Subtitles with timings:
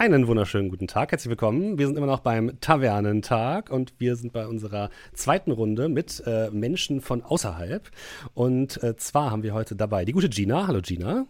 [0.00, 1.78] Einen wunderschönen guten Tag, herzlich willkommen.
[1.78, 6.48] Wir sind immer noch beim Tavernentag und wir sind bei unserer zweiten Runde mit äh,
[6.50, 7.90] Menschen von außerhalb.
[8.32, 10.66] Und äh, zwar haben wir heute dabei die gute Gina.
[10.66, 11.26] Hallo Gina.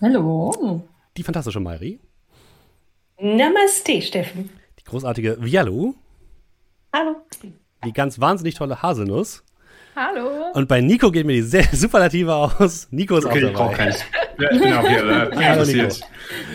[0.00, 0.82] Hallo.
[1.16, 2.00] Die fantastische Mairi.
[3.20, 4.50] Namaste, Steffen.
[4.80, 5.94] Die großartige Vialu.
[6.92, 7.14] Hallo.
[7.84, 9.44] Die ganz wahnsinnig tolle Haselnuss.
[10.00, 10.52] Hallo.
[10.54, 12.88] Und bei Nico geht mir die sehr Superlative aus.
[12.90, 13.90] Nico ist okay, auch dabei.
[13.90, 13.96] Ich.
[14.38, 15.30] Ja, ich bin auch hier.
[15.30, 15.96] Äh, Hallo, Nico.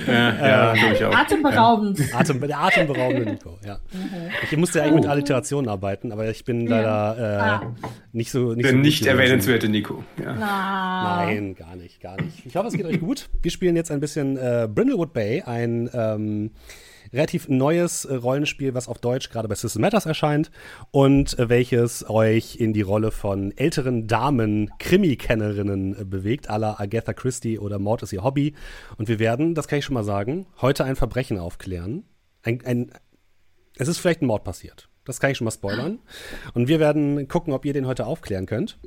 [0.08, 1.16] Ja, ja, ich auch.
[1.16, 2.02] Atemberaubend.
[2.16, 3.78] Atem, der atemberaubende Nico, ja.
[4.50, 7.76] Ich musste ja eigentlich mit Alliterationen arbeiten, aber ich bin leider äh, ah.
[8.14, 8.54] nicht so.
[8.54, 10.04] Nicht der so nicht erwähnenswerte Nico.
[10.20, 10.34] Ja.
[10.34, 12.48] Nein, gar nicht, gar nicht.
[12.48, 13.30] Ich hoffe, es geht euch gut.
[13.44, 15.88] Wir spielen jetzt ein bisschen äh, Brindlewood Bay, ein.
[15.94, 16.50] Ähm,
[17.14, 20.52] relativ neues äh, Rollenspiel, was auf Deutsch gerade bei System Matters erscheint
[20.92, 27.14] und äh, welches euch in die Rolle von älteren Damen, Krimi-Kennerinnen äh, bewegt, la Agatha
[27.14, 28.54] Christie oder Mord ist ihr Hobby.
[28.98, 32.04] Und wir werden, das kann ich schon mal sagen, heute ein Verbrechen aufklären.
[32.44, 32.92] Ein, ein,
[33.78, 34.90] es ist vielleicht ein Mord passiert.
[35.04, 36.00] Das kann ich schon mal spoilern.
[36.54, 38.80] Und wir werden gucken, ob ihr den heute aufklären könnt.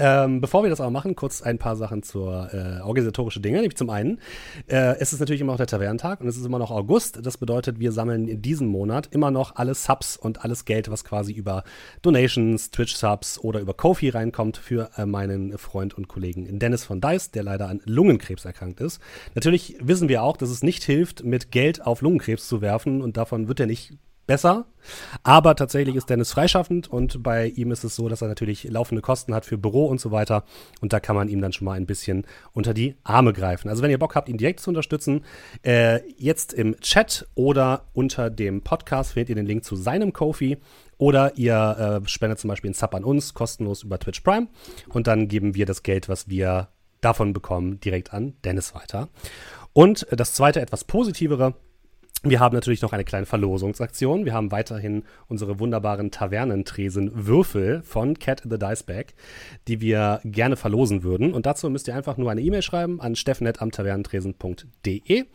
[0.00, 3.56] Ähm, bevor wir das aber machen, kurz ein paar Sachen zur äh, organisatorische Dinge.
[3.56, 4.20] Nämlich zum einen,
[4.68, 7.18] äh, es ist natürlich immer noch der Tavernentag und es ist immer noch August.
[7.26, 11.04] Das bedeutet, wir sammeln in diesem Monat immer noch alle Subs und alles Geld, was
[11.04, 11.64] quasi über
[12.02, 17.32] Donations, Twitch-Subs oder über Kofi reinkommt für äh, meinen Freund und Kollegen Dennis von Dice,
[17.32, 19.00] der leider an Lungenkrebs erkrankt ist.
[19.34, 23.16] Natürlich wissen wir auch, dass es nicht hilft, mit Geld auf Lungenkrebs zu werfen und
[23.16, 23.94] davon wird er nicht
[24.28, 24.66] besser.
[25.24, 29.02] Aber tatsächlich ist Dennis freischaffend und bei ihm ist es so, dass er natürlich laufende
[29.02, 30.44] Kosten hat für Büro und so weiter.
[30.80, 33.68] Und da kann man ihm dann schon mal ein bisschen unter die Arme greifen.
[33.68, 35.24] Also wenn ihr Bock habt, ihn direkt zu unterstützen,
[35.62, 40.58] äh, jetzt im Chat oder unter dem Podcast findet ihr den Link zu seinem Kofi.
[40.98, 44.48] Oder ihr äh, spendet zum Beispiel einen Sub an uns, kostenlos über Twitch Prime.
[44.88, 46.68] Und dann geben wir das Geld, was wir
[47.00, 49.08] davon bekommen, direkt an Dennis weiter.
[49.72, 51.54] Und das zweite, etwas positivere,
[52.24, 54.24] wir haben natürlich noch eine kleine Verlosungsaktion.
[54.24, 59.14] Wir haben weiterhin unsere wunderbaren Tavernentresen-Würfel von Cat in the Dice Bag,
[59.68, 61.32] die wir gerne verlosen würden.
[61.32, 65.26] Und dazu müsst ihr einfach nur eine E-Mail schreiben an steffnet.tavernentresen.de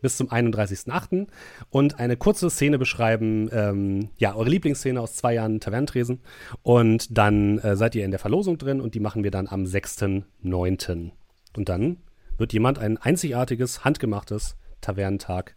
[0.00, 1.26] bis zum 31.08.
[1.68, 6.20] und eine kurze Szene beschreiben, ähm, ja, eure Lieblingsszene aus zwei Jahren Tavernentresen.
[6.62, 9.64] Und dann äh, seid ihr in der Verlosung drin und die machen wir dann am
[9.64, 11.10] 6.09.
[11.54, 11.98] Und dann
[12.38, 15.54] wird jemand ein einzigartiges, handgemachtes Tavernentag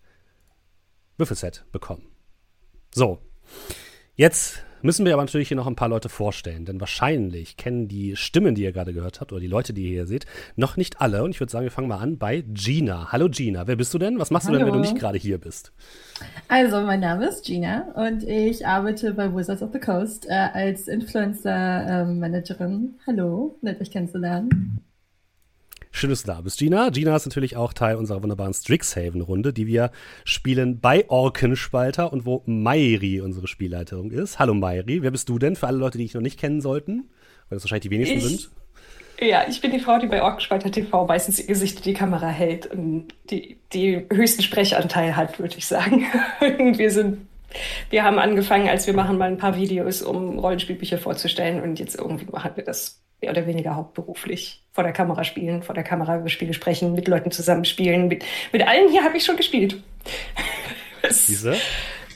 [1.17, 2.03] Würfelset bekommen.
[2.93, 3.19] So,
[4.15, 8.15] jetzt müssen wir aber natürlich hier noch ein paar Leute vorstellen, denn wahrscheinlich kennen die
[8.15, 10.25] Stimmen, die ihr gerade gehört habt, oder die Leute, die ihr hier seht,
[10.55, 11.23] noch nicht alle.
[11.23, 13.11] Und ich würde sagen, wir fangen mal an bei Gina.
[13.11, 14.19] Hallo Gina, wer bist du denn?
[14.19, 14.59] Was machst Hallo.
[14.59, 15.71] du denn, wenn du nicht gerade hier bist?
[16.49, 20.87] Also, mein Name ist Gina und ich arbeite bei Wizards of the Coast äh, als
[20.87, 22.71] Influencer-Managerin.
[22.71, 24.83] Ähm, Hallo, nett euch kennenzulernen.
[25.95, 26.89] Schön, dass du da bist, Gina.
[26.89, 29.91] Gina ist natürlich auch Teil unserer wunderbaren Strixhaven-Runde, die wir
[30.25, 34.39] spielen bei Orkenspalter und wo Mairi unsere Spielleiterin ist.
[34.39, 37.11] Hallo Mairi, wer bist du denn für alle Leute, die ich noch nicht kennen sollten?
[37.47, 38.49] Weil das wahrscheinlich die wenigsten ich, sind.
[39.21, 42.27] Ja, ich bin die Frau, die bei Orkenspalter TV meistens ihr Gesicht in die Kamera
[42.27, 46.05] hält und die, die höchsten Sprechanteil hat, würde ich sagen.
[46.39, 47.27] wir sind
[47.91, 51.93] wir haben angefangen, als wir machen mal ein paar Videos, um Rollenspielbücher vorzustellen und jetzt
[51.93, 56.19] irgendwie machen wir das mehr oder weniger hauptberuflich vor der Kamera spielen, vor der Kamera
[56.19, 58.09] über Spiele sprechen, mit Leuten zusammenspielen.
[58.09, 59.81] Mit, mit allen hier habe ich schon gespielt.
[61.27, 61.55] Diese?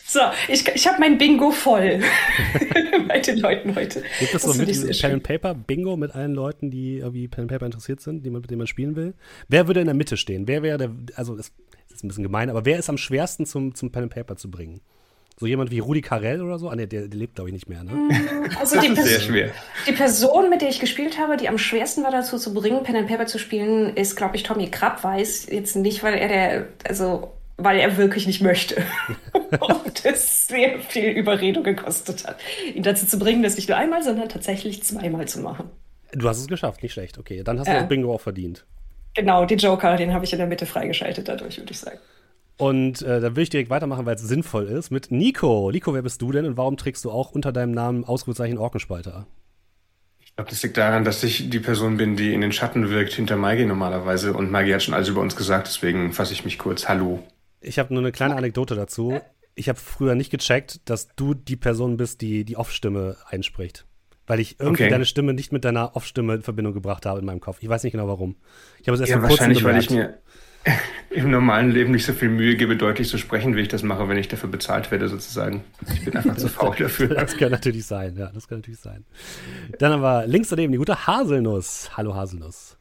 [0.05, 2.01] So, ich, ich habe mein Bingo voll
[3.07, 4.03] bei den Leuten heute.
[4.19, 7.51] Gibt es so mit Pen and Paper Bingo mit allen Leuten, die irgendwie Pen and
[7.51, 9.13] Paper interessiert sind, die man, mit denen man spielen will?
[9.47, 10.47] Wer würde in der Mitte stehen?
[10.47, 11.51] Wer wäre der, also das
[11.89, 14.49] ist ein bisschen gemein, aber wer ist am schwersten zum, zum Pen and Paper zu
[14.49, 14.81] bringen?
[15.39, 16.69] So jemand wie Rudi Carell oder so?
[16.69, 17.91] Ah, ne, der, der lebt, glaube ich, nicht mehr, ne?
[17.91, 19.51] Mm, also die, Sehr schwer.
[19.87, 22.95] die Person, mit der ich gespielt habe, die am schwersten war dazu zu bringen, Pen
[22.95, 25.47] and Paper zu spielen, ist, glaube ich, Tommy Krabweis.
[25.47, 28.81] Jetzt nicht, weil er der, also weil er wirklich nicht möchte.
[29.59, 32.39] und es sehr viel Überredung gekostet hat,
[32.73, 35.69] ihn dazu zu bringen, das nicht nur einmal, sondern tatsächlich zweimal zu machen.
[36.13, 37.19] Du hast es geschafft, nicht schlecht.
[37.19, 38.65] Okay, dann hast du das Bingo auch verdient.
[39.13, 41.99] Genau, den Joker, den habe ich in der Mitte freigeschaltet dadurch, würde ich sagen.
[42.57, 45.71] Und äh, dann will ich direkt weitermachen, weil es sinnvoll ist, mit Nico.
[45.71, 49.27] Nico, wer bist du denn und warum trägst du auch unter deinem Namen Ausrufezeichen Orkenspalter?
[50.19, 53.13] Ich glaube, das liegt daran, dass ich die Person bin, die in den Schatten wirkt
[53.13, 54.33] hinter Maigi normalerweise.
[54.33, 56.87] Und Maigi hat schon alles über uns gesagt, deswegen fasse ich mich kurz.
[56.89, 57.23] Hallo.
[57.61, 59.19] Ich habe nur eine kleine Anekdote dazu.
[59.55, 63.85] Ich habe früher nicht gecheckt, dass du die Person bist, die die Off-Stimme einspricht.
[64.27, 64.91] Weil ich irgendwie okay.
[64.91, 67.59] deine Stimme nicht mit deiner Off-Stimme in Verbindung gebracht habe in meinem Kopf.
[67.61, 68.35] Ich weiß nicht genau warum.
[68.81, 70.17] Ich habe es erst ja, wahrscheinlich, weil ich mir
[71.09, 74.07] im normalen Leben nicht so viel Mühe gebe, deutlich zu sprechen, wie ich das mache,
[74.09, 75.63] wenn ich dafür bezahlt werde, sozusagen.
[75.93, 77.07] Ich bin einfach zu faul dafür.
[77.09, 79.05] Das kann natürlich sein, ja, das kann natürlich sein.
[79.79, 81.91] Dann haben wir links daneben die gute Haselnuss.
[81.95, 82.77] Hallo Haselnuss.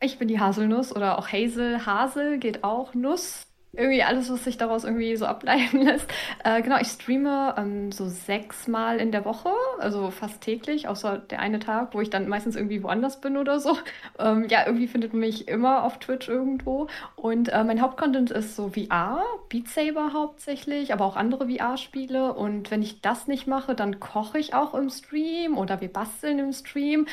[0.00, 1.84] Ich bin die Haselnuss oder auch Hazel.
[1.84, 3.49] Hasel geht auch Nuss.
[3.72, 6.10] Irgendwie alles, was sich daraus irgendwie so ableiten lässt.
[6.44, 11.38] Äh, genau, ich streame ähm, so sechsmal in der Woche, also fast täglich, außer der
[11.38, 13.76] eine Tag, wo ich dann meistens irgendwie woanders bin oder so.
[14.18, 16.88] Ähm, ja, irgendwie findet man mich immer auf Twitch irgendwo.
[17.16, 22.34] Und äh, mein Hauptcontent ist so VR, Beat Saber hauptsächlich, aber auch andere VR-Spiele.
[22.34, 26.38] Und wenn ich das nicht mache, dann koche ich auch im Stream oder wir basteln
[26.38, 27.06] im Stream.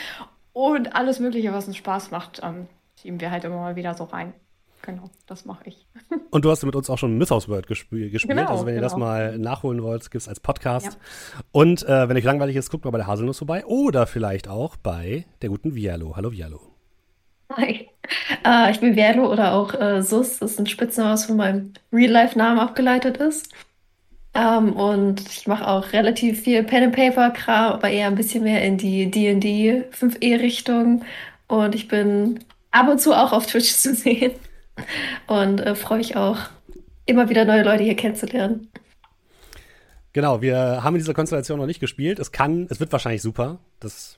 [0.51, 2.67] Und alles Mögliche, was uns Spaß macht, ähm,
[2.99, 4.33] schieben wir halt immer mal wieder so rein.
[4.87, 5.85] Genau, das mache ich.
[6.31, 8.37] Und du hast mit uns auch schon Mythos World gesp gespielt.
[8.37, 8.89] Genau, also wenn ihr genau.
[8.89, 10.93] das mal nachholen wollt, gibt es als Podcast.
[10.93, 11.41] Ja.
[11.51, 13.65] Und äh, wenn euch langweilig ist, guckt mal bei der Haselnuss vorbei.
[13.65, 16.15] Oder vielleicht auch bei der guten Vialo.
[16.15, 16.61] Hallo Vialo.
[17.57, 17.89] Hi.
[18.45, 20.39] Uh, ich bin Vialo oder auch uh, Sus.
[20.39, 23.53] Das ist ein Spitzname, was von meinem Real-Life-Namen abgeleitet ist.
[24.33, 29.11] Ähm, und ich mache auch relativ viel Pen-and-Paper-Kram, aber eher ein bisschen mehr in die
[29.11, 31.03] D&D 5e-Richtung.
[31.49, 32.39] Und ich bin
[32.71, 34.31] ab und zu auch auf Twitch zu sehen.
[35.27, 36.37] Und äh, freue mich auch,
[37.05, 38.69] immer wieder neue Leute hier kennenzulernen.
[40.13, 42.19] Genau, wir haben in dieser Konstellation noch nicht gespielt.
[42.19, 43.59] Es kann, es wird wahrscheinlich super.
[43.79, 44.17] Das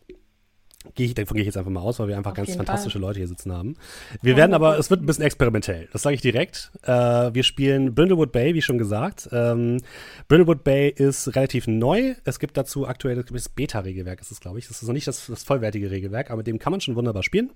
[0.96, 3.00] gehe ich, davon gehe ich jetzt einfach mal aus, weil wir einfach Auf ganz fantastische
[3.00, 3.10] Fall.
[3.10, 3.76] Leute hier sitzen haben.
[4.22, 6.72] Wir ja, werden aber, es wird ein bisschen experimentell, das sage ich direkt.
[6.84, 6.90] Äh,
[7.34, 9.28] wir spielen Brindlewood Bay, wie schon gesagt.
[9.32, 9.82] Ähm,
[10.30, 12.16] Brindlewood Bay ist relativ neu.
[12.24, 14.68] Es gibt dazu aktuell das Beta-Regelwerk, ist es, glaube ich.
[14.68, 17.24] Das ist noch nicht das, das, vollwertige Regelwerk, aber mit dem kann man schon wunderbar
[17.24, 17.52] spielen.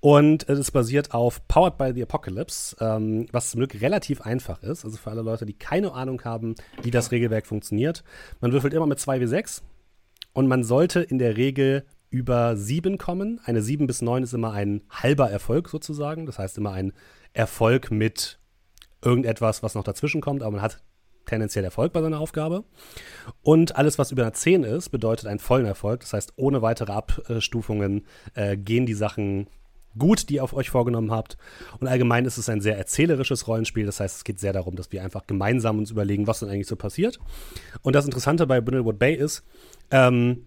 [0.00, 4.62] Und es ist basiert auf Powered by the Apocalypse, ähm, was zum Glück relativ einfach
[4.64, 4.84] ist.
[4.84, 8.02] Also für alle Leute, die keine Ahnung haben, wie das Regelwerk funktioniert.
[8.40, 9.62] Man würfelt immer mit 2W6
[10.32, 13.40] und man sollte in der Regel über sieben kommen.
[13.44, 16.26] Eine sieben bis neun ist immer ein halber Erfolg sozusagen.
[16.26, 16.92] Das heißt immer ein
[17.32, 18.38] Erfolg mit
[19.02, 20.82] irgendetwas, was noch dazwischen kommt, aber man hat
[21.26, 22.64] tendenziell Erfolg bei seiner Aufgabe.
[23.42, 26.00] Und alles, was über einer 10 ist, bedeutet einen vollen Erfolg.
[26.00, 29.48] Das heißt, ohne weitere Abstufungen äh, gehen die Sachen
[29.98, 31.36] gut, die ihr auf euch vorgenommen habt.
[31.80, 33.86] Und allgemein ist es ein sehr erzählerisches Rollenspiel.
[33.86, 36.66] Das heißt, es geht sehr darum, dass wir einfach gemeinsam uns überlegen, was denn eigentlich
[36.66, 37.18] so passiert.
[37.82, 39.44] Und das Interessante bei Brindlewood Bay ist,
[39.90, 40.46] ähm,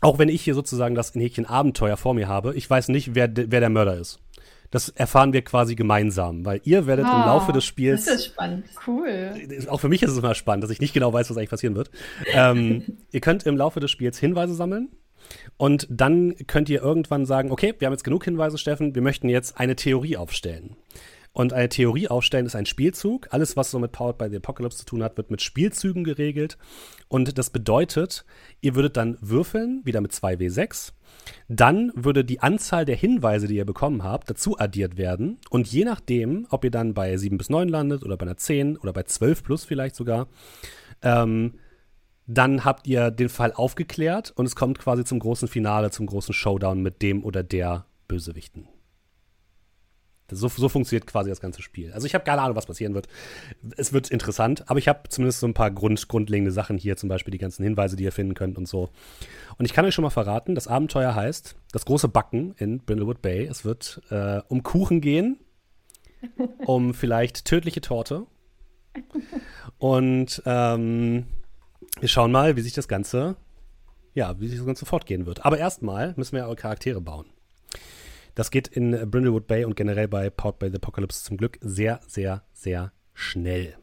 [0.00, 3.14] auch wenn ich hier sozusagen das in Häkchen Abenteuer vor mir habe, ich weiß nicht,
[3.14, 4.20] wer, wer der Mörder ist.
[4.70, 8.04] Das erfahren wir quasi gemeinsam, weil ihr werdet oh, im Laufe des Spiels.
[8.04, 8.66] Das ist spannend.
[8.86, 9.32] Cool.
[9.68, 11.76] Auch für mich ist es immer spannend, dass ich nicht genau weiß, was eigentlich passieren
[11.76, 11.90] wird.
[12.32, 12.82] ähm,
[13.12, 14.90] ihr könnt im Laufe des Spiels Hinweise sammeln.
[15.56, 19.28] Und dann könnt ihr irgendwann sagen, okay, wir haben jetzt genug Hinweise, Steffen, wir möchten
[19.28, 20.76] jetzt eine Theorie aufstellen.
[21.36, 23.28] Und eine Theorie aufstellen ist ein Spielzug.
[23.30, 26.56] Alles, was so mit Powered by the Apocalypse zu tun hat, wird mit Spielzügen geregelt.
[27.08, 28.24] Und das bedeutet,
[28.62, 30.94] ihr würdet dann würfeln, wieder mit 2W6.
[31.46, 35.36] Dann würde die Anzahl der Hinweise, die ihr bekommen habt, dazu addiert werden.
[35.50, 38.78] Und je nachdem, ob ihr dann bei 7 bis 9 landet oder bei einer 10
[38.78, 40.28] oder bei 12 plus vielleicht sogar,
[41.02, 41.58] ähm,
[42.26, 46.32] dann habt ihr den Fall aufgeklärt und es kommt quasi zum großen Finale, zum großen
[46.32, 48.68] Showdown mit dem oder der Bösewichten.
[50.30, 51.92] So, so funktioniert quasi das ganze Spiel.
[51.92, 53.06] Also ich habe keine Ahnung, was passieren wird.
[53.76, 57.08] Es wird interessant, aber ich habe zumindest so ein paar Grund, grundlegende Sachen hier, zum
[57.08, 58.90] Beispiel die ganzen Hinweise, die ihr finden könnt und so.
[59.58, 63.22] Und ich kann euch schon mal verraten, das Abenteuer heißt das große Backen in Brindlewood
[63.22, 63.46] Bay.
[63.46, 65.38] Es wird äh, um Kuchen gehen,
[66.66, 68.26] um vielleicht tödliche Torte.
[69.78, 71.26] Und ähm,
[72.00, 73.36] wir schauen mal, wie sich das Ganze,
[74.14, 75.44] ja, wie sich das Ganze fortgehen wird.
[75.44, 77.26] Aber erstmal müssen wir ja eure Charaktere bauen.
[78.36, 82.00] Das geht in Brindlewood Bay und generell bei Powered by the Apocalypse zum Glück sehr,
[82.06, 83.76] sehr, sehr schnell.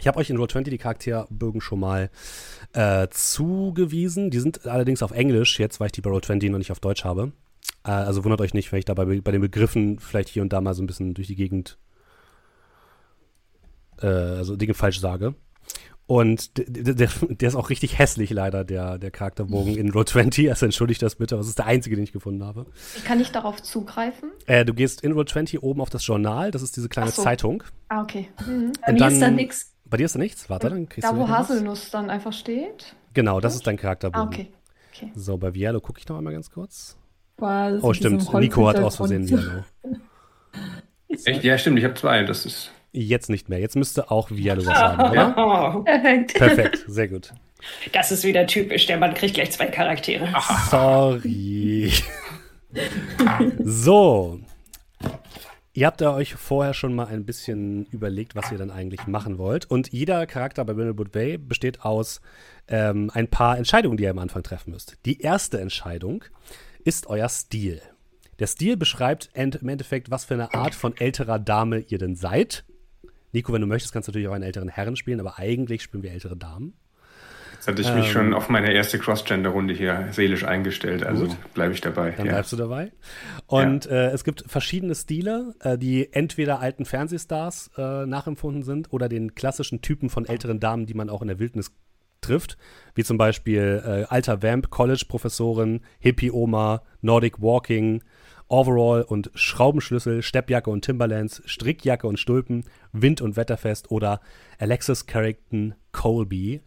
[0.00, 2.10] Ich habe euch in Roll20 die Charakterbögen schon mal
[2.72, 4.30] äh, zugewiesen.
[4.30, 7.04] Die sind allerdings auf Englisch jetzt, weil ich die bei Roll20 noch nicht auf Deutsch
[7.04, 7.32] habe.
[7.84, 10.60] Äh, also wundert euch nicht, wenn ich dabei bei den Begriffen vielleicht hier und da
[10.60, 11.78] mal so ein bisschen durch die Gegend,
[14.00, 15.36] äh, also Dinge falsch sage.
[16.06, 20.50] Und der, der, der, ist auch richtig hässlich leider, der, der Charakterbogen in Roll 20.
[20.50, 22.66] Also entschuldigt das bitte, aber es ist der einzige, den ich gefunden habe.
[23.04, 24.30] Kann ich darauf zugreifen?
[24.46, 27.22] Äh, du gehst in Roll 20 oben auf das Journal, das ist diese kleine so.
[27.22, 27.62] Zeitung.
[27.88, 28.28] Ah, okay.
[28.46, 28.72] Mhm.
[28.84, 29.74] Bei mir ist da nichts.
[29.84, 30.50] Bei dir ist da nichts?
[30.50, 32.96] Warte, dann kriegst Da, wo Haselnuss dann einfach steht?
[33.14, 34.22] Genau, das ist dein Charakterbogen.
[34.22, 34.52] Ah, okay.
[34.92, 35.12] okay.
[35.14, 36.98] So, bei Vialo gucke ich noch einmal ganz kurz.
[37.36, 38.32] Boah, oh, stimmt.
[38.34, 39.64] Nico hat aus Versehen Vialo.
[41.24, 41.44] Echt?
[41.44, 41.78] Ja, stimmt.
[41.78, 42.24] Ich habe zwei.
[42.24, 43.58] Das ist Jetzt nicht mehr.
[43.58, 45.82] Jetzt müsste auch Vialo was haben, oder?
[45.84, 46.34] Perfekt.
[46.34, 47.32] Perfekt, sehr gut.
[47.92, 48.86] Das ist wieder typisch.
[48.86, 50.28] Der Mann kriegt gleich zwei Charaktere.
[50.68, 51.92] Sorry.
[53.64, 54.40] so.
[55.74, 59.38] Ihr habt ja euch vorher schon mal ein bisschen überlegt, was ihr dann eigentlich machen
[59.38, 59.64] wollt.
[59.70, 62.20] Und jeder Charakter bei Brindlewood Bay besteht aus
[62.68, 64.98] ähm, ein paar Entscheidungen, die ihr am Anfang treffen müsst.
[65.06, 66.24] Die erste Entscheidung
[66.84, 67.80] ist euer Stil.
[68.38, 72.64] Der Stil beschreibt im Endeffekt, was für eine Art von älterer Dame ihr denn seid.
[73.32, 76.02] Nico, wenn du möchtest, kannst du natürlich auch einen älteren Herren spielen, aber eigentlich spielen
[76.02, 76.74] wir ältere Damen.
[77.54, 81.72] Jetzt hatte ich mich ähm, schon auf meine erste Cross-Gender-Runde hier seelisch eingestellt, also bleibe
[81.72, 82.10] ich dabei.
[82.10, 82.32] Dann ja.
[82.32, 82.90] bleibst du dabei.
[83.46, 83.90] Und ja.
[83.92, 89.36] äh, es gibt verschiedene Stile, äh, die entweder alten Fernsehstars äh, nachempfunden sind oder den
[89.36, 91.70] klassischen Typen von älteren Damen, die man auch in der Wildnis
[92.20, 92.58] trifft,
[92.96, 98.02] wie zum Beispiel äh, alter Vamp, College-Professorin, Hippie-Oma, Nordic Walking,
[98.52, 104.20] Overall und Schraubenschlüssel, Steppjacke und Timberlands, Strickjacke und Stulpen, Wind- und Wetterfest oder
[104.58, 106.60] Alexis Carrington Colby,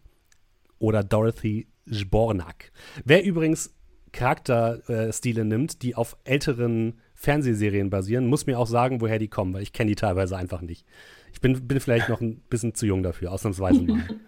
[0.80, 2.72] oder Dorothy Zbornak.
[3.04, 3.74] Wer übrigens
[4.12, 9.54] Charakterstile äh, nimmt, die auf älteren Fernsehserien basieren, muss mir auch sagen, woher die kommen,
[9.54, 10.86] weil ich kenne die teilweise einfach nicht.
[11.34, 14.04] Ich bin, bin vielleicht noch ein bisschen zu jung dafür, ausnahmsweise mal.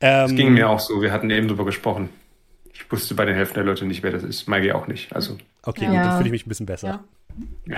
[0.00, 2.08] Es ähm, ging mir auch so, wir hatten eben drüber gesprochen.
[2.72, 4.46] Ich wusste bei den Hälften der Leute nicht, wer das ist.
[4.46, 5.12] Maggie auch nicht.
[5.12, 5.38] Also.
[5.68, 6.02] Okay, ja.
[6.02, 7.00] dann fühle ich mich ein bisschen besser.
[7.66, 7.76] Ja.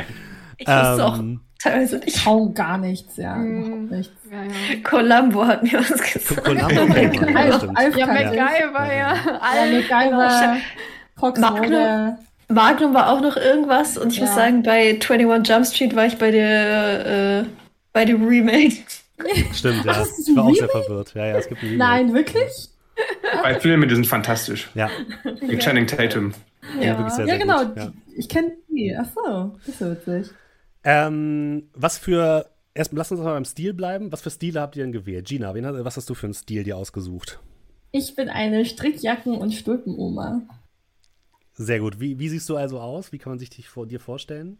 [0.59, 2.09] Ich wusste auch ähm, teilweise nicht.
[2.09, 3.35] Ich hau gar nichts, ja.
[3.35, 4.13] Mm, nichts.
[4.31, 4.81] Ja, ja.
[4.85, 6.45] Columbo hat mir was gesagt.
[6.45, 6.83] Columbo,
[7.75, 9.15] Alf, ja, MacGyver, ja.
[9.41, 10.57] Alf, MacGyver,
[11.17, 12.17] Fox Magnum,
[12.47, 14.27] Magnum war auch noch irgendwas und ich ja.
[14.27, 17.45] muss sagen, bei 21 Jump Street war ich bei der, äh,
[17.93, 18.85] bei dem Remake.
[19.53, 20.05] Stimmt, ja.
[20.27, 21.15] Ich war auch sehr verwirrt.
[21.15, 21.61] Ja, ja, es gibt.
[21.65, 22.69] Nein, wirklich?
[23.43, 24.69] Bei Filme, die sind fantastisch.
[24.75, 24.91] Ja.
[25.41, 26.35] Mit Channing Tatum.
[26.77, 27.63] Ja, ja, sehr, ja sehr genau.
[27.75, 27.93] Ja.
[28.15, 28.95] Ich kenne die.
[28.97, 30.35] Achso, das ist witzig.
[30.85, 34.13] Ähm, was für, erst lass uns mal beim Stil bleiben.
[34.13, 35.27] Was für Stile habt ihr denn gewählt?
[35.27, 37.41] Gina, was hast du für einen Stil dir ausgesucht?
[37.93, 40.43] Ich bin eine Strickjacken- und Stulpenoma.
[41.55, 42.01] Sehr gut.
[42.01, 43.13] Wie, wie siehst du also aus?
[43.13, 44.59] Wie kann man sich dich vor dir vorstellen?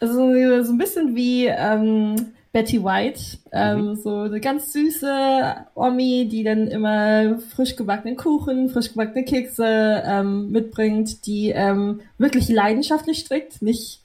[0.00, 2.16] Also so ein bisschen wie ähm,
[2.52, 3.96] Betty White, ähm, mhm.
[3.96, 10.50] so eine ganz süße Omi, die dann immer frisch gebackenen Kuchen, frisch gebackene Kekse ähm,
[10.50, 14.02] mitbringt, die ähm, wirklich leidenschaftlich strickt, nicht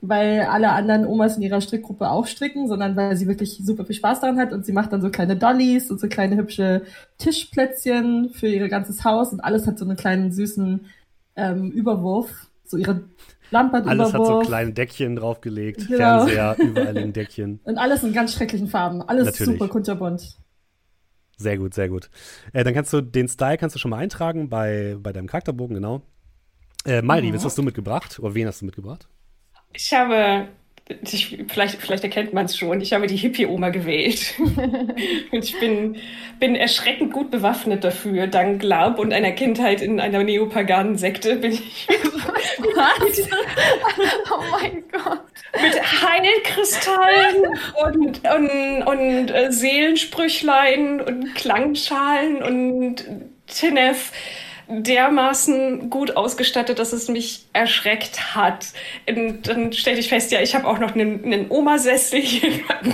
[0.00, 3.94] weil alle anderen Omas in ihrer Strickgruppe auch stricken, sondern weil sie wirklich super viel
[3.94, 6.82] Spaß daran hat und sie macht dann so kleine Dollys und so kleine hübsche
[7.18, 10.86] Tischplätzchen für ihr ganzes Haus und alles hat so einen kleinen süßen
[11.36, 12.30] ähm, Überwurf,
[12.64, 13.02] so ihre
[13.52, 16.24] Lampe Alles hat so kleine Deckchen draufgelegt, genau.
[16.24, 17.60] Fernseher, überall in Deckchen.
[17.64, 19.58] Und alles in ganz schrecklichen Farben, alles Natürlich.
[19.58, 20.38] super kunterbunt.
[21.36, 22.08] Sehr gut, sehr gut.
[22.52, 25.74] Äh, dann kannst du den Style kannst du schon mal eintragen bei, bei deinem Charakterbogen,
[25.74, 26.02] genau.
[26.86, 27.34] Äh, Mari, mhm.
[27.34, 28.18] was hast du mitgebracht?
[28.18, 29.06] Oder wen hast du mitgebracht?
[29.72, 30.48] Ich habe,
[31.02, 34.34] ich, vielleicht, vielleicht erkennt man es schon, ich habe die Hippie-Oma gewählt.
[34.38, 35.96] und ich bin,
[36.38, 38.26] bin erschreckend gut bewaffnet dafür.
[38.26, 41.88] Dank Glaub und einer Kindheit in einer neopaganen Sekte bin ich.
[42.74, 43.28] Was?
[44.30, 45.20] oh mein Gott.
[45.60, 53.04] Mit Heilkristallen und, und, und äh, Seelensprüchlein und Klangschalen und
[53.46, 54.12] Tinef
[54.80, 58.66] dermaßen gut ausgestattet, dass es mich erschreckt hat.
[59.08, 62.52] Und dann stellte ich fest, ja, ich habe auch noch einen, einen Oma-Sessel hier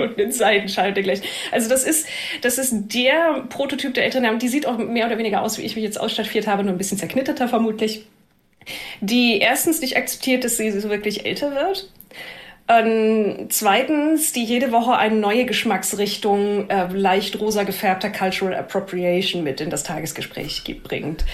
[0.00, 1.22] und einen Seitenschal gleich.
[1.50, 2.06] Also das ist,
[2.42, 4.26] das ist der Prototyp der Eltern.
[4.26, 6.72] Und die sieht auch mehr oder weniger aus, wie ich mich jetzt ausstaffiert habe, nur
[6.72, 8.06] ein bisschen zerknitterter vermutlich.
[9.00, 11.90] Die erstens nicht akzeptiert, dass sie so wirklich älter wird
[12.70, 19.60] ähm, zweitens, die jede Woche eine neue Geschmacksrichtung äh, leicht rosa gefärbter Cultural Appropriation mit
[19.60, 21.24] in das Tagesgespräch bringt.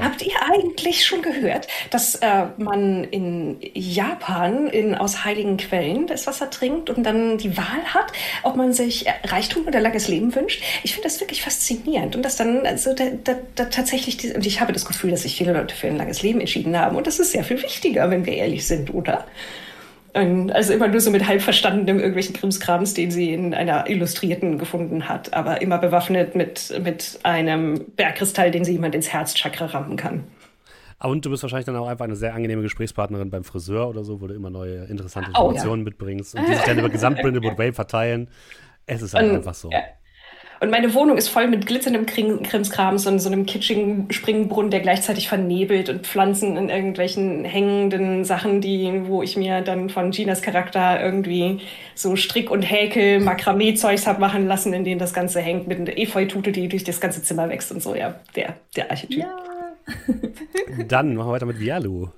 [0.00, 6.26] Habt ihr eigentlich schon gehört, dass äh, man in Japan in, aus heiligen Quellen das
[6.26, 10.34] Wasser trinkt und dann die Wahl hat, ob man sich äh, Reichtum oder langes Leben
[10.34, 10.62] wünscht?
[10.82, 14.46] Ich finde das wirklich faszinierend und dass dann also da, da, da tatsächlich, die, und
[14.46, 17.06] ich habe das Gefühl, dass sich viele Leute für ein langes Leben entschieden haben und
[17.06, 19.26] das ist sehr viel wichtiger, wenn wir ehrlich sind, oder?
[20.12, 25.08] Also immer nur so mit halb verstandenem irgendwelchen Krimskrams, den sie in einer Illustrierten gefunden
[25.08, 30.24] hat, aber immer bewaffnet mit, mit einem Bergkristall, den sie jemand ins Herzchakra rammen kann.
[30.98, 34.04] Ah, und du bist wahrscheinlich dann auch einfach eine sehr angenehme Gesprächspartnerin beim Friseur oder
[34.04, 35.84] so, wo du immer neue interessante Informationen oh, ja.
[35.84, 38.28] mitbringst und die sich dann über gesamt Brindlewood Way verteilen.
[38.86, 39.70] Es ist halt einfach so.
[40.60, 45.26] Und meine Wohnung ist voll mit glitzerndem Krimskrams und so einem kitschigen Springbrunnen, der gleichzeitig
[45.26, 51.02] vernebelt und Pflanzen in irgendwelchen hängenden Sachen, die, wo ich mir dann von Ginas Charakter
[51.02, 51.60] irgendwie
[51.94, 55.96] so Strick- und Häkel, Makramee-Zeugs hab machen lassen, in denen das Ganze hängt mit einer
[55.96, 57.94] Efeutute, die durch das ganze Zimmer wächst und so.
[57.94, 59.18] Ja, der, der Archetyp.
[59.18, 59.38] Ja.
[60.88, 62.08] dann machen wir weiter mit Vialu.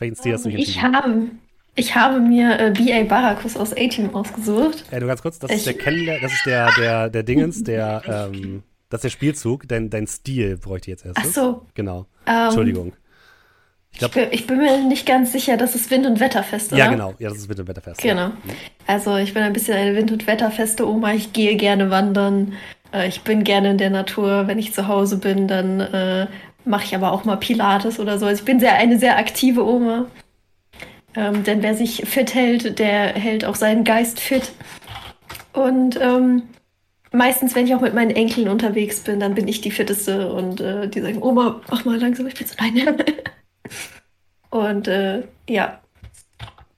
[0.00, 1.30] Welchen Stil hast du hier Ich habe
[1.76, 3.04] ich habe mir äh, B.A.
[3.04, 4.84] Barakus aus A-Team ausgesucht.
[4.90, 7.62] Ja, du ganz kurz, das ich ist der Kennenler das ist der, der, der Dingens,
[7.62, 11.18] der, ähm, das ist der Spielzug, dein, dein Stil bräuchte ich jetzt erst.
[11.20, 11.66] Ach so.
[11.74, 12.06] Genau.
[12.26, 12.92] Ähm, Entschuldigung.
[13.92, 16.72] Ich, glaub, ich, bin, ich, bin, mir nicht ganz sicher, das ist Wind- und Wetterfest,
[16.72, 16.84] oder?
[16.84, 17.14] Ja, genau.
[17.18, 18.00] Ja, das ist Wind- und Wetterfest.
[18.00, 18.26] Genau.
[18.26, 18.32] Ja.
[18.86, 21.12] Also ich bin ein bisschen eine Wind- und Wetterfeste Oma.
[21.12, 22.54] Ich gehe gerne wandern.
[22.92, 24.46] Äh, ich bin gerne in der Natur.
[24.46, 26.26] Wenn ich zu Hause bin, dann äh,
[26.64, 28.26] mache ich aber auch mal Pilates oder so.
[28.26, 30.06] Also ich bin sehr eine sehr aktive Oma.
[31.16, 34.52] Ähm, denn wer sich fit hält, der hält auch seinen Geist fit.
[35.54, 36.42] Und ähm,
[37.10, 40.60] meistens, wenn ich auch mit meinen Enkeln unterwegs bin, dann bin ich die Fitteste und
[40.60, 42.96] äh, die sagen, Oma, mach mal langsam, ich bin so alleine.
[44.50, 45.80] und äh, ja.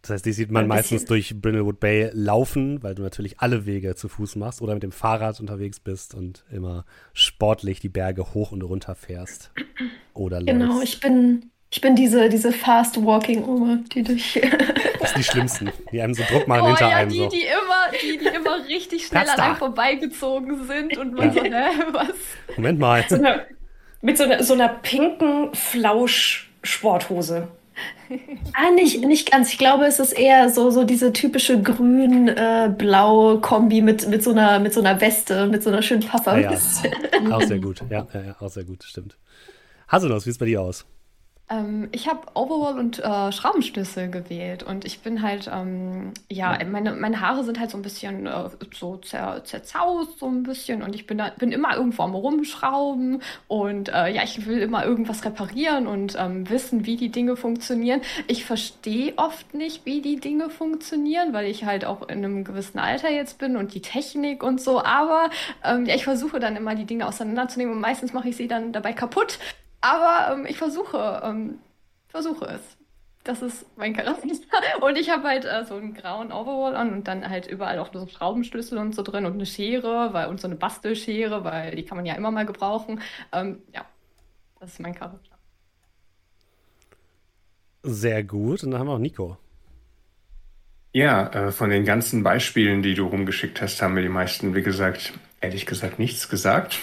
[0.02, 3.94] Das heißt, die sieht man meistens durch Brindlewood Bay laufen, weil du natürlich alle Wege
[3.96, 8.52] zu Fuß machst oder mit dem Fahrrad unterwegs bist und immer sportlich die Berge hoch
[8.52, 9.50] und runter fährst.
[10.14, 10.70] Oder genau, läufst.
[10.70, 14.40] Genau, ich bin ich bin diese, diese Fast-Walking-Oma, die durch.
[15.00, 17.10] das sind die Schlimmsten, die einem so Druck machen oh, hinter ja, einem.
[17.10, 17.28] Die, so.
[17.28, 21.50] die, immer, die, die immer richtig schnell an einem vorbeigezogen sind und man so, hä,
[21.92, 22.14] was?
[22.56, 23.04] Moment mal.
[23.08, 23.44] So eine,
[24.00, 27.48] mit so einer, so einer pinken Flausch-Sporthose.
[28.54, 29.52] ah, nicht, nicht ganz.
[29.52, 34.58] Ich glaube, es ist eher so, so diese typische grün-blau-Kombi äh, mit, mit, so einer,
[34.58, 36.02] mit so einer Weste, mit so einer schönen.
[36.24, 36.50] Ah, ja.
[37.30, 39.18] auch sehr gut, ja, ja, ja, auch sehr gut, stimmt.
[39.88, 40.86] Haselnuss, wie sieht es bei dir aus?
[41.50, 46.92] Ähm, ich habe Overall und äh, Schraubenschlüssel gewählt und ich bin halt, ähm, ja, meine,
[46.94, 50.94] meine Haare sind halt so ein bisschen äh, so zer, zerzaust, so ein bisschen und
[50.94, 55.24] ich bin, da, bin immer irgendwo am Rumschrauben und äh, ja, ich will immer irgendwas
[55.24, 58.02] reparieren und ähm, wissen, wie die Dinge funktionieren.
[58.26, 62.78] Ich verstehe oft nicht, wie die Dinge funktionieren, weil ich halt auch in einem gewissen
[62.78, 65.30] Alter jetzt bin und die Technik und so, aber
[65.64, 68.72] ähm, ja, ich versuche dann immer die Dinge auseinanderzunehmen und meistens mache ich sie dann
[68.72, 69.38] dabei kaputt
[69.80, 71.58] aber ähm, ich versuche, ähm,
[72.08, 72.76] versuche es.
[73.24, 74.26] Das ist mein Charakter.
[74.80, 77.92] Und ich habe halt äh, so einen grauen Overall an und dann halt überall auch
[77.92, 81.84] so Schraubenschlüssel und so drin und eine Schere weil, und so eine Bastelschere, weil die
[81.84, 83.02] kann man ja immer mal gebrauchen.
[83.32, 83.84] Ähm, ja,
[84.60, 85.36] das ist mein Charakter.
[87.82, 88.62] Sehr gut.
[88.64, 89.36] Und dann haben wir auch Nico.
[90.92, 94.62] Ja, äh, von den ganzen Beispielen, die du rumgeschickt hast, haben mir die meisten, wie
[94.62, 96.78] gesagt, ehrlich gesagt nichts gesagt.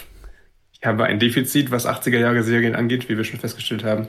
[0.79, 4.07] Ich habe ein Defizit, was 80er-Jahre-Serien angeht, wie wir schon festgestellt haben.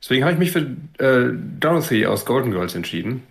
[0.00, 3.22] Deswegen habe ich mich für äh, Dorothy aus Golden Girls entschieden.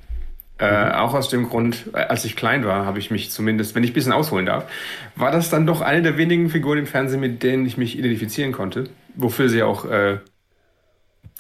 [0.59, 3.83] Äh, auch aus dem Grund, äh, als ich klein war, habe ich mich zumindest, wenn
[3.83, 4.69] ich ein bisschen ausholen darf,
[5.15, 8.53] war das dann doch eine der wenigen Figuren im Fernsehen, mit denen ich mich identifizieren
[8.53, 8.89] konnte.
[9.15, 10.17] Wofür sie auch äh,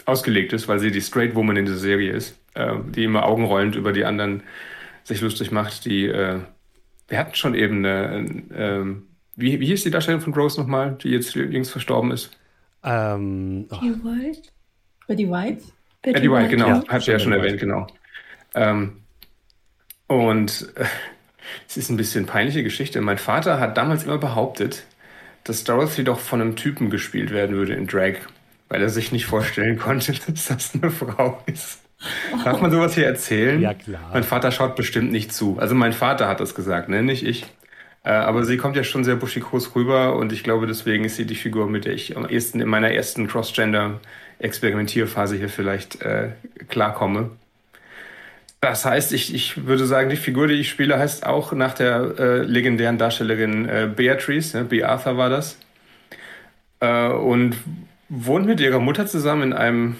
[0.05, 3.75] ausgelegt ist, weil sie die Straight Woman in dieser Serie ist, äh, die immer augenrollend
[3.75, 4.43] über die anderen
[5.03, 5.85] sich lustig macht.
[5.85, 6.39] Die, äh,
[7.07, 9.06] wir hatten schon eben eine, ähm,
[9.37, 12.31] wie, wie hieß die Darstellerin von Rose nochmal, die jetzt jüngst verstorben ist?
[12.83, 13.75] Ähm, oh.
[13.75, 14.49] Betty White?
[15.07, 15.63] Betty White?
[16.01, 16.67] Betty, Betty White, genau.
[16.67, 17.43] Ja, Hat sie ja schon White.
[17.43, 17.87] erwähnt, genau.
[18.55, 18.97] Ähm,
[20.07, 20.85] und äh,
[21.67, 22.99] es ist ein bisschen peinliche Geschichte.
[23.01, 24.85] Mein Vater hat damals immer behauptet,
[25.43, 28.15] dass Dorothy doch von einem Typen gespielt werden würde in Drag,
[28.69, 31.81] weil er sich nicht vorstellen konnte, dass das eine Frau ist.
[32.43, 33.61] Darf man sowas hier erzählen?
[33.61, 34.09] Ja, klar.
[34.13, 35.57] Mein Vater schaut bestimmt nicht zu.
[35.59, 37.01] Also mein Vater hat das gesagt, ne?
[37.01, 37.45] Nicht ich.
[38.03, 41.25] Äh, aber sie kommt ja schon sehr buschikos rüber und ich glaube, deswegen ist sie
[41.25, 46.29] die Figur, mit der ich am ehesten in meiner ersten Cross-Gender-Experimentierphase hier vielleicht äh,
[46.69, 47.31] klarkomme.
[48.61, 52.15] Das heißt, ich, ich würde sagen, die Figur, die ich spiele, heißt auch nach der
[52.17, 54.63] äh, legendären Darstellerin äh, Beatrice, ne?
[54.63, 54.83] B.
[54.83, 55.59] Arthur war das.
[56.79, 57.55] Äh, und
[58.09, 59.95] wohnt mit ihrer Mutter zusammen in einem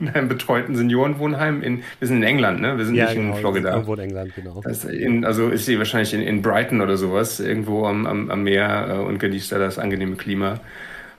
[0.00, 2.76] in einem betreuten Seniorenwohnheim in, wir sind in England, ne?
[2.78, 3.70] Wir sind ja, nicht genau, in Florida.
[3.72, 4.62] Irgendwo in England, genau.
[4.88, 8.88] In, also ist sie wahrscheinlich in, in Brighton oder sowas, irgendwo am, am, am Meer
[8.88, 10.60] äh, und genießt da das angenehme Klima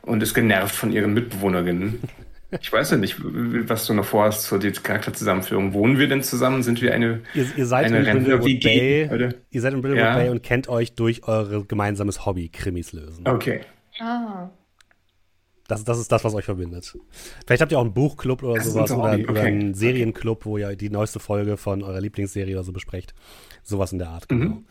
[0.02, 2.00] und ist genervt von ihren Mitbewohnerinnen.
[2.60, 5.74] Ich weiß ja nicht, was du noch vorhast zur Charakterzusammenführung.
[5.74, 6.64] Wohnen wir denn zusammen?
[6.64, 9.34] Sind wir eine Ihr, ihr seid eine in Brindlewood Bay, oder?
[9.52, 10.16] Ihr seid in Brindlewood ja.
[10.16, 13.26] Bay und kennt euch durch eure gemeinsames Hobby, Krimis lösen.
[13.26, 13.62] Okay.
[14.02, 14.50] Ah.
[15.72, 16.98] Das, das ist das, was euch verbindet.
[17.48, 19.26] Vielleicht habt ihr auch einen Buchclub oder das sowas oder, okay.
[19.26, 23.14] oder, einen Serienclub, wo ihr die neueste Folge von eurer Lieblingsserie oder so besprecht.
[23.64, 24.56] Sowas in der Art, genau.
[24.56, 24.66] Mhm.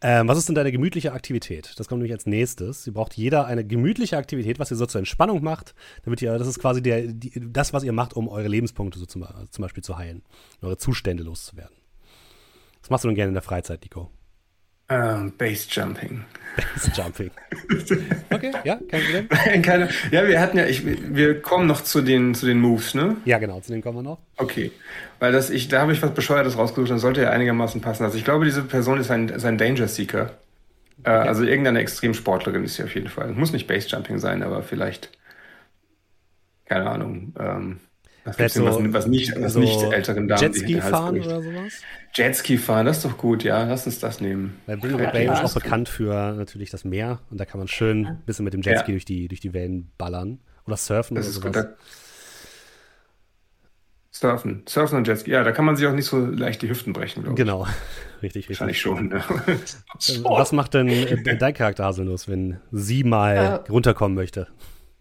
[0.00, 1.74] Ähm, was ist denn deine gemütliche Aktivität?
[1.76, 2.86] Das kommt nämlich als nächstes.
[2.86, 6.46] Ihr braucht jeder eine gemütliche Aktivität, was ihr so zur Entspannung macht, damit ihr, das
[6.46, 9.82] ist quasi der, die, das, was ihr macht, um eure Lebenspunkte so zum, zum Beispiel
[9.82, 10.22] zu heilen,
[10.62, 11.74] eure Zustände loszuwerden.
[12.80, 14.10] Was machst du denn gerne in der Freizeit, Nico?
[14.90, 16.24] Um, ähm, Base Jumping.
[16.56, 17.30] Base Jumping.
[18.30, 19.62] Okay, ja, kein Problem.
[19.62, 23.16] Keine, ja, wir hatten ja, ich, wir kommen noch zu den, zu den Moves, ne?
[23.24, 24.18] Ja, genau, zu denen kommen wir noch.
[24.36, 24.72] Okay.
[25.20, 28.04] Weil das, ich, da habe ich was Bescheuertes rausgesucht, dann sollte ja einigermaßen passen.
[28.04, 30.32] Also ich glaube, diese Person ist ein, ist ein Danger Seeker.
[31.04, 31.28] Äh, okay.
[31.28, 33.32] Also irgendeine Extremsportlerin ist sie auf jeden Fall.
[33.32, 35.10] Muss nicht Base Jumping sein, aber vielleicht,
[36.66, 37.80] keine Ahnung, ähm,
[38.24, 41.72] was, so, was, was, nicht, was so nicht älteren Damen Jetski fahren oder sowas?
[42.14, 43.64] Jetski fahren, das ist doch gut, ja.
[43.64, 44.58] Lass uns das nehmen.
[44.66, 48.06] Weil Brindlewood Bay ist auch bekannt für natürlich das Meer und da kann man schön
[48.06, 48.94] ein bisschen mit dem Jetski ja.
[48.94, 50.40] durch, die, durch die Wellen ballern.
[50.66, 51.66] Oder surfen das oder sowas.
[51.66, 51.76] Gut,
[54.14, 54.62] Surfen.
[54.68, 55.32] Surfen und Jetski.
[55.32, 57.44] Ja, da kann man sich auch nicht so leicht die Hüften brechen, glaube ich.
[57.44, 57.66] Genau.
[58.22, 58.60] Richtig, richtig.
[58.60, 59.08] Wahrscheinlich schon.
[59.08, 59.22] Ne?
[60.22, 64.46] Was macht denn äh, dein Charakter Haselnuss, wenn sie mal äh, runterkommen möchte?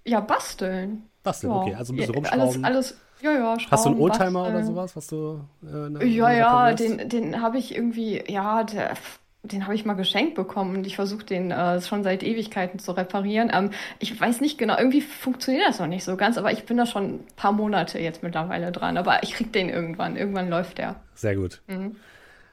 [0.03, 1.03] Ja, basteln.
[1.21, 1.57] Basteln, ja.
[1.59, 1.75] okay.
[1.75, 2.41] Also ein bisschen rumschrauben.
[2.41, 4.55] Alles, alles ja, ja, Schrauben, Hast du einen Oldtimer basteln.
[4.55, 8.95] oder sowas, was du äh, Ja, ja, den, den habe ich irgendwie, ja, der,
[9.43, 12.91] den habe ich mal geschenkt bekommen und ich versuche den äh, schon seit Ewigkeiten zu
[12.93, 13.51] reparieren.
[13.53, 16.77] Ähm, ich weiß nicht genau, irgendwie funktioniert das noch nicht so ganz, aber ich bin
[16.77, 18.97] da schon ein paar Monate jetzt mittlerweile dran.
[18.97, 20.15] Aber ich krieg den irgendwann.
[20.15, 20.95] Irgendwann läuft der.
[21.15, 21.61] Sehr gut.
[21.67, 21.95] Mhm.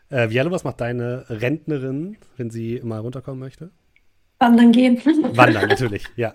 [0.09, 3.71] Äh, Vialo, was macht deine Rentnerin, wenn sie mal runterkommen möchte?
[4.41, 5.01] Wandern gehen.
[5.37, 6.33] Wandern, natürlich, ja.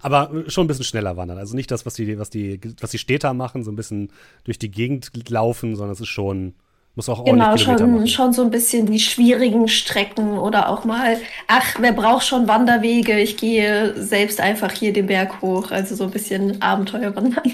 [0.00, 1.38] Aber schon ein bisschen schneller wandern.
[1.38, 4.10] Also nicht das, was die, was die, was die Städter machen, so ein bisschen
[4.44, 6.54] durch die Gegend laufen, sondern es ist schon
[6.94, 11.76] muss auch genau, schon, schon so ein bisschen die schwierigen Strecken oder auch mal, ach,
[11.80, 13.18] wer braucht schon Wanderwege?
[13.18, 15.70] Ich gehe selbst einfach hier den Berg hoch.
[15.70, 17.50] Also so ein bisschen Abenteuer wandern.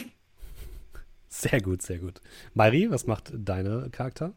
[1.29, 2.21] Sehr gut, sehr gut.
[2.55, 4.33] Mari, was macht deine Charakter?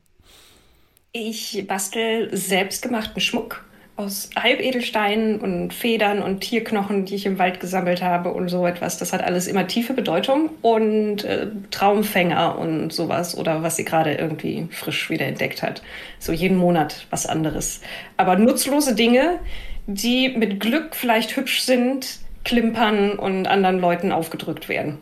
[1.14, 3.66] Ich bastel selbstgemachten Schmuck
[3.98, 8.98] aus Halbedelsteinen und Federn und Tierknochen, die ich im Wald gesammelt habe und so etwas.
[8.98, 14.16] Das hat alles immer tiefe Bedeutung und äh, Traumfänger und sowas oder was sie gerade
[14.16, 15.82] irgendwie frisch wieder entdeckt hat.
[16.20, 17.82] So jeden Monat was anderes.
[18.18, 19.40] Aber nutzlose Dinge,
[19.88, 24.98] die mit Glück vielleicht hübsch sind, klimpern und anderen Leuten aufgedrückt werden.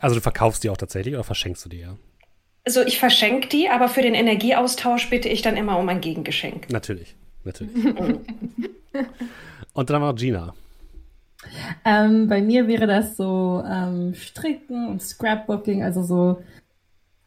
[0.00, 1.96] Also du verkaufst die auch tatsächlich oder verschenkst du die ja?
[2.66, 6.70] Also ich verschenke die, aber für den Energieaustausch bitte ich dann immer um ein Gegengeschenk.
[6.70, 7.72] Natürlich natürlich.
[9.72, 10.54] Und dann wir Gina.
[11.84, 16.42] Ähm, bei mir wäre das so ähm, Stricken und Scrapbooking, also so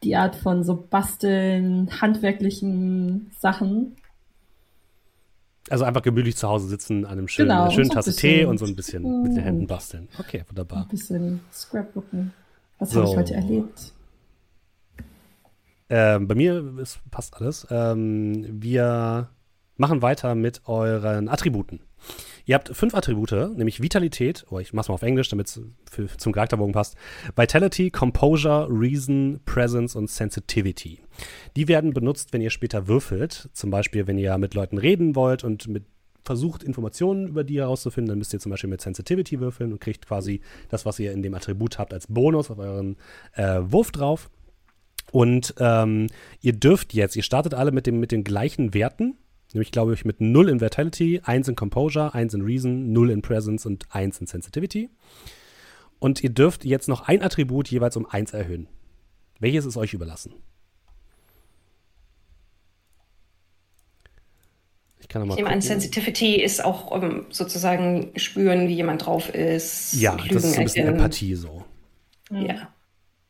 [0.02, 3.96] die Art von so Basteln, handwerklichen Sachen.
[5.70, 8.44] Also einfach gemütlich zu Hause sitzen an einem schönen, genau, einer schönen so Tasse Tee
[8.44, 10.08] und so ein bisschen mit den Händen basteln.
[10.18, 10.82] Okay, wunderbar.
[10.82, 12.30] Ein bisschen Scrapbooking.
[12.78, 13.02] Was so.
[13.02, 13.92] habe ich heute erlebt?
[15.90, 17.66] Ähm, bei mir ist, passt alles.
[17.70, 19.28] Ähm, wir
[19.78, 21.80] machen weiter mit euren Attributen.
[22.44, 25.60] Ihr habt fünf Attribute, nämlich Vitalität, oh, ich mach's mal auf Englisch, damit es
[26.16, 26.96] zum Charakterbogen passt.
[27.36, 31.00] Vitality, Composure, Reason, Presence und Sensitivity.
[31.56, 33.50] Die werden benutzt, wenn ihr später würfelt.
[33.52, 35.84] Zum Beispiel, wenn ihr mit Leuten reden wollt und mit
[36.24, 40.06] versucht, Informationen über die herauszufinden, dann müsst ihr zum Beispiel mit Sensitivity würfeln und kriegt
[40.06, 42.96] quasi das, was ihr in dem Attribut habt, als Bonus auf euren
[43.34, 44.30] äh, Wurf drauf.
[45.10, 46.08] Und ähm,
[46.40, 49.16] ihr dürft jetzt, ihr startet alle mit, dem, mit den gleichen Werten
[49.52, 53.22] Nämlich, glaube ich, mit 0 in Vitality, 1 in Composure, 1 in Reason, 0 in
[53.22, 54.90] Presence und 1 in Sensitivity.
[55.98, 58.68] Und ihr dürft jetzt noch ein Attribut jeweils um 1 erhöhen.
[59.40, 60.34] Welches ist euch überlassen?
[65.00, 69.06] Ich kann noch mal ich nehme an, Sensitivity ist auch um, sozusagen spüren, wie jemand
[69.06, 69.94] drauf ist.
[69.94, 71.64] Ja, Lügen das ist so ein bisschen Empathie so.
[72.30, 72.74] Ja.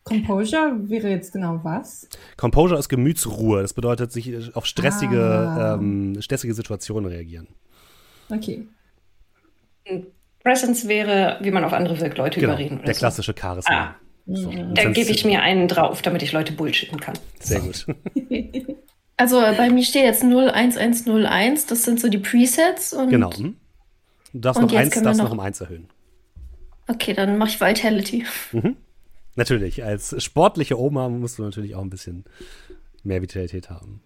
[0.08, 2.08] Composure wäre jetzt genau was?
[2.36, 3.62] Composure ist Gemütsruhe.
[3.62, 5.74] Das bedeutet, sich auf stressige, ah.
[5.74, 7.48] ähm, stressige Situationen reagieren.
[8.30, 8.66] Okay.
[10.42, 12.80] Presence wäre, wie man auf andere wirkt, Leute genau, überreden.
[12.84, 12.98] der so.
[12.98, 13.74] klassische Charisma.
[13.74, 13.94] Ah.
[14.26, 14.50] So.
[14.50, 14.74] Mhm.
[14.74, 17.14] Da gebe ich mir einen drauf, damit ich Leute bullshitten kann.
[17.40, 17.86] Sehr gut.
[19.16, 22.92] also bei mir steht jetzt 01101, das sind so die Presets.
[22.92, 23.32] Und genau.
[23.32, 23.56] Hm.
[24.34, 25.88] Du darfst noch eins, darfst noch, noch um eins erhöhen.
[26.88, 28.24] Okay, dann mache ich Vitality.
[28.52, 28.76] Mhm.
[29.38, 32.24] Natürlich, als sportliche Oma musst du natürlich auch ein bisschen
[33.04, 34.02] mehr Vitalität haben.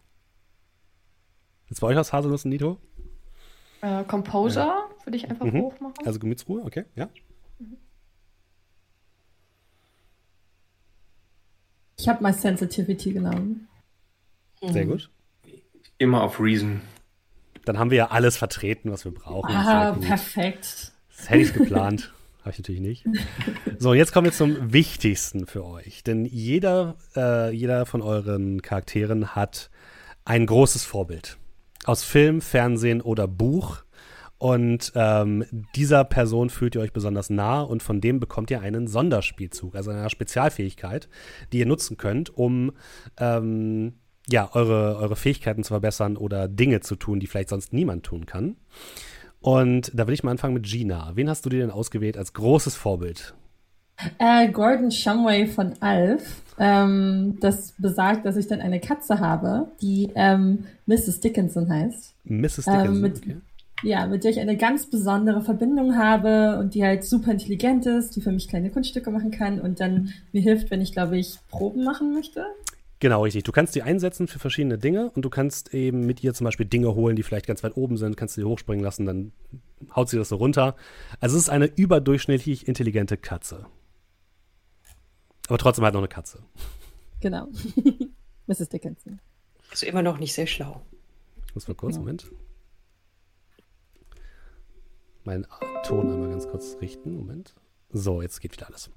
[1.71, 2.77] Jetzt bei euch aus Haselnuss und Nitro?
[3.81, 4.91] Äh, Composure ja.
[5.05, 5.63] würde ich einfach mhm.
[5.63, 5.95] hoch machen.
[6.05, 7.09] Also Gemütsruhe, okay, ja.
[11.99, 13.69] Ich habe mal Sensitivity genommen.
[14.61, 15.11] Sehr gut.
[15.97, 16.83] Immer auf Reason.
[17.65, 19.57] Dann haben wir ja alles vertreten, was wir brauchen.
[19.57, 20.93] Ah, perfekt.
[21.17, 22.13] Das hätte ich geplant.
[22.43, 23.07] Habe ich natürlich nicht.
[23.79, 26.03] So, jetzt kommen wir zum Wichtigsten für euch.
[26.03, 29.71] Denn jeder, äh, jeder von euren Charakteren hat
[30.25, 31.39] ein großes Vorbild.
[31.85, 33.85] Aus Film, Fernsehen oder Buch.
[34.39, 35.45] Und ähm,
[35.77, 39.93] dieser Person fühlt ihr euch besonders nah und von dem bekommt ihr einen Sonderspielzug, also
[39.93, 41.09] eine Spezialfähigkeit,
[41.53, 42.73] die ihr nutzen könnt, um
[43.19, 43.95] ähm,
[44.29, 48.27] ja, eure, eure Fähigkeiten zu verbessern oder Dinge zu tun, die vielleicht sonst niemand tun
[48.27, 48.57] kann.
[49.43, 51.13] Und da will ich mal anfangen mit Gina.
[51.15, 53.35] Wen hast du dir denn ausgewählt als großes Vorbild?
[54.19, 56.43] Äh, Gordon Shumway von Alf.
[56.59, 61.21] Ähm, das besagt, dass ich dann eine Katze habe, die ähm, Mrs.
[61.21, 62.15] Dickinson heißt.
[62.25, 62.65] Mrs.
[62.65, 63.37] Dickinson, ähm, mit, okay.
[63.83, 68.15] Ja, mit der ich eine ganz besondere Verbindung habe und die halt super intelligent ist,
[68.15, 71.39] die für mich kleine Kunststücke machen kann und dann mir hilft, wenn ich, glaube ich,
[71.51, 72.47] Proben machen möchte.
[73.03, 73.43] Genau, richtig.
[73.43, 76.67] Du kannst die einsetzen für verschiedene Dinge und du kannst eben mit ihr zum Beispiel
[76.67, 79.33] Dinge holen, die vielleicht ganz weit oben sind, kannst du sie hochspringen lassen, dann
[79.97, 80.77] haut sie das so runter.
[81.19, 83.67] Also es ist eine überdurchschnittlich intelligente Katze.
[85.49, 86.45] Aber trotzdem halt noch eine Katze.
[87.19, 87.49] Genau.
[88.47, 88.69] Mrs.
[88.69, 89.21] Dickinson.
[89.69, 90.83] Also immer noch nicht sehr schlau.
[91.49, 92.03] Ich muss mal kurz, ja.
[92.03, 92.31] Moment.
[95.25, 95.45] Meinen
[95.83, 97.17] Ton einmal ganz kurz richten.
[97.17, 97.57] Moment.
[97.93, 98.91] So, jetzt geht wieder alles.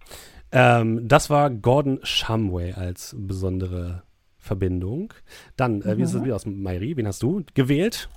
[0.51, 4.03] Ähm, das war Gordon Shumway als besondere
[4.37, 5.13] Verbindung.
[5.57, 6.95] Dann, äh, wie ist es wieder aus Mairi?
[6.95, 8.09] Wen hast du gewählt?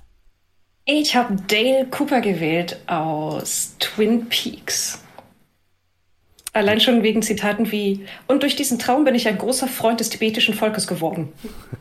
[0.85, 5.03] Ich habe Dale Cooper gewählt aus Twin Peaks.
[6.53, 10.09] Allein schon wegen Zitaten wie, und durch diesen Traum bin ich ein großer Freund des
[10.09, 11.29] tibetischen Volkes geworden.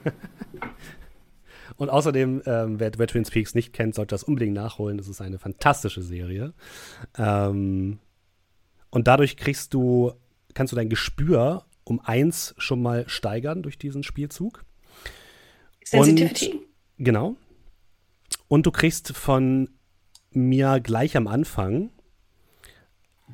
[1.77, 4.99] und außerdem, ähm, wer, wer, Twin Peaks nicht kennt, sollte das unbedingt nachholen.
[4.99, 6.53] Das ist eine fantastische Serie.
[7.17, 7.99] Ähm,
[8.91, 10.13] und dadurch kriegst du,
[10.55, 14.65] kannst du dein Gespür um eins schon mal steigern durch diesen Spielzug.
[15.85, 16.53] Sensitivity.
[16.53, 16.61] Und,
[16.99, 17.37] genau.
[18.49, 19.71] Und du kriegst von
[20.31, 21.91] mir gleich am Anfang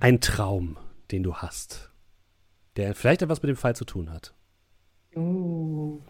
[0.01, 0.77] einen Traum,
[1.11, 1.91] den du hast,
[2.77, 4.35] der vielleicht etwas mit dem Fall zu tun hat.
[5.17, 6.01] Uh,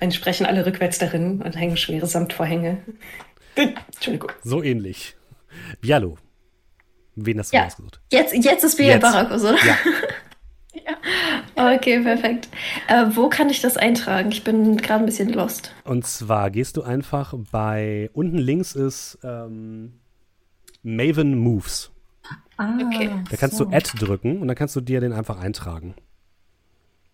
[0.00, 2.82] dann sprechen alle rückwärts darin und hängen schwere Samtvorhänge.
[3.54, 4.32] Entschuldigung.
[4.42, 5.16] So ähnlich.
[5.80, 6.18] Bialo.
[7.14, 7.66] Wen hast du ja.
[7.66, 8.00] ausgesucht?
[8.10, 9.56] Jetzt, jetzt ist wieder Barakus, oder?
[9.64, 9.76] Ja.
[11.56, 11.74] ja.
[11.74, 12.48] Okay, perfekt.
[12.88, 14.32] Äh, wo kann ich das eintragen?
[14.32, 15.74] Ich bin gerade ein bisschen lost.
[15.84, 20.00] Und zwar gehst du einfach bei, unten links ist ähm,
[20.82, 21.90] Maven Moves.
[22.56, 23.10] Ah, okay.
[23.30, 23.64] Da kannst so.
[23.64, 25.94] du Add drücken und dann kannst du dir den einfach eintragen.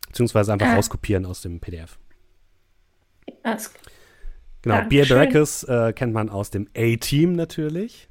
[0.07, 0.75] Beziehungsweise einfach ah.
[0.75, 1.99] rauskopieren aus dem PDF.
[3.43, 3.73] Alles
[4.63, 8.09] Genau, ja, Beer Baracus äh, kennt man aus dem A-Team natürlich.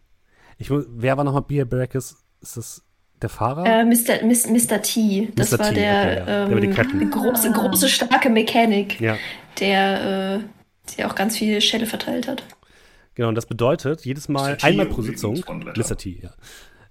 [0.57, 2.17] Ich, wer war nochmal Beer Baracus?
[2.41, 2.83] Ist das
[3.21, 3.65] der Fahrer?
[3.65, 4.23] Äh, Mr.
[4.23, 4.81] Mr.
[4.81, 5.29] T.
[5.35, 5.59] Das Mr.
[5.59, 6.47] war T, der, okay, ja.
[6.47, 9.17] ähm, der große, große, starke Mechanik, ja.
[9.59, 10.39] der, äh,
[10.95, 12.43] der auch ganz viel Schelle verteilt hat.
[13.15, 15.43] Genau, und das bedeutet, jedes Mal, einmal pro Sitzung,
[15.75, 15.97] Mr.
[15.97, 16.31] T, ja.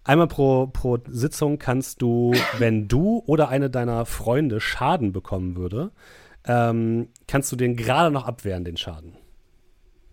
[0.03, 5.93] Einmal pro, pro Sitzung kannst du, wenn du oder eine deiner Freunde Schaden bekommen würde,
[6.45, 9.17] ähm, kannst du den gerade noch abwehren, den Schaden.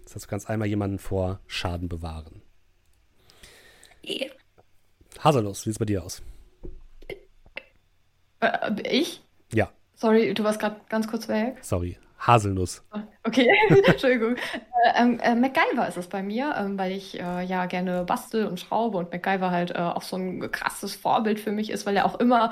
[0.03, 2.42] Das heißt, du kannst einmal jemanden vor Schaden bewahren.
[4.05, 4.31] Yeah.
[5.19, 6.21] Haselnuss, wie sieht es bei dir aus?
[8.39, 9.21] Äh, ich?
[9.53, 9.69] Ja.
[9.95, 11.57] Sorry, du warst gerade ganz kurz weg.
[11.61, 11.97] Sorry.
[12.25, 12.83] Haselnuss.
[13.23, 13.49] Okay,
[13.85, 14.35] Entschuldigung.
[14.35, 18.47] Äh, ähm, äh, MacGyver ist es bei mir, ähm, weil ich äh, ja gerne bastel
[18.47, 21.97] und schraube und MacGyver halt äh, auch so ein krasses Vorbild für mich ist, weil
[21.97, 22.51] er auch immer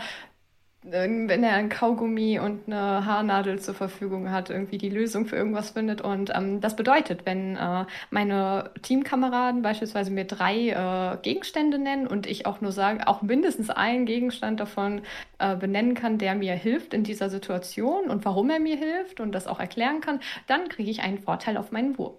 [0.84, 5.72] wenn er ein Kaugummi und eine Haarnadel zur Verfügung hat, irgendwie die Lösung für irgendwas
[5.72, 6.02] findet.
[6.02, 12.26] Und ähm, das bedeutet, wenn äh, meine Teamkameraden beispielsweise mir drei äh, Gegenstände nennen und
[12.26, 15.04] ich auch nur sage, auch mindestens einen Gegenstand davon
[15.38, 19.34] äh, benennen kann, der mir hilft in dieser Situation und warum er mir hilft und
[19.34, 22.15] das auch erklären kann, dann kriege ich einen Vorteil auf meinen Wurf.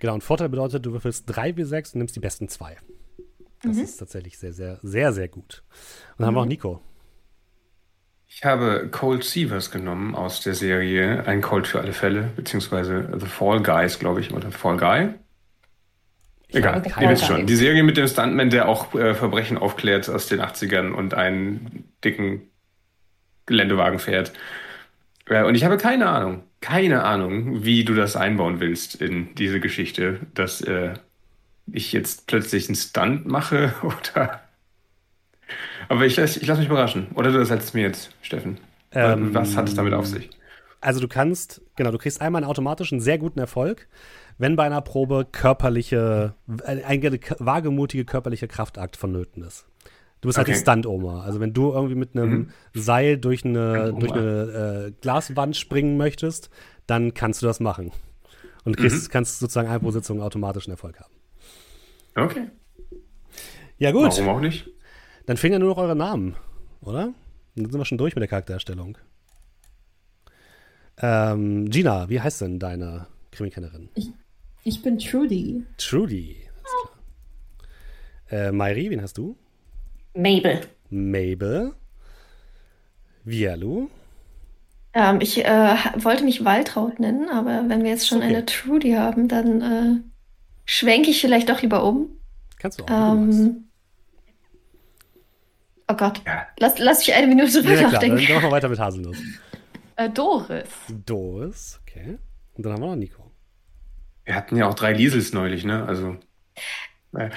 [0.00, 2.76] Genau, und Vorteil bedeutet, du würfelst drei wie sechs und nimmst die besten zwei.
[3.62, 3.84] Das mhm.
[3.84, 5.62] ist tatsächlich sehr, sehr, sehr, sehr gut.
[6.18, 6.26] Und dann mhm.
[6.26, 6.80] haben wir auch Nico.
[8.34, 13.26] Ich habe Cold Seavers genommen aus der Serie Ein Cold für alle Fälle, beziehungsweise The
[13.26, 15.10] Fall Guys, glaube ich, oder Fall Guy.
[16.48, 17.46] Egal, ihr wisst schon.
[17.46, 21.84] Die Serie mit dem Stuntman, der auch äh, Verbrechen aufklärt aus den 80ern und einen
[22.04, 22.42] dicken
[23.46, 24.32] Geländewagen fährt.
[25.26, 29.60] Äh, und ich habe keine Ahnung, keine Ahnung, wie du das einbauen willst in diese
[29.60, 30.94] Geschichte, dass äh,
[31.70, 34.41] ich jetzt plötzlich einen Stunt mache oder
[35.92, 37.08] aber ich lasse ich lass mich überraschen.
[37.14, 38.58] Oder du ersetzt mir jetzt, Steffen.
[38.92, 40.30] Ähm, Was hat es damit auf sich?
[40.80, 43.88] Also du kannst, genau, du kriegst einmal einen automatischen sehr guten Erfolg,
[44.38, 49.66] wenn bei einer Probe körperliche, äh, eine wagemutige körperliche Kraftakt vonnöten ist.
[50.22, 50.54] Du bist halt okay.
[50.54, 51.22] halt die Stunt-Oma.
[51.24, 52.48] Also wenn du irgendwie mit einem mhm.
[52.74, 56.48] Seil durch eine, durch eine äh, Glaswand springen möchtest,
[56.86, 57.92] dann kannst du das machen.
[58.64, 59.12] Und kriegst, mhm.
[59.12, 61.12] kannst sozusagen eine pro Sitzung automatischen Erfolg haben.
[62.14, 62.48] Okay.
[63.78, 64.10] Ja, gut.
[64.10, 64.70] Warum auch nicht?
[65.26, 66.36] Dann fehlen ja nur noch eure Namen,
[66.80, 67.12] oder?
[67.54, 68.98] Dann sind wir schon durch mit der Charaktererstellung.
[70.98, 73.88] Ähm, Gina, wie heißt denn deine Krimikennerin?
[73.94, 74.10] Ich,
[74.64, 75.64] ich bin Trudy.
[75.78, 76.72] Trudy, alles
[78.28, 78.46] klar.
[78.46, 79.36] Äh, Mairi, wen hast du?
[80.14, 80.60] Mabel.
[80.90, 81.72] Mabel.
[83.24, 83.88] Vialu.
[84.94, 88.26] Ähm, ich äh, wollte mich Waltraud nennen, aber wenn wir jetzt schon okay.
[88.26, 90.00] eine Trudy haben, dann äh,
[90.66, 92.10] schwenke ich vielleicht doch lieber um.
[92.58, 93.12] Kannst du auch.
[93.12, 93.68] Ähm,
[95.92, 96.22] Oh Gott.
[96.24, 96.46] Ja.
[96.58, 98.16] Lass, lass mich eine Minute drüber ja, nachdenken.
[98.16, 99.18] Dann machen wir weiter mit Haselnuss.
[99.94, 100.70] Äh, Doris.
[101.04, 102.16] Doris, okay.
[102.54, 103.30] Und dann haben wir noch Nico.
[104.24, 105.84] Wir hatten ja auch drei Liesels neulich, ne?
[105.84, 106.16] Also.
[107.14, 107.28] Äh,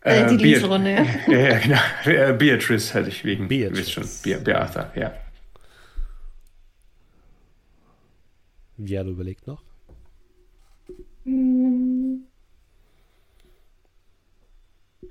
[0.00, 1.02] äh, die Lieselrunde, ja.
[1.28, 1.38] ja.
[1.38, 1.78] Ja, genau.
[2.04, 3.46] Äh, Beatrice hätte ich wegen.
[3.46, 3.92] Beatrice.
[3.92, 4.08] schon.
[4.24, 5.14] Be Beata, ja.
[8.76, 9.62] Du überlegt noch?
[11.22, 12.26] Hm.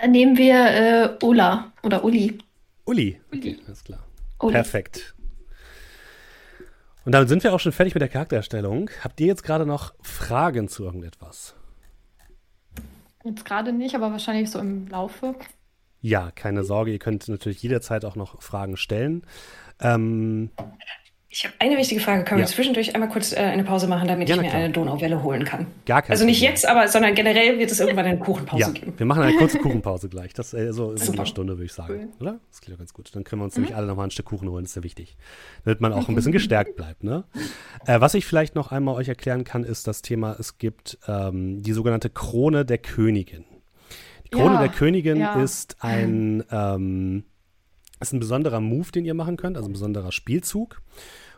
[0.06, 2.43] Nehmen wir äh, Ola oder Uli.
[2.86, 3.22] Uli.
[3.34, 4.06] Okay, alles klar.
[4.40, 4.54] Uli.
[4.54, 5.16] Perfekt.
[7.06, 8.90] Und damit sind wir auch schon fertig mit der Charaktererstellung.
[9.02, 11.56] Habt ihr jetzt gerade noch Fragen zu irgendetwas?
[13.26, 15.36] Jetzt gerade nicht, aber wahrscheinlich so im Laufe.
[16.02, 19.26] Ja, keine Sorge, ihr könnt natürlich jederzeit auch noch Fragen stellen.
[19.80, 20.52] Ähm,
[21.36, 22.24] Ich habe eine wichtige Frage.
[22.26, 22.46] Können Ja.
[22.46, 24.62] wir zwischendurch einmal kurz äh, eine Pause machen, damit Ja, ich mir klar.
[24.62, 25.66] eine Donauwelle holen kann?
[25.88, 26.52] Gar kein Also nicht Problem.
[26.52, 28.94] jetzt, aber sondern generell wird es irgendwann eine Kuchenpause Ja, geben.
[28.96, 30.36] wir machen eine kurze Kuchenpause gleich.
[30.36, 31.94] Das äh, so in einer Stunde, würde ich sagen.
[31.96, 32.10] Cool.
[32.28, 32.40] Oder?
[32.52, 33.10] Das klingt doch ganz gut.
[33.16, 33.64] Dann können wir uns Mhm.
[33.64, 34.64] nämlich alle nochmal ein Stück Kuchen holen.
[34.64, 35.18] Das ist ja wichtig.
[35.66, 37.04] Damit man auch ein bisschen gestärkt bleibt.
[37.04, 37.24] Ne?
[37.88, 41.64] Äh, was ich vielleicht noch einmal euch erklären kann, ist das Thema, es gibt ähm,
[41.64, 43.44] die sogenannte Krone der Königin.
[44.26, 47.24] Die Krone Ja, der Königin ist ein, ähm,
[48.00, 50.80] ist ein besonderer Move, den ihr machen könnt, also ein besonderer Spielzug.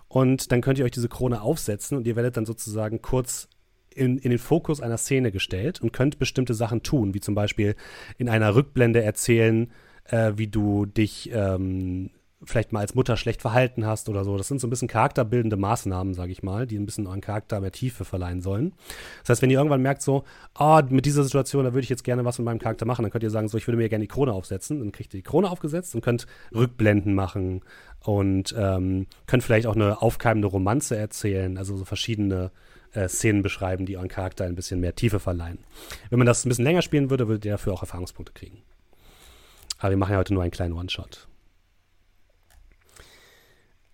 [0.07, 3.49] Und dann könnt ihr euch diese Krone aufsetzen und ihr werdet dann sozusagen kurz
[3.93, 7.75] in, in den Fokus einer Szene gestellt und könnt bestimmte Sachen tun, wie zum Beispiel
[8.17, 9.71] in einer Rückblende erzählen,
[10.05, 12.11] äh, wie du dich ähm,
[12.45, 14.37] vielleicht mal als Mutter schlecht verhalten hast oder so.
[14.37, 17.59] Das sind so ein bisschen charakterbildende Maßnahmen, sage ich mal, die ein bisschen euren Charakter
[17.61, 18.73] mehr Tiefe verleihen sollen.
[19.21, 22.03] Das heißt, wenn ihr irgendwann merkt, so, ah, mit dieser Situation, da würde ich jetzt
[22.03, 24.03] gerne was mit meinem Charakter machen, dann könnt ihr sagen, so, ich würde mir gerne
[24.03, 24.79] die Krone aufsetzen.
[24.79, 27.61] Dann kriegt ihr die Krone aufgesetzt und könnt Rückblenden machen
[28.03, 32.51] und ähm, könnt vielleicht auch eine aufkeimende Romanze erzählen, also so verschiedene
[32.93, 35.59] äh, Szenen beschreiben, die euren Charakter ein bisschen mehr Tiefe verleihen.
[36.09, 38.61] Wenn man das ein bisschen länger spielen würde, würdet ihr dafür auch Erfahrungspunkte kriegen.
[39.79, 41.27] Aber wir machen ja heute nur einen kleinen One-Shot.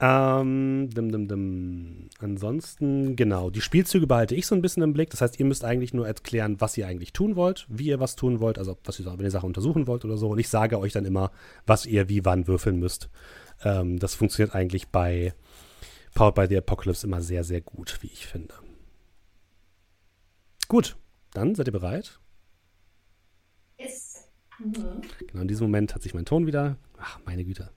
[0.04, 2.10] Ähm, dim, dim, dim.
[2.18, 5.12] Ansonsten, genau, die Spielzüge behalte ich so ein bisschen im Blick.
[5.12, 8.16] Das heißt, ihr müsst eigentlich nur erklären, was ihr eigentlich tun wollt, wie ihr was
[8.16, 10.30] tun wollt, also was ihr, wenn ihr Sachen untersuchen wollt oder so.
[10.30, 11.32] Und ich sage euch dann immer,
[11.68, 13.10] was ihr wie wann würfeln müsst.
[13.64, 15.36] Ähm, das funktioniert eigentlich bei
[16.16, 18.56] Powered by the Apocalypse immer sehr, sehr gut, wie ich finde.
[20.68, 20.98] Gut,
[21.34, 22.20] dann seid ihr bereit?
[25.28, 26.78] Genau, in diesem Moment hat sich mein Ton wieder.
[26.98, 27.70] Ach, meine Güte.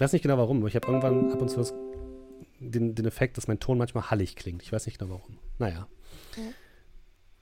[0.00, 1.62] Ich weiß nicht genau warum, aber ich habe irgendwann ab und zu
[2.58, 4.62] den, den Effekt, dass mein Ton manchmal hallig klingt.
[4.62, 5.36] Ich weiß nicht genau warum.
[5.58, 5.88] Naja.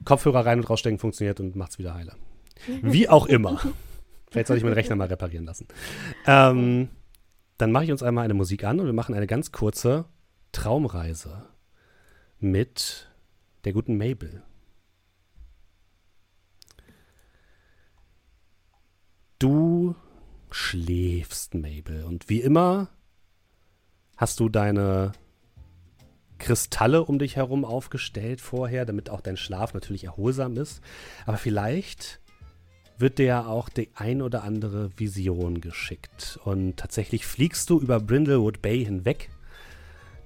[0.04, 2.16] Kopfhörer rein und rausstecken funktioniert und macht's wieder heile.
[2.82, 3.60] Wie auch immer.
[4.28, 5.68] Vielleicht soll ich meinen Rechner mal reparieren lassen.
[6.26, 6.88] Ähm,
[7.58, 10.06] dann mache ich uns einmal eine Musik an und wir machen eine ganz kurze
[10.50, 11.46] Traumreise
[12.40, 13.08] mit
[13.64, 14.42] der guten Mabel.
[19.38, 19.94] Du
[20.50, 22.04] schläfst, Mabel.
[22.04, 22.88] Und wie immer
[24.16, 25.12] hast du deine
[26.38, 30.80] Kristalle um dich herum aufgestellt vorher, damit auch dein Schlaf natürlich erholsam ist.
[31.26, 32.20] Aber vielleicht
[32.98, 36.38] wird dir ja auch die ein oder andere Vision geschickt.
[36.44, 39.30] Und tatsächlich fliegst du über Brindlewood Bay hinweg.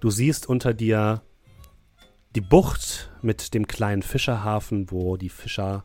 [0.01, 1.23] Du siehst unter dir
[2.35, 5.85] die Bucht mit dem kleinen Fischerhafen, wo die Fischer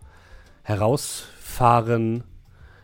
[0.63, 2.23] herausfahren.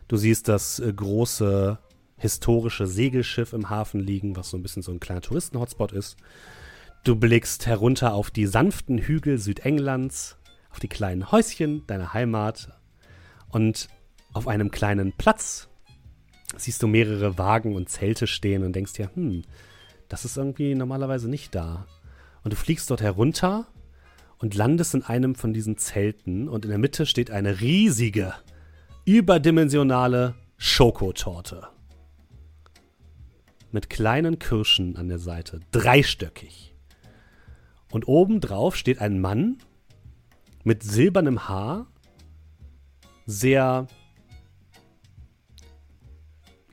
[0.08, 1.78] Du siehst das äh, große
[2.18, 6.18] historische Segelschiff im Hafen liegen, was so ein bisschen so ein kleiner Touristen-Hotspot ist.
[7.04, 10.38] Du blickst herunter auf die sanften Hügel Südenglands,
[10.70, 12.70] auf die kleinen Häuschen deiner Heimat
[13.50, 13.90] und
[14.32, 15.68] auf einem kleinen Platz
[16.56, 19.44] siehst du mehrere Wagen und Zelte stehen und denkst dir, hm,
[20.08, 21.88] das ist irgendwie normalerweise nicht da.
[22.44, 23.68] Und du fliegst dort herunter
[24.38, 28.34] und landest in einem von diesen Zelten und in der Mitte steht eine riesige,
[29.06, 31.68] überdimensionale Schokotorte.
[33.72, 36.74] Mit kleinen Kirschen an der Seite, dreistöckig.
[37.92, 39.58] Und obendrauf steht ein Mann
[40.64, 41.88] mit silbernem Haar,
[43.26, 43.88] sehr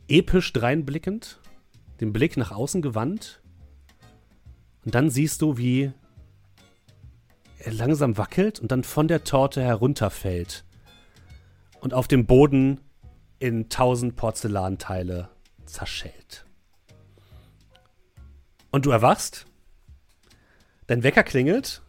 [0.06, 1.40] episch dreinblickend,
[2.00, 3.42] den Blick nach außen gewandt.
[4.84, 5.92] Und dann siehst du, wie
[7.58, 10.64] er langsam wackelt und dann von der Torte herunterfällt
[11.80, 12.80] und auf dem Boden
[13.38, 15.28] in tausend Porzellanteile
[15.66, 16.44] zerschellt.
[18.70, 19.46] Und du erwachst,
[20.86, 21.82] dein Wecker klingelt,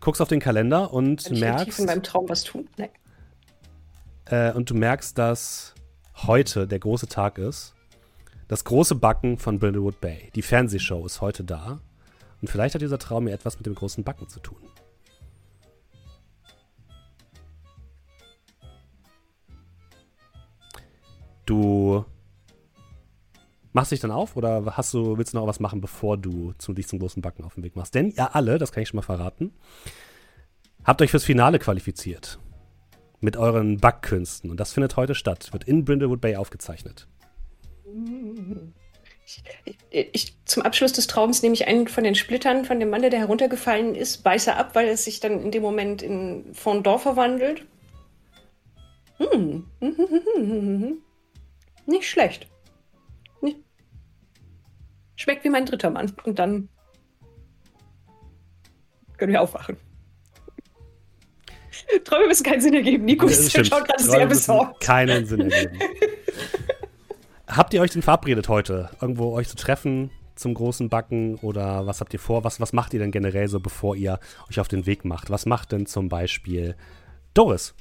[0.00, 2.68] guckst auf den Kalender und Kann ich merkst, in meinem Traum was tun?
[2.76, 2.90] Nee.
[4.26, 5.74] äh, und du merkst, dass
[6.26, 7.74] heute der große Tag ist.
[8.48, 10.30] Das große Backen von Brindlewood Bay.
[10.34, 11.80] Die Fernsehshow ist heute da.
[12.40, 14.58] Und vielleicht hat dieser Traum ja etwas mit dem großen Backen zu tun.
[21.46, 22.04] Du
[23.72, 26.72] machst dich dann auf oder hast du, willst du noch was machen, bevor du zu,
[26.72, 27.94] dich zum großen Backen auf den Weg machst?
[27.94, 29.52] Denn ihr alle, das kann ich schon mal verraten,
[30.84, 32.38] habt euch fürs Finale qualifiziert
[33.20, 34.50] mit euren Backkünsten.
[34.50, 35.52] Und das findet heute statt.
[35.52, 37.06] Wird in Brindlewood Bay aufgezeichnet.
[39.24, 39.42] Ich,
[39.90, 43.10] ich, zum Abschluss des Traums nehme ich einen von den Splittern von dem Mann, der
[43.12, 47.64] heruntergefallen ist, beiße ab, weil es sich dann in dem Moment in Fondant verwandelt.
[49.18, 49.64] Hm.
[51.86, 52.48] Nicht schlecht.
[53.40, 53.58] Nicht.
[55.16, 56.12] Schmeckt wie mein dritter Mann.
[56.24, 56.68] Und dann
[59.16, 59.76] können wir aufwachen.
[62.04, 63.04] Träume müssen keinen Sinn ergeben.
[63.04, 63.66] Nico stimmt.
[63.66, 64.80] schaut gerade Träume sehr besorgt.
[64.80, 65.78] Keinen Sinn ergeben.
[67.46, 72.00] Habt ihr euch denn verabredet heute, irgendwo euch zu treffen zum großen Backen oder was
[72.00, 72.44] habt ihr vor?
[72.44, 74.18] Was, was macht ihr denn generell so, bevor ihr
[74.48, 75.30] euch auf den Weg macht?
[75.30, 76.76] Was macht denn zum Beispiel
[77.34, 77.74] Doris?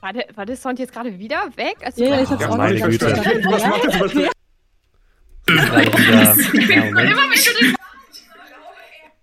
[0.00, 1.76] War der, war der Sound jetzt gerade wieder weg?
[1.82, 3.06] Also ja, ich hab's ja, auch meine nicht Güte.
[3.50, 4.28] Was macht das Beispiel?
[5.48, 7.76] Ja, Moment.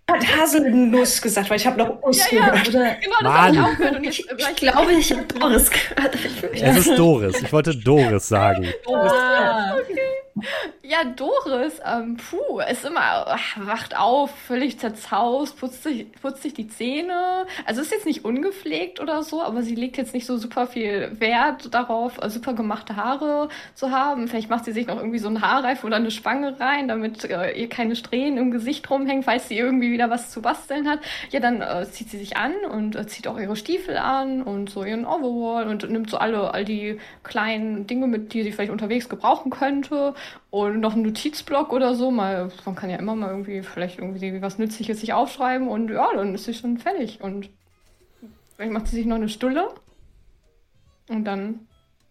[0.09, 2.49] hat Haselnuss gesagt, weil ich habe noch Nuss Ja, ja.
[2.49, 2.69] gehört.
[2.69, 3.53] Oder, Genau, das Mann.
[3.53, 3.95] ich auch gehört.
[3.97, 6.17] Und jetzt, Ich glaube, ich habe Doris gehört.
[6.53, 7.41] Es ist Doris.
[7.41, 8.67] Ich wollte Doris sagen.
[8.93, 9.75] ah,
[10.83, 16.53] Ja, Doris, ähm, puh, ist immer, ach, wacht auf, völlig zerzaust, putzt sich, putzt sich
[16.53, 17.45] die Zähne.
[17.65, 21.11] Also ist jetzt nicht ungepflegt oder so, aber sie legt jetzt nicht so super viel
[21.19, 24.27] Wert darauf, äh, super gemachte Haare zu haben.
[24.27, 27.51] Vielleicht macht sie sich noch irgendwie so einen Haarreif oder eine Spange rein, damit äh,
[27.51, 30.99] ihr keine Strähnen im Gesicht rumhängen, falls sie irgendwie wieder was zu basteln hat.
[31.31, 34.69] Ja, dann äh, zieht sie sich an und äh, zieht auch ihre Stiefel an und
[34.69, 38.71] so ihren Overall und nimmt so alle, all die kleinen Dinge mit, die sie vielleicht
[38.71, 40.13] unterwegs gebrauchen könnte.
[40.49, 44.41] Und noch ein Notizblock oder so, mal, man kann ja immer mal irgendwie vielleicht irgendwie
[44.41, 47.21] was Nützliches sich aufschreiben und ja, dann ist sie schon fertig.
[47.21, 47.49] Und
[48.55, 49.69] vielleicht macht sie sich noch eine Stulle
[51.09, 51.67] und dann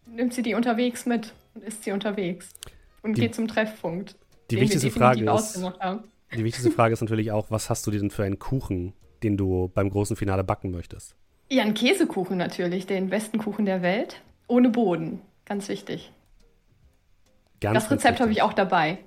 [0.06, 2.54] nimmt sie die unterwegs mit und ist sie unterwegs
[3.02, 4.16] und Die- geht zum Treffpunkt.
[4.50, 5.60] Die wichtigste Frage ist,
[6.36, 8.92] die wichtigste Frage ist natürlich auch, was hast du dir denn für einen Kuchen,
[9.24, 11.16] den du beim großen Finale backen möchtest?
[11.50, 14.20] Ja, ein Käsekuchen natürlich, den besten Kuchen der Welt.
[14.48, 15.20] Ohne Boden.
[15.44, 16.12] Ganz wichtig.
[17.60, 18.98] Ganz, das Rezept habe ich auch dabei.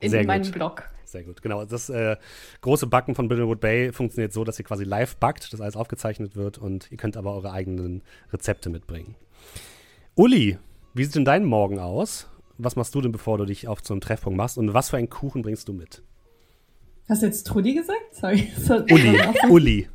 [0.00, 0.52] In Sehr meinem gut.
[0.52, 0.88] Blog.
[1.04, 1.64] Sehr gut, genau.
[1.64, 2.16] Das äh,
[2.62, 6.34] große Backen von Brindlewood Bay funktioniert so, dass ihr quasi live backt, das alles aufgezeichnet
[6.34, 9.14] wird und ihr könnt aber eure eigenen Rezepte mitbringen.
[10.14, 10.58] Uli,
[10.94, 12.28] wie sieht denn dein Morgen aus?
[12.58, 14.58] Was machst du denn, bevor du dich auf zum Treffpunkt machst?
[14.58, 16.02] Und was für einen Kuchen bringst du mit?
[17.08, 18.00] hast du jetzt Trudi gesagt?
[18.12, 18.50] Sorry.
[18.56, 19.20] So- Uli,
[19.50, 19.88] Uli.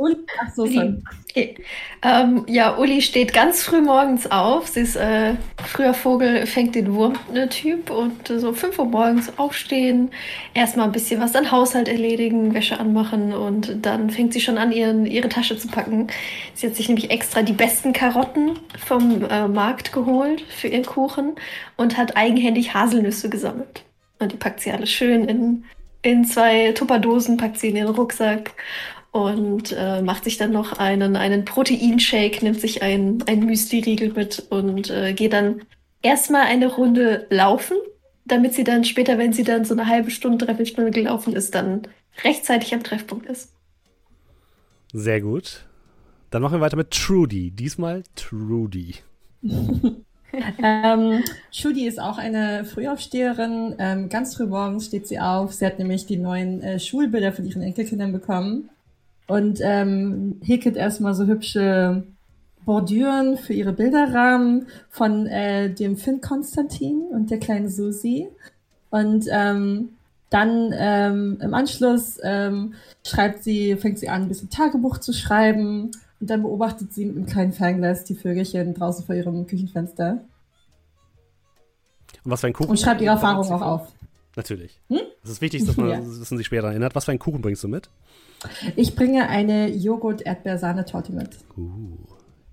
[0.00, 0.94] Und, ach so, sorry.
[1.28, 1.56] Okay.
[2.00, 4.66] Ähm, ja, Uli steht ganz früh morgens auf.
[4.66, 10.10] Sie ist äh, früher Vogel, fängt den Wurm-Typ und äh, so 5 Uhr morgens aufstehen,
[10.54, 14.72] erstmal ein bisschen was an Haushalt erledigen, Wäsche anmachen und dann fängt sie schon an,
[14.72, 16.06] ihren, ihre Tasche zu packen.
[16.54, 21.34] Sie hat sich nämlich extra die besten Karotten vom äh, Markt geholt für ihren Kuchen
[21.76, 23.84] und hat eigenhändig Haselnüsse gesammelt.
[24.18, 25.64] Und die packt sie alle schön in,
[26.00, 28.52] in zwei Tupperdosen, packt sie in ihren Rucksack
[29.12, 34.46] und äh, macht sich dann noch einen, einen Proteinshake, nimmt sich ein, ein Müsli-Riegel mit
[34.50, 35.62] und äh, geht dann
[36.02, 37.76] erstmal eine Runde laufen,
[38.24, 41.54] damit sie dann später, wenn sie dann so eine halbe Stunde, dreiviertel Stunde gelaufen ist,
[41.54, 41.82] dann
[42.22, 43.52] rechtzeitig am Treffpunkt ist.
[44.92, 45.64] Sehr gut.
[46.30, 47.50] Dann machen wir weiter mit Trudy.
[47.50, 48.96] Diesmal Trudy.
[50.62, 53.74] Ähm, Judy ist auch eine Frühaufsteherin.
[53.80, 55.52] Ähm, ganz früh morgens steht sie auf.
[55.52, 58.70] Sie hat nämlich die neuen äh, Schulbilder von ihren Enkelkindern bekommen
[59.30, 62.02] und ähm, häkelt erstmal so hübsche
[62.64, 68.28] Bordüren für ihre Bilderrahmen von äh, dem Finn Konstantin und der kleinen Susi.
[68.90, 69.90] Und ähm,
[70.30, 72.74] dann ähm, im Anschluss ähm,
[73.06, 75.90] schreibt sie, fängt sie an, ein bisschen Tagebuch zu schreiben.
[76.20, 80.20] Und dann beobachtet sie mit einem kleinen Fernglas die Vögelchen draußen vor ihrem Küchenfenster.
[82.24, 82.70] Und was für ein Kuchen?
[82.70, 83.88] Und schreibt ihre Erfahrungen auch auf.
[84.36, 84.80] Natürlich.
[85.22, 85.96] Das ist wichtig, dass man, Ja.
[86.00, 86.94] dass man sich später erinnert.
[86.94, 87.88] Was für einen Kuchen bringst du mit?
[88.76, 91.36] Ich bringe eine Joghurt-Erdbeersahnetorte mit.
[91.56, 91.96] Uh,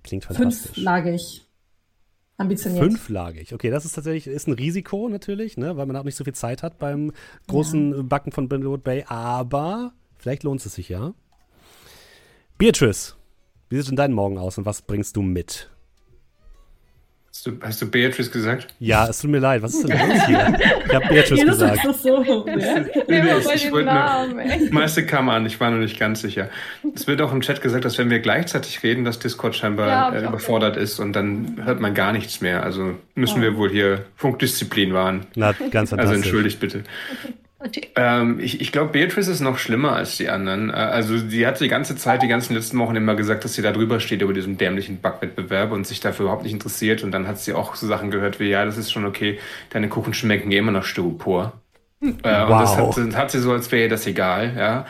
[0.03, 0.73] klingt fantastisch.
[0.73, 1.43] Fünflagig.
[2.38, 2.83] Ambitioniert.
[2.83, 3.53] Fünflagig.
[3.53, 6.35] Okay, das ist tatsächlich ist ein Risiko natürlich, ne, weil man auch nicht so viel
[6.35, 7.11] Zeit hat beim
[7.47, 11.15] großen Backen von Brindlewood Bay, aber vielleicht lohnt es sich ja.
[12.59, 13.15] Beatrice,
[13.69, 15.71] wie sieht denn dein Morgen aus und was bringst du mit?
[17.30, 18.67] Hast du, hast du Beatrice gesagt?
[18.80, 20.57] Ja, es tut mir leid, was ist denn los hier?
[20.88, 21.86] Ich habe Beatrice Jedes gesagt.
[21.86, 22.23] ist so.
[22.47, 22.53] Ja?
[23.07, 26.49] Immer Ich- ich wollte meiste kam an, ich war noch nicht ganz sicher.
[26.95, 30.09] Es wird auch im Chat gesagt, dass wenn wir gleichzeitig reden, dass Discord scheinbar Ja,
[30.13, 32.63] äh, überfordert ist und dann hört man gar nichts mehr.
[32.63, 35.28] Also müssen wir wohl hier Funkdisziplin wahren.
[35.36, 36.17] Na, ganz Also fantastisch.
[36.23, 36.84] entschuldigt bitte.
[37.95, 40.69] Ähm, ich ich glaube, Beatrice ist noch schlimmer als die anderen.
[40.69, 43.61] Äh, Also sie hat die ganze Zeit, die ganzen letzten Wochen immer gesagt, dass sie
[43.63, 47.03] da drüber steht über diesen dämlichen Backwettbewerb und sich dafür überhaupt nicht interessiert.
[47.03, 49.39] Und dann hat sie auch so Sachen gehört wie, ja, das ist schon okay,
[49.71, 51.53] deine Kuchen schmecken immer nach Styropor.
[52.01, 52.95] Äh, Und das Wow.
[52.95, 54.53] hat, sie- hat sie so, als wäre ihr das egal.
[54.55, 54.85] Ja.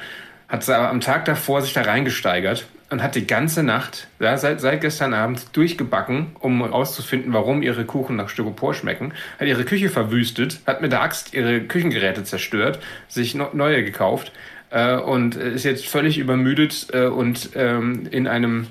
[0.50, 4.38] Hat sie aber am Tag davor sich da reingesteigert und hat die ganze Nacht, ja,
[4.38, 9.14] seit, seit gestern Abend, durchgebacken, um herauszufinden, warum ihre Kuchen nach Styropor schmecken.
[9.40, 14.32] Hat ihre Küche verwüstet, hat mit der Axt ihre Küchengeräte zerstört, sich no, neue gekauft
[14.70, 18.68] äh, und ist jetzt völlig übermüdet äh, und ähm, in einem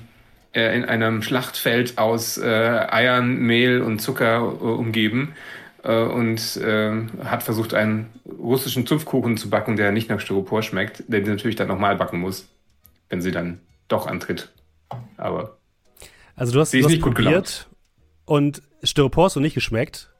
[0.53, 5.33] äh, in einem Schlachtfeld aus äh, Eiern, Mehl und Zucker äh, umgeben
[5.83, 6.91] äh, und äh,
[7.23, 11.55] hat versucht, einen russischen Zupfkuchen zu backen, der nicht nach Styropor schmeckt, den sie natürlich
[11.55, 12.49] dann nochmal backen muss,
[13.09, 14.51] wenn sie dann doch antritt.
[15.17, 15.57] Aber
[16.35, 17.67] Also du hast, hast nicht gut probiert,
[18.25, 20.11] Und Styropor hast du nicht geschmeckt.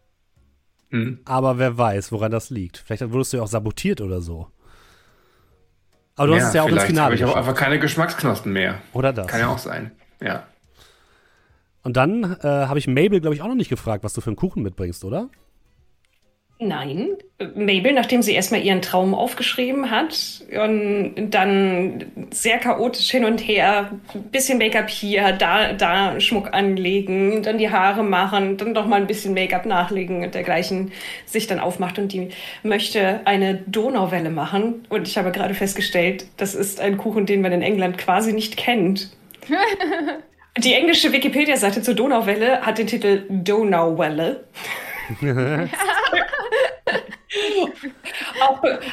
[0.89, 1.20] Hm.
[1.26, 2.78] Aber wer weiß, woran das liegt.
[2.78, 4.47] Vielleicht wurdest du ja auch sabotiert oder so.
[6.15, 8.82] Aber du hast es ja auch ins Finale Aber ich habe einfach keine Geschmacksknospen mehr.
[8.93, 9.28] Oder das.
[9.28, 9.91] Kann ja auch sein.
[10.20, 10.47] Ja.
[11.84, 14.30] Und dann äh, habe ich Mabel, glaube ich, auch noch nicht gefragt, was du für
[14.30, 15.30] einen Kuchen mitbringst, oder?
[16.60, 17.10] Nein,
[17.53, 23.91] Mabel, nachdem sie erstmal ihren Traum aufgeschrieben hat und dann sehr chaotisch hin und her,
[24.32, 29.05] bisschen Make-up hier, da, da Schmuck anlegen, dann die Haare machen, dann doch mal ein
[29.05, 30.91] bisschen Make-up nachlegen und dergleichen,
[31.28, 32.30] sich dann aufmacht und die
[32.64, 34.86] möchte eine Donauwelle machen.
[34.89, 38.58] Und ich habe gerade festgestellt, das ist ein Kuchen, den man in England quasi nicht
[38.58, 39.12] kennt.
[40.58, 44.45] Die englische Wikipedia-Seite zur Donauwelle hat den Titel Donauwelle.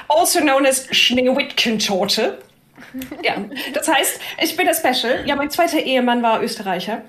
[0.09, 2.39] Also known as Schneewittchen-Torte.
[3.23, 3.37] Ja,
[3.73, 5.27] das heißt, ich bin das Special.
[5.27, 7.03] Ja, mein zweiter Ehemann war Österreicher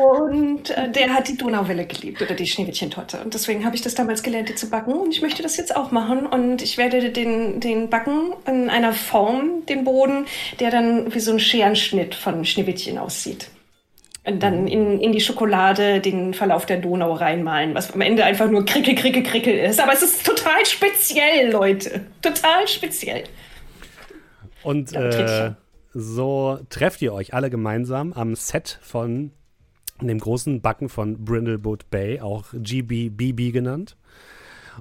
[0.00, 3.18] und äh, der hat die Donauwelle geliebt oder die Schneewittchen-Torte.
[3.18, 4.92] Und deswegen habe ich das damals gelernt, die zu backen.
[4.92, 6.26] Und ich möchte das jetzt auch machen.
[6.26, 10.26] Und ich werde den, den backen in einer Form, den Boden,
[10.58, 13.48] der dann wie so ein Scherenschnitt von Schneewittchen aussieht.
[14.24, 18.50] Und dann in, in die Schokolade den Verlauf der Donau reinmalen, was am Ende einfach
[18.50, 19.80] nur Krickel, Krickel, Krickel ist.
[19.80, 22.06] Aber es ist total speziell, Leute.
[22.20, 23.24] Total speziell.
[24.62, 25.52] Und äh,
[25.94, 29.32] so trefft ihr euch alle gemeinsam am Set von
[30.00, 33.96] dem großen Backen von Brindlewood Bay, auch GBBB genannt.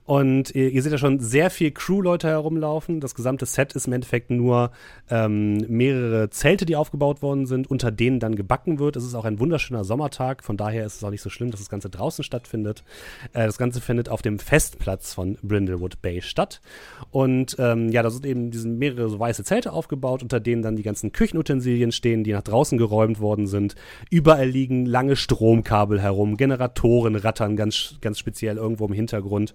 [0.06, 3.00] Und ihr, ihr seht ja schon sehr viel Crew-Leute herumlaufen.
[3.00, 4.72] Das gesamte Set ist im Endeffekt nur
[5.10, 8.96] ähm, mehrere Zelte, die aufgebaut worden sind, unter denen dann gebacken wird.
[8.96, 11.60] Es ist auch ein wunderschöner Sommertag, von daher ist es auch nicht so schlimm, dass
[11.60, 12.84] das Ganze draußen stattfindet.
[13.34, 16.62] Äh, das Ganze findet auf dem Festplatz von Brindlewood Bay statt.
[17.12, 20.76] Und ähm, ja, da sind eben diese mehrere so weiße Zelte aufgebaut, unter denen dann
[20.76, 23.76] die ganzen Küchenutensilien stehen, die nach draußen geräumt worden sind.
[24.10, 29.54] Überall liegen lange Stromkabel herum, Generatoren rattern ganz, ganz speziell irgendwo im Hintergrund.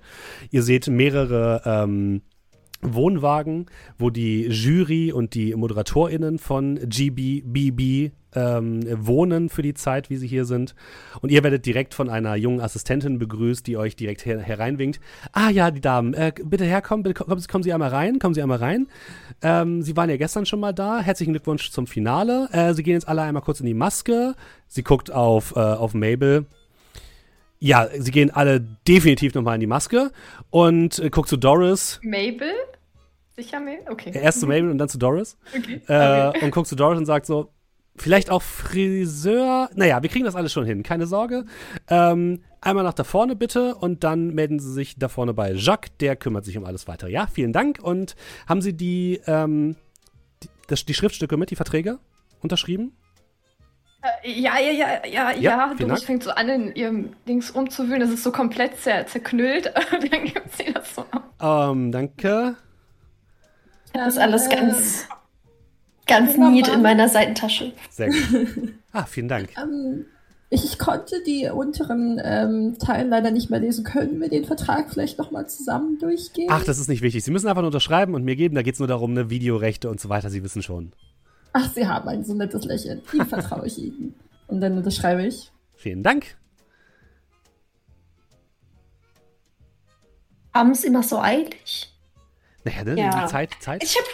[0.50, 2.22] Ihr seht mehrere ähm,
[2.82, 3.66] Wohnwagen,
[3.98, 10.26] wo die Jury und die ModeratorInnen von GBBB ähm, wohnen für die Zeit, wie sie
[10.26, 10.74] hier sind.
[11.22, 15.00] Und ihr werdet direkt von einer jungen Assistentin begrüßt, die euch direkt her hereinwinkt.
[15.32, 18.34] Ah ja, die Damen, äh, bitte herkommen, bitte kommen, Sie- kommen Sie einmal rein, kommen
[18.34, 18.88] Sie einmal rein.
[19.40, 21.00] Ähm, Sie waren ja gestern schon mal da.
[21.00, 22.48] Herzlichen Glückwunsch zum Finale.
[22.52, 24.34] Äh, Sie gehen jetzt alle einmal kurz in die Maske.
[24.66, 26.46] Sie guckt auf, äh, auf Mabel.
[27.64, 30.12] Ja, sie gehen alle definitiv nochmal in die Maske
[30.50, 31.98] und äh, guckt zu Doris.
[32.02, 32.52] Mabel?
[33.36, 33.90] Sicher Mabel?
[33.90, 34.10] Okay.
[34.12, 35.38] Erst zu Mabel und dann zu Doris.
[35.56, 35.80] okay.
[35.86, 37.48] Äh, und guckt zu Doris und sagt so,
[37.96, 39.70] vielleicht auch Friseur.
[39.76, 41.46] Naja, wir kriegen das alles schon hin, keine Sorge.
[41.88, 45.90] Ähm, einmal nach da vorne bitte und dann melden Sie sich da vorne bei Jacques,
[46.00, 47.08] der kümmert sich um alles weiter.
[47.08, 47.78] Ja, vielen Dank.
[47.82, 48.14] Und
[48.46, 49.76] haben Sie die, ähm,
[50.42, 51.98] die, das, die Schriftstücke mit, die Verträge
[52.42, 52.92] unterschrieben?
[54.22, 55.96] Äh, Ja, ja, ja, ja, Ja, ja.
[55.96, 58.00] fängt so an, in ihrem Dings umzuwühlen.
[58.00, 59.72] Das ist so komplett zer zerknüllt.
[59.90, 61.32] Dann gibt sie das so ab.
[61.72, 62.56] Ähm, danke.
[63.92, 65.08] Das ist alles Ähm, ganz,
[66.06, 67.72] ganz neat in meiner Seitentasche.
[67.90, 68.74] Sehr gut.
[68.96, 69.48] Ah, vielen Dank.
[69.60, 70.06] Ähm,
[70.50, 73.82] ich, ich konnte die unteren ähm, Teile leider nicht mehr lesen.
[73.82, 76.46] Können wir den Vertrag vielleicht nochmal zusammen durchgehen?
[76.48, 77.24] Ach, das ist nicht wichtig.
[77.24, 78.54] Sie müssen einfach nur unterschreiben und mir geben.
[78.54, 80.30] Da geht es nur darum, ne, Videorechte und so weiter.
[80.30, 80.92] Sie wissen schon.
[81.56, 83.00] Ach, Sie haben ein so nettes Lächeln.
[83.12, 84.14] Ihm vertraue ich Ihnen.
[84.48, 85.52] Und dann unterschreibe ich.
[85.76, 86.36] Vielen Dank.
[90.52, 91.92] Haben es immer so eilig?
[92.64, 93.00] Naja, ne?
[93.00, 93.22] Ja.
[93.22, 93.82] Die Zeit, Zeit.
[93.84, 94.06] Ich habe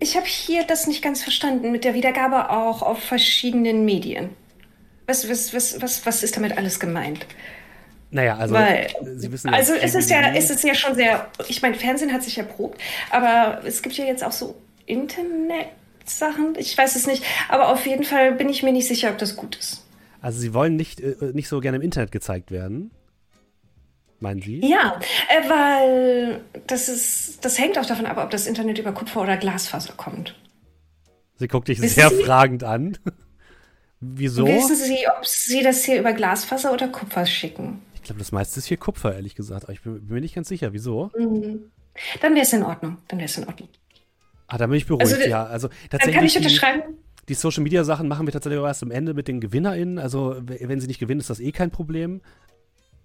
[0.00, 4.30] ich hab hier das nicht ganz verstanden mit der Wiedergabe auch auf verschiedenen Medien.
[5.06, 7.24] Was, was, was, was, was ist damit alles gemeint?
[8.10, 11.28] Naja, also, Weil, Sie wissen ja, also es ist ja, es ist ja schon sehr,
[11.46, 12.80] ich meine, Fernsehen hat sich erprobt,
[13.10, 14.56] aber es gibt ja jetzt auch so
[16.12, 19.18] Internetsachen, ich weiß es nicht, aber auf jeden Fall bin ich mir nicht sicher, ob
[19.18, 19.84] das gut ist.
[20.20, 22.90] Also Sie wollen nicht, äh, nicht so gerne im Internet gezeigt werden.
[24.20, 24.60] Meinen Sie?
[24.68, 24.98] Ja,
[25.28, 29.36] äh, weil das ist, das hängt auch davon ab, ob das Internet über Kupfer oder
[29.36, 30.34] Glasfaser kommt.
[31.36, 32.98] Sie guckt dich Wissen sehr Sie- fragend an.
[34.00, 34.46] Wieso?
[34.46, 37.80] Wissen Sie, ob Sie das hier über Glasfaser oder Kupfer schicken?
[37.94, 39.64] Ich glaube, das meiste ist hier Kupfer, ehrlich gesagt.
[39.64, 40.72] Aber ich bin, bin mir nicht ganz sicher.
[40.72, 41.10] Wieso?
[41.18, 41.70] Mhm.
[42.20, 42.98] Dann wäre es in Ordnung.
[43.08, 43.68] Dann wäre es in Ordnung.
[44.48, 45.44] Ah, da bin ich beruhigt, Also, ja.
[45.46, 46.82] Also Dann kann ich tatsächlich, die, unterschreiben.
[47.28, 49.98] die Social Media Sachen machen wir tatsächlich erst am Ende mit den GewinnerInnen.
[49.98, 52.20] Also, wenn sie nicht gewinnen, ist das eh kein Problem.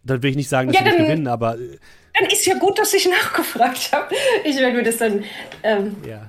[0.05, 1.77] Dann will ich nicht sagen, dass Ja, sie nicht dann- gewinnen, aber äh,
[2.19, 4.15] Dann ist ja gut, dass ich nachgefragt habe.
[4.45, 5.23] Ich werde mir das dann,
[5.63, 6.27] ähm, ja.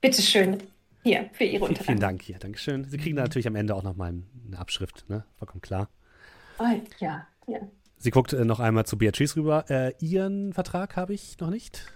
[0.00, 0.58] bitteschön,
[1.02, 1.84] hier, für Ihre Unterlagen.
[1.86, 2.84] vielen Dank hier, Dankeschön.
[2.84, 4.14] Sie kriegen da natürlich am Ende auch nochmal
[4.46, 5.24] eine Abschrift, ne?
[5.38, 5.88] Vollkommen klar.
[6.58, 6.64] Oh,
[7.00, 7.58] ja, ja.
[7.98, 9.64] Sie guckt äh, noch einmal zu Beatrice rüber.
[9.70, 11.86] Äh, ihren Vertrag habe ich noch nicht.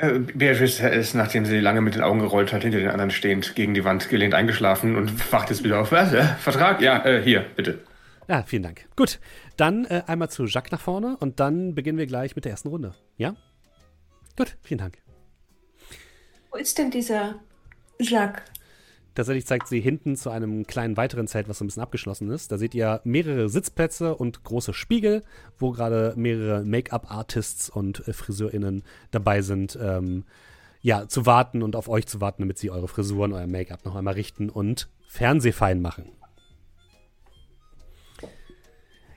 [0.00, 3.54] Äh, Beatrice ist, nachdem sie lange mit den Augen gerollt hat, hinter den anderen stehend,
[3.54, 5.92] gegen die Wand gelehnt eingeschlafen und wacht jetzt wieder auf.
[5.92, 6.14] Was?
[6.14, 6.80] Äh, Vertrag?
[6.80, 7.80] Ja, äh, hier, bitte.
[8.26, 8.86] Ja, vielen Dank.
[8.96, 9.18] Gut,
[9.58, 12.68] dann äh, einmal zu Jacques nach vorne und dann beginnen wir gleich mit der ersten
[12.68, 12.94] Runde.
[13.18, 13.34] Ja?
[14.38, 14.96] Gut, vielen Dank.
[16.50, 17.34] Wo ist denn dieser
[17.98, 18.42] Jacques?
[19.20, 22.50] Tatsächlich zeigt sie hinten zu einem kleinen weiteren Zelt, was so ein bisschen abgeschlossen ist.
[22.52, 25.22] Da seht ihr mehrere Sitzplätze und große Spiegel,
[25.58, 30.24] wo gerade mehrere Make-up-Artists und äh, FriseurInnen dabei sind, ähm,
[30.80, 33.94] ja, zu warten und auf euch zu warten, damit sie eure Frisuren, euer Make-up noch
[33.94, 36.06] einmal richten und fernsehfein machen.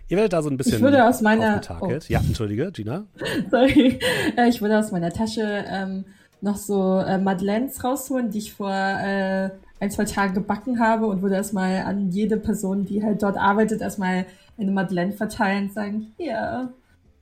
[0.09, 2.09] Ihr werdet da so ein bisschen Ich würde aus meiner- aufgetakelt.
[2.09, 3.05] Ja, entschuldige, Gina.
[3.49, 3.99] Sorry.
[4.35, 6.03] Äh, Ich würde aus meiner Tasche ähm,
[6.43, 11.21] noch so äh, Madeleines rausholen, die ich vor äh, ein, zwei Tagen gebacken habe und
[11.21, 14.25] würde erstmal an jede Person, die halt dort arbeitet, erstmal
[14.57, 16.73] eine Madeleine verteilen und sagen, hier,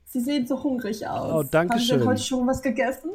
[0.06, 1.32] Sie sehen so hungrig aus.
[1.32, 2.00] Oh, danke Haben schön.
[2.02, 3.12] Sie heute schon was gegessen?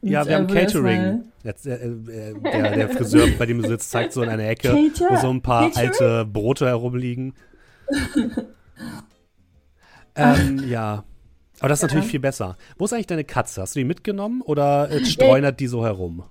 [0.00, 1.24] Und, Ja, wir äh, haben Catering.
[1.44, 4.68] Jetzt, äh, äh, der, der Friseur, bei dem du sitzt, zeigt so in eine Ecke,
[4.68, 5.88] Cater- wo so ein paar Catering?
[5.90, 7.34] alte Brote herumliegen.
[10.16, 11.04] ähm, ja.
[11.60, 11.86] Aber das ist Ja.
[11.88, 12.56] natürlich viel besser.
[12.78, 13.62] Wo ist eigentlich deine Katze?
[13.62, 16.24] Hast du die mitgenommen oder äh, streunert die so herum?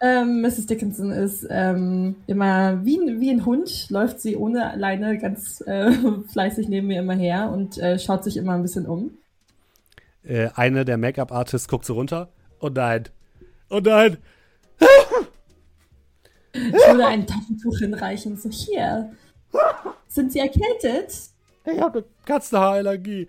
[0.00, 0.66] Ähm, Mrs.
[0.66, 5.90] Dickinson ist ähm, immer wie, ein- wie ein Hund, läuft sie ohne Leine ganz äh,
[6.32, 9.12] fleißig neben mir immer her und äh, schaut sich immer ein bisschen um.
[10.22, 12.28] Äh, eine der Make-up-Artists guckt so runter.
[12.60, 13.04] Oh nein.
[13.70, 14.18] Oh nein.
[16.52, 19.12] Ich würde ein Taschentuch hinreichen, so hier.
[20.08, 21.12] Sind Sie erkältet?
[21.66, 23.28] Ich habe eine Katzenhaarallergie.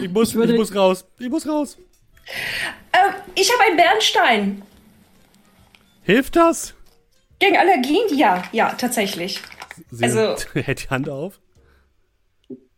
[0.00, 1.04] Ich muss, Ich würde- ich muss raus.
[1.18, 1.78] Ich muss raus.
[2.92, 4.62] Ähm, ich habe einen Bernstein.
[6.02, 6.74] Hilft das?
[7.38, 8.16] Gegen Allergien?
[8.16, 9.40] Ja, ja, tatsächlich.
[9.90, 11.38] Sie Also- hält die Hand auf.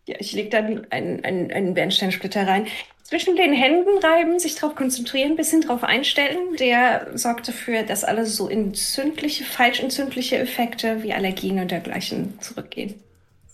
[0.06, 2.66] Ja, ich lege dann einen, einen, einen Bernsteinsplitter rein.
[3.04, 6.56] Zwischen den Händen reiben, sich darauf konzentrieren, ein bisschen drauf einstellen.
[6.58, 12.94] Der sorgt dafür, dass alle so entzündliche, falsch entzündliche Effekte wie Allergien und dergleichen zurückgehen.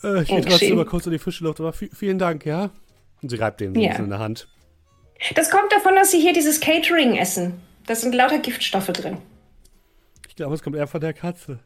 [0.03, 2.47] Äh, ich gehe Oh, trotzdem mal kurz in die frische Luft, aber vi- vielen Dank,
[2.47, 2.71] ja?
[3.23, 3.95] Und sie reibt den Ja.
[3.97, 4.49] in der Hand.
[5.35, 7.61] Das kommt davon, dass sie hier dieses Catering essen.
[7.87, 9.19] Da sind lauter Giftstoffe drin.
[10.29, 11.59] Ich glaube, es kommt eher von der Katze.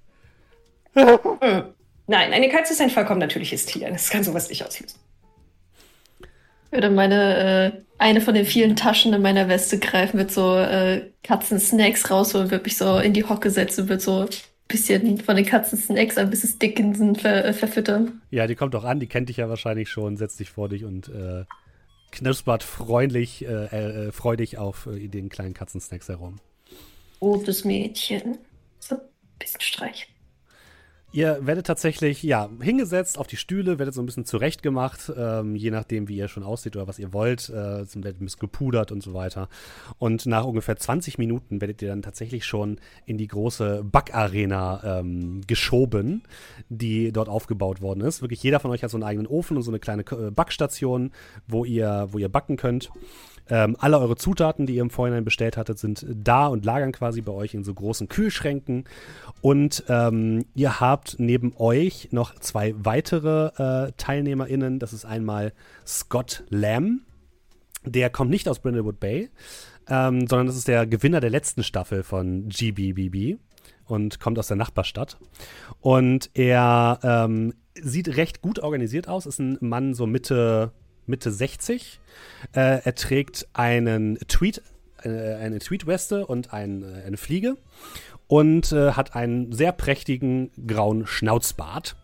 [0.95, 3.91] Nein, eine Katze ist ein vollkommen natürliches Tier.
[3.91, 4.99] Das kann sowas nicht auslösen.
[6.21, 10.57] Ich würde meine, äh, eine von den vielen Taschen in meiner Weste greifen, wird so
[10.57, 14.27] äh, Katzensnacks rausholen, wird mich so in die Hocke setzen, wird so
[14.69, 16.59] bisschen von den Katzensnacks an Mrs.
[16.59, 18.23] Dickinson ver äh, verfüttern.
[18.31, 20.85] Ja, die kommt auch an, die kennt dich ja wahrscheinlich schon, setzt dich vor dich
[20.85, 21.45] und äh,
[22.11, 26.37] knuspert freundlich, äh, äh, freudig auf äh, den kleinen Katzensnacks herum.
[27.21, 28.39] Rotes Mädchen.
[28.79, 29.01] So ein
[29.39, 30.14] bisschen streicheln.
[31.15, 35.71] Ihr werdet tatsächlich, ja, hingesetzt auf die Stühle, werdet so ein bisschen zurechtgemacht, ähm, je
[35.71, 37.49] nachdem, wie ihr schon aussieht oder was ihr wollt.
[37.51, 39.49] Äh, werdet ein bisschen gepudert und so weiter.
[39.99, 45.43] Und nach ungefähr 20 Minuten werdet ihr dann tatsächlich schon in die große Backarena ähm,
[45.47, 46.25] geschoben,
[46.69, 48.21] die dort aufgebaut worden ist.
[48.21, 51.13] Wirklich jeder von euch hat so einen eigenen Ofen und so eine kleine äh, Backstation,
[51.47, 52.91] wo ihr, wo ihr backen könnt.
[53.51, 57.21] Ähm, alle eure Zutaten, die ihr im Vorhinein bestellt hattet, sind da und lagern quasi
[57.21, 58.85] bei euch in so großen Kühlschränken.
[59.41, 64.79] Und ähm, ihr habt neben euch noch zwei weitere äh, TeilnehmerInnen.
[64.79, 65.53] Das ist einmal
[65.87, 67.03] Scott Lamb.
[67.85, 69.29] Der kommt nicht aus Brindlewood Bay,
[69.89, 73.37] ähm, sondern das ist der Gewinner der letzten Staffel von GBBB
[73.85, 75.19] und kommt aus der Nachbarstadt.
[75.81, 80.73] Und er ähm, sieht recht gut organisiert aus, ist ein Mann so Mitte,
[81.07, 82.01] Mitte 60.
[82.53, 84.63] Äh, er trägt einen Tweet,
[85.03, 87.57] äh, eine Tweetweste und ein, äh, eine Fliege
[88.27, 91.97] und äh, hat einen sehr prächtigen grauen Schnauzbart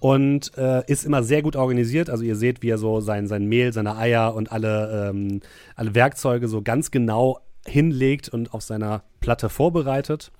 [0.00, 2.10] und äh, ist immer sehr gut organisiert.
[2.10, 5.40] Also ihr seht, wie er so sein, sein Mehl, seine Eier und alle, ähm,
[5.76, 10.32] alle Werkzeuge so ganz genau hinlegt und auf seiner Platte vorbereitet.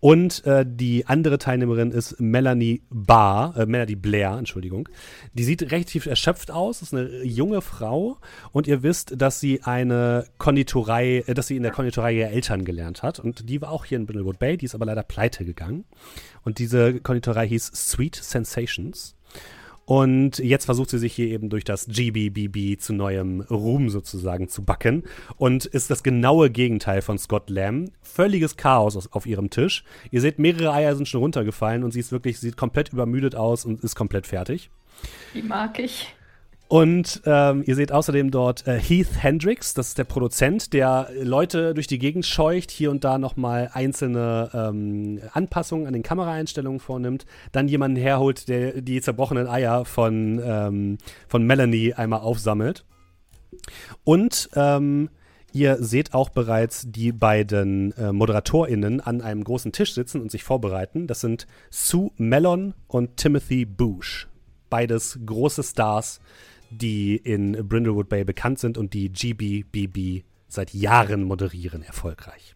[0.00, 4.88] Und äh, die andere Teilnehmerin ist Melanie Barr, äh, Melanie Blair, Entschuldigung.
[5.34, 8.18] Die sieht relativ erschöpft aus, ist eine junge Frau
[8.52, 12.64] und ihr wisst, dass sie eine Konditorei, äh, dass sie in der Konditorei ihrer Eltern
[12.64, 13.18] gelernt hat.
[13.18, 15.84] Und die war auch hier in Brindlewood Bay, die ist aber leider pleite gegangen.
[16.44, 19.13] Und diese Konditorei hieß Sweet Sensations.
[19.86, 24.64] Und jetzt versucht sie sich hier eben durch das GBBB zu neuem Ruhm sozusagen zu
[24.64, 25.04] backen
[25.36, 27.90] und ist das genaue Gegenteil von Scott Lamb.
[28.00, 29.84] Völliges Chaos auf ihrem Tisch.
[30.10, 33.64] Ihr seht, mehrere Eier sind schon runtergefallen und sie ist wirklich, sieht komplett übermüdet aus
[33.64, 34.70] und ist komplett fertig.
[35.34, 36.14] Die mag ich.
[36.74, 41.72] Und ähm, ihr seht außerdem dort äh, Heath Hendricks, das ist der Produzent, der Leute
[41.72, 47.26] durch die Gegend scheucht, hier und da nochmal einzelne ähm, Anpassungen an den Kameraeinstellungen vornimmt,
[47.52, 50.98] dann jemanden herholt, der die zerbrochenen Eier von, ähm,
[51.28, 52.84] von Melanie einmal aufsammelt.
[54.02, 55.10] Und ähm,
[55.52, 60.42] Ihr seht auch bereits die beiden äh, ModeratorInnen an einem großen Tisch sitzen und sich
[60.42, 61.06] vorbereiten.
[61.06, 64.26] Das sind Sue Mellon und Timothy Boosh.
[64.68, 66.18] Beides große Stars,
[66.78, 72.54] die in Brindlewood Bay bekannt sind und die GBBB seit Jahren moderieren, erfolgreich.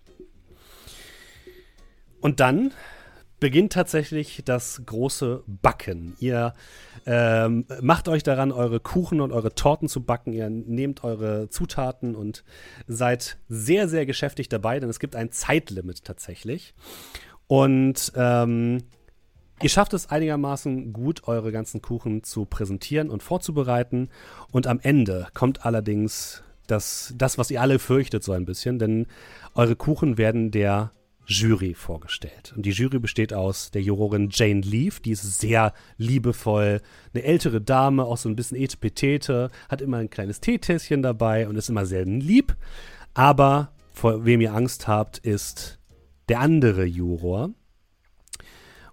[2.20, 2.72] Und dann
[3.40, 6.16] beginnt tatsächlich das große Backen.
[6.18, 6.54] Ihr
[7.06, 10.32] ähm, macht euch daran, eure Kuchen und eure Torten zu backen.
[10.32, 12.44] Ihr nehmt eure Zutaten und
[12.86, 16.74] seid sehr, sehr geschäftig dabei, denn es gibt ein Zeitlimit tatsächlich.
[17.46, 18.82] Und ähm,
[19.62, 24.08] ihr schafft es einigermaßen gut, eure ganzen Kuchen zu präsentieren und vorzubereiten.
[24.50, 29.06] Und am Ende kommt allerdings das, das was ihr alle fürchtet, so ein bisschen, denn
[29.54, 30.92] eure Kuchen werden der
[31.26, 32.54] Jury vorgestellt.
[32.56, 36.80] Und die Jury besteht aus der Jurorin Jane Leaf, die ist sehr liebevoll,
[37.12, 41.56] eine ältere Dame, auch so ein bisschen etepetete, hat immer ein kleines Teetässchen dabei und
[41.56, 42.56] ist immer selten lieb.
[43.12, 45.78] Aber vor wem ihr Angst habt, ist
[46.28, 47.50] der andere Juror.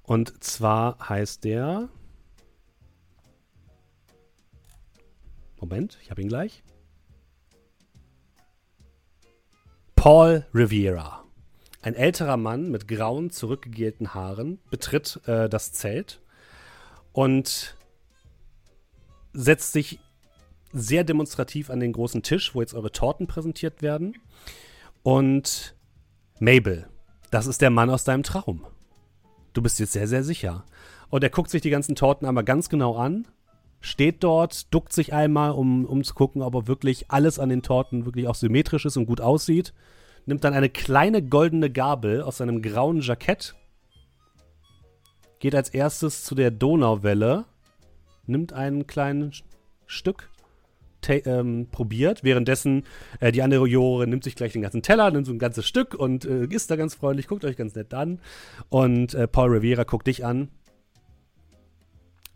[0.05, 1.89] Und zwar heißt der.
[5.59, 6.63] Moment, ich habe ihn gleich.
[9.95, 11.23] Paul Riviera.
[11.81, 16.21] Ein älterer Mann mit grauen, zurückgegelten Haaren betritt äh, das Zelt
[17.11, 17.75] und
[19.33, 19.99] setzt sich
[20.73, 24.15] sehr demonstrativ an den großen Tisch, wo jetzt eure Torten präsentiert werden.
[25.03, 25.75] Und
[26.39, 26.87] Mabel,
[27.31, 28.65] das ist der Mann aus deinem Traum.
[29.55, 30.63] Du bist jetzt sehr, sehr sicher.
[31.09, 33.25] Und er guckt sich die ganzen Torten einmal ganz genau an,
[33.81, 37.63] steht dort, duckt sich einmal, um, um zu gucken, ob er wirklich alles an den
[37.63, 39.73] Torten wirklich auch symmetrisch ist und gut aussieht
[40.25, 43.55] nimmt dann eine kleine goldene Gabel aus seinem grauen Jackett,
[45.39, 47.45] geht als erstes zu der Donauwelle,
[48.25, 49.43] nimmt ein kleines
[49.85, 50.29] Stück,
[51.09, 52.23] ähm, probiert.
[52.23, 52.83] Währenddessen
[53.19, 55.93] äh, die andere Jore nimmt sich gleich den ganzen Teller, nimmt so ein ganzes Stück
[55.93, 58.19] und äh, isst da ganz freundlich, guckt euch ganz nett an.
[58.69, 60.49] Und äh, Paul Rivera guckt dich an.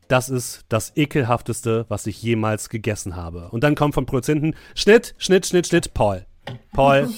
[0.08, 3.50] Das ist das ekelhafteste, was ich jemals gegessen habe.
[3.52, 6.26] Und dann kommt vom Produzenten Schnitt, Schnitt, Schnitt, Schnitt, Paul.
[6.74, 7.10] Paul,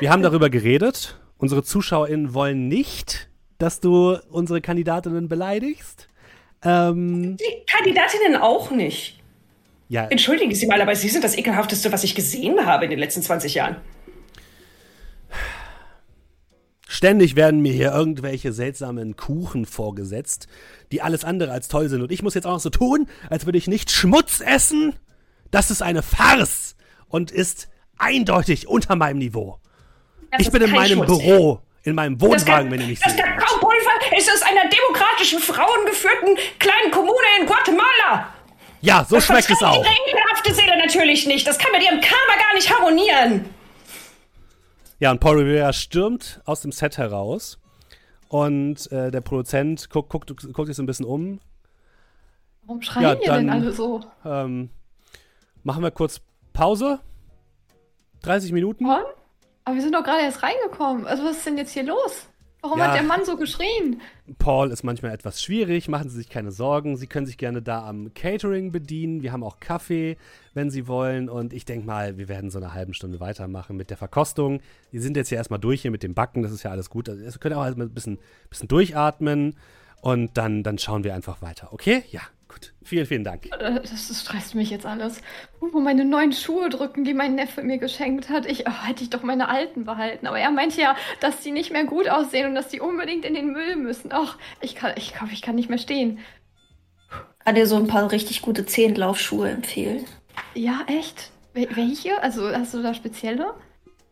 [0.00, 1.18] wir haben darüber geredet.
[1.38, 6.08] Unsere ZuschauerInnen wollen nicht, dass du unsere Kandidatinnen beleidigst.
[6.62, 9.21] Ähm, Die Kandidatinnen auch nicht.
[9.92, 10.06] Ja.
[10.06, 13.20] Entschuldigen Sie mal, aber Sie sind das ekelhafteste, was ich gesehen habe in den letzten
[13.20, 13.76] 20 Jahren.
[16.88, 20.46] Ständig werden mir hier irgendwelche seltsamen Kuchen vorgesetzt,
[20.92, 22.00] die alles andere als toll sind.
[22.00, 24.94] Und ich muss jetzt auch noch so tun, als würde ich nicht Schmutz essen.
[25.50, 26.74] Das ist eine Farce
[27.08, 27.68] und ist
[27.98, 29.58] eindeutig unter meinem Niveau.
[30.30, 31.18] Das ich bin in meinem Schmutz.
[31.18, 33.08] Büro, in meinem Wohnwagen, wenn ihr mich seht.
[33.08, 38.32] Das Kakaopulver ist aus einer demokratischen, frauengeführten kleinen Kommune in Guatemala.
[38.82, 39.82] Ja, so das schmeckt es auch.
[39.82, 41.46] Das ekelhafte Seele natürlich nicht.
[41.46, 43.48] Das kann mit ihrem Karma gar nicht harmonieren.
[44.98, 47.58] Ja, und Paul Rivera stürmt aus dem Set heraus.
[48.28, 51.38] Und äh, der Produzent guckt, guckt, guckt sich so ein bisschen um.
[52.64, 54.00] Warum schreien ja, ihr denn alle so?
[54.24, 54.70] Ähm,
[55.62, 56.20] machen wir kurz
[56.52, 57.00] Pause.
[58.22, 58.86] 30 Minuten.
[58.86, 59.04] Und?
[59.64, 61.06] Aber wir sind doch gerade erst reingekommen.
[61.06, 62.26] Also was ist denn jetzt hier los?
[62.62, 64.00] Warum ja, hat der Mann so geschrien?
[64.38, 66.96] Paul ist manchmal etwas schwierig, machen Sie sich keine Sorgen.
[66.96, 69.22] Sie können sich gerne da am Catering bedienen.
[69.22, 70.16] Wir haben auch Kaffee,
[70.54, 71.28] wenn Sie wollen.
[71.28, 74.60] Und ich denke mal, wir werden so eine halbe Stunde weitermachen mit der Verkostung.
[74.92, 77.08] Wir sind jetzt hier erstmal durch hier mit dem Backen, das ist ja alles gut.
[77.08, 79.56] Also, wir können auch halt ein bisschen, bisschen durchatmen
[80.00, 81.72] und dann, dann schauen wir einfach weiter.
[81.72, 82.04] Okay?
[82.10, 82.20] Ja,
[82.52, 83.46] Gut, vielen, vielen Dank.
[83.46, 85.22] Äh, das, das stresst mich jetzt alles.
[85.60, 88.44] Wo meine neuen Schuhe drücken, die mein Neffe mir geschenkt hat.
[88.44, 90.26] Ich oh, hätte ich doch meine alten behalten.
[90.26, 93.34] Aber er meinte ja, dass die nicht mehr gut aussehen und dass die unbedingt in
[93.34, 94.10] den Müll müssen.
[94.12, 96.18] Ach, ich kann, ich glaube, ich kann nicht mehr stehen.
[97.44, 100.04] Kann dir so ein paar richtig gute Zehnlaufschuhe empfehlen.
[100.54, 101.30] Ja, echt?
[101.54, 102.22] Welche?
[102.22, 103.54] Also hast du da spezielle?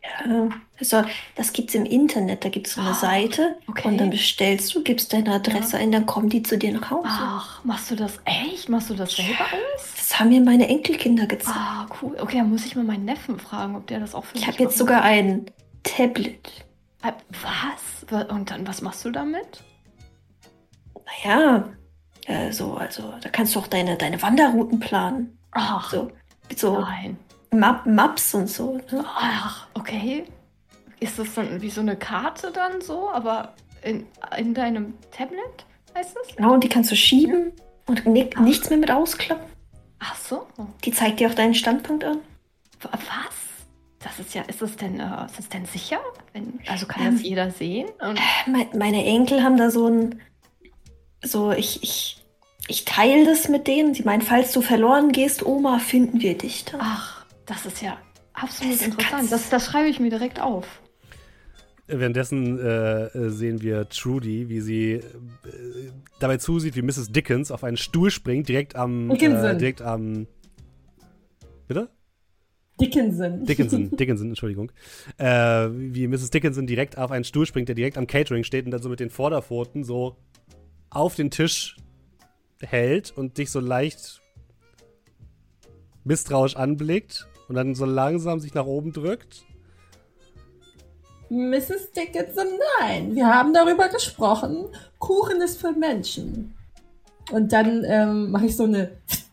[0.02, 0.48] Ja,
[0.78, 1.02] also
[1.36, 3.86] das gibt es im Internet, da gibt es so eine oh, Seite okay.
[3.86, 5.82] und dann bestellst du, gibst deine Adresse ja.
[5.82, 7.08] ein, dann kommen die zu dir nach Hause.
[7.08, 8.70] Ach, machst du das echt?
[8.70, 9.92] Machst du das selber alles?
[9.96, 11.56] Das haben mir meine Enkelkinder gezeigt.
[11.56, 12.16] Ah, cool.
[12.18, 14.56] Okay, dann muss ich mal meinen Neffen fragen, ob der das auch für Ich habe
[14.58, 15.46] jetzt sogar ein
[15.82, 16.64] Tablet.
[17.02, 18.28] Äh, was?
[18.30, 19.62] Und dann, was machst du damit?
[21.24, 21.68] Naja,
[22.26, 25.38] äh, so, also da kannst du auch deine, deine Wanderrouten planen.
[25.52, 26.10] Ach, so,
[26.56, 27.18] so nein.
[27.52, 28.80] Map Maps und so.
[28.90, 29.04] Ne?
[29.04, 30.24] Ach, okay.
[31.00, 36.14] Ist das dann wie so eine Karte dann so, aber in, in deinem Tablet heißt
[36.14, 36.36] das?
[36.36, 37.52] Genau, und die kannst du schieben
[37.86, 38.40] und ni Ach.
[38.40, 39.44] nichts mehr mit ausklappen.
[39.98, 40.46] Ach so.
[40.84, 42.18] Die zeigt dir auch deinen Standpunkt an.
[42.82, 43.00] Was?
[43.98, 46.00] Das ist ja, ist es denn, äh, ist es denn sicher?
[46.32, 47.88] Wenn, also kann ähm, das jeder sehen?
[48.00, 50.20] Äh, meine Enkel haben da so ein,
[51.22, 52.24] so ich, ich,
[52.68, 53.92] ich teile das mit denen.
[53.92, 56.78] Sie meinen, falls du verloren gehst, Oma, finden wir dich da.
[56.80, 57.19] Ach.
[57.50, 57.98] Das ist ja
[58.40, 59.32] Absolut Das interessant.
[59.32, 60.80] Das, das schreibe ich mir direkt auf.
[61.86, 65.02] Währenddessen äh, äh, sehen wir Trudy, wie sie äh,
[66.20, 67.08] dabei zusieht, wie Mrs.
[67.10, 69.10] Dickens auf einen Stuhl springt, direkt am.
[69.10, 69.58] Äh, Dickinson.
[69.58, 70.26] direkt am.
[71.66, 71.90] Bitte?
[72.80, 73.44] Dickinson.
[73.44, 74.70] Dickinson, Dickinson, Entschuldigung.
[75.18, 76.30] Äh, wie Mrs.
[76.30, 79.00] Dickinson direkt auf einen Stuhl springt, der direkt am Catering steht und dann so mit
[79.00, 80.16] den Vorderpfoten so
[80.88, 81.76] auf den Tisch
[82.62, 84.20] hält und dich so leicht
[86.04, 89.42] misstrauisch anblickt und dann so langsam sich nach oben drückt.
[91.30, 91.90] Mrs.
[91.96, 92.46] Dickinson,
[92.78, 93.16] nein.
[93.16, 94.66] Wir haben darüber gesprochen.
[95.00, 96.54] Kuchen ist für Menschen.
[97.32, 98.92] Und dann ähm, mache ich so eine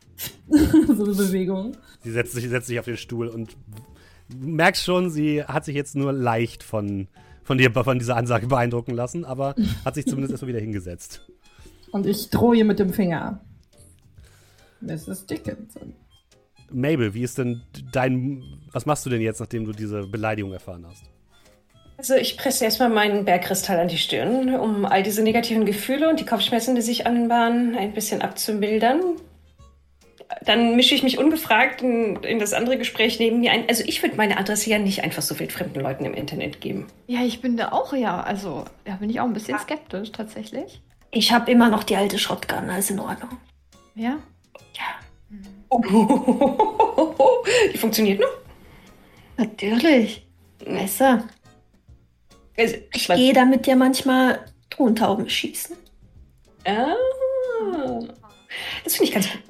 [0.50, 1.78] so eine Bewegung.
[2.04, 3.56] Sie setzt sich, setzt sich auf den Stuhl und
[4.36, 7.08] merkst schon, sie hat sich jetzt nur leicht von,
[7.44, 9.54] von dir, von dieser Ansage beeindrucken lassen, aber
[9.86, 11.22] hat sich zumindest erstmal wieder hingesetzt.
[11.92, 13.42] Und ich drohe ihr mit dem Finger.
[14.82, 15.28] Mrs.
[15.28, 15.94] Dickinson.
[16.72, 17.62] Mabel, wie ist denn
[17.92, 21.04] dein, was machst du denn jetzt, nachdem du diese Beleidigung erfahren hast?
[21.98, 26.20] Also ich presse erstmal meinen Bergkristall an die Stirn, um all diese negativen Gefühle und
[26.20, 29.02] die Kopfschmerzen, die sich anbahnen, ein bisschen abzumildern.
[30.46, 33.68] Dann mische ich mich ungefragt in, in das andere Gespräch neben mir ein.
[33.68, 36.86] Also ich würde meine Adresse ja nicht einfach so wildfremden Leuten im Internet geben.
[37.08, 38.22] Ja, ich bin da auch, ja.
[38.22, 40.82] Also, da bin ich auch ein bisschen skeptisch, tatsächlich.
[41.10, 43.38] Ich habe immer noch die alte Shotgun, alles in Ordnung.
[43.96, 44.18] Ja.
[45.72, 45.78] Ja,
[47.74, 48.28] Die funktioniert noch?
[49.38, 50.26] natürlich.
[50.66, 51.24] Besser.
[52.58, 55.76] Also, ich gehe damit ja manchmal Tontauben schießen.
[56.66, 56.96] Ah,
[58.84, 59.42] das finde ich ganz gut.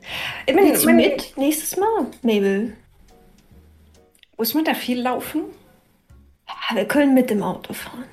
[0.45, 1.34] Ich meine, Willst man- mit?
[1.38, 2.76] Nächstes Mal, Mabel.
[4.38, 5.43] Muss man da viel laufen?
[6.47, 8.05] Ja, wir können mit dem Auto fahren.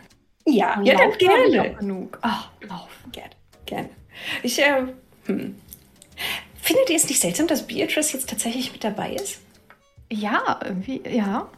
[0.47, 1.73] Ja, ja, dann gerne.
[1.75, 2.19] auch genug.
[2.23, 3.11] Ach, laufen.
[3.13, 3.31] Gerne,
[3.67, 3.89] gerne.
[4.43, 4.87] Ich, äh,
[5.27, 5.57] hm.
[6.65, 9.39] Findet ihr es nicht seltsam, dass Beatrice jetzt tatsächlich mit dabei ist?
[10.11, 11.51] Ja, irgendwie, ja.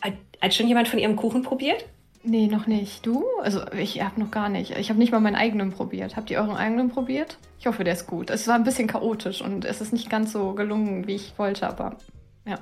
[0.00, 1.84] Hat, hat schon jemand von ihrem Kuchen probiert?
[2.22, 3.04] Nee, noch nicht.
[3.04, 3.26] Du?
[3.42, 4.78] Also, ich habe noch gar nicht.
[4.78, 6.16] Ich habe nicht mal meinen eigenen probiert.
[6.16, 7.36] Habt ihr euren eigenen probiert?
[7.60, 8.30] Ich hoffe, der ist gut.
[8.30, 11.68] Es war ein bisschen chaotisch und es ist nicht ganz so gelungen, wie ich wollte,
[11.68, 11.98] aber
[12.46, 12.58] ja.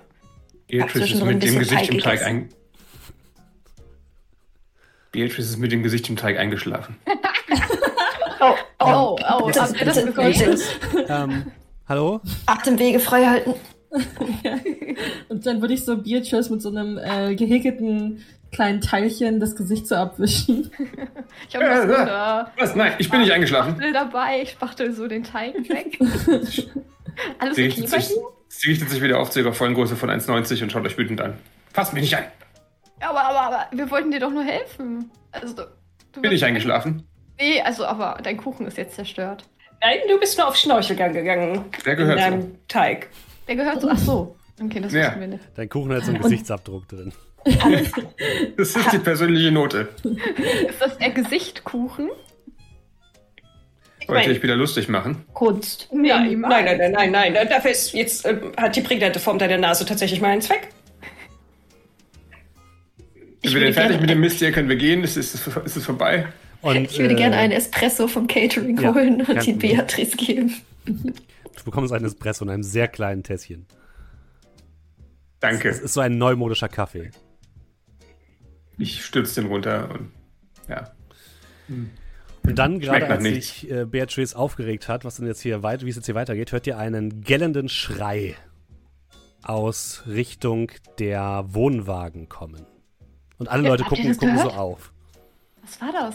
[0.67, 2.49] Beatrice ist mit dem Gesicht im Teig Teig ein...
[5.13, 6.97] Beatrice ist mit dem Gesicht im Teig eingeschlafen.
[8.43, 10.35] Oh, Oh, oh, Bitte, habt ihr das bekommen?
[11.09, 11.53] Ähm,
[11.89, 12.21] hallo?
[12.47, 13.55] Atemwege frei halten.
[15.29, 19.87] Und dann würde ich so Beatrice mit so einem äh, gehäkelten kleinen Teilchen das Gesicht
[19.87, 20.71] so abwischen.
[21.49, 22.75] Ich habe noch so eine Was?
[22.75, 23.73] Nein, ich bin nicht eingeschlafen.
[23.73, 24.43] Spachtel dabei.
[24.43, 25.99] Ich spachtel so den Teig weg.
[27.39, 28.17] Alles Sie okay richtet, bei sich,
[28.49, 31.21] sie richtet sich wieder auf zu ihrer vollen Größe von 1,90 und schaut euch wütend
[31.21, 31.39] an.
[31.73, 32.25] Fass mich nicht an.
[33.01, 35.11] Aber, aber, aber, wir wollten dir doch nur helfen.
[35.33, 35.63] Also, du,
[36.13, 37.07] du Bin ich eingeschlafen?
[37.41, 39.45] Nee, also, aber dein Kuchen ist jetzt zerstört.
[39.81, 41.65] Nein, du bist nur auf Schnorchelgang gegangen.
[41.85, 42.31] Der gehört in so.
[42.31, 43.09] deinem Teig.
[43.49, 43.89] Der gehört so.
[43.91, 44.37] Ach so.
[44.63, 45.07] Okay, das Ja.
[45.09, 45.45] wussten wir nicht.
[45.57, 47.13] Dein Kuchen hat so einen Gesichtsabdruck drin.
[48.57, 49.89] Das ist die persönliche Note.
[50.69, 52.11] Ist das der Gesichtkuchen?
[53.99, 55.25] Ich Wollte ich wieder lustig machen?
[55.33, 55.89] Kunst.
[55.93, 57.49] ja, nein, nein, nein, nein, nein, nein.
[57.49, 60.69] Dafür ist jetzt äh, hat die prägnante Form deiner Nase tatsächlich mal einen Zweck.
[63.41, 64.53] Ich Sind wir denn fertig mit dem Mist hier?
[64.53, 65.03] Können wir gehen?
[65.03, 66.27] Ist, ist, ist es vorbei?
[66.63, 69.59] Und, Ich würde äh, gerne einen Espresso vom Catering ja, holen und ihn Problem.
[69.59, 70.55] Beatrice geben.
[70.85, 73.67] Du bekommst einen Espresso in einem sehr kleinen Tässchen.
[75.41, 75.69] Danke.
[75.69, 77.11] Es ist so ein neumodischer Kaffee.
[78.79, 80.13] Ich stürze den runter und
[80.69, 80.93] ja.
[81.69, 85.91] Und dann, gerade als sich äh, Beatrice aufgeregt hat, was denn jetzt hier weit, wie
[85.91, 88.37] es jetzt hier weitergeht, hört ihr einen gellenden Schrei
[89.43, 92.67] aus Richtung der Wohnwagen kommen.
[93.39, 94.93] Und alle Ja, Leute gucken, das gucken so auf.
[95.63, 96.15] Was war das?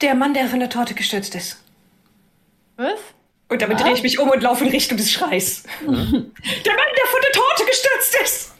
[0.00, 1.62] Der Mann, der von der Torte gestürzt ist.
[2.76, 3.00] Was?
[3.48, 5.64] Und damit drehe ich mich um und laufe in Richtung des Schreis.
[5.82, 8.52] Der Mann, der von der Torte gestürzt ist!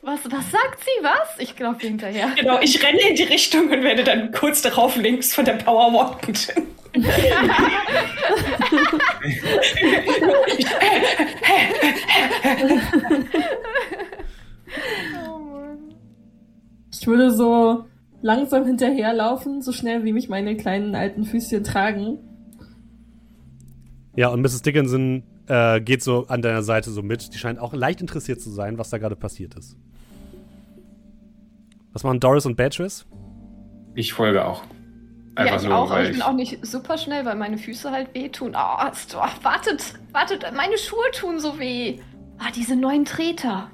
[0.00, 1.04] Was, was sagt sie?
[1.04, 1.38] Was?
[1.38, 2.32] Ich glaube hinterher.
[2.36, 5.92] Genau, ich renne in die Richtung und werde dann kurz darauf links von der Power
[5.92, 6.34] walken.
[16.92, 17.84] Ich würde so
[18.22, 22.18] langsam hinterherlaufen, so schnell wie mich meine kleinen alten Füßchen tragen.
[24.16, 24.62] Ja, und Mrs.
[24.62, 27.34] Dickinson äh, geht so an deiner Seite so mit.
[27.34, 29.76] Die scheint auch leicht interessiert zu sein, was da gerade passiert ist.
[31.92, 33.04] Was machen Doris und Beatrice?
[33.94, 34.62] Ich folge auch.
[35.38, 37.90] Ja, ich nur, auch, aber weil ich bin auch nicht super schnell, weil meine Füße
[37.90, 38.54] halt wehtun.
[38.54, 41.98] Oh, ist, oh, wartet, wartet, meine Schuhe tun so weh.
[42.38, 43.70] Ah, diese neuen Treter.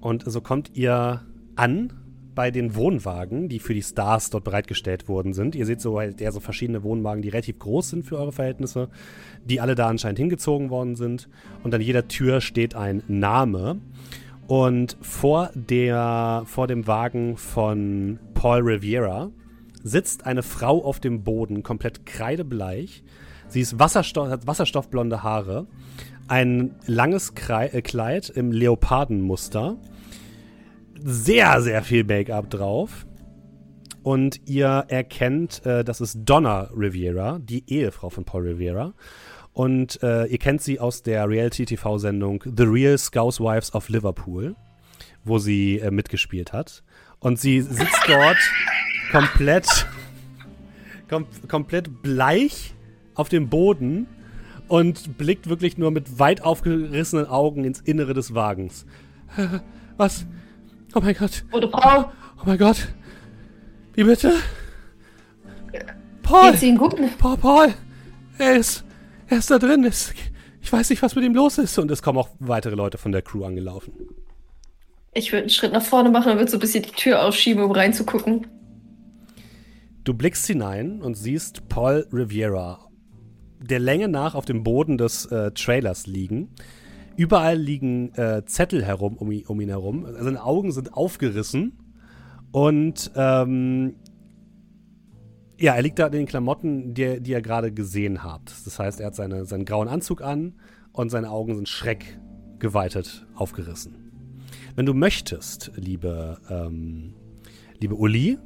[0.00, 1.22] Und so kommt ihr
[1.56, 2.03] an
[2.34, 5.54] bei den Wohnwagen, die für die Stars dort bereitgestellt worden sind.
[5.54, 8.88] Ihr seht so halt eher so verschiedene Wohnwagen, die relativ groß sind für eure Verhältnisse,
[9.44, 11.28] die alle da anscheinend hingezogen worden sind.
[11.62, 13.80] Und an jeder Tür steht ein Name.
[14.46, 19.30] Und vor, der, vor dem Wagen von Paul Riviera
[19.82, 23.02] sitzt eine Frau auf dem Boden, komplett kreidebleich.
[23.48, 25.66] Sie ist Wasserstoff, hat wasserstoffblonde Haare,
[26.26, 29.76] ein langes äh, Kleid im Leopardenmuster,
[31.04, 33.06] sehr, sehr viel Make-up drauf.
[34.02, 38.94] Und ihr erkennt, äh, das ist Donna Riviera, die Ehefrau von Paul Riviera.
[39.52, 44.56] Und äh, ihr kennt sie aus der Reality-TV-Sendung The Real Scouswives of Liverpool,
[45.24, 46.82] wo sie äh, mitgespielt hat.
[47.20, 48.36] Und sie sitzt dort
[49.12, 49.86] komplett,
[51.08, 52.74] kom komplett bleich
[53.14, 54.06] auf dem Boden
[54.68, 58.86] und blickt wirklich nur mit weit aufgerissenen Augen ins Innere des Wagens.
[59.96, 60.26] Was?
[60.94, 61.44] Oh mein Gott.
[61.50, 62.12] Gute Frau.
[62.38, 62.88] Oh mein Gott.
[63.94, 64.32] Wie bitte?
[66.22, 66.50] Paul.
[66.50, 66.96] Geht's Ihnen gut?
[67.18, 67.74] Paul, Paul.
[68.38, 68.84] Er ist,
[69.28, 69.84] er ist da drin.
[70.62, 71.78] Ich weiß nicht, was mit ihm los ist.
[71.78, 73.92] Und es kommen auch weitere Leute von der Crew angelaufen.
[75.12, 77.62] Ich würde einen Schritt nach vorne machen und würde so ein bisschen die Tür aufschieben,
[77.62, 78.46] um reinzugucken.
[80.04, 82.84] Du blickst hinein und siehst Paul Riviera
[83.68, 86.50] der Länge nach auf dem Boden des äh, Trailers liegen.
[87.16, 90.04] Überall liegen äh, Zettel herum um, ihn- um ihn herum.
[90.04, 91.78] Also Seine Augen sind aufgerissen.
[92.50, 93.94] Und ähm,
[95.58, 98.52] ja, er liegt da in den Klamotten, die, die ihr gerade gesehen habt.
[98.66, 100.54] Das heißt, er hat seine, seinen grauen Anzug an
[100.92, 103.94] und seine Augen sind schreckgeweitet aufgerissen.
[104.74, 107.14] Wenn du möchtest, liebe, ähm,
[107.80, 108.38] liebe Uli,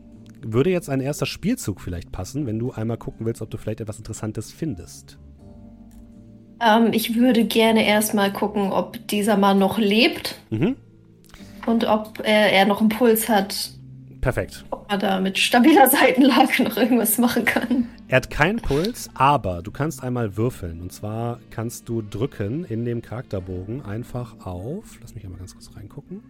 [0.42, 3.80] würde jetzt ein erster Spielzug vielleicht passen, wenn du einmal gucken willst, ob du vielleicht
[3.80, 5.18] etwas Interessantes findest.
[6.60, 10.76] Ähm, ich würde gerne erstmal gucken, ob dieser Mann noch lebt Mhm.
[11.66, 13.70] und ob er, er noch einen Puls hat,
[14.20, 14.64] Perfekt.
[14.70, 17.86] ob man da mit stabiler Seitenlage noch irgendwas machen kann.
[18.08, 20.80] Er hat keinen Puls, aber du kannst einmal würfeln.
[20.80, 24.98] Und zwar kannst du drücken in dem Charakterbogen einfach auf.
[25.02, 26.22] Lass mich einmal ganz kurz reingucken.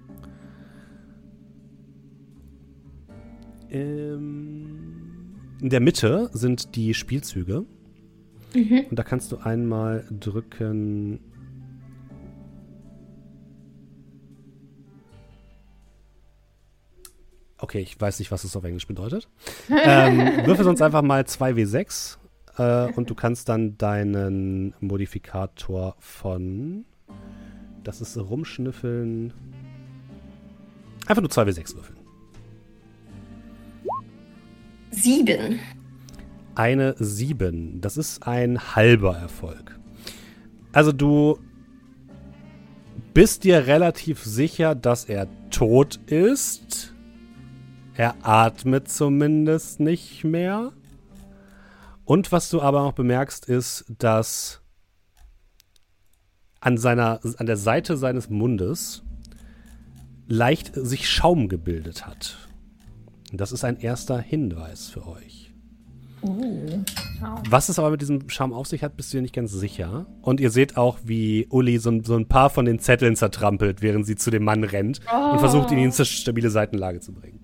[3.71, 7.65] Ähm, in der Mitte sind die Spielzüge.
[8.55, 11.21] Und da kannst du einmal drücken.
[17.59, 19.29] Okay, ich weiß nicht, was das auf Englisch bedeutet.
[19.85, 22.17] ähm, würfel sonst einfach mal 2W6
[22.57, 26.85] äh, und du kannst dann deinen Modifikator von.
[27.85, 29.33] Das ist rumschnüffeln.
[31.07, 31.99] Einfach nur 2W6 würfeln.
[34.91, 35.59] Sieben.
[36.59, 37.81] Eine 7.
[37.81, 39.79] Das ist ein halber Erfolg.
[40.73, 41.39] Also du
[43.15, 46.95] bist dir relativ sicher, dass er tot ist.
[47.95, 50.73] Er atmet zumindest nicht mehr.
[52.05, 54.61] Und was du aber noch bemerkst, ist, dass
[56.59, 59.05] an, seiner, an der Seite seines Mundes
[60.27, 62.37] leicht sich Schaum gebildet hat.
[63.33, 65.48] Das ist ein erster Hinweis für euch.
[67.51, 70.07] Was es aber mit diesem Schaum auf sich hat, bist du dir nicht ganz sicher.
[70.23, 73.83] Und ihr seht auch, wie Uli so, ein- so ein paar von den Zetteln zertrampelt,
[73.83, 75.01] während sie zu dem Mann rennt
[75.33, 77.41] und versucht, ihn in eine stabile Seitenlage zu bringen.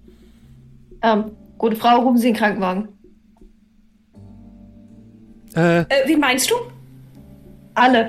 [1.02, 2.88] Ähm, gute Frau, rufen Sie den Krankenwagen.
[5.56, 6.54] Äh, Äh, wie meinst du?
[7.74, 8.08] Alle.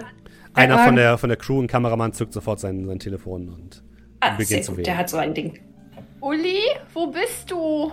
[0.53, 3.84] einer von der, von der Crew, ein Kameramann, zückt sofort sein, sein Telefon und
[4.22, 4.86] Ah, beginnt sehr zu wählen.
[4.86, 5.59] der hat so ein Ding.
[6.22, 6.59] Uli,
[6.93, 7.91] wo bist du?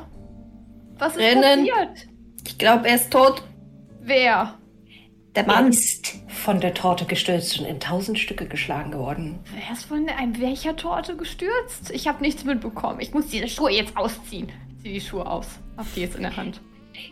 [0.98, 1.66] Was ist Rennen.
[1.66, 2.08] passiert?
[2.46, 3.42] Ich glaube, er ist tot.
[4.00, 4.54] Wer?
[5.34, 5.68] Der Er Mann.
[5.68, 9.38] ist von der Torte gestürzt und in tausend Stücke geschlagen geworden.
[9.54, 11.90] Wer ist von einem welcher Torte gestürzt?
[11.92, 13.00] Ich habe nichts mitbekommen.
[13.00, 14.50] Ich muss diese Schuhe jetzt ausziehen.
[14.82, 15.46] Zieh die Schuhe aus.
[15.76, 16.60] Hab die jetzt in der Hand.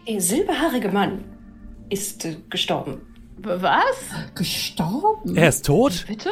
[0.07, 1.25] Der silberhaarige Mann
[1.89, 3.01] ist äh, gestorben.
[3.39, 3.97] Was?
[4.35, 5.35] Gestorben?
[5.37, 6.05] Er ist tot?
[6.07, 6.31] Bitte?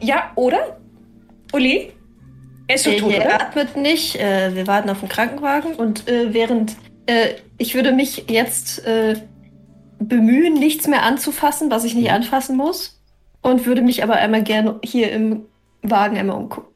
[0.00, 0.80] Ja, oder?
[1.52, 1.92] Uli?
[2.68, 4.16] Er ist doch Äh, tot, er atmet nicht.
[4.16, 5.74] Äh, wir warten auf den Krankenwagen.
[5.74, 6.74] Und äh, während
[7.06, 9.20] äh, ich würde mich jetzt äh,
[9.98, 13.00] bemühen, nichts mehr anzufassen, was ich nicht anfassen muss.
[13.40, 15.46] Und würde mich aber einmal gerne hier im
[15.82, 16.72] Wagen einmal umgucken.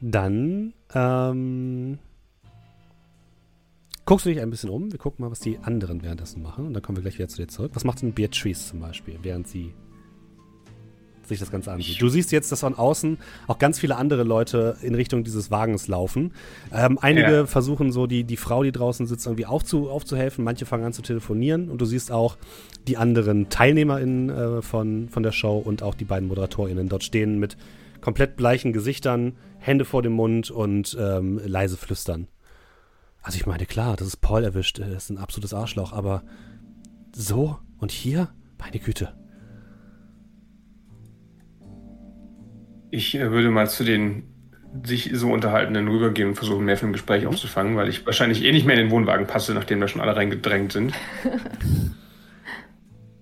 [0.00, 1.98] Dann ähm,
[4.04, 4.90] guckst du dich ein bisschen um.
[4.90, 6.66] Wir gucken mal, was die anderen währenddessen machen.
[6.66, 7.70] Und dann kommen wir gleich wieder zu dir zurück.
[7.74, 9.72] Was macht denn Beatrice zum Beispiel, während sie
[11.30, 12.00] sich das Ganze ansieht?
[12.00, 15.88] Du siehst jetzt, dass von außen auch ganz viele andere Leute in Richtung dieses Wagens
[15.88, 16.32] laufen.
[16.72, 17.46] Ähm, einige Ja.
[17.46, 20.44] versuchen so, die, die Frau, die draußen sitzt, irgendwie aufzu, aufzuhelfen.
[20.44, 21.68] Manche fangen an zu telefonieren.
[21.70, 22.36] Und du siehst auch
[22.86, 27.38] die anderen TeilnehmerInnen äh, von, von der Show und auch die beiden ModeratorInnen dort stehen
[27.38, 27.56] mit
[28.00, 32.28] komplett bleichen Gesichtern, Hände vor dem Mund und ähm, leise flüstern.
[33.22, 36.22] Also ich meine, klar, das ist Paul erwischt, er ist ein absolutes Arschloch, aber
[37.14, 38.30] so und hier?
[38.58, 39.12] Meine Güte.
[42.90, 44.24] Ich äh, würde mal zu den
[44.84, 48.66] sich so Unterhaltenden rübergehen und versuchen, mehr vom Gespräch aufzufangen, weil ich wahrscheinlich eh nicht
[48.66, 50.92] mehr in den Wohnwagen passe, nachdem da schon alle reingedrängt sind.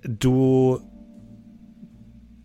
[0.08, 0.80] Du.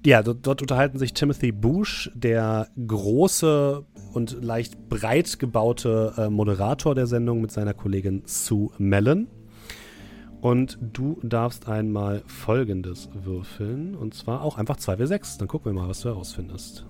[0.06, 6.94] Ja, dort, dort unterhalten sich Timothy Bush, der große und leicht breit gebaute äh, Moderator
[6.94, 9.28] der Sendung, mit seiner Kollegin Sue Mellon.
[10.42, 13.96] Und du darfst einmal folgendes würfeln.
[13.96, 15.40] Und zwar auch einfach 2W6.
[15.40, 16.86] Dann gucken wir mal, was du herausfindest.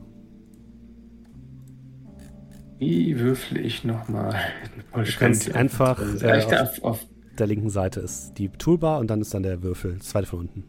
[2.80, 4.36] Wie würfle ich nochmal?
[4.93, 7.05] Du kannst einfach äh, auf, auf,
[7.39, 9.95] der linken Seite ist die Toolbar und dann ist dann der Würfel.
[9.97, 10.63] Das zweite von unten.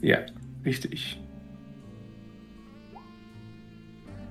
[0.00, 0.18] Ja,
[0.64, 1.20] richtig.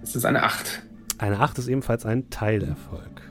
[0.02, 0.84] Es ist eine 8.
[1.18, 3.22] Eine 8 ist ebenfalls ein Teilerfolg.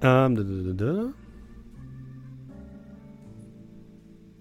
[0.00, 1.12] Ähm, da, da, da,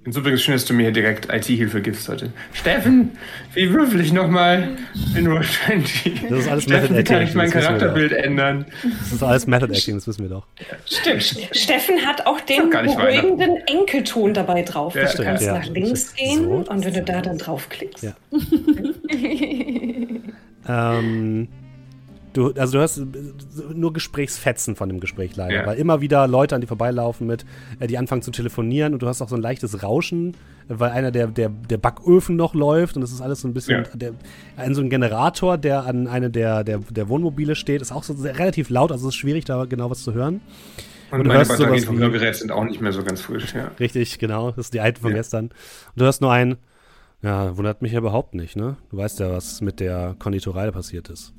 [0.08, 2.32] Es übrigens schön, dass du mir direkt IT-Hilfe gibst heute.
[2.53, 3.18] Steffen,
[3.56, 4.78] wie würfel ich nochmal
[5.16, 6.22] in Wahrscheinlich?
[6.30, 7.16] Das ist alles Steffen, Method Acting.
[7.16, 8.66] kann ich mein Charakterbild ändern?
[8.84, 10.45] Das ist alles Method Acting, das wissen wir doch.
[10.86, 11.24] Stimmt.
[11.51, 14.93] Steffen hat auch den beruhigenden Enkelton dabei drauf.
[14.93, 15.58] Ja, du kannst ja.
[15.58, 16.72] nach links gehen so.
[16.72, 18.03] und wenn du da dann draufklickst.
[18.03, 18.14] Ja.
[20.99, 21.47] ähm,
[22.36, 23.02] Du, also du hast
[23.74, 25.66] nur Gesprächsfetzen von dem Gespräch leider, ja.
[25.66, 27.46] weil immer wieder Leute an die vorbeilaufen mit,
[27.80, 30.36] äh, die anfangen zu telefonieren und du hast auch so ein leichtes Rauschen,
[30.68, 33.86] weil einer der, der, der Backöfen noch läuft und das ist alles so ein bisschen,
[33.86, 33.90] ja.
[33.94, 34.14] der,
[34.58, 38.14] ein, so ein Generator, der an eine der, der, der Wohnmobile steht, ist auch so
[38.14, 40.42] sehr, relativ laut, also es ist schwierig, da genau was zu hören.
[41.12, 43.72] Und, und meine Batterien vom Hörgerät sind auch nicht mehr so ganz frisch, ja.
[43.80, 45.18] Richtig, genau, das ist die alte von ja.
[45.18, 45.46] gestern.
[45.46, 45.54] Und
[45.96, 46.58] du hast nur ein,
[47.22, 48.76] ja, wundert mich ja überhaupt nicht, ne?
[48.90, 51.34] Du weißt ja, was mit der Konditorei passiert ist.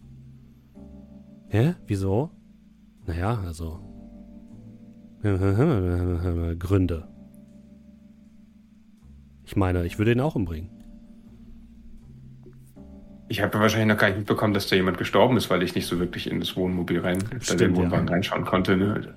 [1.57, 1.75] Hä?
[1.87, 2.31] Wieso?
[3.07, 3.81] Naja, also.
[6.59, 7.09] Gründe.
[9.47, 10.69] Ich meine, ich würde ihn auch umbringen.
[13.29, 15.87] Ich habe wahrscheinlich noch gar nicht mitbekommen, dass da jemand gestorben ist, weil ich nicht
[15.87, 18.13] so wirklich in das Wohnmobil rein, Stimmt, in den Wohnwagen ja.
[18.13, 18.77] reinschauen konnte.
[18.77, 19.15] Ne?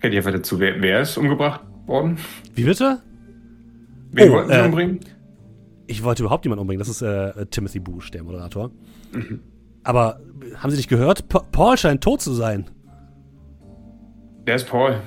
[0.00, 2.18] Kennt ihr einfach dazu, wer, wer, ist umgebracht worden?
[2.54, 3.02] Wie bitte?
[4.12, 5.00] Wen oh, wollten Sie äh, umbringen?
[5.88, 6.78] Ich wollte überhaupt niemanden umbringen.
[6.78, 8.70] Das ist äh, Timothy Bush, der Moderator.
[9.12, 9.40] Mhm.
[9.84, 10.20] Aber
[10.56, 11.28] haben Sie nicht gehört?
[11.28, 12.66] Pa Paul scheint tot zu sein.
[14.46, 15.00] Der ist Paul.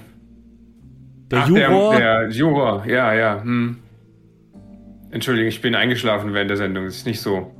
[1.31, 1.95] Der Ach, Juror?
[1.97, 3.41] Der, der Juror, ja, ja.
[3.41, 3.77] Hm.
[5.11, 6.85] Entschuldigung, ich bin eingeschlafen während der Sendung.
[6.85, 7.51] Das ist nicht so.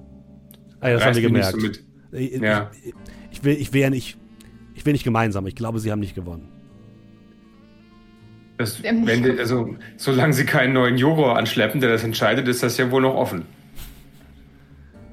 [0.81, 1.59] Ah, ja, das haben Sie gemerkt.
[1.59, 2.69] So ich, ja.
[2.83, 2.93] ich,
[3.31, 4.17] ich, will, ich will ja nicht.
[4.73, 5.47] Ich will nicht gemeinsam.
[5.47, 6.49] Ich glaube, Sie haben nicht gewonnen.
[8.57, 12.77] Das, wenn die, also, solange Sie keinen neuen Juror anschleppen, der das entscheidet, ist das
[12.77, 13.45] ja wohl noch offen.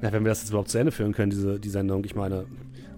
[0.03, 2.03] Ja, wenn wir das jetzt überhaupt zu Ende führen können, diese die Sendung.
[2.03, 2.45] Ich meine,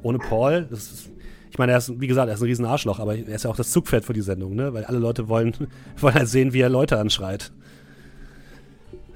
[0.01, 1.09] ohne Paul, das ist,
[1.51, 3.51] ich meine, er ist, wie gesagt, er ist ein riesen Arschloch, aber er ist ja
[3.51, 4.73] auch das Zugpferd für die Sendung, ne?
[4.73, 5.53] Weil alle Leute wollen,
[5.97, 7.51] wollen halt sehen, wie er Leute anschreit.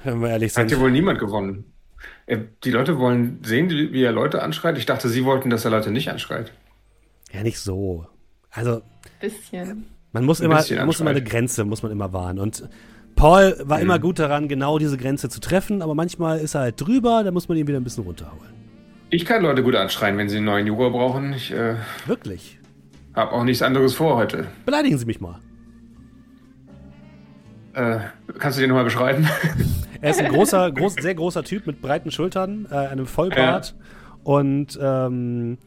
[0.03, 0.65] Wenn wir ehrlich sind.
[0.65, 1.65] Hat ja wohl niemand gewonnen.
[2.27, 4.77] Äh, die Leute wollen sehen, wie er Leute anschreit.
[4.77, 6.53] Ich dachte, sie wollten, dass er Leute nicht anschreit.
[7.33, 8.05] Ja, nicht so.
[8.51, 8.83] Also.
[9.19, 9.87] Bisschen.
[10.11, 12.37] Man muss immer, man muss immer eine Grenze, muss man immer wahren.
[12.37, 12.69] Und
[13.19, 13.83] Paul war mhm.
[13.83, 17.31] immer gut daran, genau diese Grenze zu treffen, aber manchmal ist er halt drüber, da
[17.31, 18.53] muss man ihn wieder ein bisschen runterholen.
[19.09, 21.33] Ich kann Leute gut anschreien, wenn sie einen neuen Jura brauchen.
[21.33, 21.75] Ich, äh,
[22.05, 22.59] Wirklich?
[23.13, 24.47] Hab auch nichts anderes vor heute.
[24.65, 25.37] Beleidigen Sie mich mal.
[27.73, 27.99] Äh,
[28.37, 29.27] kannst du den nochmal beschreiben?
[30.01, 34.15] er ist ein großer, groß, sehr großer Typ mit breiten Schultern, äh, einem Vollbart ja.
[34.23, 35.57] und ähm,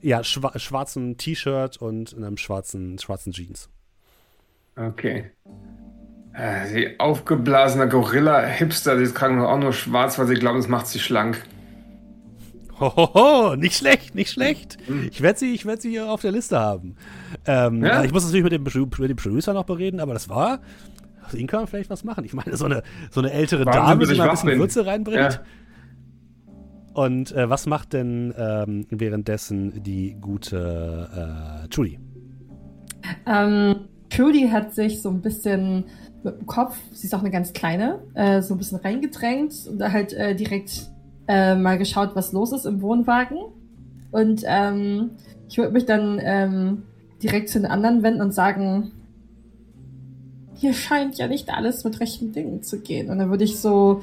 [0.00, 3.68] ja, schwa schwarzen T-Shirt und einem schwarzen, schwarzen Jeans.
[4.76, 5.32] Okay.
[6.34, 10.98] Äh, die aufgeblasene Gorilla-Hipster, die tragen auch nur schwarz, weil sie glauben, das macht sie
[10.98, 11.42] schlank.
[12.80, 14.78] Hohoho, nicht schlecht, nicht schlecht.
[14.86, 15.08] Hm.
[15.12, 16.96] Ich werde sie, werd sie hier auf der Liste haben.
[17.46, 18.02] Ähm, ja?
[18.02, 20.60] Ich muss natürlich mit dem, mit dem Producer noch bereden, aber das war.
[21.24, 22.24] Aus ihm kann man vielleicht was machen.
[22.24, 24.58] Ich meine, so eine, so eine ältere Warum Dame, die mal ein bisschen bin.
[24.58, 25.34] Würze reinbringt.
[25.34, 25.40] Ja.
[26.94, 31.98] Und äh, was macht denn ähm, währenddessen die gute äh, Trudy?
[33.26, 35.84] Ähm, Trudy hat sich so ein bisschen
[36.24, 39.78] mit dem Kopf, sie ist auch eine ganz kleine, äh, so ein bisschen reingedrängt und
[39.78, 40.88] da halt äh, direkt
[41.28, 43.38] äh, mal geschaut, was los ist im Wohnwagen.
[44.10, 45.10] Und ähm,
[45.48, 46.82] ich würde mich dann ähm,
[47.22, 48.92] direkt zu den anderen wenden und sagen,
[50.54, 53.10] hier scheint ja nicht alles mit rechten Dingen zu gehen.
[53.10, 54.02] Und dann würde ich so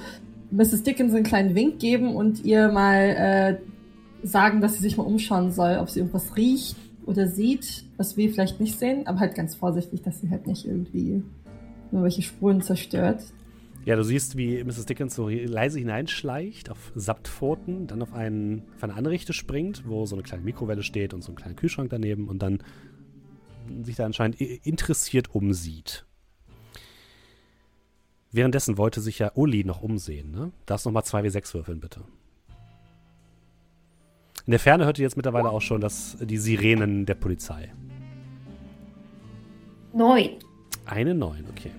[0.52, 0.84] Mrs.
[0.84, 3.57] Dickens einen kleinen Wink geben und ihr mal äh,
[4.27, 6.76] sagen, dass sie sich mal umschauen soll, ob sie irgendwas riecht
[7.06, 10.65] oder sieht, was wir vielleicht nicht sehen, aber halt ganz vorsichtig, dass sie halt nicht
[10.65, 11.23] irgendwie
[11.92, 13.24] nur welche Spuren zerstört.
[13.84, 14.86] Ja, du siehst, wie Mrs.
[14.86, 20.06] Dickens so leise hineinschleicht auf Samtpfoten, dann auf, einen, auf eine andere Richte springt, wo
[20.06, 22.62] so eine kleine Mikrowelle steht und so ein kleiner Kühlschrank daneben und dann
[23.84, 26.06] sich da anscheinend interessiert umsieht.
[28.32, 30.52] Währenddessen wollte sich ja Uli noch umsehen, ne?
[30.66, 32.02] Darfst noch mal 2W6 würfeln, bitte.
[34.46, 37.74] In der Ferne hört ihr jetzt mittlerweile auch schon das, die Sirenen der Polizei.
[39.94, 40.30] Neun.
[40.86, 41.72] Eine Neun, okay.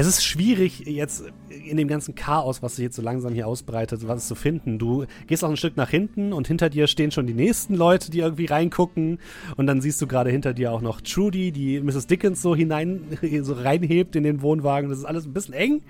[0.00, 4.06] Es ist schwierig, jetzt in dem ganzen Chaos, was sich jetzt so langsam hier ausbreitet,
[4.06, 4.78] was zu finden.
[4.78, 8.08] Du gehst auch ein Stück nach hinten und hinter dir stehen schon die nächsten Leute,
[8.12, 9.18] die irgendwie reingucken.
[9.56, 12.06] Und dann siehst du gerade hinter dir auch noch Trudy, die Mrs.
[12.06, 14.88] Dickens so hinein, so reinhebt in den Wohnwagen.
[14.88, 15.82] Das ist alles ein bisschen eng.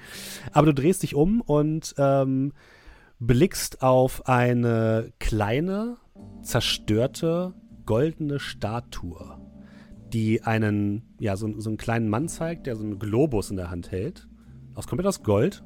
[0.52, 2.54] Aber du drehst dich um und ähm,
[3.20, 5.98] blickst auf eine kleine,
[6.40, 7.52] zerstörte,
[7.84, 9.38] goldene Statue
[10.12, 13.70] die einen, ja, so, so einen kleinen Mann zeigt, der so einen Globus in der
[13.70, 14.28] Hand hält.
[14.74, 15.62] Aus komplett aus Gold.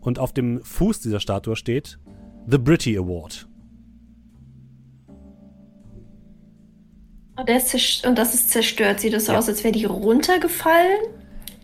[0.00, 1.98] Und auf dem Fuß dieser Statue steht
[2.46, 3.48] The Britty Award.
[7.36, 9.00] Und, ist und das ist zerstört.
[9.00, 9.36] Sieht das ja.
[9.36, 10.98] aus, als wäre die runtergefallen?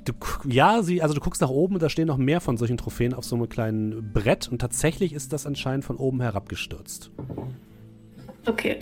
[0.04, 0.12] Du,
[0.48, 3.14] ja, sie, also du guckst nach oben und da stehen noch mehr von solchen Trophäen
[3.14, 7.12] auf so einem kleinen Brett und tatsächlich ist das anscheinend von oben herabgestürzt.
[8.46, 8.80] Okay.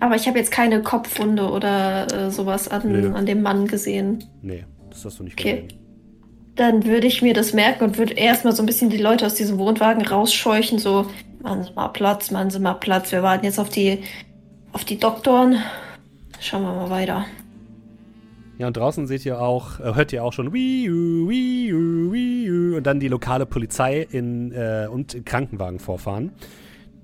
[0.00, 4.24] Aber ich habe jetzt keine Kopfwunde oder äh, sowas an, an dem Mann gesehen.
[4.42, 5.62] Nee, das hast du nicht okay.
[5.62, 5.80] gesehen.
[6.54, 9.34] Dann würde ich mir das merken und würde erstmal so ein bisschen die Leute aus
[9.34, 11.06] diesem Wohnwagen rausscheuchen, so,
[11.42, 13.12] machen Sie mal Platz, machen Sie mal Platz.
[13.12, 14.00] Wir warten jetzt auf die,
[14.72, 15.62] auf die Doktoren.
[16.40, 17.26] Schauen wir mal weiter.
[18.58, 22.84] Ja, und draußen seht ihr auch, äh, hört ihr auch schon Wii, Wii, Wii, und
[22.84, 26.32] dann die lokale Polizei in, äh, und Krankenwagen vorfahren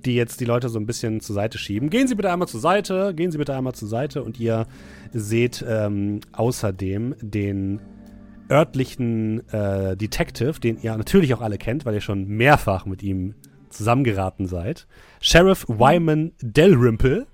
[0.06, 1.90] die jetzt die Leute so ein bisschen zur Seite schieben.
[1.90, 4.66] Gehen Sie bitte einmal zur Seite, gehen Sie bitte einmal zur Seite und ihr
[5.12, 7.80] seht ähm, außerdem den
[8.50, 13.34] örtlichen äh, Detective, den ihr natürlich auch alle kennt, weil ihr schon mehrfach mit ihm
[13.70, 14.86] zusammengeraten seid.
[15.20, 17.26] Sheriff Wyman Delrimple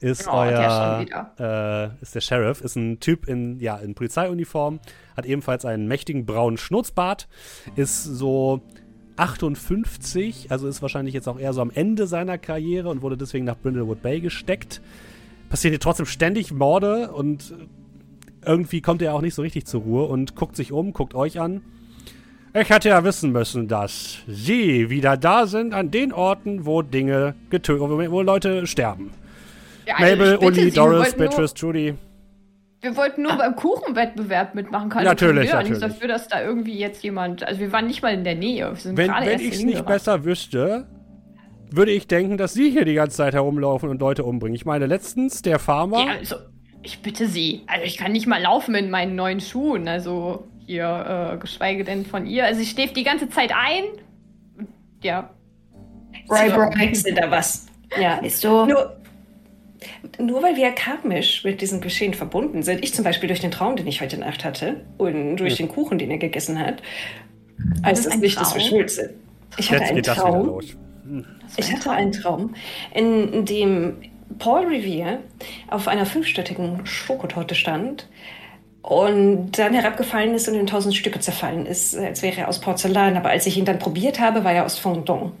[0.00, 4.80] ist oh, euer der äh, ist der Sheriff, ist ein Typ in ja in Polizeiuniform,
[5.16, 7.28] hat ebenfalls einen mächtigen braunen Schnurzbart,
[7.76, 8.62] ist so
[9.16, 13.44] 58, also ist wahrscheinlich jetzt auch eher so am Ende seiner Karriere und wurde deswegen
[13.44, 14.80] nach Brindlewood Bay gesteckt.
[15.48, 17.54] Passiert hier trotzdem ständig Morde und
[18.44, 21.40] irgendwie kommt er auch nicht so richtig zur Ruhe und guckt sich um, guckt euch
[21.40, 21.62] an.
[22.54, 27.34] Ich hätte ja wissen müssen, dass Sie wieder da sind an den Orten, wo Dinge
[27.50, 29.10] getötet, wo Leute sterben.
[29.86, 31.94] Ja, also Mabel, Uli, Doris, Beatrice, Judy.
[32.86, 34.90] Wir wollten nur beim Kuchenwettbewerb mitmachen.
[34.90, 35.80] Keine natürlich, natürlich.
[35.80, 37.42] nichts dafür, dass da irgendwie jetzt jemand.
[37.42, 38.72] Also wir waren nicht mal in der Nähe.
[38.84, 40.86] wenn wenn ich es nicht besser wüsste,
[41.68, 44.54] würde ich denken, dass Sie hier die ganze Zeit herumlaufen und Leute umbringen.
[44.54, 45.98] Ich meine, letztens der Farmer.
[45.98, 46.36] Ja, also,
[46.84, 47.64] ich bitte Sie.
[47.66, 49.88] Also ich kann nicht mal laufen in meinen neuen Schuhen.
[49.88, 52.44] Also hier, äh, geschweige denn von ihr.
[52.44, 53.82] Also ich schläft die ganze Zeit ein.
[55.02, 55.30] Ja.
[56.28, 57.18] Right, right.
[57.18, 57.66] da was.
[58.00, 58.18] Ja.
[58.18, 58.64] Ist so.
[58.64, 58.96] Nur,
[60.18, 63.76] nur weil wir karmisch mit diesem Geschehen verbunden sind, ich zum Beispiel durch den Traum,
[63.76, 65.66] den ich heute Nacht hatte und durch ja.
[65.66, 66.82] den Kuchen, den er gegessen hat,
[67.84, 68.44] heißt das nicht, Traum?
[68.44, 69.10] dass wir schuld sind.
[69.58, 70.60] Ich hatte einen Traum.
[71.04, 71.24] Hm.
[71.56, 72.54] Ich hatte einen Traum,
[72.92, 73.96] in dem
[74.38, 75.20] Paul Revere
[75.68, 78.08] auf einer fünfstöttigen Schokotorte stand
[78.82, 83.16] und dann herabgefallen ist und in tausend Stücke zerfallen ist, als wäre er aus Porzellan.
[83.16, 85.32] Aber als ich ihn dann probiert habe, war er aus Fondant.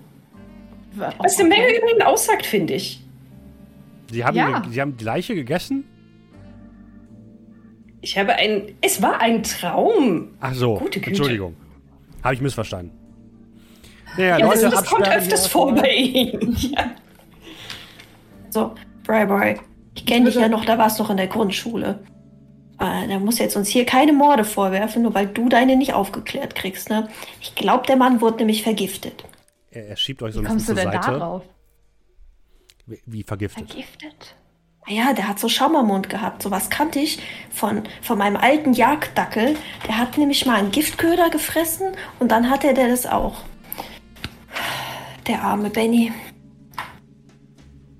[0.96, 3.00] Was eine Menge über ihn aussagt, finde ich.
[4.10, 4.62] Sie haben, ja.
[4.70, 5.84] Sie haben die Leiche gegessen?
[8.00, 8.74] Ich habe ein.
[8.80, 10.28] Es war ein Traum.
[10.40, 10.74] Ach so.
[10.74, 11.10] Gute Güte.
[11.10, 11.56] Entschuldigung.
[12.22, 12.92] Habe ich missverstanden.
[14.16, 16.56] Naja, ja, Leute, das, das kommt öfters vor bei Ihnen.
[16.58, 16.90] ja.
[18.50, 18.74] So,
[19.04, 19.60] Bri Bri.
[19.94, 22.00] Ich kenne dich ja noch, da warst du noch in der Grundschule.
[22.78, 26.54] Äh, da muss jetzt uns hier keine Morde vorwerfen, nur weil du deine nicht aufgeklärt
[26.54, 27.08] kriegst, ne?
[27.40, 29.24] Ich glaube, der Mann wurde nämlich vergiftet.
[29.70, 30.88] Er, er schiebt euch so ein bisschen zur Seite.
[30.88, 31.42] Wie kommst du denn darauf?
[32.86, 33.68] Wie vergiftet?
[33.68, 34.36] Vergiftet?
[34.88, 36.42] Ja, der hat so Schaumermund gehabt.
[36.42, 37.18] Sowas kannte ich
[37.50, 39.56] von, von meinem alten Jagddackel.
[39.88, 43.42] Der hat nämlich mal einen Giftköder gefressen und dann hatte der das auch.
[45.26, 46.12] Der arme Benny.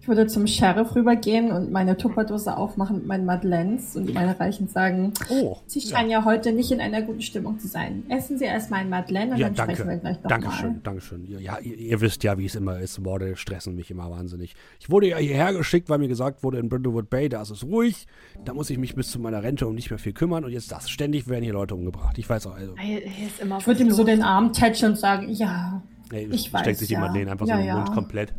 [0.07, 4.69] Ich würde zum Sheriff rübergehen und meine Tupperdose aufmachen mit meinen Madeleines und meine Reichen
[4.69, 6.21] sagen, oh, Sie scheinen ja.
[6.21, 6.25] ja.
[6.25, 8.05] heute nicht in einer guten Stimmung zu sein.
[8.09, 9.75] Essen Sie erstmal ein Madeleine und ja, dann danke.
[9.75, 10.41] sprechen wir gleich nochmal.
[10.41, 11.27] Dankeschön, Dankeschön.
[11.27, 13.01] Ja, ihr, ihr, wisst ja, wie es immer ist.
[13.01, 14.55] Morde stressen mich immer wahnsinnig.
[14.79, 17.65] Ich wurde ja hierher geschickt, weil mir gesagt wurde, in Brindlewood Bay, da ist es
[17.65, 18.07] ruhig.
[18.45, 20.45] Da muss ich mich bis zu meiner Rente um nicht mehr viel kümmern.
[20.45, 20.89] Und jetzt das.
[20.89, 22.17] Ständig werden hier Leute umgebracht.
[22.17, 22.55] Ich weiß auch.
[22.55, 22.77] Also.
[22.79, 26.91] ich würde ihm so den Arm tätschen und sagen, ja, Ey, ich weiß, steckt sich
[26.91, 27.01] ja.
[27.01, 28.33] die Madeleine einfach ja, so in den Mund komplett.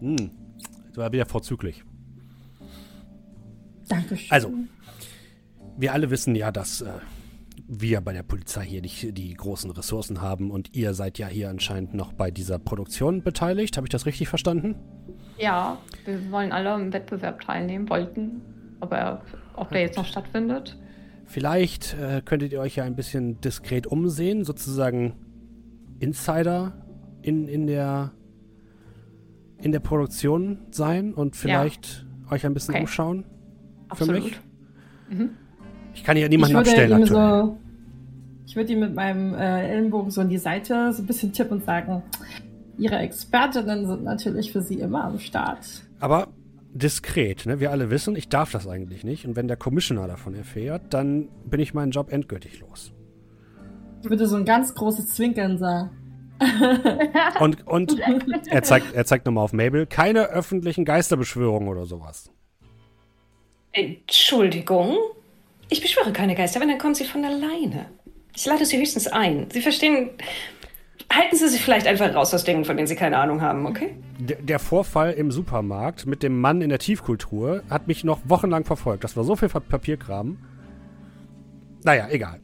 [0.00, 0.30] Hm.
[0.88, 1.84] Das war wieder vorzüglich.
[3.88, 4.32] Dankeschön.
[4.32, 4.52] Also,
[5.76, 6.90] wir alle wissen ja, dass äh,
[7.68, 11.50] wir bei der Polizei hier nicht die großen Ressourcen haben und ihr seid ja hier
[11.50, 13.76] anscheinend noch bei dieser Produktion beteiligt.
[13.76, 14.76] Habe ich das richtig verstanden?
[15.38, 18.40] Ja, wir wollen alle im Wettbewerb teilnehmen, wollten,
[18.80, 19.22] aber
[19.54, 20.78] ob der jetzt noch stattfindet.
[21.26, 25.14] Vielleicht äh, könntet ihr euch ja ein bisschen diskret umsehen, sozusagen
[25.98, 26.72] Insider
[27.22, 28.12] in, in, der,
[29.66, 32.32] in der Produktion sein und vielleicht ja.
[32.32, 32.82] euch ein bisschen okay.
[32.82, 33.24] umschauen.
[33.88, 34.16] Absolut.
[34.16, 34.40] Für mich.
[35.10, 35.30] Mhm.
[35.92, 37.42] Ich kann hier niemanden abstellen aktuell.
[37.42, 37.58] So,
[38.46, 41.58] ich würde ihm mit meinem äh, Ellenbogen so in die Seite so ein bisschen tippen
[41.58, 42.02] und sagen,
[42.78, 45.66] Ihre Expertinnen sind natürlich für Sie immer am Start.
[45.98, 46.28] Aber
[46.72, 47.58] diskret, ne?
[47.58, 49.26] Wir alle wissen, ich darf das eigentlich nicht.
[49.26, 52.92] Und wenn der Commissioner davon erfährt, dann bin ich meinen Job endgültig los.
[54.02, 55.90] Ich würde so ein ganz großes Zwinkern sagen.
[57.40, 57.98] Und und
[58.48, 62.30] er zeigt, er zeigt nochmal auf Mabel, keine öffentlichen Geisterbeschwörungen oder sowas.
[63.72, 64.96] Entschuldigung?
[65.68, 67.86] Ich beschwöre keine Geister, wenn dann kommen sie von alleine.
[68.34, 69.48] Ich lade sie höchstens ein.
[69.50, 70.10] Sie verstehen,
[71.12, 73.96] halten Sie sich vielleicht einfach raus aus Dingen, von denen Sie keine Ahnung haben, okay?
[74.18, 78.64] Der, der Vorfall im Supermarkt mit dem Mann in der Tiefkultur hat mich noch wochenlang
[78.64, 79.04] verfolgt.
[79.04, 80.38] Das war so viel Papierkram.
[81.84, 82.40] Naja, egal.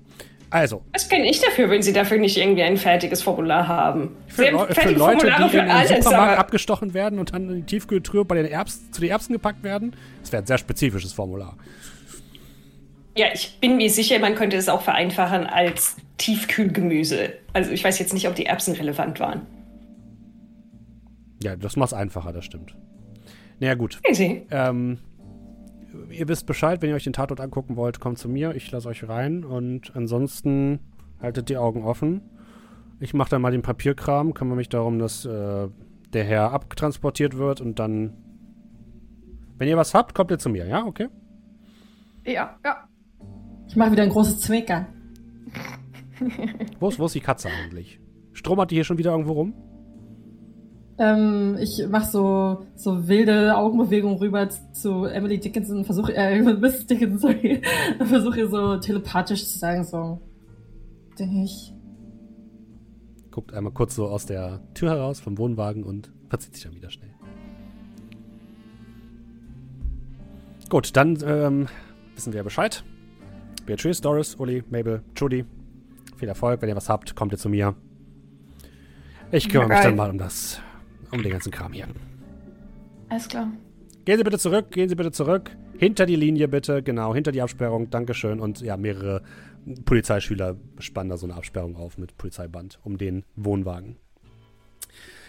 [0.52, 0.82] Also.
[0.92, 4.14] Was kann ich dafür, wenn Sie dafür nicht irgendwie ein fertiges Formular haben?
[4.26, 7.62] Für, Le für Leute, die für in den Supermarkt abgestochen werden und dann in die
[7.62, 11.56] Tiefkultur bei den Erbsen, zu den Erbsen gepackt werden, das wäre ein sehr spezifisches Formular.
[13.16, 17.32] Ja, ich bin mir sicher, man könnte es auch vereinfachen als Tiefkühlgemüse.
[17.54, 19.46] Also ich weiß jetzt nicht, ob die Erbsen relevant waren.
[21.42, 22.74] Ja, das macht es einfacher, das stimmt.
[23.58, 24.00] Naja, gut.
[24.06, 24.42] Easy.
[24.50, 24.98] Ähm,
[26.10, 28.55] ihr wisst Bescheid, wenn ihr euch den Tatort angucken wollt, kommt zu mir.
[28.55, 30.81] Ich lasse euch rein und ansonsten
[31.20, 32.23] haltet die Augen offen.
[33.01, 35.69] Ich mache dann mal den Papierkram, kümmere mich darum, dass äh,
[36.12, 38.12] der Herr abtransportiert wird und dann.
[39.59, 40.85] Wenn ihr was habt, kommt ihr zu mir, ja?
[40.85, 41.09] Okay?
[42.24, 42.89] Ja, ja.
[43.69, 44.86] Ich mache wieder ein großes Zwinkern.
[46.81, 48.01] wo, ist, wo ist die Katze eigentlich?
[48.32, 49.55] Stromert die hier schon wieder irgendwo rum?
[51.02, 56.86] Ähm, ich mache so, so wilde Augenbewegungen rüber zu Emily Dickinson und versuche, äh, Mrs.
[56.86, 57.60] Dickinson, sorry,
[57.98, 60.20] versuche ihr so telepathisch zu sagen, so,
[61.18, 61.74] dich.
[63.32, 66.90] Guckt einmal kurz so aus der Tür heraus vom Wohnwagen und verzieht sich dann wieder
[66.90, 67.10] schnell.
[70.68, 71.66] Gut, dann ähm,
[72.14, 72.84] wissen wir ja Bescheid.
[73.66, 75.46] Beatrice, Doris, Uli, Mabel, Judy.
[76.16, 76.62] Viel Erfolg.
[76.62, 77.74] Wenn ihr was habt, kommt ihr zu mir.
[79.32, 80.60] Ich kümmere mich dann mal um das,
[81.12, 81.86] um den ganzen Kram hier.
[83.09, 83.52] Alles klar.
[84.05, 85.56] Gehen Sie bitte zurück, gehen Sie bitte zurück.
[85.78, 87.90] Hinter die Linie bitte, genau, hinter die Absperrung.
[87.90, 88.40] Dankeschön.
[88.40, 89.22] Und ja, mehrere
[89.84, 93.97] Polizeischüler spannen da so eine Absperrung auf mit Polizeiband um den Wohnwagen.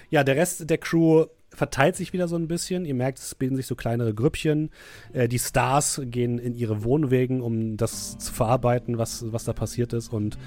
[0.09, 2.85] Ja, der Rest der Crew verteilt sich wieder so ein bisschen.
[2.85, 4.71] Ihr merkt, es bilden sich so kleinere Grüppchen.
[5.11, 9.93] Äh, die Stars gehen in ihre Wohnwegen, um das zu verarbeiten, was, was da passiert
[9.93, 10.11] ist.
[10.11, 10.37] Und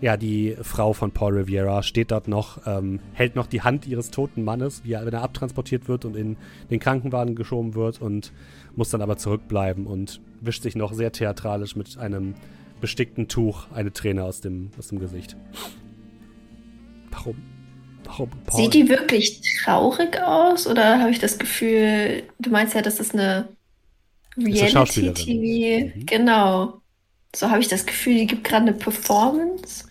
[0.00, 4.10] ja, die Frau von Paul Riviera steht dort noch, ähm, hält noch die Hand ihres
[4.10, 6.36] toten Mannes, wie er, wenn er abtransportiert wird und in
[6.70, 8.32] den Krankenwagen geschoben wird und
[8.76, 12.34] muss dann aber zurückbleiben und wischt sich noch sehr theatralisch mit einem
[12.80, 15.36] bestickten Tuch eine Träne aus dem, aus dem Gesicht.
[17.10, 17.36] Warum?
[18.04, 18.28] Paul.
[18.50, 23.14] Sieht die wirklich traurig aus oder habe ich das Gefühl, du meinst ja, das ist
[23.14, 23.48] eine
[24.36, 25.96] Reality-TV.
[25.96, 26.06] Mhm.
[26.06, 26.80] Genau.
[27.34, 29.84] So habe ich das Gefühl, die gibt gerade eine Performance.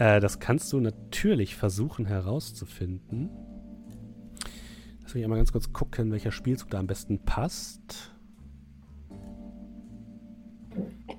[0.00, 3.28] Äh, das kannst du natürlich versuchen herauszufinden.
[5.02, 8.10] Lass mich einmal ganz kurz gucken, welcher Spielzug da am besten passt.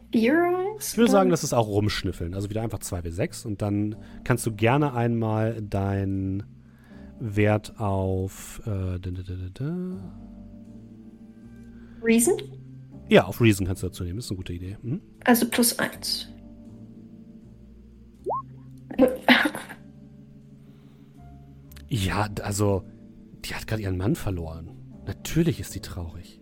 [0.10, 0.28] Ich
[0.98, 2.34] würde sagen, das ist auch rumschnüffeln.
[2.34, 6.44] Also wieder einfach 2w6 und dann kannst du gerne einmal deinen
[7.20, 10.12] Wert auf äh, da, da, da,
[12.02, 12.34] Reason?
[13.10, 14.18] Ja, auf Reason kannst du dazu nehmen.
[14.18, 14.78] Das ist eine gute Idee.
[14.82, 15.02] Hm?
[15.24, 16.31] Also plus 1.
[21.90, 22.84] ja, also,
[23.45, 24.72] die hat gerade ihren Mann verloren.
[25.06, 26.41] Natürlich ist sie traurig.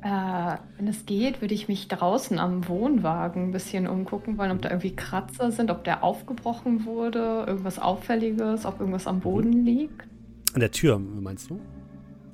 [0.00, 4.62] Äh, wenn es geht, würde ich mich draußen am Wohnwagen ein bisschen umgucken wollen, ob
[4.62, 9.64] da irgendwie Kratzer sind, ob der aufgebrochen wurde, irgendwas Auffälliges, ob irgendwas am Boden mhm.
[9.64, 10.08] liegt.
[10.54, 11.60] An der Tür, meinst du?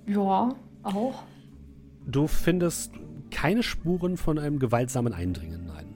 [0.07, 0.51] Ja,
[0.83, 1.23] auch.
[2.07, 2.93] Du findest
[3.35, 5.87] keine Spuren von einem gewaltsamen Eindringen, nein.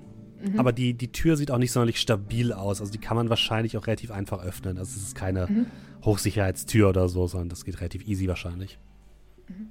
[0.42, 0.58] Mhm.
[0.58, 2.80] Aber die, die Tür sieht auch nicht sonderlich stabil aus.
[2.80, 4.78] Also die kann man wahrscheinlich auch relativ einfach öffnen.
[4.78, 5.66] Also es ist keine mhm.
[6.04, 8.78] Hochsicherheitstür oder so, sondern das geht relativ easy wahrscheinlich.
[9.48, 9.70] Mhm.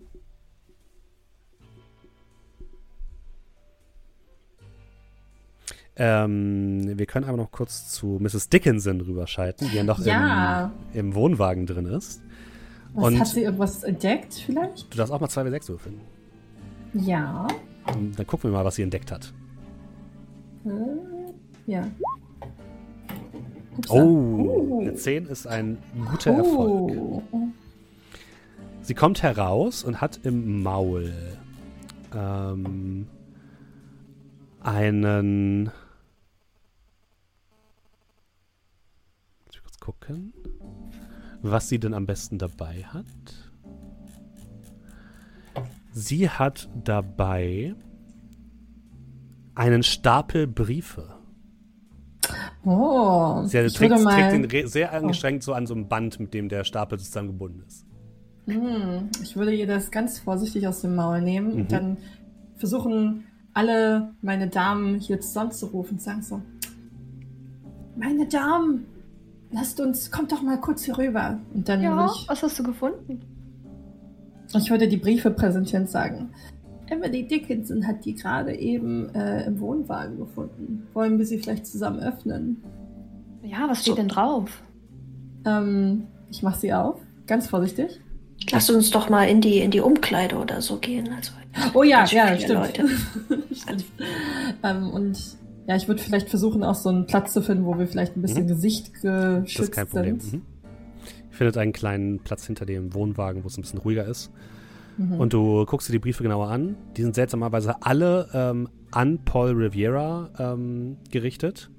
[5.99, 8.49] Ähm, wir können aber noch kurz zu Mrs.
[8.49, 10.71] Dickinson rüberschalten, die ja noch ja.
[10.93, 12.21] Im, im, Wohnwagen drin ist.
[12.93, 14.93] Was, Und hat sie irgendwas entdeckt vielleicht?
[14.93, 16.01] Du darfst auch mal 2w6 würfeln.
[16.93, 17.47] Ja.
[17.85, 19.33] Dann gucken wir mal, was sie entdeckt hat.
[20.65, 20.69] Äh,
[21.71, 21.87] ja.
[23.77, 23.93] Upsa.
[23.93, 25.77] Oh, eine 10 ist ein
[26.09, 26.97] guter Erfolg.
[26.97, 27.21] Oh.
[28.81, 31.13] Sie kommt heraus und hat im Maul
[32.15, 33.07] ähm,
[34.61, 35.65] einen.
[35.65, 35.73] Muss
[39.51, 40.33] ich kurz gucken,
[41.41, 43.05] was sie denn am besten dabei hat.
[45.99, 47.73] Sie hat dabei
[49.55, 51.15] einen Stapel Briefe.
[52.63, 56.19] Oh, Sie ich trägt, würde mal, trägt den sehr angestrengt so an so einem Band,
[56.19, 57.83] mit dem der Stapel sozusagen gebunden ist.
[58.45, 61.61] Hm, ich würde ihr das ganz vorsichtig aus dem Maul nehmen Mhm.
[61.61, 61.97] und dann
[62.57, 63.23] versuchen,
[63.55, 66.43] alle meine Damen hier zusammenzurufen und sagen so,
[67.95, 68.85] meine Damen,
[69.51, 71.39] lasst uns, kommt doch mal kurz hier rüber.
[71.55, 73.21] Und dann Ja, ich, was hast du gefunden?
[74.55, 76.29] Ich würde die Briefe präsentieren und sagen,
[76.89, 80.87] Emily Dickinson hat die gerade eben äh, im Wohnwagen gefunden.
[80.93, 82.63] Wollen wir sie vielleicht zusammen öffnen?
[83.43, 84.61] Ja, was steht denn drauf?
[85.45, 87.99] Ähm, ich mache sie auf, ganz vorsichtig.
[88.51, 91.09] Lass uns doch mal in die, in die Umkleide oder so gehen.
[91.15, 91.31] Also,
[91.73, 92.49] Oh ja, ja, stimmt.
[92.53, 92.85] Leute.
[93.51, 93.85] stimmt.
[94.63, 95.17] Ähm, und
[95.67, 98.21] ja, ich würde vielleicht versuchen, auch so einen Platz zu finden, wo wir vielleicht ein
[98.21, 98.47] bisschen Mhm.
[98.49, 100.19] Gesicht Das geschützt ist kein Problem.
[100.19, 100.33] sind.
[100.33, 100.45] Mhm.
[101.37, 104.31] Findet einen kleinen Platz hinter dem Wohnwagen, wo es ein bisschen ruhiger ist.
[104.97, 105.19] Mhm.
[105.19, 106.75] Und du guckst dir die Briefe genauer an.
[106.95, 111.69] Die sind seltsamerweise alle ähm, an Paul Riviera ähm, gerichtet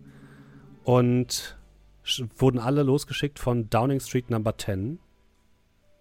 [0.84, 1.58] und
[2.36, 5.00] wurden alle losgeschickt von Downing Street Number 10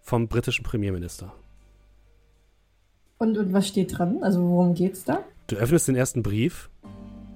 [0.01, 1.33] vom britischen Premierminister.
[3.17, 4.21] Und, und was steht dran?
[4.21, 5.23] Also worum geht's da?
[5.47, 6.69] Du öffnest den ersten Brief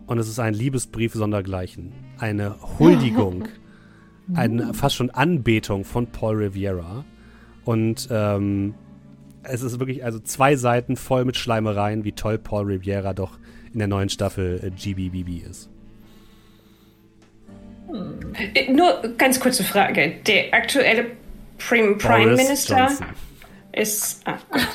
[0.06, 1.94] und es ist ein Liebesbrief sondergleichen.
[2.20, 3.48] Eine Huldigung,
[4.34, 7.06] eine fast schon Anbetung von Paul Riviera.
[7.66, 8.74] Und ähm,
[9.44, 13.38] es ist wirklich also zwei Seiten voll mit Schleimereien, wie toll Paul Riviera doch
[13.74, 15.70] in der neuen Staffel äh, GBBB ist.
[18.54, 20.14] Äh, Nur ganz kurze Frage.
[20.28, 21.06] Der aktuelle
[21.58, 23.08] Prim Prime Boris Minister Johnson.
[23.74, 24.22] ist.
[24.26, 24.68] Ah, gut.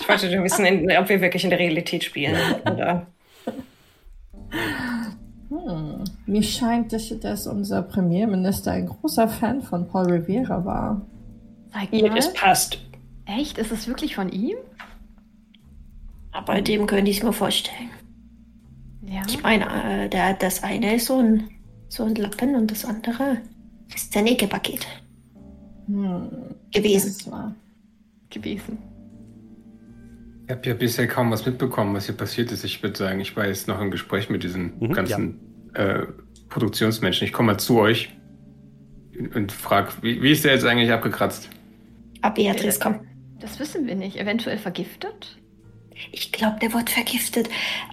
[0.00, 0.66] Ich wollte nur wissen,
[0.98, 2.36] ob wir wirklich in der Realität spielen.
[2.64, 3.06] Oder?
[5.54, 6.04] Hm.
[6.26, 11.02] Mir scheint, dass, dass unser Premierminister ein großer Fan von Paul Rivera war.
[11.72, 12.16] Zeig Ja, mal.
[12.16, 12.78] das passt.
[13.26, 13.58] Echt?
[13.58, 14.56] Ist es wirklich von ihm?
[16.46, 17.90] bei dem könnte ich es mir vorstellen.
[19.06, 19.22] Ja.
[19.28, 19.66] Ich meine,
[20.04, 21.44] äh, der, das eine ist so ein,
[21.88, 23.38] so ein Lappen und das andere
[23.94, 24.84] ist ein Ecke-Paket
[25.86, 26.28] Hm.
[26.72, 27.14] gewesen.
[27.18, 27.54] Das war.
[28.30, 28.78] gewesen.
[30.46, 32.64] Ich habe ja bisher kaum was mitbekommen, was hier passiert ist.
[32.64, 36.00] Ich würde sagen, ich war jetzt noch im Gespräch mit diesen Mhm, ganzen äh,
[36.50, 37.26] Produktionsmenschen.
[37.26, 38.10] Ich komme mal zu euch
[39.34, 41.48] und frage, wie, wie ist der jetzt eigentlich abgekratzt?
[42.20, 43.00] Ah, Beatrice, komm.
[43.40, 44.16] Das wissen wir nicht.
[44.18, 45.38] Eventuell vergiftet?
[46.12, 47.48] Ich glaube, der wird vergiftet.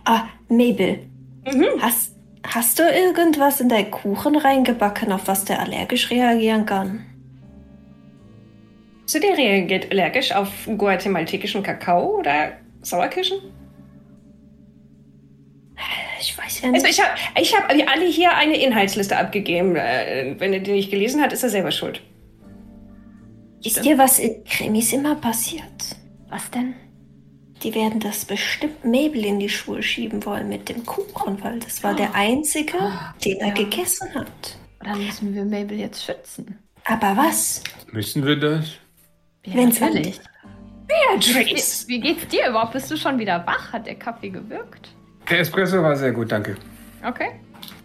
[0.06, 1.00] Ah, Mabel,
[1.46, 1.66] Mhm.
[1.82, 2.16] hast,
[2.46, 7.06] hast du irgendwas in deinen Kuchen reingebacken, auf was der allergisch reagieren kann?
[9.12, 10.48] So, der reagiert allergisch auf
[10.78, 13.40] guatemaltekischen Kakao oder Sauerkirschen?
[16.22, 16.86] Ich weiß ja nicht.
[16.86, 19.76] Also ich habe ich hab alle hier eine Inhaltsliste abgegeben.
[19.76, 22.02] Äh, Wenn er die nicht gelesen hat, ist er selber schuld.
[23.66, 25.98] ist dir was in Krimis immer passiert?
[26.30, 26.74] Was denn?
[27.64, 31.84] Die werden das bestimmt Mabel in die Schuhe schieben wollen mit dem Kuchen, weil das
[31.84, 32.78] war der einzige,
[33.26, 33.54] den er Ja.
[33.56, 34.58] gegessen hat.
[34.82, 36.58] Dann müssen wir Mabel jetzt schützen.
[36.86, 37.62] Aber was?
[37.92, 38.78] Müssen wir das?
[39.46, 40.20] Ja, natürlich.
[40.88, 41.88] Beatrice!
[41.88, 42.74] Wie geht's dir überhaupt?
[42.74, 43.72] Bist du schon wieder wach?
[43.74, 44.90] Hat der Kaffee gewirkt?
[45.30, 46.58] Der Espresso war sehr gut, danke.
[47.08, 47.32] Okay.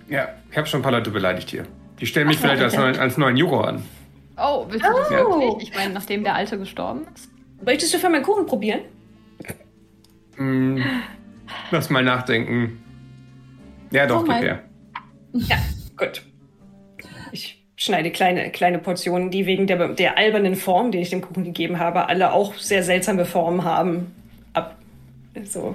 [0.08, 1.64] Ja, ich habe schon ein paar Leute beleidigt hier.
[2.00, 3.82] Die stellen mich Ach, vielleicht als, neuen, als neuen Juror an.
[4.36, 5.40] Oh, willst du das Oh.
[5.40, 5.68] wirklich?
[5.70, 7.30] Ich meine, nachdem der Alte gestorben ist.
[7.64, 8.80] Möchtest du für meinen Kuchen probieren?
[10.36, 10.84] Hm,
[11.70, 12.82] lass mal nachdenken.
[13.90, 14.62] Ja, doch, Oh gib her.
[15.32, 15.56] Ja,
[15.96, 16.22] gut.
[17.78, 21.78] Schneide kleine, kleine Portionen, die wegen der, der albernen Form, die ich dem Kuchen gegeben
[21.78, 24.14] habe, alle auch sehr seltsame Formen haben.
[24.54, 24.76] Ab.
[25.44, 25.74] So.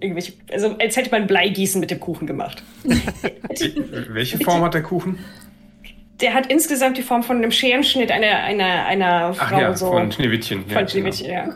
[0.00, 0.32] Irgendwelche.
[0.50, 2.62] Also, als hätte man Bleigießen mit dem Kuchen gemacht.
[2.84, 5.18] Wel- Welche Form hat der Kuchen?
[6.22, 9.60] Der hat insgesamt die Form von einem Scherenschnitt einer, einer, einer Ach Frau.
[9.60, 9.88] ja, so.
[9.92, 10.64] von Schneewittchen.
[10.68, 11.48] Ja, Von Schneewittchen, ja.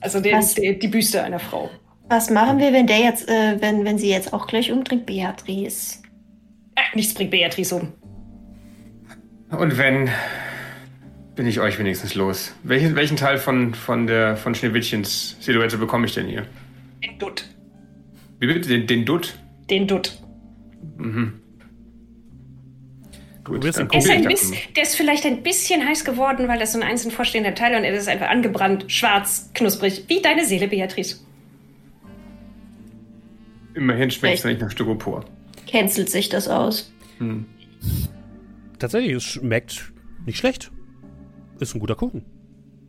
[0.00, 0.54] Also der, Was?
[0.54, 1.70] der, die Büste einer Frau.
[2.08, 5.98] Was machen wir, wenn der jetzt, äh, wenn, wenn sie jetzt auch gleich umdringt, Beatrice?
[6.74, 7.92] Ah, nichts bringt Beatrice um.
[9.50, 10.10] Und wenn,
[11.36, 12.54] bin ich euch wenigstens los.
[12.62, 16.46] Welchen, welchen Teil von, von, der, von Schneewittchens Silhouette bekomme ich denn hier?
[17.02, 17.44] Den Dutt.
[18.40, 18.68] Wie bitte?
[18.68, 19.38] Den, den Dutt?
[19.70, 20.18] Den Dutt.
[23.44, 26.72] Gut, ihn Der ist, ein bisschen, der ist vielleicht ein bisschen heiß geworden, weil das
[26.72, 30.66] so ein einzeln vorstehender Teil und er ist einfach angebrannt, schwarz, knusprig, wie deine Seele,
[30.66, 31.20] Beatrice.
[33.74, 35.24] Immerhin schmeckt es nicht nach Styropor.
[35.66, 36.90] Cancelt sich das aus?
[37.18, 37.44] Hm.
[38.84, 39.94] Tatsächlich, es schmeckt
[40.26, 40.70] nicht schlecht.
[41.58, 42.22] Ist ein guter Kuchen.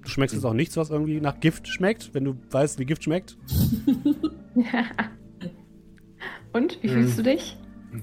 [0.02, 3.06] Du schmeckst jetzt auch nichts, was irgendwie nach Gift schmeckt, wenn du weißt, wie Gift
[3.06, 3.38] schmeckt.
[6.52, 7.24] Und, wie fühlst hm.
[7.24, 7.56] du dich?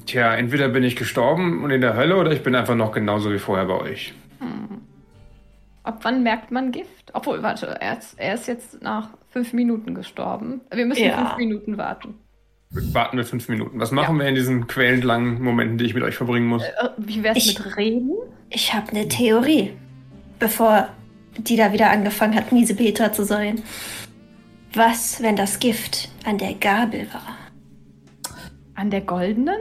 [0.07, 3.31] Tja, entweder bin ich gestorben und in der Hölle oder ich bin einfach noch genauso
[3.31, 4.15] wie vorher bei euch.
[4.39, 4.81] Hm.
[5.83, 7.11] Ab wann merkt man Gift?
[7.13, 10.63] Obwohl, warte, er ist, er ist jetzt nach fünf Minuten gestorben.
[10.73, 11.27] Wir müssen ja.
[11.27, 12.15] fünf Minuten warten.
[12.75, 13.79] Warten wir fünf Minuten.
[13.79, 14.23] Was machen ja.
[14.23, 16.63] wir in diesen quälend langen Momenten, die ich mit euch verbringen muss?
[16.63, 18.13] Äh, wie wär's ich, mit Reden?
[18.49, 19.73] Ich habe eine Theorie.
[20.39, 20.89] Bevor
[21.37, 23.63] die da wieder angefangen hat, miese Peter zu sein.
[24.75, 27.37] Was, wenn das Gift an der Gabel war?
[28.75, 29.59] An der goldenen?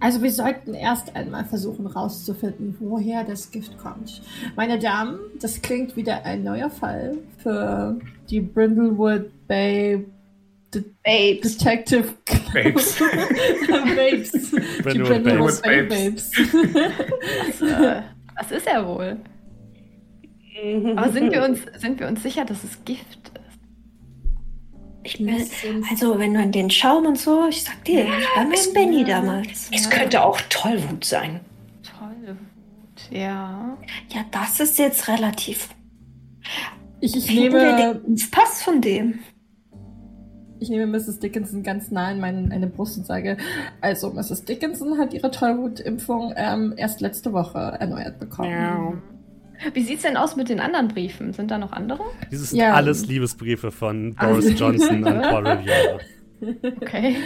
[0.00, 4.22] Also wir sollten erst einmal versuchen herauszufinden, woher das Gift kommt.
[4.56, 7.98] Meine Damen, das klingt wieder ein neuer Fall für
[8.30, 10.06] die Brindlewood Bay
[10.74, 11.56] De Babes.
[11.56, 12.14] Detective
[12.52, 12.98] Babes.
[13.96, 14.50] Babes.
[15.62, 16.32] Bay Babes.
[16.32, 18.02] was, äh,
[18.36, 19.16] was ist er wohl?
[20.96, 23.30] Aber sind wir uns, sind wir uns sicher, dass es Gift
[25.08, 28.44] ich bin, also, wenn man den Schaum und so, ich sag dir, ja, ich war
[28.44, 29.70] mit Benny damals.
[29.72, 31.40] Es könnte auch Tollwut sein.
[31.82, 32.36] Tollwut,
[33.10, 33.78] ja.
[34.10, 35.70] Ja, das ist jetzt relativ.
[37.00, 38.02] Ich, ich nehme.
[38.04, 39.20] Den Pass von dem.
[40.60, 41.20] Ich nehme Mrs.
[41.20, 43.36] Dickinson ganz nah in meine, meine Brust und sage,
[43.80, 44.44] also Mrs.
[44.44, 48.50] Dickinson hat ihre Tollwutimpfung ähm, erst letzte Woche erneuert bekommen.
[48.50, 48.92] Ja.
[49.74, 51.32] Wie sieht es denn aus mit den anderen Briefen?
[51.32, 52.02] Sind da noch andere?
[52.30, 52.74] Dieses sind ja.
[52.74, 56.00] alles Liebesbriefe von Boris Johnson an Paul Revere.
[56.80, 57.16] Okay.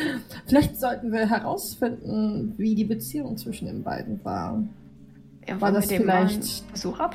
[0.47, 4.63] Vielleicht sollten wir herausfinden, wie die Beziehung zwischen den beiden war.
[5.47, 6.65] Ja, war das vielleicht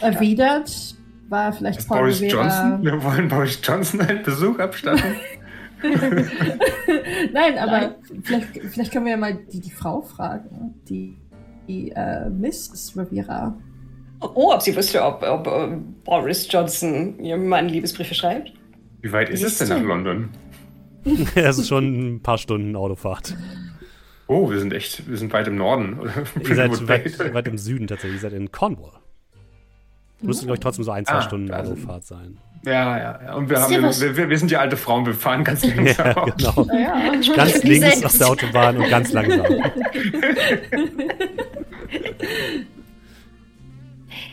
[0.02, 0.96] erwidert?
[1.30, 2.44] War vielleicht Paul Boris Revere...
[2.44, 2.84] Johnson?
[2.84, 5.16] Wir wollen Boris Johnson einen Besuch abstatten.
[7.34, 7.96] Nein, aber Nein.
[8.24, 11.18] Vielleicht, vielleicht können wir ja mal die, die Frau fragen, die,
[11.68, 13.58] die äh, Miss Rivera.
[14.20, 18.52] Oh, ob sie wüsste, ob, ob, ob Boris Johnson ihrem Mann Liebesbriefe schreibt?
[19.02, 20.30] Wie weit ist es denn nach London?
[21.36, 23.34] Es ist schon ein paar Stunden Autofahrt.
[24.28, 26.00] Oh, wir sind echt, wir sind weit im Norden.
[26.44, 28.22] Ihr seid weit, weit, im Süden tatsächlich.
[28.22, 29.00] Ihr seid in Cornwall.
[30.22, 32.40] Müsste, glaube ich, trotzdem so ein, zwei ah, Stunden Autofahrt sein.
[32.66, 33.34] Ja, ja, ja.
[33.34, 35.86] Und wir, haben, wir, wir, wir, sind ja alte Frauen, wir fahren ganz langsam.
[36.08, 36.68] Ja, genau.
[36.74, 37.36] Ja.
[37.36, 39.46] Ganz links auf der Autobahn und ganz langsam.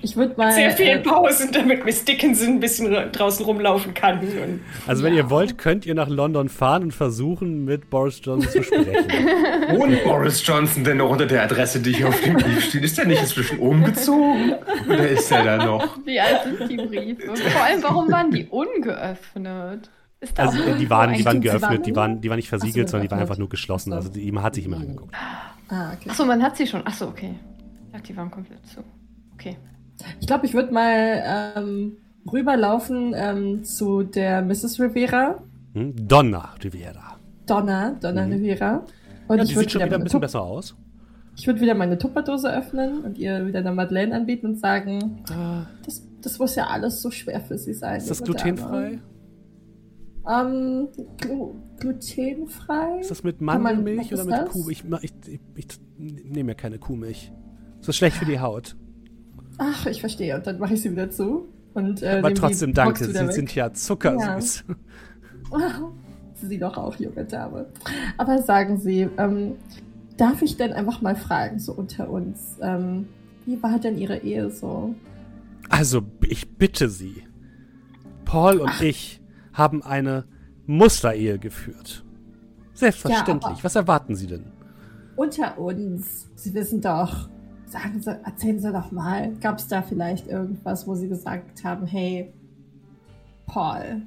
[0.03, 0.53] Ich würde mal.
[0.53, 4.21] Sehr viel äh, Pausen, damit Miss Dickinson ein bisschen draußen rumlaufen kann.
[4.87, 5.23] also, wenn ja.
[5.23, 8.95] ihr wollt, könnt ihr nach London fahren und versuchen, mit Boris Johnson zu sprechen.
[9.79, 12.85] Wohnt Boris Johnson denn noch unter der Adresse, die hier auf dem Brief steht?
[12.85, 14.55] Ist der nicht inzwischen umgezogen?
[14.87, 15.99] Oder ist der da noch?
[16.05, 17.37] Wie alt sind die Briefe?
[17.37, 19.91] Vor allem, warum waren die ungeöffnet?
[20.37, 23.21] also, die waren, die waren geöffnet, die waren, die waren nicht versiegelt, sondern die waren
[23.21, 23.93] einfach nur geschlossen.
[23.93, 25.15] Also, die, man hat sich immer angeguckt.
[25.69, 26.11] Ah, okay.
[26.11, 26.87] Achso, man hat sie schon.
[26.87, 27.35] Achso, okay.
[27.87, 28.85] Ich dachte, die waren komplett zu.
[29.35, 29.57] Okay.
[30.21, 31.97] Ich glaube, ich würde mal ähm,
[32.31, 34.81] rüberlaufen ähm, zu der Mrs.
[34.81, 35.43] Rivera.
[35.75, 35.95] Hm?
[36.09, 37.19] Donna Rivera.
[37.47, 38.33] Donna, Donna mhm.
[38.33, 38.85] Rivera.
[39.29, 40.77] Und ja, die ich sieht schon wieder ein bisschen besser aus.
[41.37, 45.67] Ich würde wieder meine Tupperdose öffnen und ihr wieder eine Madeleine anbieten und sagen, ah.
[45.85, 47.99] das, das muss ja alles so schwer für sie sein.
[47.99, 49.01] Ist das glutenfrei?
[50.27, 50.89] Ähm,
[51.19, 53.01] glu glutenfrei?
[53.01, 54.71] Ist das mit Mandelmilch oder mit Kuh?
[54.71, 57.33] Ich, ich, ich, ich nehme ja keine Kuhmilch.
[57.81, 58.77] Ist das schlecht für die Haut?
[59.59, 60.37] Ach, ich verstehe.
[60.37, 61.49] Und dann mache ich sie wieder zu.
[61.75, 64.65] Und, äh, Aber trotzdem danke, sie sind ja zuckersüß.
[65.53, 65.91] Ja.
[66.49, 67.67] sie doch auch, junge Dame.
[68.17, 69.57] Aber sagen Sie, ähm,
[70.17, 73.09] darf ich denn einfach mal fragen, so unter uns, ähm,
[73.47, 74.95] wie war denn Ihre Ehe so?
[75.69, 77.25] Also, ich bitte Sie.
[78.25, 78.83] Paul und Ach.
[78.83, 79.21] ich
[79.53, 80.25] haben eine
[80.67, 82.05] Musterehe geführt.
[82.75, 83.59] Selbstverständlich.
[83.59, 84.45] Ja, Was erwarten Sie denn?
[85.17, 86.31] Unter uns.
[86.35, 87.29] Sie wissen doch,
[87.75, 91.87] sagen Sie, erzählen Sie doch mal, gab es da vielleicht irgendwas, wo Sie gesagt haben,
[91.87, 92.33] hey,
[93.47, 94.03] Paul,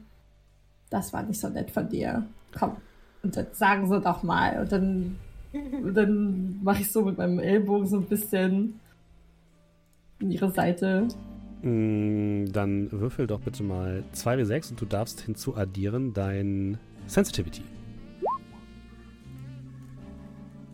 [0.89, 2.26] das war nicht so nett von dir.
[2.57, 2.77] Komm,
[3.23, 4.61] und dann sagen Sie doch mal.
[4.61, 5.18] Und dann,
[5.94, 8.80] dann mache ich so mit meinem Ellbogen so ein bisschen
[10.19, 11.10] in Ihre Seite.
[11.61, 16.77] Mm, dann würfel doch bitte mal 2w6 und du darfst hinzuaddieren dein
[17.07, 17.64] Sensitivity.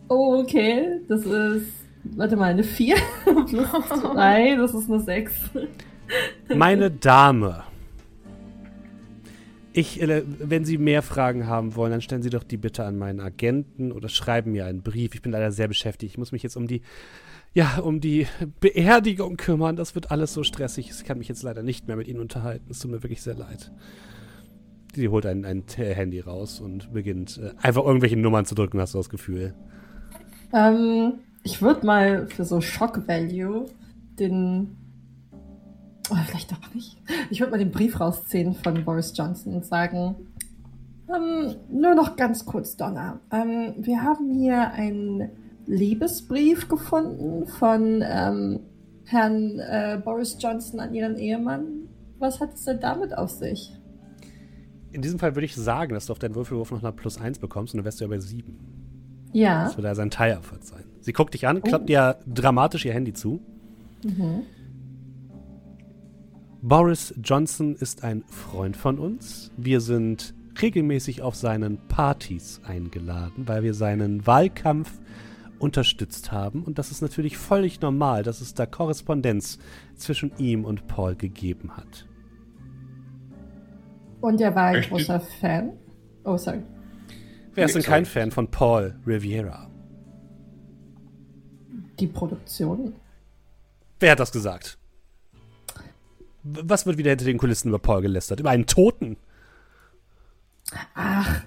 [0.08, 1.00] Oh, okay.
[1.08, 1.83] Das ist
[2.16, 5.32] Warte mal, eine 4 plus 2, das ist eine 6.
[6.54, 7.64] Meine Dame.
[9.72, 12.96] Ich, äh, wenn Sie mehr Fragen haben wollen, dann stellen Sie doch die bitte an
[12.96, 15.14] meinen Agenten oder schreiben mir einen Brief.
[15.14, 16.12] Ich bin leider sehr beschäftigt.
[16.12, 16.82] Ich muss mich jetzt um die,
[17.54, 18.28] ja, um die
[18.60, 19.74] Beerdigung kümmern.
[19.74, 20.90] Das wird alles so stressig.
[20.90, 22.70] Ich kann mich jetzt leider nicht mehr mit Ihnen unterhalten.
[22.70, 23.72] Es tut mir wirklich sehr leid.
[24.94, 28.94] Sie holt ein, ein Handy raus und beginnt äh, einfach irgendwelche Nummern zu drücken, hast
[28.94, 29.54] du das Gefühl.
[30.52, 31.14] Ähm,
[31.44, 33.66] ich würde mal für so Shock Value
[34.18, 34.76] den.
[36.10, 36.96] Oh, vielleicht doch nicht.
[37.30, 40.16] Ich würde mal den Brief rausziehen von Boris Johnson und sagen:
[41.14, 43.20] ähm, Nur noch ganz kurz, Donna.
[43.30, 45.30] Ähm, wir haben hier einen
[45.66, 48.60] Liebesbrief gefunden von ähm,
[49.04, 51.88] Herrn äh, Boris Johnson an ihren Ehemann.
[52.18, 53.72] Was hat es denn damit auf sich?
[54.92, 57.38] In diesem Fall würde ich sagen, dass du auf deinen Würfelwurf noch eine Plus 1
[57.38, 58.73] bekommst und dann wärst du ja bei 7.
[59.34, 59.64] Ja.
[59.64, 60.84] Das würde also ein Teilerfolg sein.
[61.00, 63.40] Sie guckt dich an, klappt dir dramatisch ihr Handy zu.
[64.02, 64.42] Mhm.
[66.62, 69.50] Boris Johnson ist ein Freund von uns.
[69.58, 74.98] Wir sind regelmäßig auf seinen Partys eingeladen, weil wir seinen Wahlkampf
[75.58, 76.62] unterstützt haben.
[76.62, 79.58] Und das ist natürlich völlig normal, dass es da Korrespondenz
[79.96, 82.06] zwischen ihm und Paul gegeben hat.
[84.20, 84.90] Und er war ein Echt?
[84.90, 85.72] großer Fan.
[86.24, 86.62] Oh, sorry.
[87.54, 88.04] Wer ist denn kein.
[88.04, 89.70] Fan von Paul Riviera?
[91.98, 92.94] Die Produktion.
[94.00, 94.78] Wer hat das gesagt?
[96.42, 98.40] Was wird wieder hinter den Kulissen über Paul gelästert?
[98.40, 99.16] Über einen Toten?
[100.94, 101.42] Ach,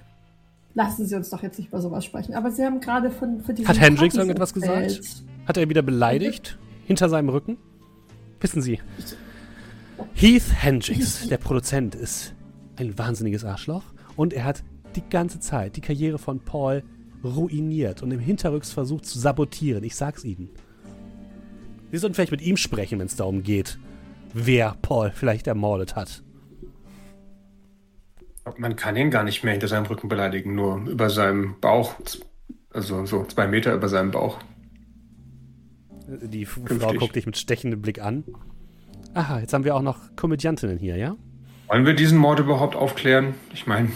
[0.73, 2.33] lassen Sie uns doch jetzt nicht über sowas sprechen.
[2.33, 4.81] Aber Sie haben gerade von, von diesen Hat Hendrix Partys irgendetwas gesagt?
[4.81, 5.23] erzählt.
[5.45, 6.57] Hat er wieder beleidigt?
[6.85, 7.57] Hinter seinem Rücken?
[8.39, 8.79] Wissen Sie,
[10.13, 12.33] Heath Hendricks, der Produzent, ist
[12.77, 13.83] ein wahnsinniges Arschloch
[14.15, 14.63] und er hat
[14.97, 16.83] die ganze Zeit die Karriere von Paul
[17.23, 19.83] ruiniert und im Hinterrücks versucht zu sabotieren.
[19.83, 20.49] Ich sag's Ihnen.
[21.91, 23.79] Sie sollten vielleicht mit ihm sprechen, wenn es darum geht,
[24.33, 26.21] wer Paul vielleicht ermordet hat.
[28.57, 31.95] Man kann ihn gar nicht mehr hinter seinem Rücken beleidigen, nur über seinem Bauch.
[32.71, 34.39] Also so zwei Meter über seinem Bauch.
[36.07, 36.99] Die F- Frau Künftig.
[36.99, 38.23] guckt dich mit stechendem Blick an.
[39.13, 41.15] Aha, jetzt haben wir auch noch Komödiantinnen hier, ja?
[41.67, 43.33] Wollen wir diesen Mord überhaupt aufklären?
[43.53, 43.89] Ich meine,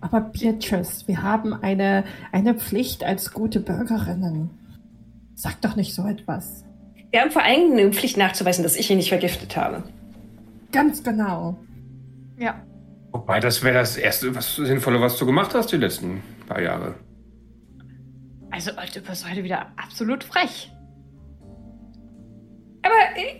[0.00, 4.50] Aber Beatrice, wir haben eine, eine Pflicht als gute Bürgerinnen.
[5.34, 6.64] Sag doch nicht so etwas.
[7.10, 9.82] Wir haben vor allem eine Pflicht nachzuweisen, dass ich ihn nicht vergiftet habe.
[10.72, 11.56] Ganz genau.
[12.38, 12.62] Ja.
[13.10, 16.94] wobei das wäre das erste was Sinnvolle, was du gemacht hast die letzten paar Jahre.
[18.50, 20.72] Also, du bist heute wieder absolut frech.
[22.82, 22.94] Aber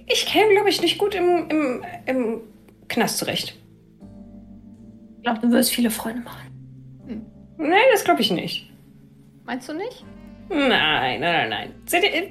[0.07, 2.41] ich käme, glaube ich, nicht gut im, im, im
[2.89, 3.57] Knast zurecht.
[5.17, 6.48] Ich glaube, du wirst viele Freunde machen.
[7.59, 8.71] Nein, das glaube ich nicht.
[9.45, 10.05] Meinst du nicht?
[10.49, 11.75] Nein, nein, nein, nein.
[11.87, 12.23] Seht ihr, äh,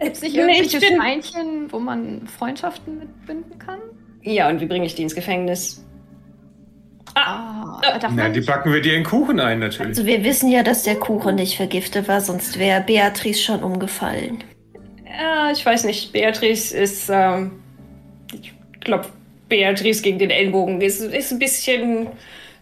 [0.00, 3.78] Gibt es nicht nee, irgendwelche ich bin- Steinchen, wo man Freundschaften mitbinden kann?
[4.22, 5.84] Ja, und wie bringe ich die ins Gefängnis?
[7.14, 9.90] Ah, äh, darf Na, die backen wir dir in Kuchen ein, natürlich.
[9.98, 14.42] Also wir wissen ja, dass der Kuchen nicht vergiftet war, sonst wäre Beatrice schon umgefallen.
[15.06, 16.12] Ja, ich weiß nicht.
[16.12, 17.62] Beatrice ist, ähm,
[18.32, 19.06] ich glaube,
[19.48, 22.08] Beatrice gegen den Ellenbogen ist, ist ein bisschen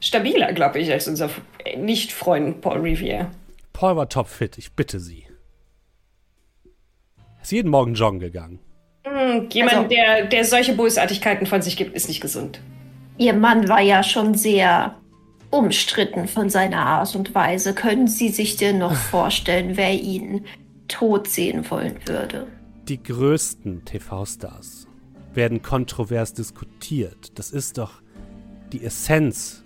[0.03, 1.31] stabiler, glaube ich, als unser
[1.77, 3.31] Nicht-Freund Paul Riviere.
[3.73, 5.25] Paul war topfit, ich bitte Sie.
[7.43, 8.59] Ist jeden Morgen joggen gegangen.
[9.05, 12.61] Hm, jemand, Also- der, der solche Bösartigkeiten von sich gibt, ist nicht gesund.
[13.19, 14.97] Ihr Mann war ja schon sehr
[15.51, 17.75] umstritten von seiner Art und Weise.
[17.75, 20.45] Können Sie sich denn noch vorstellen, wer ihn
[20.89, 22.47] tot sehen wollen würde?
[22.89, 24.87] Die größten TV-Stars
[25.35, 27.39] werden kontrovers diskutiert.
[27.39, 28.03] Das ist doch
[28.73, 29.65] die Essenz.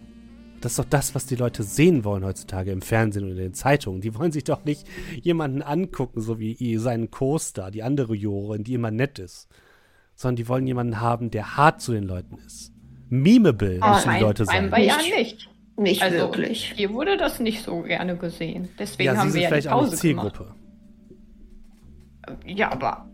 [0.67, 3.55] Das ist doch das, was die Leute sehen wollen heutzutage im Fernsehen und in den
[3.55, 4.01] Zeitungen.
[4.01, 4.85] Die wollen sich doch nicht
[5.23, 9.47] jemanden angucken, so wie i- seinen Co-Star, die andere Jurorin, die immer nett ist.
[10.17, 12.73] Sondern die wollen jemanden haben, der hart zu den Leuten ist.
[13.09, 14.71] Memeable Ah, müssen die Nein, Leute beim sein.
[14.71, 15.49] bei ja Nicht.
[15.77, 16.03] nicht.
[16.03, 16.73] Also, wirklich.
[16.75, 18.69] hier wurde das nicht so gerne gesehen.
[18.77, 20.37] Deswegen Ja, haben sie wir ja die vielleicht auch Pause nicht gemacht.
[20.37, 20.55] Zielgruppe.
[22.45, 23.09] Ja, aber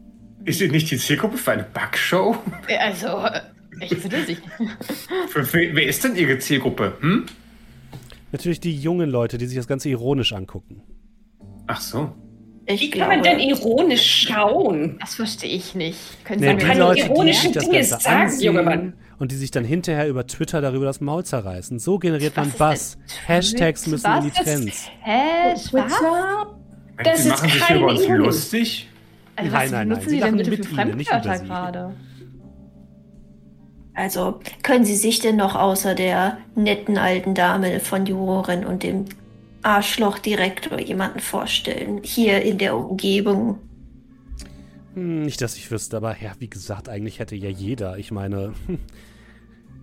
[0.47, 2.35] Ist sie nicht die Zielgruppe für eine Backshow?
[2.81, 3.41] also, äh,
[3.81, 4.39] ich bitte Sie.
[5.29, 6.95] Für wer, wer ist denn ihre Zielgruppe?
[7.01, 7.27] Hm?
[8.33, 10.83] Natürlich die jungen Leute, die sich das Ganze ironisch angucken.
[11.67, 12.13] Ach so.
[12.67, 14.97] Ich Wie kann man denn glaube, ironisch schauen?
[15.01, 15.99] Das verstehe ich nicht.
[16.25, 18.45] Können Nee, Sie Man die kann Leute, die ironische sich das Dinge Ganze sagen, ansehen
[18.47, 18.93] junger Mann.
[19.19, 21.79] und die sich dann hinterher über Twitter darüber das Maul zerreißen.
[21.81, 24.89] So generiert man Was denn Hashtags müssen in die Was Trends.
[25.03, 25.53] Hä?
[25.55, 25.65] Was?
[25.71, 26.57] Twitter?
[27.03, 28.89] Das ist machen sich über uns lustig.
[29.35, 30.01] Also, Nein, was nein, nein.
[30.09, 31.47] Sie lachen bitte mit für Ihnen, nicht über Fremdwörter Sie.
[31.47, 31.95] gerade?
[33.95, 39.05] Also können Sie sich denn noch außer der netten alten Dame von Jurorin und dem
[39.63, 42.01] Arschlochdirektor jemanden vorstellen?
[42.03, 43.59] Hier in der Umgebung.
[44.95, 47.99] Hm, nicht, dass ich wüsste, aber ja, wie gesagt, eigentlich hätte ja jeder.
[47.99, 48.55] Ich meine,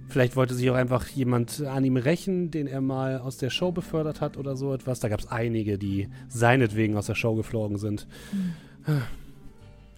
[0.09, 3.71] vielleicht wollte sich auch einfach jemand an ihm rächen, den er mal aus der Show
[3.71, 4.99] befördert hat oder so etwas.
[4.99, 8.07] Da gab es einige, die seinetwegen aus der Show geflogen sind.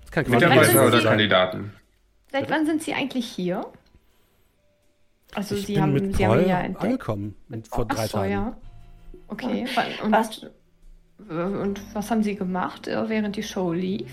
[0.01, 1.71] Das kann Mitarbeiter oder Kandidaten?
[2.29, 3.65] Seit wann sind Sie eigentlich hier?
[5.35, 6.83] Also ich Sie bin haben, mit Sie haben ja entdeckt.
[6.83, 7.35] angekommen
[7.69, 8.31] vor Ach drei so, Tagen.
[8.31, 8.57] ja.
[9.27, 9.65] Okay.
[10.03, 10.45] Und Was?
[11.29, 14.11] und was haben Sie gemacht, äh, während die Show lief?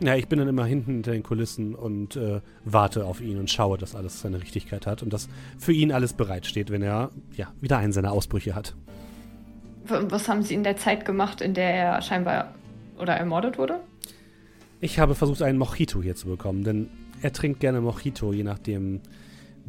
[0.00, 3.50] Ja, ich bin dann immer hinten hinter den Kulissen und äh, warte auf ihn und
[3.50, 5.28] schaue, dass alles seine Richtigkeit hat und dass
[5.58, 8.74] für ihn alles bereitsteht, wenn er ja wieder einen seiner Ausbrüche hat.
[9.84, 12.54] Was haben Sie in der Zeit gemacht, in der er scheinbar
[12.98, 13.80] oder ermordet wurde?
[14.80, 16.88] Ich habe versucht, einen Mojito hier zu bekommen, denn
[17.22, 19.00] er trinkt gerne Mojito, je nachdem,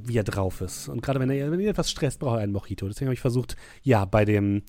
[0.05, 0.87] wie er drauf ist.
[0.87, 2.87] Und gerade wenn er, wenn er etwas stresst, braucht er einen Mojito.
[2.87, 4.63] Deswegen habe ich versucht, ja, bei dem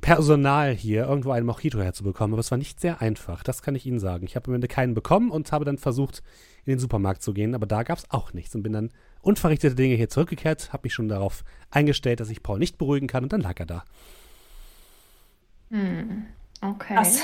[0.00, 2.34] Personal hier irgendwo einen Mojito herzubekommen.
[2.34, 4.24] Aber es war nicht sehr einfach, das kann ich Ihnen sagen.
[4.24, 6.22] Ich habe am Ende keinen bekommen und habe dann versucht,
[6.64, 8.90] in den Supermarkt zu gehen, aber da gab es auch nichts und bin dann
[9.22, 13.22] unverrichtete Dinge hier zurückgekehrt, habe mich schon darauf eingestellt, dass ich Paul nicht beruhigen kann
[13.22, 13.84] und dann lag er da.
[15.70, 16.26] Hm.
[16.62, 16.94] Okay.
[16.94, 17.22] Was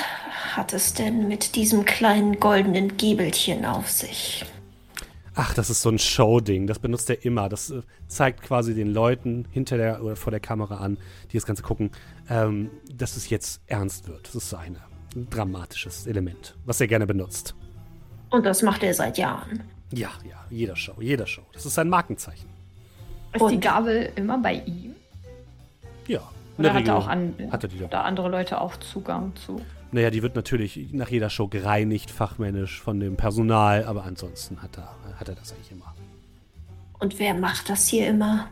[0.55, 4.47] hat es denn mit diesem kleinen goldenen Giebelchen auf sich?
[5.39, 6.67] Ach, das ist so ein Show-Ding.
[6.67, 7.51] Das benutzt er immer.
[7.51, 10.97] Das äh, zeigt quasi den Leuten hinter der oder vor der Kamera an,
[11.31, 11.91] die das Ganze gucken,
[12.31, 14.27] ähm, dass es jetzt ernst wird.
[14.27, 14.81] Das ist so eine,
[15.15, 17.55] ein dramatisches Element, was er gerne benutzt.
[18.31, 19.63] Und das macht er seit Jahren.
[19.93, 21.43] Ja, ja, jeder Show, jeder Show.
[21.53, 22.49] Das ist sein Markenzeichen.
[23.35, 24.95] ist die Gabel immer bei ihm?
[26.09, 26.21] Ja.
[26.57, 27.91] Oder der hat er auch an, hat er die doch.
[27.91, 29.61] da andere Leute auch Zugang zu?
[29.93, 34.77] Naja, die wird natürlich nach jeder Show gereinigt, fachmännisch von dem Personal, aber ansonsten hat
[34.79, 35.95] er, hat er das eigentlich immer.
[36.99, 38.49] Und wer macht das hier immer?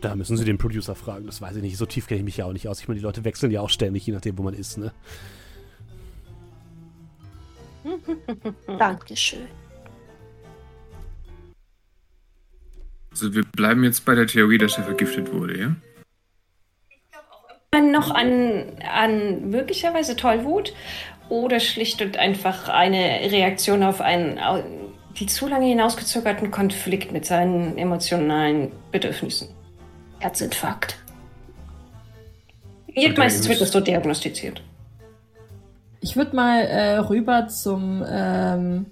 [0.00, 1.76] Da müssen Sie den Producer fragen, das weiß ich nicht.
[1.76, 2.80] So tief kenne ich mich ja auch nicht aus.
[2.80, 4.92] Ich meine, die Leute wechseln ja auch ständig, je nachdem, wo man ist, ne?
[8.66, 9.46] Dankeschön.
[13.12, 15.76] Also wir bleiben jetzt bei der Theorie, dass er vergiftet wurde, ja?
[17.74, 20.74] Man noch an, an möglicherweise Tollwut
[21.30, 22.98] oder schlicht und einfach eine
[23.32, 24.38] Reaktion auf einen
[25.18, 29.48] die zu lange hinausgezögerten Konflikt mit seinen emotionalen Bedürfnissen.
[30.18, 30.98] Herzinfarkt.
[32.94, 34.62] Und meistens der wird ist- das so diagnostiziert.
[36.00, 38.86] Ich würde mal äh, rüber zum ähm,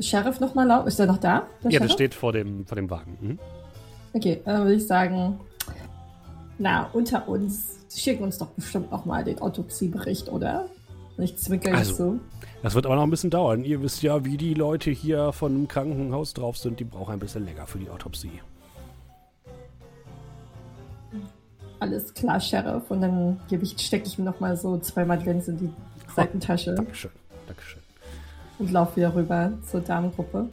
[0.00, 0.88] Sheriff nochmal laufen.
[0.88, 1.46] Ist der noch da?
[1.64, 1.92] Der Ja, das Sheriff?
[1.92, 3.16] steht vor dem, vor dem Wagen.
[3.20, 3.38] Mhm.
[4.12, 5.40] Okay, dann würde ich sagen,
[6.58, 10.68] na, unter uns, schicken uns doch bestimmt noch mal den Autopsiebericht, oder?
[11.18, 12.12] Ich zwinker jetzt Also.
[12.12, 12.20] so.
[12.62, 13.64] Das wird aber noch ein bisschen dauern.
[13.64, 16.80] Ihr wisst ja, wie die Leute hier von dem Krankenhaus drauf sind.
[16.80, 18.40] Die brauchen ein bisschen länger für die Autopsie.
[21.80, 22.90] Alles klar, Sheriff.
[22.90, 25.70] Und dann gebe ich, stecke ich mir noch mal so zwei Madeleines in die
[26.14, 27.10] Seitentasche Dankeschön.
[27.46, 27.80] Dankeschön.
[28.58, 30.48] und laufe wieder rüber zur Damengruppe.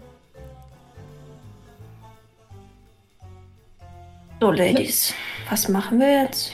[4.41, 5.13] So, Ladies,
[5.49, 6.51] was machen wir jetzt?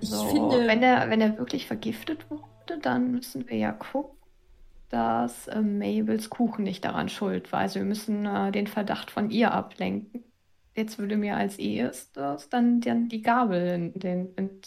[0.00, 4.18] Ich So, finde, wenn er, wenn er wirklich vergiftet wurde, dann müssen wir ja gucken,
[4.90, 7.60] dass äh, Mabels Kuchen nicht daran schuld war.
[7.60, 10.24] Also wir müssen äh, den Verdacht von ihr ablenken.
[10.76, 14.60] Jetzt würde mir als erstes dann, dann die Gabel in den, in,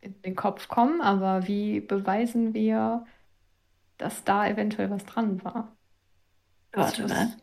[0.00, 3.06] in den Kopf kommen, aber wie beweisen wir,
[3.98, 5.76] dass da eventuell was dran war?
[6.74, 7.36] Warte mal.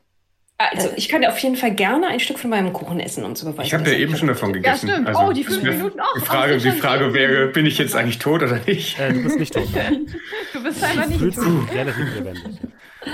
[0.71, 3.45] Also, ich kann auf jeden Fall gerne ein Stück von meinem Kuchen essen, um zu
[3.45, 3.67] beweisen.
[3.67, 4.89] Ich habe ja eben schon davon gegessen.
[4.89, 5.07] stimmt.
[5.07, 6.13] Also, Oh, die fünf Minuten auch.
[6.15, 8.99] Die Frage, die du Frage wäre, bin ich jetzt eigentlich tot oder nicht?
[8.99, 9.67] Äh, du bist nicht tot.
[10.53, 11.69] Du bist einfach Du nicht fühlst tot.
[11.69, 12.43] dich relativ lebendig.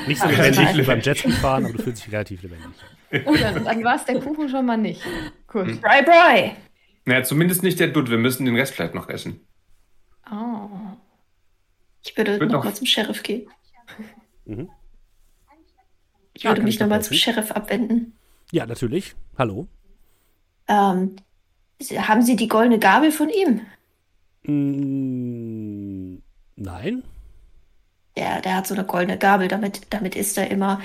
[0.07, 2.67] Nicht so Relativ lebendig wie beim Jetski fahren, aber du fühlst dich relativ lebendig.
[3.11, 5.01] Dann, dann war es der Kuchen schon mal nicht.
[5.47, 5.67] Gut.
[5.67, 5.79] Hm.
[5.81, 6.51] Bri, bri.
[7.05, 8.09] Naja, zumindest nicht der Dutt.
[8.09, 9.39] Wir müssen den Rest vielleicht noch essen.
[10.29, 10.67] Oh.
[12.03, 13.47] Ich würde Wird noch- nochmal zum Sheriff gehen.
[14.45, 14.69] Mhm.
[16.38, 17.18] Ich Ja, würde mich nochmal zum.
[17.18, 18.14] Sheriff abwenden.
[18.51, 19.15] Ja, natürlich.
[19.39, 19.68] Hallo.
[20.68, 21.15] Ähm,
[21.97, 23.61] haben Sie die goldene Gabel von ihm?
[24.43, 26.22] Mm,
[26.55, 27.03] nein.
[28.15, 30.80] Der, der hat so eine goldene Gabel, damit, damit ist er immer.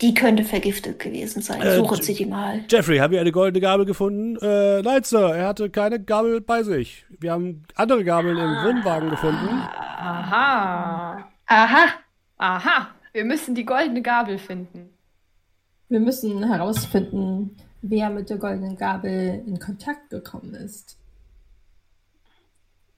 [0.00, 1.60] Die könnte vergiftet gewesen sein.
[1.62, 2.64] Äh, Suchen Sie die mal.
[2.70, 4.36] Jeffrey, haben wir eine goldene Gabel gefunden?
[4.40, 7.04] Äh, nein, Sir, er hatte keine Gabel bei sich.
[7.18, 9.48] Wir haben andere Gabeln im Wohnwagen gefunden.
[9.48, 11.28] Aha.
[11.46, 11.86] Aha,
[12.38, 12.88] Aha.
[13.12, 14.91] Wir müssen die goldene Gabel finden.
[15.92, 20.96] Wir müssen herausfinden, wer mit der goldenen Gabel in Kontakt gekommen ist.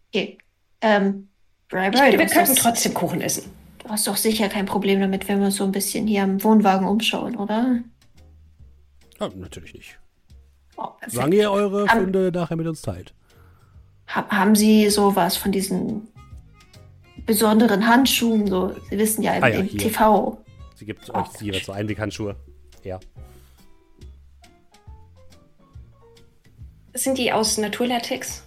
[0.09, 0.39] okay.
[0.81, 1.29] Ähm,
[1.69, 3.51] Bri, Ich Bri, du, wir könnten trotzdem Kuchen essen.
[3.79, 6.43] du hast doch sicher kein Problem damit, wenn wir uns so ein bisschen hier am
[6.45, 7.81] Wohnwagen umschauen, oder?
[9.19, 9.99] Ah, natürlich nicht.
[10.77, 10.89] Oh.
[11.07, 13.15] Solange ihr eure Am- Funde nachher mit uns teilt.
[14.09, 16.09] Ha haben Sie sowas von diesen
[17.27, 18.47] besonderen Handschuhen?
[18.47, 19.79] So, Sie wissen ja, im, Ah ja, im hier.
[19.81, 20.45] TV.
[20.77, 22.37] Sie gibt Oh, euch jeweils so Einweghandschuhe.
[22.85, 23.01] Ja.
[26.93, 28.45] Sind die aus Naturlatex?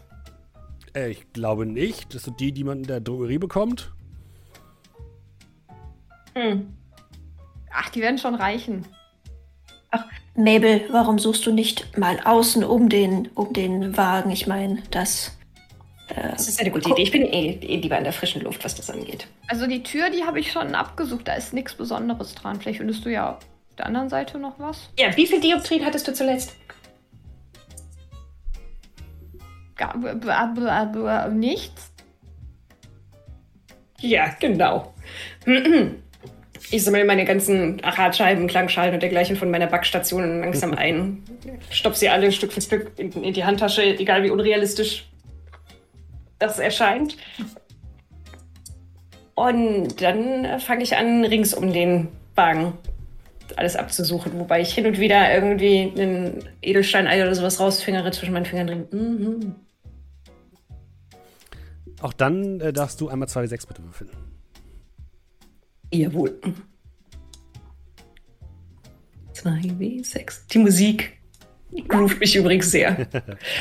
[0.95, 2.13] Äh, ich glaube nicht.
[2.15, 3.91] Das sind die, die man in der Drogerie bekommt.
[6.33, 6.73] Hm.
[7.71, 8.85] Ach, die werden schon reichen.
[10.35, 14.29] Mabel, warum suchst du nicht mal außen um den, um den Wagen?
[14.29, 15.35] Ich meine, das.
[16.09, 17.01] Äh, das ist eine gute Idee.
[17.01, 19.27] Ich bin eh, eh lieber in der frischen Luft, was das angeht.
[19.47, 21.27] Also die Tür, die habe ich schon abgesucht.
[21.27, 22.61] Da ist nichts Besonderes dran.
[22.61, 23.39] Vielleicht findest du ja
[23.77, 24.89] der anderen Seite noch was.
[24.97, 26.55] Ja, wie viel Dioptrien hattest du zuletzt?
[31.29, 31.91] Nichts.
[33.99, 34.93] Ja, genau.
[36.69, 41.23] Ich sammle meine ganzen Achatscheiben, Klangschalen und dergleichen von meiner Backstation langsam ein.
[41.69, 45.07] Stopp sie alle Stück für Stück in, in die Handtasche, egal wie unrealistisch
[46.39, 47.15] das erscheint.
[49.33, 52.73] Und dann fange ich an, rings um den Wagen
[53.55, 58.45] alles abzusuchen, wobei ich hin und wieder irgendwie einen Edelsteinei oder sowas rausfingere zwischen meinen
[58.45, 58.87] Fingern drin.
[58.91, 59.55] Mhm.
[62.01, 64.09] Auch dann äh, darfst du einmal 2w6 bitte würfeln.
[65.91, 66.39] Jawohl.
[69.33, 70.47] 2w6.
[70.51, 71.17] Die Musik
[71.87, 73.07] groovt mich übrigens sehr.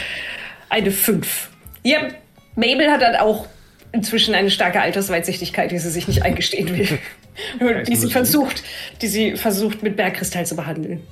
[0.69, 1.51] Eine 5.
[1.83, 2.09] Ja,
[2.57, 3.47] Mabel hat dann auch
[3.93, 6.99] inzwischen eine starke Altersweitsichtigkeit, die sie sich nicht eingestehen will.
[7.87, 8.63] die sie versucht,
[9.03, 11.03] die sie versucht mit Bergkristall zu behandeln.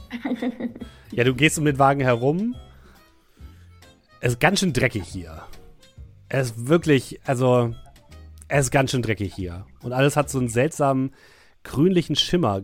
[1.12, 2.56] Ja, du gehst um den Wagen herum.
[4.20, 5.42] Es ist ganz schön dreckig hier.
[6.28, 7.74] Es ist wirklich, also,
[8.48, 9.66] es ist ganz schön dreckig hier.
[9.82, 11.12] Und alles hat so einen seltsamen
[11.62, 12.62] grünlichen Schimmer.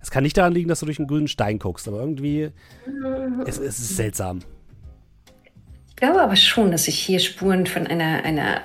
[0.00, 2.50] Es kann nicht daran liegen, dass du durch einen grünen Stein guckst, aber irgendwie,
[3.46, 4.40] es, es ist seltsam.
[5.88, 8.62] Ich glaube aber schon, dass ich hier Spuren von einer, einer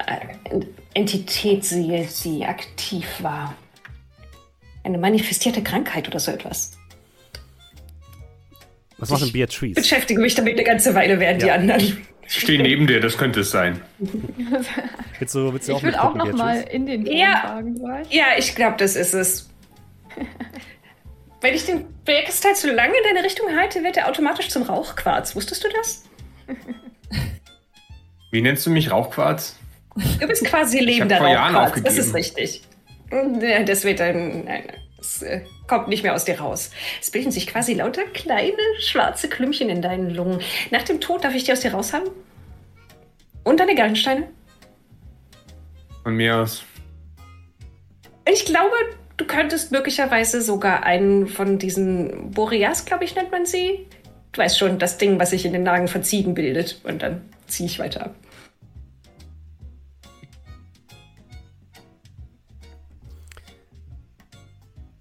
[0.94, 3.56] Entität sehe, die aktiv war.
[4.84, 6.72] Eine manifestierte Krankheit oder so etwas.
[8.98, 9.72] Was macht denn Beatrice?
[9.72, 11.48] Ich beschäftige mich damit eine ganze Weile, während ja.
[11.48, 12.06] die anderen.
[12.26, 13.82] Ich stehe neben dir, das könnte es sein.
[15.20, 17.62] willst du, willst du auch ich will auch noch mal in den ja,
[18.10, 19.50] Ja, ich glaube, das ist es.
[21.42, 25.36] Wenn ich den Bergkristall zu lange in deine Richtung halte, wird er automatisch zum Rauchquarz.
[25.36, 26.04] Wusstest du das?
[28.32, 29.58] Wie nennst du mich Rauchquarz?
[30.20, 31.84] Du bist quasi lebender Rauchquarz.
[31.84, 32.64] Das ist richtig.
[33.66, 34.50] Das wird dann.
[34.98, 36.72] Das äh, kommt nicht mehr aus dir raus.
[37.02, 40.40] Es bilden sich quasi lauter kleine schwarze Klümpchen in deinen Lungen.
[40.72, 42.10] Nach dem Tod darf ich die aus dir raushaben?
[43.44, 44.30] Und deine Gallensteine?
[46.04, 46.64] Von mir aus.
[48.32, 48.76] Ich glaube,
[49.18, 53.86] du könntest möglicherweise sogar einen von diesen Boreas, glaube ich, nennt man sie.
[54.32, 56.80] Du weißt schon, das Ding, was sich in den Nagen von Ziegen bildet.
[56.84, 58.16] Und dann ziehe ich weiter ab.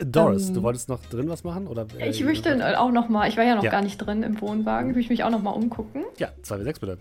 [0.04, 1.66] Doris, ähm, du wolltest noch drin was machen?
[1.66, 3.70] Oder, äh, ich möchte auch noch mal, ich war ja noch ja.
[3.70, 6.04] gar nicht drin im Wohnwagen, ich möchte mich auch noch mal umgucken.
[6.18, 6.98] Ja, 2W6 bitte.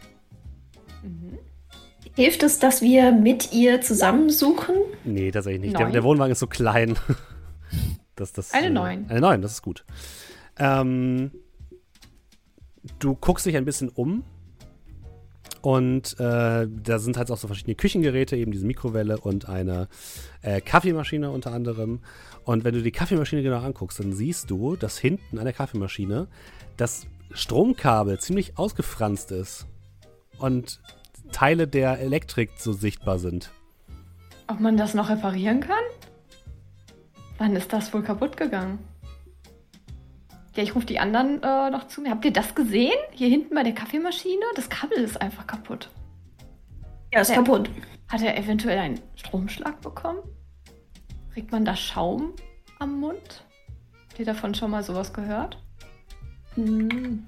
[1.04, 1.40] Mhm.
[2.16, 4.76] Hilft es, dass wir mit ihr zusammensuchen?
[5.06, 5.80] Nee, tatsächlich nicht.
[5.80, 6.96] Der, der, Wohnwagen ist so klein.
[8.16, 9.06] dass das, eine 9.
[9.06, 9.86] Äh, eine 9, das ist gut.
[10.60, 11.32] Ähm,
[13.00, 14.24] du guckst dich ein bisschen um
[15.62, 19.88] und äh, da sind halt auch so verschiedene Küchengeräte, eben diese Mikrowelle und eine
[20.42, 22.00] äh, Kaffeemaschine unter anderem.
[22.44, 26.28] Und wenn du die Kaffeemaschine genau anguckst, dann siehst du, dass hinten an der Kaffeemaschine
[26.78, 29.68] das Stromkabel ziemlich ausgefranst ist
[30.40, 30.82] und
[31.32, 33.52] Teile der Elektrik so sichtbar sind.
[34.48, 35.84] Ob man das noch reparieren kann?
[37.38, 38.80] Wann ist das wohl kaputt gegangen?
[40.56, 42.10] Ja, ich rufe die anderen äh, noch zu mir.
[42.10, 42.92] Habt ihr das gesehen?
[43.12, 44.44] Hier hinten bei der Kaffeemaschine?
[44.56, 45.90] Das Kabel ist einfach kaputt.
[47.14, 47.70] Ja, ist der, kaputt.
[48.10, 50.20] Hat er eventuell einen Stromschlag bekommen?
[51.34, 52.34] Kriegt man da Schaum
[52.80, 53.46] am Mund?
[54.10, 55.58] Habt ihr davon schon mal sowas gehört?
[56.56, 57.26] Hm.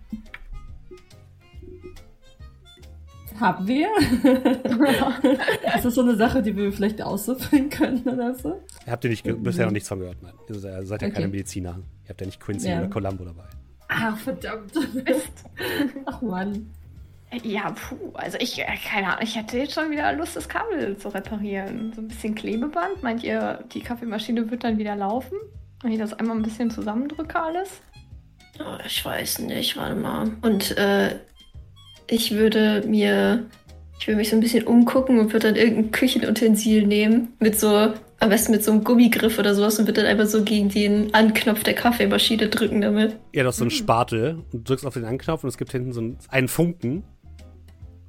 [3.39, 3.89] Haben wir?
[5.75, 8.61] ist das so eine Sache, die wir vielleicht aussuchen können oder so?
[8.85, 10.33] Habt ihr nicht, bisher noch nichts von gehört, nein.
[10.47, 11.11] Ihr seid ja okay.
[11.11, 11.79] keine Mediziner.
[12.03, 12.79] Ihr habt ja nicht Quincy ja.
[12.79, 13.45] oder Columbo dabei.
[13.87, 14.73] Ach, verdammt.
[16.05, 16.69] Ach Mann.
[17.41, 20.97] Ja, puh, also ich, äh, keine Ahnung, ich hätte jetzt schon wieder Lust, das Kabel
[20.97, 21.91] zu reparieren.
[21.95, 23.01] So ein bisschen Klebeband.
[23.01, 25.37] Meint ihr, die Kaffeemaschine wird dann wieder laufen?
[25.81, 27.81] Wenn ich das einmal ein bisschen zusammendrücke alles?
[28.59, 30.31] Oh, ich weiß nicht, warte mal.
[30.41, 31.15] Und äh,
[32.07, 33.45] ich würde mir,
[33.99, 37.33] ich würde mich so ein bisschen umgucken und würde dann irgendein Küchenutensil nehmen.
[37.39, 40.43] Mit so, am besten mit so einem Gummigriff oder sowas und würde dann einfach so
[40.43, 43.17] gegen den Anknopf der Kaffeemaschine drücken damit.
[43.33, 45.91] Ja, du hast so einen Spatel und drückst auf den Anknopf und es gibt hinten
[45.91, 47.03] so einen Funken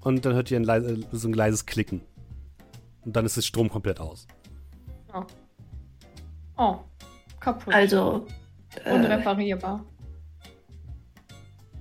[0.05, 2.03] und dann hört ihr ein leise, so ein leises Klicken.
[3.05, 4.27] Und dann ist das Strom komplett aus.
[5.13, 5.25] Oh.
[6.57, 6.77] Oh,
[7.41, 7.75] kaputt.
[7.75, 8.27] Also.
[8.85, 9.85] Unreparierbar.
[9.85, 9.95] Äh,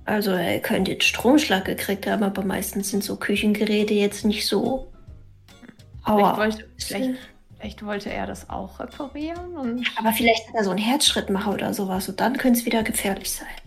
[0.06, 4.92] also, er könnte jetzt Stromschlag gekriegt haben, aber meistens sind so Küchengeräte jetzt nicht so.
[6.04, 6.34] Aua.
[6.34, 7.18] Vielleicht wollte, vielleicht,
[7.58, 9.56] vielleicht wollte er das auch reparieren.
[9.56, 12.82] Und aber vielleicht hat er so einen Herzschrittmacher oder sowas und dann könnte es wieder
[12.82, 13.63] gefährlich sein.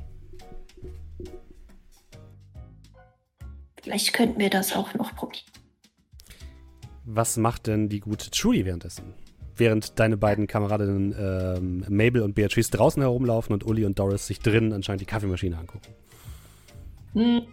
[3.88, 5.46] Vielleicht könnten wir das auch noch probieren.
[7.06, 9.14] Was macht denn die gute Trudy währenddessen?
[9.56, 14.42] Während deine beiden Kameradinnen ähm, Mabel und Beatrice draußen herumlaufen und Uli und Doris sich
[14.42, 15.88] drinnen anscheinend die Kaffeemaschine angucken.
[17.14, 17.44] Hm.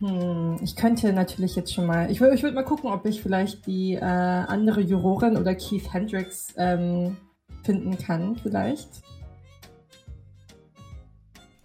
[0.00, 2.10] Hm, ich könnte natürlich jetzt schon mal.
[2.10, 6.52] Ich, ich würde mal gucken, ob ich vielleicht die äh, andere Jurorin oder Keith Hendricks
[6.58, 7.16] ähm,
[7.62, 8.90] finden kann, vielleicht.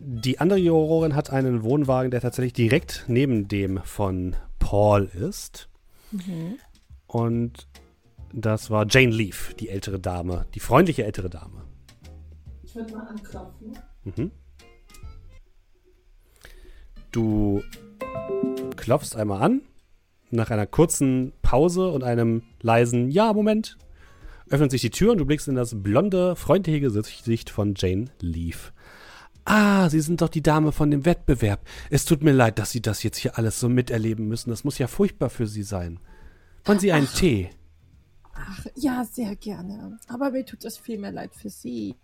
[0.04, 5.70] Die andere Jurorin hat einen Wohnwagen, der tatsächlich direkt neben dem von Paul ist.
[7.06, 7.68] Und
[8.34, 11.66] das war Jane Leaf, die ältere Dame, die freundliche ältere Dame.
[12.64, 13.78] Ich würde mal anklopfen.
[14.04, 14.32] Mhm.
[17.12, 17.62] Du
[18.78, 19.62] klopfst einmal an.
[20.32, 23.78] Nach einer kurzen Pause und einem leisen Ja, Moment,
[24.50, 28.74] öffnet sich die Tür und du blickst in das blonde, freundliche Gesicht von Jane Leaf.
[29.46, 31.66] Ah, Sie sind doch die Dame von dem Wettbewerb.
[31.90, 34.50] Es tut mir leid, dass Sie das jetzt hier alles so miterleben müssen.
[34.50, 36.00] Das muss ja furchtbar für Sie sein.
[36.66, 37.50] Wollen Sie einen Tee?
[38.34, 39.98] Ach, ja, sehr gerne.
[40.08, 41.96] Aber mir tut es viel mehr leid für Sie.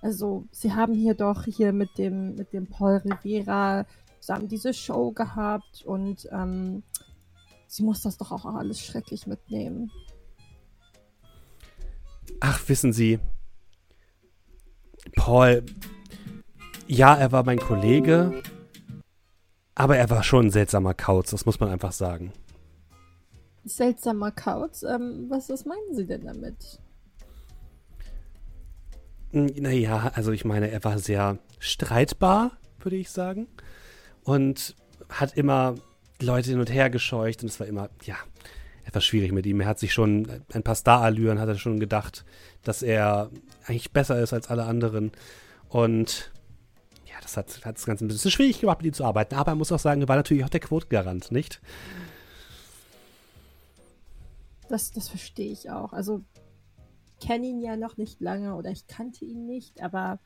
[0.00, 3.86] Also, Sie haben hier doch hier mit dem, mit dem Paul Rivera
[4.26, 6.82] zusammen diese Show gehabt und ähm,
[7.68, 9.90] sie muss das doch auch alles schrecklich mitnehmen.
[12.40, 13.20] Ach, wissen Sie,
[15.14, 15.64] Paul,
[16.86, 18.42] ja, er war mein Kollege,
[19.74, 22.32] aber er war schon ein seltsamer Kauz, das muss man einfach sagen.
[23.64, 24.82] Seltsamer Kauz.
[24.82, 26.80] Ähm, was, was meinen Sie denn damit?
[29.32, 33.48] Naja, also ich meine, er war sehr streitbar, würde ich sagen.
[34.22, 34.76] Und
[35.08, 35.74] hat immer
[36.20, 38.16] Leute hin und her gescheucht und es war immer, ja,
[38.84, 39.60] etwas schwierig mit ihm.
[39.60, 42.24] Er hat sich schon ein paar Star-Allüren, hat er schon gedacht,
[42.62, 43.30] dass er
[43.66, 45.10] eigentlich besser ist als alle anderen.
[45.68, 46.32] Und
[47.26, 49.34] das hat, hat das Ganze ein bisschen schwierig gemacht, mit ihm zu arbeiten.
[49.34, 51.60] Aber er muss auch sagen, er war natürlich auch der Quotengarant, nicht?
[54.68, 55.92] Das, das verstehe ich auch.
[55.92, 56.22] Also,
[57.18, 60.18] ich kenne ihn ja noch nicht lange oder ich kannte ihn nicht, aber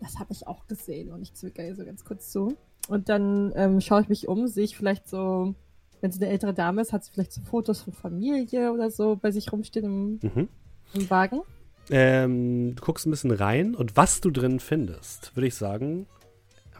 [0.00, 2.56] das habe ich auch gesehen und ich zwicke hier so ganz kurz zu.
[2.88, 5.54] Und dann ähm, schaue ich mich um, sehe ich vielleicht so,
[6.00, 9.16] wenn sie eine ältere Dame ist, hat sie vielleicht so Fotos von Familie oder so
[9.16, 10.48] bei sich rumstehen im, Mhm.
[10.94, 11.40] im Wagen.
[11.88, 16.06] Ähm, du guckst ein bisschen rein und was du drin findest, würde ich sagen,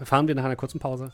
[0.05, 1.11] fahren wir nach einer kurzen Pause.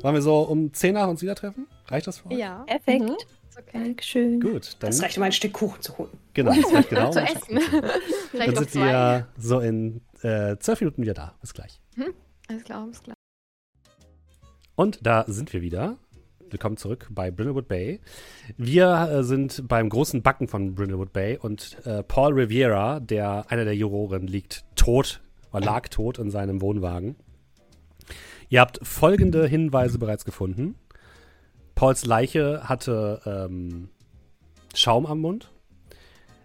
[0.00, 1.66] Wollen wir so um 10 nach uns wieder treffen?
[1.86, 2.38] Reicht das für euch?
[2.38, 3.04] Ja, Perfekt.
[3.04, 3.16] Mhm.
[3.56, 3.70] okay.
[3.72, 4.40] Dankeschön.
[4.40, 6.10] Gut, dann, Das reicht, um ein Stück Kuchen zu holen.
[6.34, 7.10] genau, das reicht genau.
[7.12, 7.58] Zu essen.
[8.30, 8.86] Vielleicht Dann sind zwei.
[8.86, 11.34] wir so in äh, 12 Minuten wieder da.
[11.40, 11.80] Bis gleich.
[12.48, 13.16] Alles klar, alles klar.
[14.76, 15.96] Und da sind wir wieder.
[16.50, 18.00] Willkommen zurück bei Brindlewood Bay.
[18.56, 23.64] Wir äh, sind beim großen Backen von Brindlewood Bay und äh, Paul Riviera, der einer
[23.64, 25.20] der Juroren, liegt tot
[25.52, 27.16] oder lag tot in seinem Wohnwagen.
[28.48, 30.76] Ihr habt folgende Hinweise bereits gefunden.
[31.74, 33.90] Pauls Leiche hatte ähm,
[34.74, 35.50] Schaum am Mund.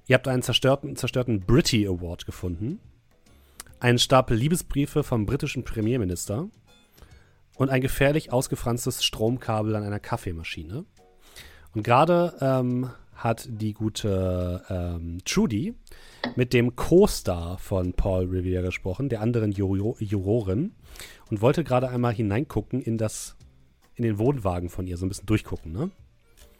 [0.05, 2.80] Ihr habt einen zerstörten, zerstörten Britty Award gefunden.
[3.80, 6.49] Einen Stapel Liebesbriefe vom britischen Premierminister
[7.55, 10.85] und ein gefährlich ausgefranstes Stromkabel an einer Kaffeemaschine.
[11.73, 15.73] Und gerade ähm, hat die gute ähm, Trudy
[16.36, 20.74] mit dem Co-Star von Paul Revere gesprochen, der anderen Juro Jurorin,
[21.30, 23.36] und wollte gerade einmal hineingucken in das,
[23.95, 25.91] in den Wohnwagen von ihr, so ein bisschen durchgucken, ne?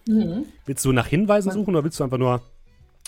[0.07, 0.45] Mhm.
[0.65, 2.41] Willst du nach Hinweisen suchen oder willst du einfach nur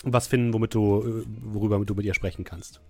[0.02, 2.80] was finden, womit du, äh, worüber du mit ihr sprechen kannst?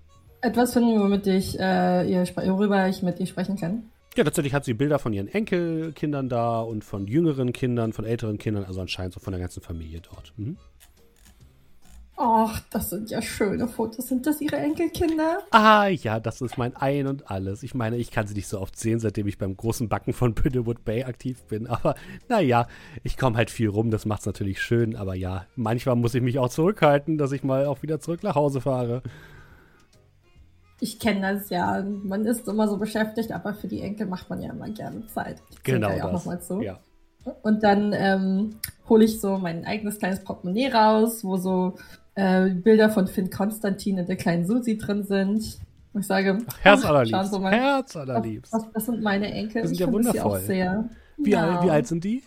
[0.43, 3.91] Etwas finden, womit ich, äh, ihr, worüber ich mit ihr sprechen kann.
[4.17, 8.39] Ja, tatsächlich hat sie Bilder von ihren Enkelkindern da und von jüngeren Kindern, von älteren
[8.39, 10.33] Kindern, also anscheinend so von der ganzen Familie dort.
[10.37, 10.57] Mhm.
[12.19, 14.09] Ach, das sind ja schöne Fotos.
[14.09, 15.41] Sind das ihre Enkelkinder?
[15.51, 17.63] Ah, ja, das ist mein Ein und Alles.
[17.63, 20.33] Ich meine, ich kann sie nicht so oft sehen, seitdem ich beim großen Backen von
[20.35, 21.67] Brindlewood Bay aktiv bin.
[21.67, 21.95] Aber
[22.29, 22.69] naja,
[23.03, 24.97] ich komme halt viel rum, das macht's natürlich schön.
[24.97, 28.35] Aber ja, manchmal muss ich mich auch zurückhalten, dass ich mal auch wieder zurück nach
[28.35, 29.03] Hause fahre.
[30.81, 31.83] Ich kenne das ja.
[32.03, 35.43] Man ist immer so beschäftigt, aber für die Enkel macht man ja immer gerne Zeit.
[35.51, 36.25] Ich Genau ja auch das.
[36.25, 36.63] noch mal zu.
[36.63, 36.79] Ja.
[37.43, 38.57] Und dann ähm,
[38.89, 41.77] hole ich so mein eigenes kleines Portemonnaie raus, wo so
[42.17, 45.59] äh, Bilder von Finn Konstantin und der kleinen Susi drin sind.
[45.93, 47.33] Und ich sage, Ach, Herz ach, allerliebst.
[47.33, 48.53] Sie mal, Herz das, allerliebst.
[48.53, 49.63] das, das sind meine Enkel.
[49.63, 50.23] Die sind ja wundervoll.
[50.23, 50.89] auch sehr.
[51.17, 51.57] Wie, Ja.
[51.59, 52.23] alt, wie alt sind die?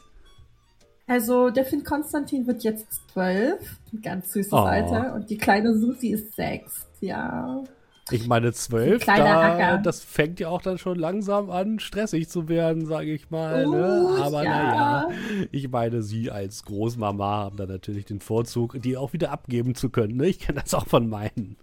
[1.08, 4.58] Also der Finn Konstantin wird jetzt zwölf, ein ganz süßes Oh.
[4.58, 6.88] Alter, und die kleine Susi ist sechs.
[7.02, 7.64] Ja.
[8.12, 12.48] Ich meine, zwölf, kleiner da, das fängt ja auch dann schon langsam an, stressig zu
[12.50, 13.66] werden, sage ich mal.
[13.68, 14.04] ne?
[14.04, 14.50] Uh, Aber ja.
[14.50, 15.10] naja,
[15.52, 19.90] ich meine, Sie als Großmama haben da natürlich den Vorzug, die auch wieder abgeben zu
[19.90, 20.18] können.
[20.18, 20.28] Ne?
[20.28, 21.56] Ich kenne das auch von meinen.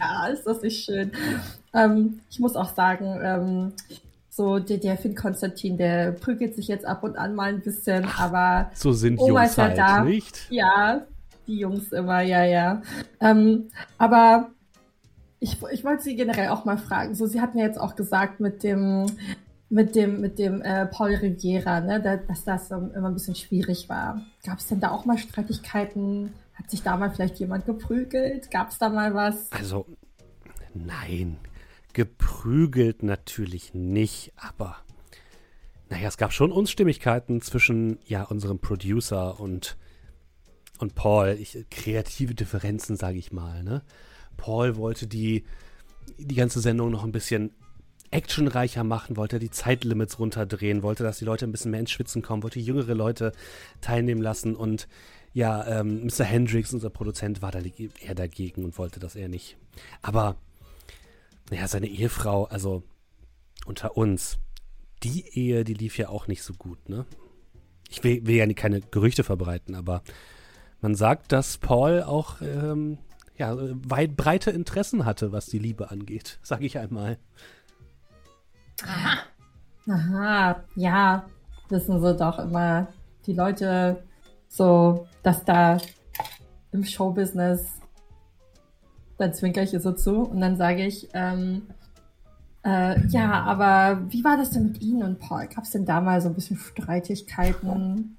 [0.00, 1.12] Ja, ist das nicht schön.
[1.72, 3.72] Ähm, ich muss auch sagen, ähm,
[4.30, 8.04] So, der, der Finn Konstantin, der prügelt sich jetzt ab und an mal ein bisschen,
[8.04, 8.70] Ach, aber.
[8.74, 10.02] So sind Oma Jungs ist ja halt, da.
[10.04, 10.46] nicht?
[10.50, 11.02] Ja,
[11.46, 12.82] die Jungs immer, ja, ja.
[13.20, 14.50] Ähm, aber
[15.44, 17.14] ich, ich wollte Sie generell auch mal fragen.
[17.14, 19.06] So, Sie hatten ja jetzt auch gesagt mit dem,
[19.68, 23.34] mit dem, mit dem äh, Paul Riviera, ne, da, dass das ähm, immer ein bisschen
[23.34, 24.22] schwierig war.
[24.44, 26.32] Gab es denn da auch mal Streitigkeiten?
[26.54, 28.50] Hat sich da mal vielleicht jemand geprügelt?
[28.50, 29.52] Gab es da mal was?
[29.52, 29.86] Also,
[30.72, 31.36] nein.
[31.92, 34.78] Geprügelt natürlich nicht, aber
[35.90, 39.76] naja, es gab schon Unstimmigkeiten zwischen ja unserem Producer und
[40.78, 41.36] und Paul.
[41.38, 43.62] Ich, kreative Differenzen, sage ich mal.
[43.62, 43.82] Ne?
[44.36, 45.44] Paul wollte die
[46.18, 47.52] die ganze Sendung noch ein bisschen
[48.10, 52.22] actionreicher machen, wollte die Zeitlimits runterdrehen, wollte, dass die Leute ein bisschen mehr ins Schwitzen
[52.22, 53.32] kommen, wollte jüngere Leute
[53.80, 54.86] teilnehmen lassen und
[55.32, 56.24] ja, ähm, Mr.
[56.24, 59.56] Hendricks, unser Produzent, war da eher dagegen und wollte das eher nicht.
[60.00, 60.36] Aber
[61.50, 62.84] naja, seine Ehefrau, also
[63.66, 64.38] unter uns,
[65.02, 67.04] die Ehe, die lief ja auch nicht so gut, ne?
[67.90, 70.02] Ich will, will ja keine Gerüchte verbreiten, aber
[70.80, 72.98] man sagt, dass Paul auch ähm,
[73.36, 77.18] ja, weit breite Interessen hatte, was die Liebe angeht, sag ich einmal.
[78.82, 79.18] Aha.
[79.86, 81.26] Aha, ja,
[81.68, 82.88] wissen sie doch immer
[83.26, 84.02] die Leute
[84.48, 85.78] so, dass da
[86.72, 87.80] im Showbusiness
[89.18, 91.62] dann zwinker ich ihr so zu und dann sage ich, ähm,
[92.64, 95.46] äh, ja, aber wie war das denn mit Ihnen und Paul?
[95.48, 98.16] Gab es denn da mal so ein bisschen Streitigkeiten?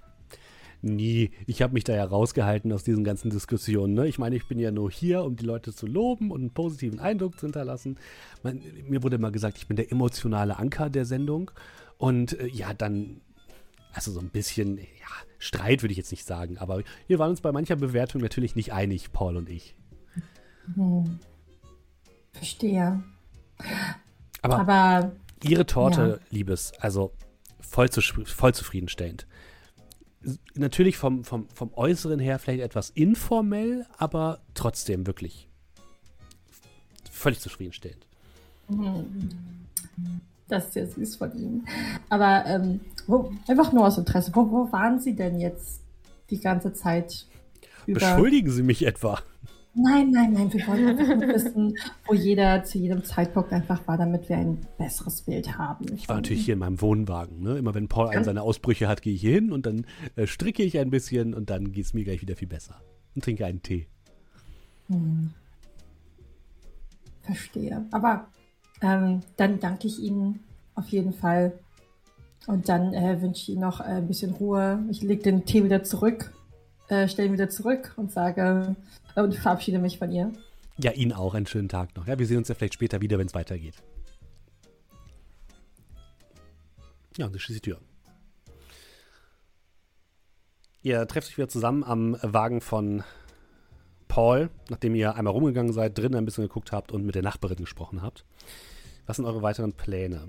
[0.86, 1.32] Nie.
[1.48, 3.96] Ich habe mich da ja rausgehalten aus diesen ganzen Diskussionen.
[3.96, 4.08] Ne?
[4.08, 7.00] Ich meine, ich bin ja nur hier, um die Leute zu loben und einen positiven
[7.00, 7.98] Eindruck zu hinterlassen.
[8.44, 11.50] Man, mir wurde immer gesagt, ich bin der emotionale Anker der Sendung.
[11.98, 13.22] Und äh, ja, dann,
[13.94, 14.86] also so ein bisschen, ja,
[15.40, 18.72] Streit würde ich jetzt nicht sagen, aber wir waren uns bei mancher Bewertung natürlich nicht
[18.72, 19.74] einig, Paul und ich.
[20.76, 21.20] Hm.
[22.32, 23.04] Verstehe.
[24.44, 25.12] Aber, aber
[25.44, 26.28] Ihre Torte, ja.
[26.30, 27.12] Liebes, also
[27.60, 29.26] voll, zu, voll zufriedenstellend.
[30.56, 35.48] Natürlich vom, vom, vom Äußeren her vielleicht etwas informell, aber trotzdem wirklich
[37.12, 38.06] völlig zufriedenstellend.
[40.48, 41.68] Das ist ja süß von Ihnen.
[42.10, 45.82] Aber ähm, wo, einfach nur aus Interesse, wo, wo waren Sie denn jetzt
[46.30, 47.26] die ganze Zeit?
[47.88, 49.20] Über Beschuldigen Sie mich etwa?
[49.78, 51.78] Nein, nein, nein, wir wollen einfach nur wissen,
[52.08, 55.86] wo jeder zu jedem Zeitpunkt einfach war, damit wir ein besseres Bild haben.
[55.94, 57.42] Ich war natürlich hier in meinem Wohnwagen.
[57.42, 57.58] Ne?
[57.58, 59.86] Immer wenn Paul einen seiner Ausbrüche hat, gehe ich hier hin und dann
[60.16, 62.76] äh, stricke ich ein bisschen und dann geht es mir gleich wieder viel besser.
[63.16, 63.88] Und trinke einen Tee.
[64.88, 65.32] Hm.
[67.24, 67.86] Verstehe.
[67.92, 68.28] Aber
[68.82, 70.40] ähm, dann danke ich Ihnen
[70.76, 71.60] auf jeden Fall.
[72.48, 74.86] Und dann äh, wünsche ich Ihnen noch äh, ein bisschen Ruhe.
[74.90, 76.32] Ich lege den Tee wieder zurück,
[76.90, 78.76] äh, stelle ihn wieder zurück und sage,
[79.16, 80.32] und verabschiede mich von ihr.
[80.78, 82.06] Ja, Ihnen auch einen schönen Tag noch.
[82.06, 83.76] Ja, wir sehen uns ja vielleicht später wieder, wenn es weitergeht.
[87.18, 87.80] Ja, und sie schließt die Tür.
[90.82, 93.04] Ihr trefft euch wieder zusammen am Wagen von
[94.08, 97.58] Paul, nachdem ihr einmal rumgegangen seid, drinnen ein bisschen geguckt habt und mit der Nachbarin
[97.58, 98.26] gesprochen habt.
[99.06, 100.28] Was sind eure weiteren Pläne?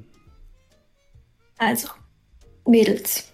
[1.59, 1.89] Also,
[2.67, 3.33] Mädels,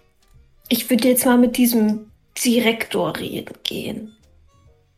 [0.69, 4.17] ich würde jetzt mal mit diesem Direktor reden gehen.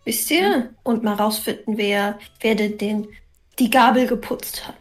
[0.05, 0.75] Wisst ihr?
[0.83, 3.09] Und mal rausfinden, wer, wer denn den,
[3.59, 4.77] die Gabel geputzt hat.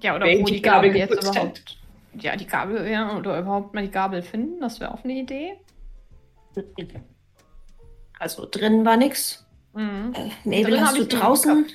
[0.00, 1.60] Ja, oder wo die, die Gabel, Gabel jetzt überhaupt.
[1.60, 1.76] Hat.
[2.22, 5.54] Ja, die Gabel, ja, oder überhaupt mal die Gabel finden, das wäre auch eine Idee.
[8.18, 9.46] Also drin war nix.
[9.74, 10.12] Mhm.
[10.14, 10.30] Äh,
[10.62, 11.66] Mabel, hast du draußen?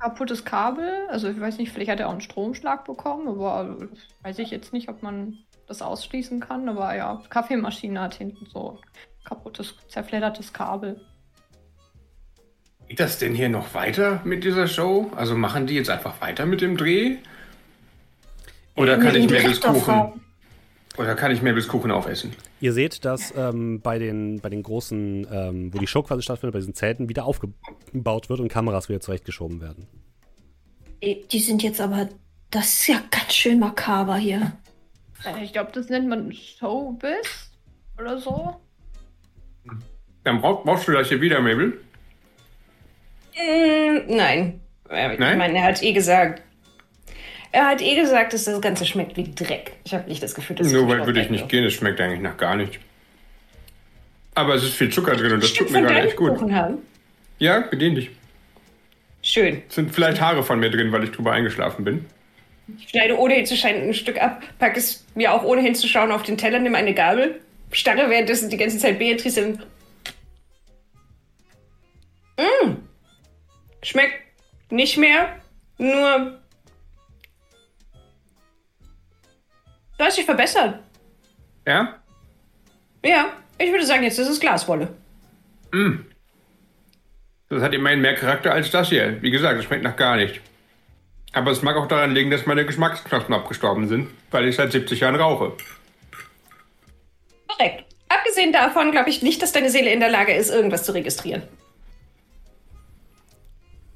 [0.00, 1.06] kaputtes Kabel.
[1.08, 3.88] Also ich weiß nicht, vielleicht hat er auch einen Stromschlag bekommen, aber
[4.22, 6.68] weiß ich jetzt nicht, ob man das ausschließen kann.
[6.68, 8.78] Aber ja, Kaffeemaschine hat hinten so
[9.24, 11.00] kaputtes, zerfleddertes Kabel.
[12.88, 15.10] Geht das denn hier noch weiter mit dieser Show?
[15.16, 17.16] Also machen die jetzt einfach weiter mit dem Dreh?
[18.76, 20.20] Oder kann ich Mabels Kuchen?
[20.96, 22.32] Oder kann ich Mabels Kuchen aufessen?
[22.60, 26.52] Ihr seht, dass ähm, bei, den, bei den großen, ähm, wo die Show quasi stattfindet,
[26.52, 29.88] bei diesen Zelten wieder aufgebaut wird und Kameras wieder zurechtgeschoben werden.
[31.02, 32.08] Die sind jetzt aber,
[32.50, 34.52] das ist ja ganz schön makaber hier.
[35.24, 37.50] Äh, ich glaube, das nennt man Showbiz
[37.98, 38.60] oder so.
[40.24, 41.80] Dann brauch, brauchst du das hier wieder, Mabel?
[43.36, 44.60] Mm, nein.
[44.84, 45.38] Ich nein?
[45.38, 46.42] meine, er hat eh gesagt,
[47.52, 49.72] er hat eh gesagt, dass das Ganze schmeckt wie Dreck.
[49.84, 52.00] Ich habe nicht das Gefühl, dass es Nur weit würde ich nicht gehen, es schmeckt
[52.00, 52.78] eigentlich nach gar nichts.
[54.34, 56.38] Aber es ist viel Zucker drin und das tut mir gar nicht gut.
[56.52, 56.78] Haben?
[57.38, 58.10] Ja, bedien dich.
[59.22, 59.62] Schön.
[59.68, 62.04] Es sind vielleicht Haare von mir drin, weil ich drüber eingeschlafen bin.
[62.78, 66.36] Ich schneide ohne hinzuschauen ein Stück ab, packe es mir auch ohne hinzuschauen auf den
[66.36, 67.40] Teller, nehme eine Gabel,
[67.70, 69.58] starre währenddessen die ganze Zeit Beatrice im.
[72.38, 72.76] Mmh.
[73.82, 74.22] Schmeckt
[74.70, 75.40] nicht mehr,
[75.78, 76.40] nur
[79.98, 80.80] Du hast dich verbessert.
[81.66, 81.98] Ja?
[83.04, 84.88] Ja, ich würde sagen, jetzt ist es Glaswolle.
[87.48, 89.20] Das hat immerhin mehr Charakter als das hier.
[89.22, 90.40] Wie gesagt, es schmeckt nach gar nicht.
[91.36, 95.00] Aber es mag auch daran liegen, dass meine Geschmacksknospen abgestorben sind, weil ich seit 70
[95.00, 95.52] Jahren rauche.
[97.46, 97.84] Korrekt.
[98.08, 101.42] Abgesehen davon glaube ich nicht, dass deine Seele in der Lage ist, irgendwas zu registrieren.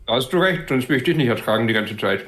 [0.07, 2.27] Da hast du recht, sonst will ich dich nicht ertragen die ganze Zeit.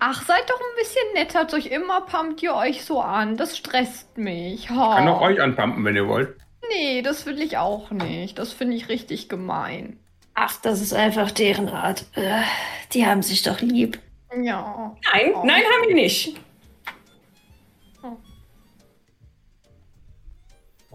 [0.00, 1.66] Ach, seid doch ein bisschen netter zu euch.
[1.66, 3.36] Immer pumpt ihr euch so an.
[3.36, 4.68] Das stresst mich.
[4.70, 4.96] Ha.
[4.96, 6.36] Kann auch euch anpumpen, wenn ihr wollt.
[6.70, 8.36] Nee, das will ich auch nicht.
[8.36, 10.00] Das finde ich richtig gemein.
[10.42, 12.06] Ach, das ist einfach deren Art.
[12.14, 12.40] Äh,
[12.94, 13.98] Die haben sich doch lieb.
[14.42, 14.96] Ja.
[15.12, 15.44] Nein, Oh.
[15.44, 16.34] nein, haben wir nicht.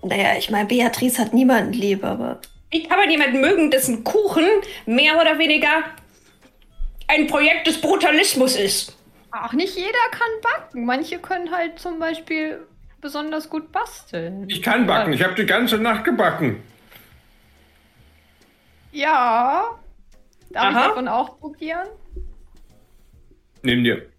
[0.01, 2.39] Naja, ich meine, Beatrice hat niemanden lieb, aber
[2.72, 4.45] Wie kann man jemanden mögen, dessen Kuchen
[4.85, 5.84] mehr oder weniger
[7.07, 8.97] ein Projekt des Brutalismus ist?
[9.31, 10.85] Ach, nicht jeder kann backen.
[10.85, 12.65] Manche können halt zum Beispiel
[13.01, 14.47] besonders gut basteln.
[14.49, 16.63] Ich kann backen, ich habe die ganze Nacht gebacken.
[18.95, 19.77] Ja.
[20.51, 20.81] Darf Aha.
[20.81, 21.88] ich davon auch probieren?
[23.61, 24.09] Nimm dir.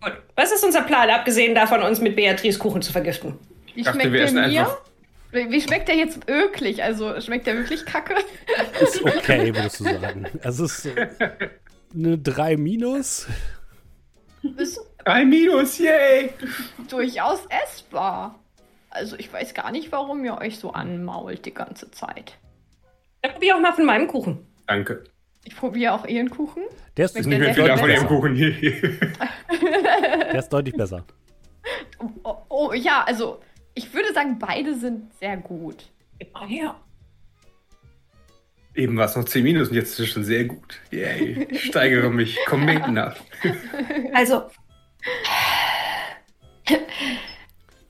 [0.00, 0.12] Gut.
[0.36, 3.38] Was ist unser Plan, abgesehen davon, uns mit Beatrice Kuchen zu vergiften?
[3.74, 4.60] Wie Dachte, schmeckt wir der essen mir?
[4.60, 4.80] einfach-
[5.32, 6.82] Wie schmeckt der jetzt wirklich?
[6.82, 8.14] Also schmeckt der wirklich kacke?
[8.80, 10.26] Ist okay, würdest du sagen.
[10.42, 13.26] Also es ist so eine 3 minus.
[14.56, 16.30] Ist Ein Minus, yay!
[16.88, 18.38] durchaus essbar.
[18.90, 22.38] Also ich weiß gar nicht, warum ihr euch so anmault die ganze Zeit.
[23.22, 24.46] Dann probier auch mal von meinem Kuchen.
[24.66, 25.04] Danke.
[25.44, 26.62] Ich probiere auch ihren Kuchen.
[26.96, 28.00] Der ist, Schmeckt Nicht mehr Der viel ist besser.
[28.02, 28.36] im Kuchen.
[30.32, 31.04] Der ist deutlich besser.
[32.22, 33.40] Oh, oh ja, also
[33.74, 35.90] ich würde sagen, beide sind sehr gut.
[36.32, 36.80] Ah, ja.
[38.74, 40.80] Eben war es noch 10 Minus und jetzt ist es schon sehr gut.
[40.90, 41.46] Yay.
[41.50, 42.38] Ich steigere mich.
[42.46, 43.16] Kometen nach.
[44.12, 44.42] also.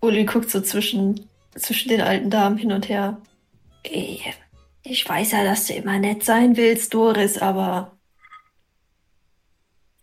[0.00, 3.20] Uli guckt so zwischen, zwischen den alten Damen hin und her.
[4.82, 7.92] Ich weiß ja, dass du immer nett sein willst, Doris, aber.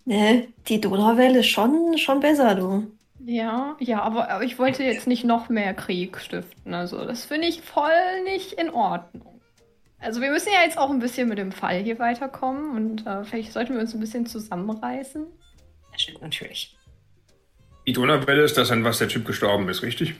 [0.05, 2.91] Ne, die Donauwelle ist schon, schon besser, du.
[3.25, 6.75] Ja, ja, aber, aber ich wollte jetzt nicht noch mehr Krieg stiften.
[6.75, 9.41] Also das finde ich voll nicht in Ordnung.
[9.99, 13.23] Also wir müssen ja jetzt auch ein bisschen mit dem Fall hier weiterkommen und äh,
[13.23, 15.25] vielleicht sollten wir uns ein bisschen zusammenreißen.
[15.91, 16.77] Das stimmt natürlich.
[17.87, 20.15] Die Donauwelle ist das, an was der Typ gestorben ist, richtig?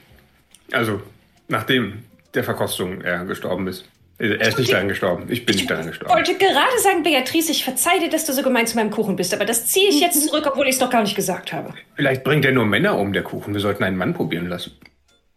[0.72, 1.02] Also,
[1.48, 3.84] nachdem der Verkostung er gestorben ist.
[4.18, 5.26] Er ist nicht daran gestorben.
[5.28, 6.14] Ich bin nicht daran Ich gestorben.
[6.14, 9.34] wollte gerade sagen, Beatrice, ich verzeih dir, dass du so gemein zu meinem Kuchen bist,
[9.34, 11.74] aber das ziehe ich jetzt zurück, obwohl ich es doch gar nicht gesagt habe.
[11.96, 13.52] Vielleicht bringt er nur Männer um, der Kuchen.
[13.52, 14.72] Wir sollten einen Mann probieren lassen.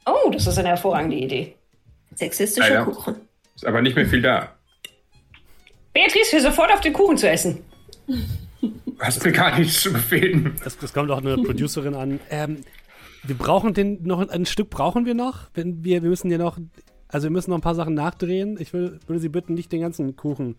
[0.05, 1.55] Oh, das ist eine hervorragende Idee.
[2.15, 2.85] Sexistischer Alter.
[2.85, 3.15] Kuchen.
[3.55, 4.55] Ist aber nicht mehr viel da.
[5.93, 7.65] Beatrice, hör sofort auf, den Kuchen zu essen.
[8.61, 10.55] Du hast mir gar nichts zu befehlen.
[10.65, 12.19] Es, es kommt auch eine Producerin an.
[12.29, 12.57] Ähm,
[13.23, 15.49] wir brauchen den noch ein Stück brauchen wir noch.
[15.53, 16.57] Wenn wir, wir müssen ja noch,
[17.07, 18.57] also wir müssen noch ein paar Sachen nachdrehen.
[18.59, 20.55] Ich will, würde Sie bitten, nicht den ganzen Kuchen.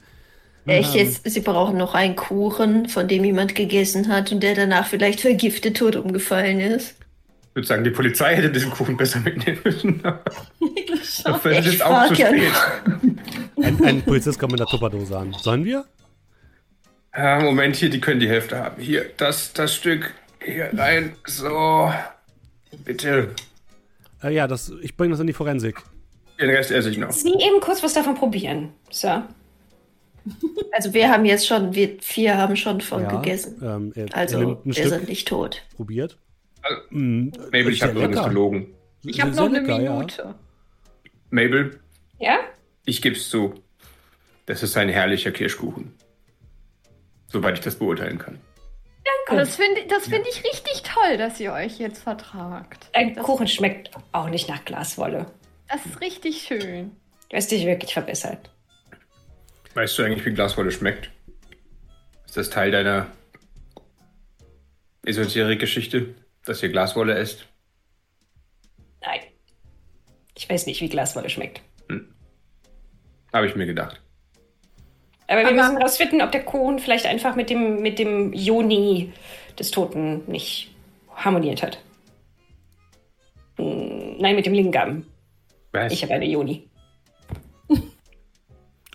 [0.67, 4.87] Echt jetzt, sie brauchen noch einen Kuchen, von dem jemand gegessen hat und der danach
[4.87, 6.97] vielleicht vergiftet tot umgefallen ist.
[7.49, 10.03] Ich würde sagen, die Polizei hätte diesen Kuchen besser mitnehmen müssen.
[11.25, 12.53] Dafür ist es auch zu spät.
[13.63, 15.35] Ein, ein Polizist kommt mit einer Tupperdose an.
[15.41, 15.85] Sollen wir?
[17.13, 18.81] Ah, Moment, hier, die können die Hälfte haben.
[18.81, 21.17] Hier, das, das Stück hier rein.
[21.27, 21.93] So.
[22.85, 23.35] Bitte.
[24.23, 25.83] Äh, ja, das, ich bringe das in die Forensik.
[26.41, 27.11] Den Rest esse ich noch.
[27.11, 29.27] Sie eben kurz was davon probieren, Sir.
[30.73, 33.59] Also wir haben jetzt schon, wir vier haben schon von Ja, gegessen.
[33.63, 35.63] ähm, er, er Also ein wir Stück, sind nicht tot.
[35.77, 36.17] probiert.
[36.63, 38.75] Also, Mm, Mabel, ich habe übrigens gelogen.
[39.03, 39.93] Ich habe noch eine lecker, ja.
[39.95, 40.35] Minute.
[41.31, 41.81] Mabel,
[42.21, 42.39] Ja?
[42.85, 43.55] ich geb's zu.
[44.47, 45.95] Das ist ein herrlicher Kirschkuchen.
[47.31, 48.39] Soweit ich das beurteilen kann.
[49.29, 52.91] Aber das finde das find ich richtig toll, dass ihr euch jetzt vertragt.
[52.93, 55.27] Dein Das- Kuchen schmeckt auch nicht nach Glaswolle.
[55.69, 56.97] Das ist richtig schön.
[57.29, 58.51] Du hast dich wirklich verbessert.
[59.75, 61.11] Weißt du eigentlich, wie Glaswolle schmeckt?
[62.27, 63.07] Ist das Teil deiner
[65.05, 67.47] Esoterik-Geschichte, dass ihr Glaswolle esst?
[69.01, 69.21] Nein.
[70.37, 71.61] Ich weiß nicht, wie Glaswolle schmeckt.
[73.33, 74.01] Habe ich mir gedacht.
[75.31, 79.13] Aber wir Aber- müssen herausfinden, ob der Kuchen vielleicht einfach mit dem, mit dem Joni
[79.59, 80.71] des Toten nicht
[81.15, 81.79] harmoniert hat.
[83.57, 85.05] Hm, Nein, mit dem Lingam.
[85.73, 85.93] Was?
[85.93, 86.69] Ich habe eine Joni.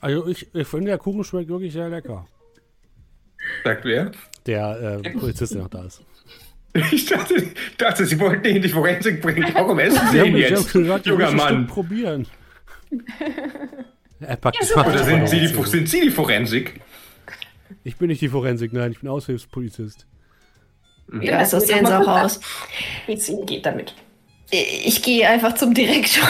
[0.02, 2.28] Also ich, ich finde, der Kuchen schmeckt wirklich sehr lecker.
[3.64, 4.12] Sagt wer?
[4.46, 6.04] Der äh, Polizist, der noch da ist.
[6.92, 9.48] Ich dachte, ich dachte, sie wollten ihn die Forensik bringen.
[9.54, 10.72] Warum essen sie ihn jetzt?
[10.74, 11.66] gesagt, Junger Mann.
[11.66, 12.28] probieren.
[14.20, 14.86] Er packt Ja.
[14.86, 16.82] Oder sind sie, die, sind sie die Forensik?
[17.84, 20.06] Ich bin nicht die Forensik, nein, ich bin Aushilfspolizist.
[21.22, 22.40] Ja, ist aus sehen auch aus.
[23.06, 23.94] Wie es Ihnen geht damit.
[24.52, 26.24] Ich gehe einfach zum Direktor.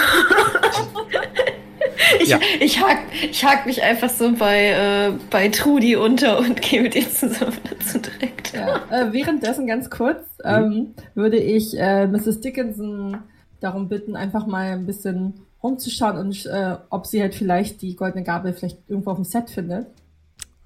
[2.19, 2.39] ich, ja.
[2.59, 6.95] ich, hake, ich hake mich einfach so bei, äh, bei Trudi unter und gehe mit
[6.95, 7.57] ihr zusammen
[7.89, 8.59] zum Direktor.
[8.59, 10.49] Ja, äh, währenddessen ganz kurz mhm.
[10.49, 12.41] ähm, würde ich äh, Mrs.
[12.41, 13.17] Dickinson
[13.59, 18.23] darum bitten, einfach mal ein bisschen rumzuschauen und äh, ob sie halt vielleicht die goldene
[18.23, 19.87] Gabel vielleicht irgendwo auf dem Set findet.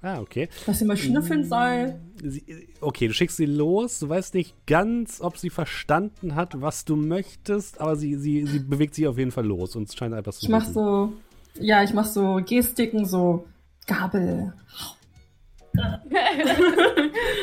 [0.02, 0.48] Ah, okay.
[0.66, 1.94] Dass sie mal schnüffeln soll.
[2.22, 2.42] Sie,
[2.80, 3.98] okay, du schickst sie los.
[3.98, 8.60] Du weißt nicht ganz, ob sie verstanden hat, was du möchtest, aber sie, sie, sie
[8.60, 10.42] bewegt sich auf jeden Fall los und es scheint einfach so.
[10.42, 11.12] Ich mach so,
[11.58, 13.46] ja, ich mach so Gestiken, so
[13.86, 14.54] Gabel.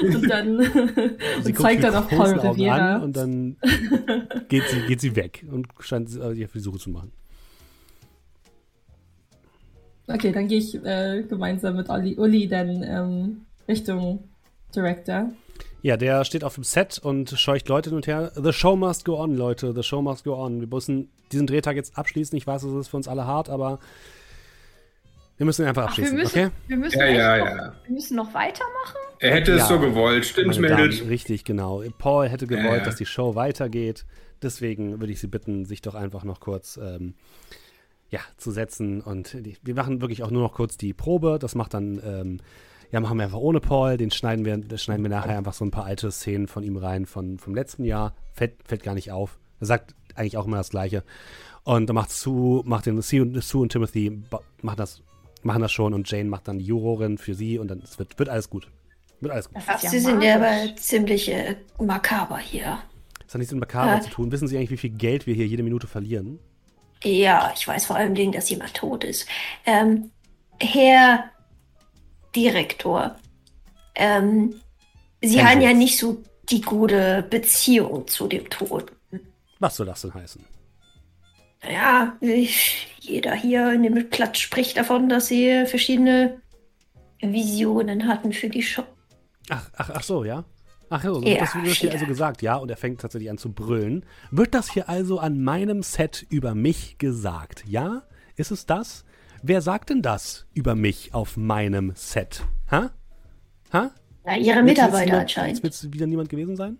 [0.03, 0.57] und dann
[1.45, 2.97] und zeigt dann auf Paul Riviera.
[2.97, 3.55] und dann
[4.49, 7.11] geht sie, geht sie weg und scheint sich auf die Suche zu machen.
[10.07, 14.23] Okay, dann gehe ich äh, gemeinsam mit Uli, Uli dann ähm, Richtung
[14.73, 15.31] Director.
[15.81, 18.31] Ja, der steht auf dem Set und scheucht Leute hin und her.
[18.35, 19.73] The show must go on, Leute.
[19.75, 20.59] The show must go on.
[20.61, 22.38] Wir müssen diesen Drehtag jetzt abschließen.
[22.38, 23.79] Ich weiß, es ist für uns alle hart, aber
[25.38, 26.51] wir müssen ihn einfach abschließen, Ach, wir müssen, okay?
[26.67, 27.73] Wir müssen, ja, ja, noch, ja.
[27.85, 28.97] wir müssen noch weitermachen?
[29.19, 31.07] Er hätte es ja, so gewollt, stimmt, meldet.
[31.07, 31.84] Richtig, genau.
[31.99, 34.05] Paul hätte gewollt, ja, dass die Show weitergeht.
[34.41, 37.13] Deswegen würde ich Sie bitten, sich doch einfach noch kurz ähm,
[38.09, 39.01] ja, zu setzen.
[39.01, 41.38] Und die, wir machen wirklich auch nur noch kurz die Probe.
[41.39, 42.39] Das macht dann, ähm,
[42.91, 43.97] ja, machen wir einfach ohne Paul.
[43.97, 46.77] Den schneiden wir, das schneiden wir nachher einfach so ein paar alte Szenen von ihm
[46.77, 48.13] rein von, vom letzten Jahr.
[48.34, 49.39] Fällt, fällt gar nicht auf.
[49.59, 51.03] Er sagt eigentlich auch immer das Gleiche.
[51.63, 54.23] Und dann macht Sue, macht den Sue und, Sue und Timothy
[54.61, 55.01] machen das,
[55.43, 58.17] machen das schon und Jane macht dann die Jurorin für sie und dann es wird,
[58.17, 58.69] wird alles gut.
[59.19, 59.61] Wird alles gut.
[59.65, 62.79] Ach, sie sind ja aber ziemlich äh, makaber hier.
[63.25, 64.01] Das hat nichts mit makaber äh.
[64.01, 64.31] zu tun.
[64.31, 66.39] Wissen Sie eigentlich, wie viel Geld wir hier jede Minute verlieren?
[67.03, 69.27] Ja, ich weiß vor allem, dass jemand tot ist.
[69.65, 70.11] Ähm,
[70.59, 71.31] Herr
[72.35, 73.15] Direktor,
[73.95, 74.55] ähm,
[75.21, 78.95] Sie haben ja nicht so die gute Beziehung zu dem Toten.
[79.59, 80.45] Was soll das denn heißen?
[81.69, 86.39] Ja, ich, jeder hier in dem Platz spricht davon, dass sie verschiedene
[87.19, 88.83] Visionen hatten für die Show.
[89.49, 90.45] Ach, ach, ach so, ja?
[90.89, 93.51] Ach so, ja, das wird hier also gesagt, ja, und er fängt tatsächlich an zu
[93.51, 94.05] brüllen.
[94.31, 97.65] Wird das hier also an meinem Set über mich gesagt?
[97.68, 98.03] Ja?
[98.35, 99.03] Ist es das?
[99.43, 102.43] Wer sagt denn das über mich auf meinem Set?
[102.72, 102.91] Ha?
[103.73, 103.91] Ha?
[104.26, 105.61] Ja, ihre Mitarbeiter anscheinend.
[105.64, 106.77] Wird es wieder niemand gewesen sein?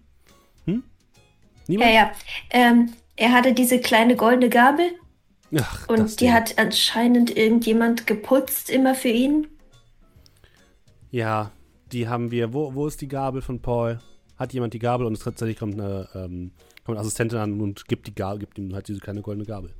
[0.66, 0.84] Hm?
[1.68, 1.90] Niemand?
[1.90, 2.12] Ja, ja.
[2.52, 4.92] Ähm, er hatte diese kleine goldene Gabel.
[5.58, 6.34] Ach, und die Ding.
[6.34, 9.48] hat anscheinend irgendjemand geputzt immer für ihn.
[11.10, 11.52] Ja,
[11.92, 12.54] die haben wir.
[12.54, 14.00] Wo, wo ist die Gabel von Paul?
[14.38, 16.52] Hat jemand die Gabel und tatsächlich kommt eine, ähm,
[16.86, 19.72] kommt eine Assistentin an und gibt die Gabel, gibt ihm halt diese kleine goldene Gabel.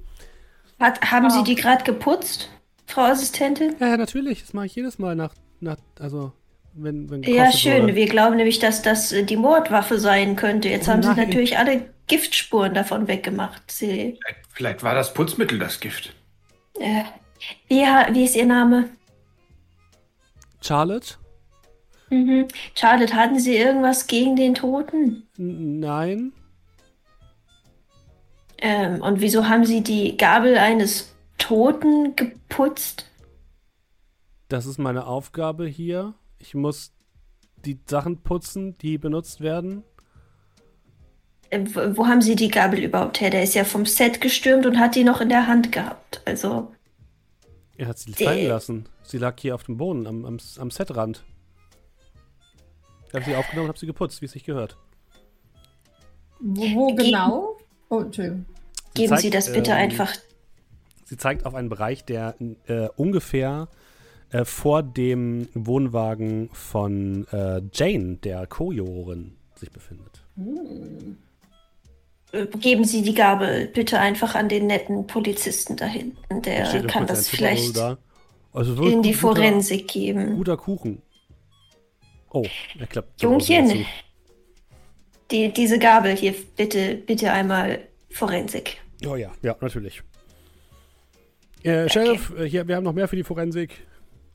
[0.80, 1.30] Hat, haben oh.
[1.30, 2.50] Sie die gerade geputzt,
[2.88, 3.76] Frau Assistentin?
[3.80, 4.42] Ja, ja, natürlich.
[4.42, 6.32] Das mache ich jedes Mal nach, nach also
[6.74, 7.84] wenn, wenn Ja, schön.
[7.84, 7.96] Wurde.
[7.96, 10.70] Wir glauben nämlich, dass das äh, die Mordwaffe sein könnte.
[10.70, 11.16] Jetzt oh, haben nein.
[11.16, 13.70] Sie natürlich alle Giftspuren davon weggemacht.
[13.70, 16.14] Sie vielleicht, vielleicht war das Putzmittel das Gift.
[16.80, 17.04] Äh,
[17.68, 17.82] wie,
[18.14, 18.90] wie ist Ihr Name?
[20.62, 21.16] Charlotte.
[22.10, 22.48] Mhm.
[22.74, 25.28] Charlotte, hatten Sie irgendwas gegen den Toten?
[25.38, 26.34] Nein.
[28.60, 33.06] Ähm, und wieso haben Sie die Gabel eines Toten geputzt?
[34.50, 36.14] Das ist meine Aufgabe hier.
[36.40, 36.94] Ich muss
[37.66, 39.84] die Sachen putzen, die benutzt werden.
[41.50, 43.30] Äh, wo, wo haben Sie die Gabel überhaupt her?
[43.30, 46.22] Der ist ja vom Set gestürmt und hat die noch in der Hand gehabt.
[46.26, 46.72] Also.
[47.78, 48.90] Er hat sie fallen lassen.
[49.04, 51.24] Sie lag hier auf dem Boden, am, am, am Setrand.
[53.08, 54.78] Ich habe sie aufgenommen und habe sie geputzt, wie es sich gehört.
[56.40, 57.58] Wo, wo genau?
[57.90, 58.46] Oh, Entschuldigung.
[58.96, 60.14] Sie Geben zeigt, Sie das bitte ähm, einfach.
[61.06, 62.36] Sie zeigt auf einen Bereich, der
[62.68, 63.70] äh, ungefähr
[64.32, 70.24] äh, vor dem Wohnwagen von äh, Jane, der Co-Jurorin, sich befindet.
[70.36, 71.18] Hm.
[72.60, 76.42] Geben Sie die Gabel bitte einfach an den netten Polizisten da hinten.
[76.42, 77.98] Der kann das vielleicht da.
[78.52, 80.36] also in die guter, Forensik geben.
[80.36, 81.02] Guter Kuchen.
[82.30, 82.46] Oh,
[82.78, 83.22] er klappt.
[83.22, 83.86] Jungchen,
[85.32, 87.80] die, diese Gabel hier, bitte, bitte einmal
[88.10, 88.78] Forensik.
[89.06, 90.02] Oh ja, ja, natürlich.
[91.64, 92.46] Äh, Sheriff, okay.
[92.46, 93.86] Äh, hier, wir haben noch mehr für die Forensik.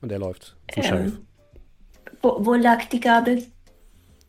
[0.01, 1.19] Und er läuft zum ähm, Sheriff.
[2.21, 3.43] Wo, wo, lag die Gabel?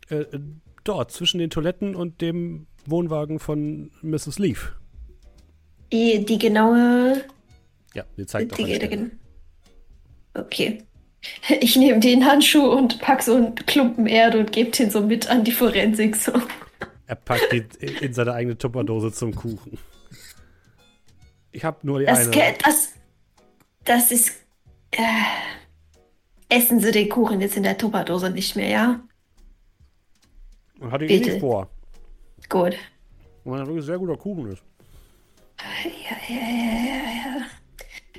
[0.08, 0.40] Äh, äh,
[0.84, 4.38] dort, zwischen den Toiletten und dem Wohnwagen von Mrs.
[4.38, 4.72] Leaf.
[5.92, 7.24] Die, die genaue.
[7.94, 9.10] Ja, sie zeigt die, die,
[10.34, 10.82] Okay.
[11.60, 15.28] Ich nehme den Handschuh und pack so einen Klumpen Erde und gebe den so mit
[15.28, 16.16] an die Forensik.
[16.16, 16.32] So.
[17.06, 17.68] Er packt ihn
[18.00, 19.78] in seine eigene Tupperdose zum Kuchen.
[21.52, 22.54] Ich habe nur die das, eine.
[22.62, 22.92] Das,
[23.84, 24.40] das ist.
[24.90, 25.02] Äh,
[26.48, 29.00] essen Sie den Kuchen jetzt in der Tupperdose nicht mehr, ja?
[30.80, 31.30] Und hatte ich eh Bitte.
[31.32, 31.68] nicht vor.
[32.48, 32.76] Gut.
[33.44, 34.62] Weil er wirklich sehr guter Kuchen ist.
[35.58, 35.90] Ja,
[36.28, 37.46] ja, ja, ja, ja.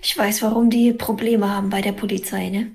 [0.01, 2.71] Ich weiß, warum die Probleme haben bei der Polizei, ne?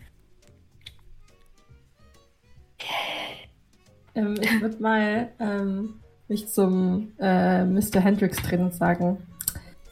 [4.14, 5.94] Ähm, ich würde mal ähm,
[6.28, 8.00] mich zum äh, Mr.
[8.00, 9.18] Hendricks drehen und sagen,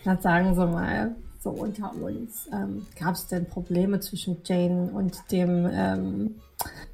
[0.05, 5.31] dann sagen Sie mal, so unter uns, ähm, gab es denn Probleme zwischen Jane und
[5.31, 6.35] dem, ähm,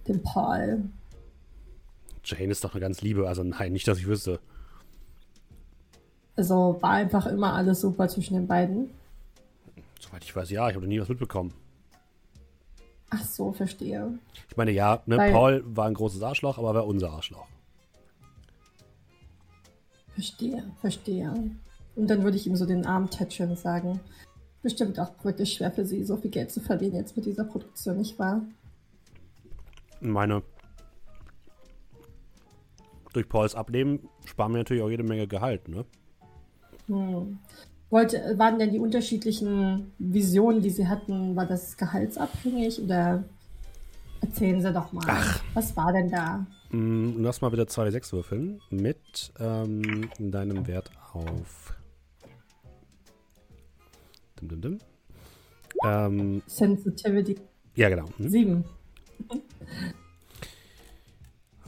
[0.06, 0.84] dem Paul?
[2.24, 4.40] Jane ist doch eine ganz liebe, also nein, nicht, dass ich wüsste.
[6.36, 8.90] Also war einfach immer alles super zwischen den beiden.
[10.00, 11.54] Soweit ich weiß, ja, ich habe nie was mitbekommen.
[13.14, 14.18] Ach so, verstehe.
[14.48, 17.46] Ich meine, ja, ne, Weil- Paul war ein großes Arschloch, aber er war unser Arschloch.
[20.14, 21.32] Verstehe, verstehe.
[21.96, 24.00] Und dann würde ich ihm so den Arm tätscheln und sagen,
[24.62, 27.98] bestimmt auch wirklich schwer für Sie, so viel Geld zu verdienen jetzt mit dieser Produktion,
[27.98, 28.42] nicht wahr?
[30.00, 30.42] Ich meine,
[33.12, 35.84] durch Pauls Abnehmen sparen wir natürlich auch jede Menge Gehalt, ne?
[36.86, 37.38] Hm.
[37.94, 43.22] Wollte, waren denn die unterschiedlichen Visionen, die Sie hatten, war das gehaltsabhängig oder
[44.20, 45.06] erzählen Sie doch mal,
[45.54, 46.44] was war denn da?
[46.70, 51.72] Mm, Lass mal wieder 2d6 würfeln mit ähm, deinem Wert auf.
[54.40, 54.78] Dim, dim, dim.
[55.84, 57.36] Ähm, Sensitivity
[57.76, 58.06] ja, genau.
[58.16, 58.28] Hm.
[58.28, 58.64] 7.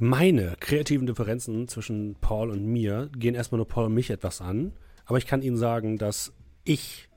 [0.01, 4.73] Meine kreativen Differenzen zwischen Paul und mir gehen erstmal nur Paul und mich etwas an.
[5.07, 6.33] Aber ich kann Ihnen sagen, dass
[6.65, 7.09] ich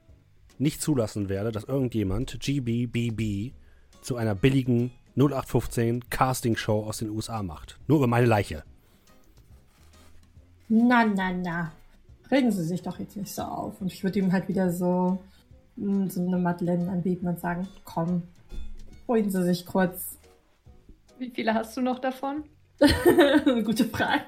[0.58, 3.54] nicht zulassen werde, dass irgendjemand GBBB
[4.02, 7.80] zu einer billigen 0815 Castingshow aus den USA macht.
[7.88, 8.64] Nur über meine Leiche.
[10.70, 11.72] Na, na, na.
[12.32, 13.82] Regen Sie sich doch jetzt nicht so auf.
[13.82, 15.20] Und ich würde ihm halt wieder so,
[15.78, 18.24] mm, so eine Madeleine anbieten und sagen, komm,
[19.08, 20.20] holen Sie sich kurz.
[21.18, 22.44] Wie viele hast du noch davon?
[23.66, 24.24] Gute Frage.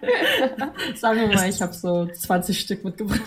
[0.96, 3.22] Sagen wir mal, ich habe so 20 Stück mitgebracht.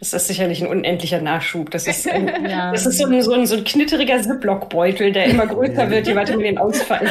[0.00, 1.70] Das ist sicherlich ein unendlicher Nachschub.
[1.70, 2.72] Das ist, ein, Ja.
[2.72, 5.90] das ist so, ein, so, ein, so ein knitteriger Ziploc-Beutel, der immer größer Ja.
[5.90, 7.10] wird, je weiter wir den ausfallen.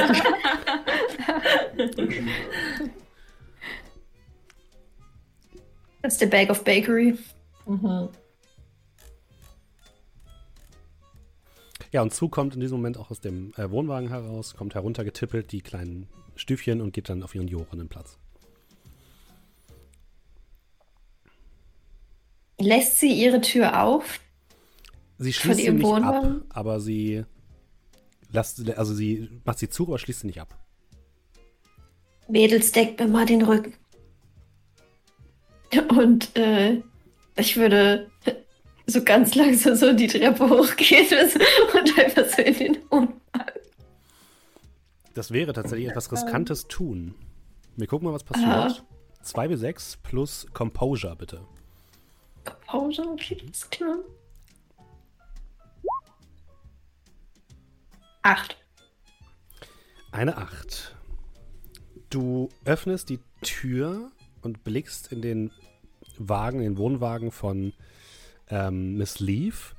[6.02, 7.18] Das ist der Bag of Bakery.
[7.68, 8.10] Mhm.
[11.96, 15.54] Ja, und Zu kommt in diesem Moment auch aus dem äh, Wohnwagen heraus, kommt heruntergetippelt,
[15.54, 18.18] die kleinen Stüfchen und geht dann auf ihren jorenden Platz.
[22.60, 24.20] Lässt sie ihre Tür auf?
[25.20, 27.24] Sie schließt sie nicht ab, aber sie
[28.30, 30.54] lasst, also sie macht sie zu, aber schließt sie nicht ab.
[32.28, 33.74] Mädels, deckt mir mal den Rücken.
[35.92, 36.82] Und äh,
[37.38, 38.12] ich würde
[38.88, 41.08] so ganz langsam so die Treppe hochgehen
[41.74, 43.62] und einfach so in den Wohnwagen.
[45.14, 47.16] Das wäre tatsächlich etwas riskantes tun.
[47.78, 48.84] Wir gucken mal, was passiert.
[49.22, 51.42] 2 bis 6 plus Composure, bitte.
[52.68, 53.98] Pause, okay, ist klar.
[58.22, 58.58] Acht.
[60.12, 60.96] Eine 8.
[62.10, 65.52] Du öffnest die Tür und blickst in den
[66.18, 67.74] Wagen, in den Wohnwagen von
[68.50, 69.74] ähm, Miss Leaf.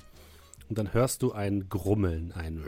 [0.69, 2.63] Und dann hörst du ein Grummeln, ein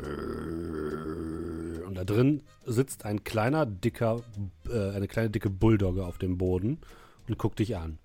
[1.85, 4.21] und da drin sitzt ein kleiner, dicker,
[4.69, 6.77] äh, eine kleine, dicke Bulldogge auf dem Boden
[7.27, 7.97] und guckt dich an.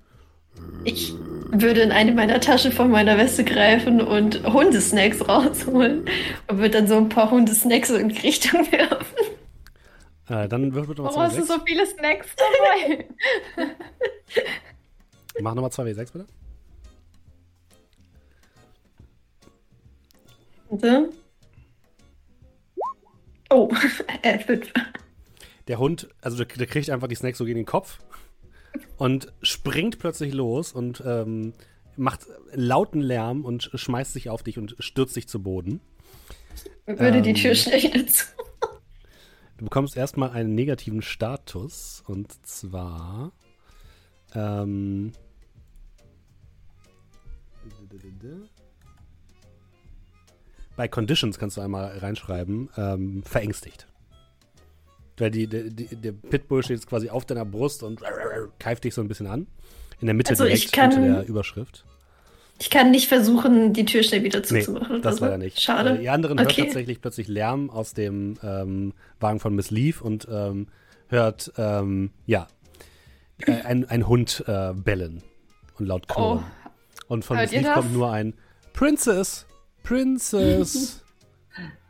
[0.84, 1.12] Ich
[1.50, 6.06] würde in eine meiner Taschen von meiner Weste greifen und Hundesnacks rausholen
[6.46, 9.06] und würde dann so ein paar Hundesnacks so in die Richtung werfen.
[10.28, 11.46] Äh, dann würfel nochmal Warum hast du 2W6.
[11.46, 13.06] so viele Snacks dabei?
[15.40, 16.26] Mach nochmal 2W6, bitte.
[20.82, 21.10] Warte.
[23.50, 23.70] Oh,
[24.22, 24.72] äh, fünf.
[25.68, 28.00] Der Hund, also der, der kriegt einfach die Snacks so gegen den Kopf
[28.96, 31.52] und springt plötzlich los und ähm,
[31.96, 35.80] macht lauten Lärm und schmeißt sich auf dich und stürzt dich zu Boden.
[36.86, 37.36] Würde die Ähm.
[37.36, 38.26] Tür schnell wieder zu.
[39.58, 43.32] Du bekommst erstmal einen negativen Status und zwar
[44.34, 45.12] ähm,
[50.76, 53.86] bei Conditions kannst du einmal reinschreiben, ähm, verängstigt.
[55.16, 58.00] Weil die, die, die, der Pitbull steht jetzt quasi auf deiner Brust und
[58.58, 59.46] keift dich so ein bisschen an.
[60.00, 61.84] In der Mitte Also direkt kann- unter der Überschrift.
[62.60, 65.02] Ich kann nicht versuchen, die Tür schnell wieder Nee, zuzumachen.
[65.02, 65.24] das oder so.
[65.24, 65.60] leider nicht.
[65.60, 65.98] Schade.
[65.98, 66.62] Die anderen hört Okay.
[66.64, 70.68] tatsächlich plötzlich Lärm aus dem ähm, Wagen von Miss Leaf und ähm,
[71.08, 72.46] hört, ähm, ja,
[73.38, 75.22] äh, ein, ein Hund äh, bellen
[75.78, 76.44] und laut knurren.
[77.08, 77.74] Und von Hört Miss Leaf das?
[77.74, 78.34] kommt nur ein
[78.72, 79.46] Princess,
[79.84, 81.00] Princess.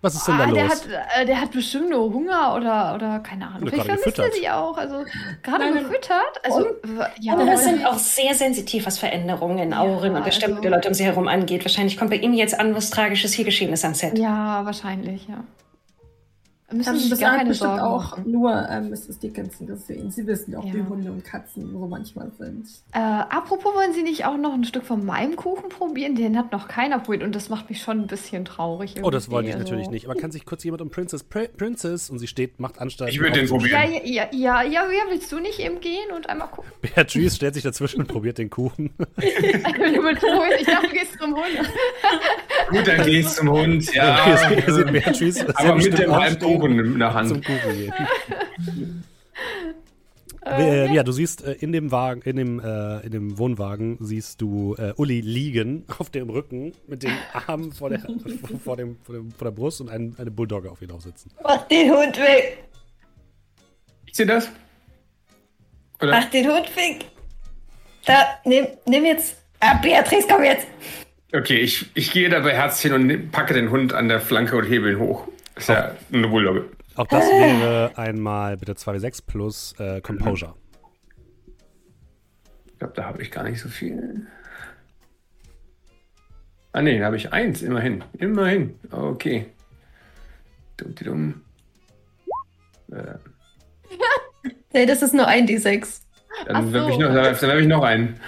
[0.03, 0.55] Was ist denn da Ah, los?
[0.55, 3.61] der hat, äh, der hat bestimmt nur Hunger oder, oder keine Ahnung.
[3.71, 4.35] Vielleicht gerade vermisst er gefüttert.
[4.35, 4.77] sie auch.
[4.77, 5.05] Also
[5.43, 6.45] gerade gefüttert.
[6.45, 7.57] Also w- ja, wohl.
[7.57, 11.05] sind auch sehr sensitiv, was Veränderungen in Ja, Auren und Bestimmte also- Leute um sie
[11.05, 11.65] herum angeht.
[11.65, 14.19] Wahrscheinlich kommt bei Ihnen jetzt an, was Tragisches hier geschehen ist am Set.
[14.19, 15.43] ja, wahrscheinlich, ja.
[16.73, 18.31] Müssen Haben Sie sich gar bestimmt Sorgen auch machen.
[18.33, 19.19] nur ähm, Mrs.
[19.19, 20.11] Dickinson gesehen.
[20.11, 20.73] Sie wissen auch, Ja.
[20.75, 22.67] wie Hunde und Katzen so manchmal sind.
[22.93, 26.15] Äh, apropos, wollen Sie nicht auch noch ein Stück von meinem Kuchen probieren?
[26.17, 28.95] Den hat noch keiner probiert und das macht mich schon ein bisschen traurig.
[29.03, 29.91] Oh, das wollte ich irgendwie, natürlich also.
[29.93, 30.09] nicht.
[30.09, 33.13] Aber kann sich kurz jemand um Princess Pri Princess und sie steht, macht Anstalt.
[33.13, 33.93] Ich würde den probieren.
[33.93, 36.73] Ja, ja, ja, ja, ja, willst du nicht eben gehen und einmal gucken?
[36.81, 38.95] Beatrice stellt sich dazwischen und probiert den Kuchen.
[39.21, 41.71] ich dachte, du gehst zum Hund.
[42.71, 43.95] Gut, dann geh's zum Hund.
[43.95, 44.37] Ja.
[44.49, 47.29] sieht Beatrice Aber mit dem halben Kuchen in der Hand.
[47.29, 49.05] zum Kuchen gehen.
[50.47, 54.43] Äh, ja, du siehst äh, in dem Wagen, in dem, äh, in dem Wohnwagen siehst
[54.43, 57.13] du äh, Uli liegen auf dem Rücken mit den
[57.47, 58.01] Armen vor der,
[58.63, 61.31] vor dem, vor, dem, vor der Brust und ein, eine Bulldogge auf ihn aufsitzen.
[61.43, 62.65] Mach den Hund weg!
[64.07, 64.51] Ich sehe das.
[66.03, 66.11] Oder?
[66.11, 67.07] Mach den Hund weg!
[68.05, 69.43] Da, nimm, nimm jetzt.
[69.61, 70.67] Ah, Beatrice, komm jetzt!
[71.33, 74.57] Okay, ich, ich gehe da bei Herz hin und packe den Hund an der Flanke
[74.57, 75.27] und hebe ihn hoch.
[75.57, 76.69] Ist ja eine Bulldogge.
[76.97, 80.55] Auch das wäre einmal bitte 2w6 plus äh, Composure.
[82.67, 84.27] Ich glaube, da habe ich gar nicht so viel.
[86.73, 88.03] Ah, nee, da habe ich eins, immerhin.
[88.19, 88.79] Immerhin.
[88.91, 89.47] Okay.
[90.77, 91.43] Dumm, die dumm.
[92.91, 93.15] Äh,
[94.73, 96.01] Nee, das ist nur ein D6.
[96.49, 96.79] dann ich, so.
[96.79, 98.19] noch- dann werf- dann werf ich noch einen.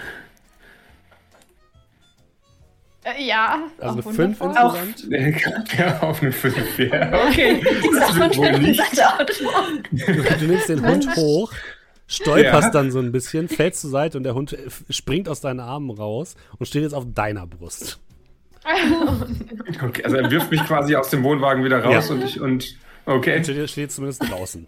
[3.06, 3.60] Äh, ja.
[3.78, 4.78] Also auch eine 5 wundervoll.
[5.10, 5.72] insgesamt.
[5.78, 6.78] Ja, auf eine 5.
[6.78, 7.12] Ja.
[7.28, 7.62] Okay.
[7.62, 8.80] Wird Hund wohl nicht.
[9.92, 10.40] nicht.
[10.40, 11.52] Du nimmst den Hund hoch,
[12.08, 12.70] stolperst Ja.
[12.70, 14.56] dann so ein bisschen, fällst zur Seite und der Hund
[14.90, 18.00] springt aus deinen Armen raus und steht jetzt auf deiner Brust.
[19.84, 20.02] okay.
[20.04, 22.14] Also er wirft mich quasi aus dem Wohnwagen wieder raus Ja.
[22.16, 22.76] und ich und.
[23.04, 23.42] Okay.
[23.44, 24.66] Steht, steht zumindest draußen.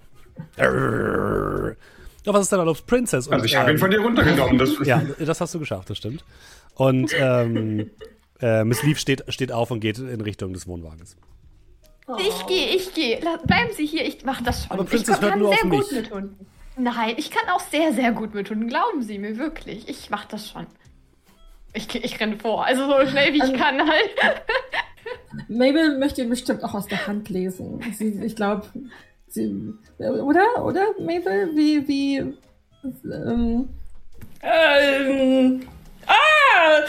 [2.24, 2.82] Doch, was ist denn da los?
[2.82, 3.26] Princess?
[3.26, 4.58] Und, Also ich habe ihn ähm, von dir runtergenommen.
[4.58, 6.24] Das, Ja, das hast du geschafft, das stimmt.
[6.74, 7.90] Und ähm,
[8.40, 11.16] äh, Miss Leaf steht, steht auf und geht in Richtung des Wohnwagens.
[12.18, 13.18] Ich gehe, ich gehe.
[13.18, 14.72] Bleiben Sie hier, ich mache das schon.
[14.72, 16.46] Aber Princess ich hört kann nur sehr auf gut mit Hunden.
[16.76, 18.68] Nein, ich kann auch sehr, sehr gut mit Hunden.
[18.68, 19.88] Glauben Sie mir wirklich.
[19.88, 20.66] Ich mache das schon.
[21.74, 22.64] Ich, ich renne vor.
[22.64, 24.10] Also so schnell wie ich kann halt.
[25.48, 27.80] Mabel möchte ihn bestimmt auch aus der Hand lesen.
[27.92, 28.66] Sie, ich glaube,
[29.28, 29.74] sie.
[29.98, 30.64] Oder?
[30.64, 31.50] Oder, Mabel?
[31.54, 32.34] Wie, wie.
[33.04, 33.68] Ähm,
[34.40, 35.66] Ähm,
[36.06, 36.84] ah!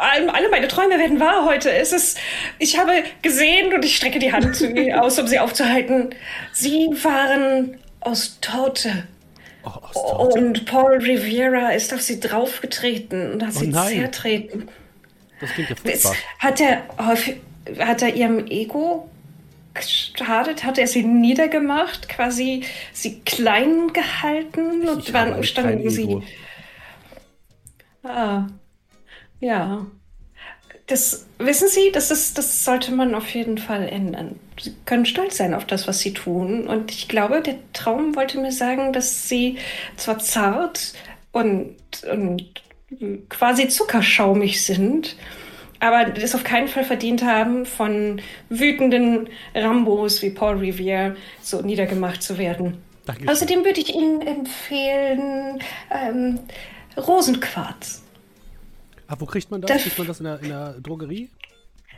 [0.00, 1.70] Alle meine Träume werden wahr heute.
[1.72, 2.18] Es ist,
[2.58, 6.10] ich habe gesehen und ich strecke die Hand zu ihr aus, um sie aufzuhalten.
[6.52, 9.06] Sie waren aus Torte.
[9.62, 10.38] Oh, aus Torte.
[10.40, 13.98] Und Paul Rivera ist auf sie draufgetreten und hat Oh sie nein.
[14.00, 14.68] zertreten.
[15.40, 16.14] Das klingt ja furchtbar.
[16.38, 16.82] hat er
[17.78, 19.08] hat er ihrem Ego
[19.74, 20.64] geschadet?
[20.64, 22.08] Hat er sie niedergemacht?
[22.08, 24.88] Quasi sie klein gehalten?
[24.88, 26.02] Und Ich wann habe ein standen sie?
[26.04, 26.22] Ego.
[28.02, 28.46] Ah,
[29.40, 29.86] ja.
[30.86, 34.40] Das, wissen Sie, das, ist, das sollte man auf jeden Fall ändern.
[34.60, 36.66] Sie können stolz sein auf das, was Sie tun.
[36.66, 39.58] Und ich glaube, der Traum wollte mir sagen, dass Sie
[39.96, 40.94] zwar zart
[41.32, 41.76] und,
[42.10, 42.62] und
[43.28, 45.16] quasi zuckerschaumig sind,
[45.78, 52.22] aber es auf keinen Fall verdient haben, von wütenden Rambos wie Paul Revere so niedergemacht
[52.22, 52.82] zu werden.
[53.06, 53.28] Dankeschön.
[53.30, 55.60] Außerdem würde ich Ihnen empfehlen,
[55.90, 56.40] ähm,
[56.96, 58.02] Rosenquarz.
[59.10, 59.70] Ah, wo kriegt man das?
[59.70, 61.28] Das- Kriegt man das in der, in der Drogerie?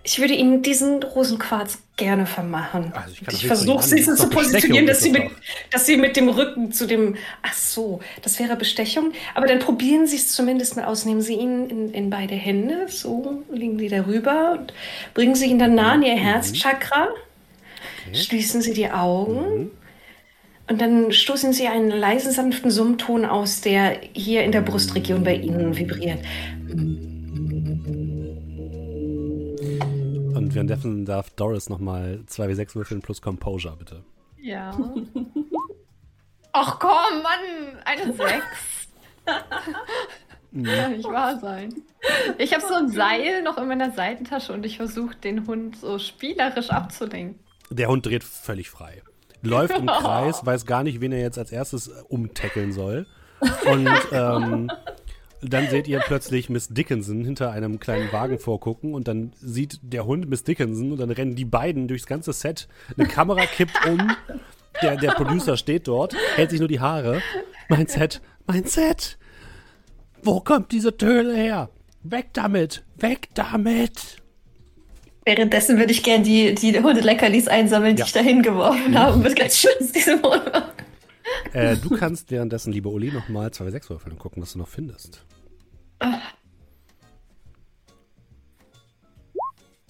[0.05, 2.93] Ich würde Ihnen diesen Rosenquarz gerne vermachen.
[2.93, 5.31] Also ich ich versuche Sie so zu positionieren, dass Sie, mit, das
[5.71, 7.15] dass Sie mit dem Rücken zu dem.
[7.43, 9.13] Ach so, das wäre Bestechung.
[9.37, 11.05] Aber dann probieren Sie es zumindest mal aus.
[11.05, 14.73] Nehmen Sie ihn in, in beide Hände, so liegen die darüber und
[15.15, 17.09] bringen Sie ihn dann nah an Ihr Herzchakra.
[18.13, 19.71] Schließen Sie die Augen.
[20.69, 25.35] Und dann stoßen Sie einen leisen, sanften Summton aus, der hier in der Brustregion bei
[25.35, 26.19] Ihnen vibriert.
[30.35, 34.05] Und währenddessen darf Doris nochmal 2w6 würfeln plus Composure, bitte.
[34.41, 34.71] Ja.
[36.53, 38.19] Ach komm, Mann, eine 6.
[40.65, 41.75] Kann nicht wahr sein.
[42.39, 45.99] Ich habe so ein Seil noch in meiner Seitentasche und ich versuche den Hund so
[45.99, 47.39] spielerisch abzulenken.
[47.71, 49.03] Der Hund dreht völlig frei.
[49.43, 53.07] Läuft im Kreis, weiß gar nicht, wen er jetzt als erstes umtackeln soll.
[53.65, 54.71] Und ähm,
[55.43, 60.07] dann seht ihr plötzlich Miss Dickinson hinter einem kleinen Wagen vorgucken und dann sieht der
[60.07, 62.69] Hund Miss Dickinson und dann rennen die beiden durchs ganze Set.
[62.97, 64.13] Eine Kamera kippt um.
[64.83, 67.21] Der, der Producer steht dort, hält sich nur die Haare.
[67.69, 69.19] Mein Set, mein Set.
[70.23, 71.69] Wo kommt diese Töle her?
[72.03, 74.17] Weg damit, weg damit.
[75.25, 78.07] Währenddessen würde ich gerne die, die Hundeleckerlis einsammeln, die Ja.
[78.07, 79.15] ich da hingeworfen habe.
[79.15, 80.63] Und würde ganz schön aus diesem Wohnwagen.
[81.53, 85.25] Äh, du kannst währenddessen, liebe Uli, nochmal 2W6 würfeln und gucken, was du noch findest.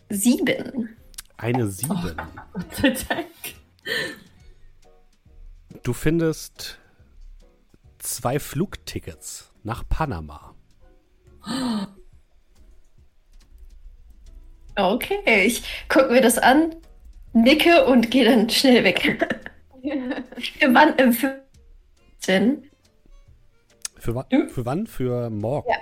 [0.08, 0.96] Sieben.
[1.36, 1.88] Eine 7.
[2.52, 3.26] Gott sei Dank.
[5.82, 6.78] Du findest
[7.98, 10.54] zwei Flugtickets nach Panama.
[14.76, 16.74] Okay, ich gucke mir das an,
[17.32, 19.51] nicke und gehe dann schnell weg.
[19.82, 20.98] Für wann?
[20.98, 21.42] Äh, für
[22.26, 22.70] denn?
[23.98, 24.46] Für, wa Ja.
[24.48, 24.86] für wann?
[24.86, 25.68] Für morgen.
[25.68, 25.76] Ja.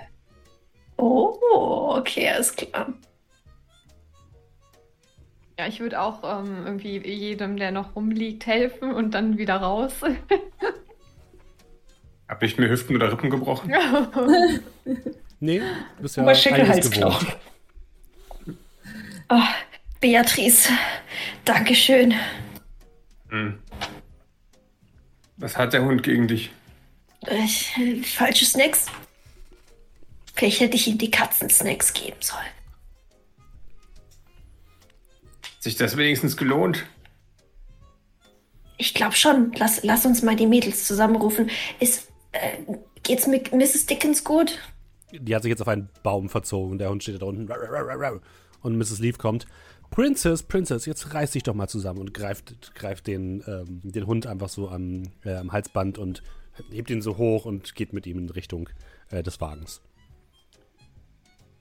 [0.97, 2.93] Oh, okay, alles klar.
[5.59, 9.93] Ja, ich würde auch ähm, irgendwie jedem, der noch rumliegt, helfen und dann wieder raus.
[12.27, 13.71] Habe ich mir Hüften oder Rippen gebrochen?
[15.43, 15.59] Nee,
[15.97, 17.35] du bist ja einiges gewohnt.
[19.27, 19.41] Oh,
[19.99, 20.69] Beatrice,
[21.45, 22.13] Dankeschön.
[23.29, 23.57] Hm.
[25.41, 26.51] Was hat der Hund gegen dich?
[27.27, 27.75] Ich,
[28.15, 28.85] falsche Snacks?
[30.35, 32.45] Vielleicht hätte ich ihm die Katzensnacks geben sollen.
[35.43, 36.85] Hat sich das wenigstens gelohnt?
[38.77, 39.51] Ich glaube schon.
[39.57, 41.49] Lass, lass uns mal die Mädels zusammenrufen.
[41.79, 42.57] Ist, äh,
[43.01, 43.87] geht's mit Mrs.
[43.87, 44.59] Dickens gut?
[45.11, 46.77] Die hat sich jetzt auf einen Baum verzogen.
[46.77, 47.49] Der Hund steht da unten.
[48.61, 48.99] Und Mrs.
[48.99, 49.47] Leaf kommt.
[49.91, 54.25] Princess, Princess, jetzt reiß dich doch mal zusammen und greift, greift den, ähm, den Hund
[54.25, 56.23] einfach so am, äh, am Halsband und
[56.71, 58.69] hebt ihn so hoch und geht mit ihm in Richtung
[59.09, 59.81] äh, des Wagens.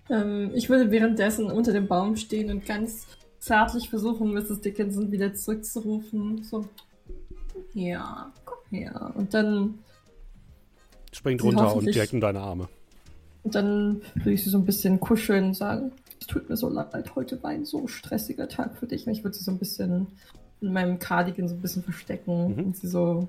[0.09, 3.07] Ähm, ich würde währenddessen unter dem Baum stehen und ganz
[3.41, 4.61] zärtlich versuchen, Mrs.
[4.61, 6.45] Dickinson wieder zurückzurufen.
[6.45, 6.69] So,
[7.75, 9.13] ja, komm her.
[9.17, 9.81] Und dann,
[11.13, 12.69] Springt runter und direkt in deine Arme.
[13.43, 16.69] und dann würde ich sie so ein bisschen kuscheln und sagen, es tut mir so
[16.69, 19.07] leid, heute war ein so stressiger Tag für dich.
[19.07, 20.07] Und ich würde sie so ein bisschen
[20.61, 22.65] in meinem Cardigan so ein bisschen verstecken Mhm.
[22.67, 23.29] und sie so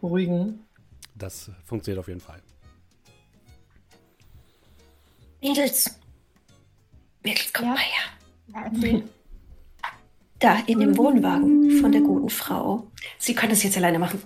[0.00, 0.60] beruhigen.
[1.16, 2.40] Das funktioniert auf jeden Fall.
[5.42, 5.98] Mädels.
[7.22, 7.70] Mädels, komm Ja?
[7.74, 8.04] mal her.
[8.54, 9.04] Ja, erzähl.
[10.38, 12.86] Da, in dem Wohnwagen von der guten Frau.
[13.18, 14.20] Sie können das jetzt alleine machen.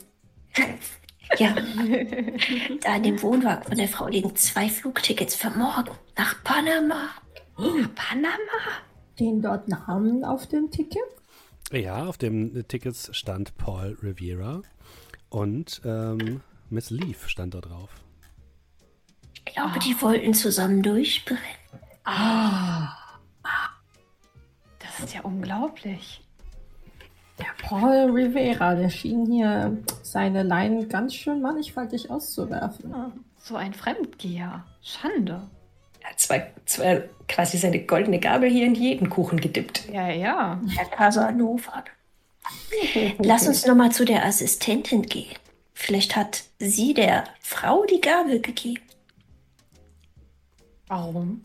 [1.38, 1.54] Ja,
[2.82, 7.10] da in dem Wohnwagen von der Frau liegen zwei Flugtickets für morgen nach Panama.
[7.94, 8.36] Panama?
[9.14, 11.02] Stehen dort Namen auf dem Ticket?
[11.72, 14.62] Ja, auf dem Tickets stand Paul Rivera
[15.28, 16.40] und ähm,
[16.70, 17.90] Miss Leaf stand da drauf.
[19.46, 21.40] Ich glaube, die wollten zusammen durchbrennen.
[24.78, 26.22] Das ist ja unglaublich.
[27.38, 32.94] Der Paul Rivera, der schien hier seine Leinen ganz schön mannigfaltig auszuwerfen.
[33.38, 34.66] So ein Fremdgeher.
[34.82, 35.48] Schande.
[36.00, 39.88] Er hat zwei, zwei, quasi seine goldene Gabel hier in jeden Kuchen gedippt.
[39.92, 40.60] Ja, ja.
[40.76, 41.84] Herr Casanova.
[43.18, 45.36] Lass uns noch mal zu der Assistentin gehen.
[45.74, 48.82] Vielleicht hat sie der Frau die Gabel gegeben.
[50.88, 51.44] Warum?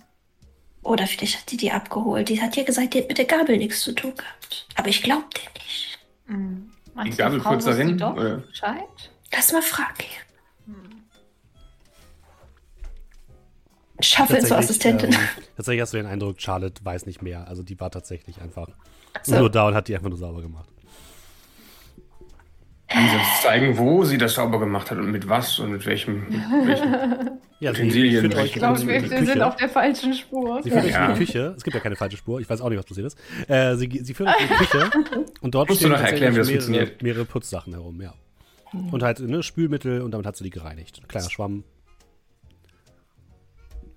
[0.82, 2.30] Oder vielleicht hat die die abgeholt.
[2.30, 4.68] Die hat ja gesagt, die hat mit der Gabel nichts zu tun gehabt.
[4.76, 6.00] Aber ich glaube dir nicht.
[6.28, 6.72] Hm.
[6.94, 7.98] Meinst Die Gabel kurz dahin?
[7.98, 9.12] Bescheid?
[9.32, 10.06] Lass mal fragen.
[14.16, 15.12] Schaffe zur Assistentin.
[15.12, 15.20] ähm,
[15.58, 17.48] tatsächlich hast du den Eindruck, Charlotte weiß nicht mehr.
[17.48, 18.70] Also die war tatsächlich einfach
[19.24, 19.38] So.
[19.40, 20.70] nur da und hat die einfach nur sauber gemacht.
[22.88, 25.86] Kann sie uns zeigen, wo sie das sauber gemacht hat und mit was und mit
[25.86, 26.30] welchem.
[26.30, 26.96] Mit welchem.
[27.62, 30.62] Ja, Utensilien, Ich glaube, wir, sind auf der falschen Spur.
[30.62, 31.14] Sie führt euch in Ja.
[31.14, 31.54] die Küche.
[31.56, 32.42] Es gibt ja keine falsche Spur.
[32.42, 33.18] Ich weiß auch nicht, was passiert ist.
[33.48, 34.90] Äh, sie, sie führt euch in die Küche
[35.42, 37.02] und dort Musst du stehen noch erklären, wie das tatsächlich mehrere, funktioniert.
[37.02, 38.14] mehrere Putzsachen herum, ja.
[38.92, 41.00] Und halt ne, Spülmittel und damit hat sie die gereinigt.
[41.02, 41.64] Ein kleiner Schwamm.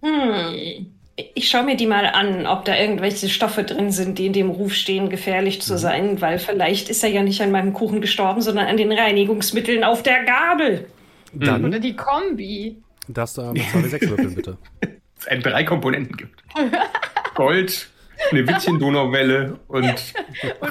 [0.02, 0.92] Hm.
[1.34, 4.50] Ich schaue mir die mal an, ob da irgendwelche Stoffe drin sind, die in dem
[4.50, 8.40] Ruf stehen, gefährlich zu sein, weil vielleicht ist er ja nicht an meinem Kuchen gestorben,
[8.40, 10.86] sondern an den Reinigungsmitteln auf der Gabel.
[11.32, 12.80] Dann Oder die Kombi.
[13.08, 14.58] darfst du einmal 2W6 würfeln, bitte.
[15.20, 16.44] Es ein drei Komponenten gibt:
[17.34, 17.88] Gold,
[18.30, 20.14] eine Wittchen-Donauwelle und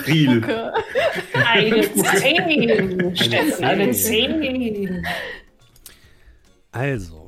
[0.08, 0.38] Riel.
[0.38, 0.74] Spucke.
[1.52, 4.42] Eine Zehn, Steffen, eine Zehn.
[4.42, 5.08] Zehn.
[6.72, 7.27] Also,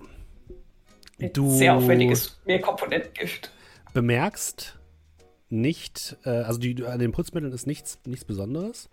[1.28, 3.52] du Sehr aufwendiges Mehrkomponentengift.
[3.94, 4.80] bemerkst
[5.50, 8.90] nicht, äh, also die, an den Putzmitteln ist nichts, nichts Besonderes.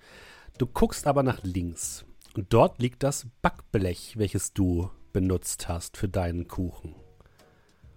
[0.58, 6.08] Du guckst aber nach links und dort liegt das Backblech, welches du benutzt hast für
[6.08, 6.94] deinen Kuchen.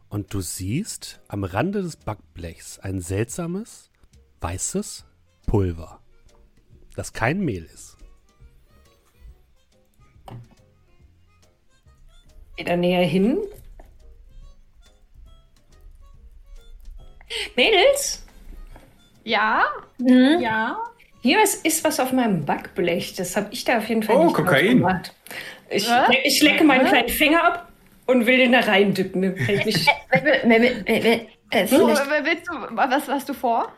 [0.09, 3.91] Und du siehst am Rande des Backblechs ein seltsames,
[4.41, 5.05] weißes
[5.45, 6.01] Pulver,
[6.95, 7.97] das kein Mehl ist.
[12.57, 13.37] Wieder näher hin.
[17.55, 18.25] Mädels,
[19.23, 19.63] Ja?
[19.99, 20.39] Hm?
[20.39, 20.77] Ja.
[21.21, 23.13] Hier ist, ist was auf meinem Backblech.
[23.15, 24.77] Das habe ich da auf jeden Fall Oh, nicht Kokain.
[24.77, 25.13] gemacht.
[25.69, 26.09] Ich, Was?
[26.23, 27.71] ich lecke meinen kleinen Finger ab
[28.07, 29.19] und will den da rein-dippen.
[29.65, 29.87] Nicht
[31.51, 33.71] Äh, So, vielleicht, willst du, was hast du vor?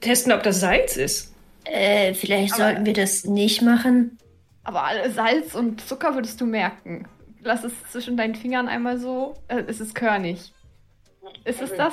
[0.00, 1.34] testen, ob das Salz ist.
[1.64, 4.16] äh, vielleicht sollten wir das nicht machen.
[4.64, 7.06] Aber alle Salz und Zucker würdest du merken.
[7.42, 9.34] Lass es zwischen deinen Fingern einmal so.
[9.48, 10.52] Äh, es ist körnig.
[11.44, 11.92] Ist es das?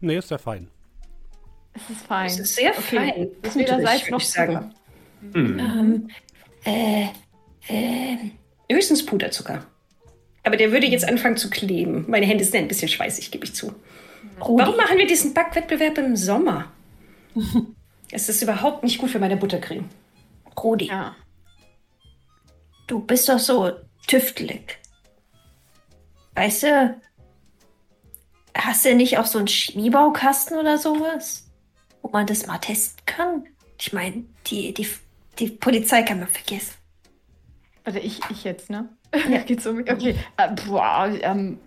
[0.00, 0.68] Nee, ist ja fein.
[1.74, 2.26] Es ist fein.
[2.26, 2.96] Es ist sehr Okay.
[3.12, 3.28] fein.
[3.42, 4.52] Es ist weder Salz noch ich sagen.
[4.54, 5.38] Zucker.
[5.38, 5.58] Hm.
[5.58, 6.10] Ähm,
[6.64, 7.06] äh,
[7.68, 8.16] äh,
[8.70, 9.66] Höchstens Puderzucker.
[10.42, 12.04] Aber der würde jetzt anfangen zu kleben.
[12.08, 13.74] Meine Hände sind ein bisschen schweißig, gebe ich zu.
[14.40, 16.70] Rudi, Warum machen wir diesen Backwettbewerb im Sommer?
[18.12, 19.88] Es ist überhaupt nicht gut für meine Buttercreme.
[20.62, 21.16] Rudi, Ja.
[22.86, 23.72] du bist doch so
[24.06, 24.78] tüftelig.
[26.36, 27.00] Weißt du,
[28.56, 31.50] hast du nicht auch so einen Chemiebaukasten oder sowas,
[32.02, 33.44] wo man das mal testen kann?
[33.78, 34.88] Ich meine, die, die,
[35.38, 36.74] die Polizei kann man vergessen.
[37.84, 38.88] Warte, ich, ich jetzt, ne?
[39.28, 39.38] Ja.
[39.46, 39.90] Geht's um mich?
[39.90, 40.16] Okay.
[40.36, 41.58] Äh, boah, ähm,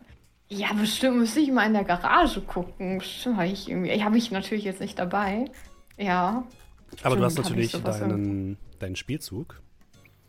[0.49, 2.97] ja, bestimmt müsste ich mal in der Garage gucken.
[2.97, 4.03] Bestimmt habe ich irgendwie.
[4.03, 5.45] Habe ich natürlich jetzt nicht dabei.
[5.97, 6.43] Ja.
[7.03, 9.61] Aber du hast natürlich deinen, deinen Spielzug.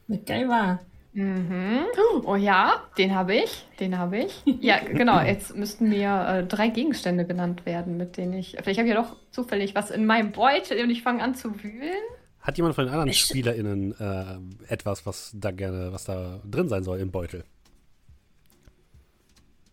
[0.08, 0.80] MacGyver.
[1.12, 1.86] Mhm.
[2.24, 3.66] Oh ja, den habe ich.
[3.80, 4.42] Den habe ich.
[4.44, 5.20] Ja, genau.
[5.20, 8.56] Jetzt müssten mir äh, drei Gegenstände genannt werden, mit denen ich.
[8.62, 11.62] Vielleicht habe ich ja doch zufällig was in meinem Beutel und ich fange an zu
[11.64, 11.98] wühlen.
[12.40, 16.68] Hat jemand von den anderen Ich- SpielerInnen äh, etwas, was da gerne, was da drin
[16.68, 17.44] sein soll im Beutel?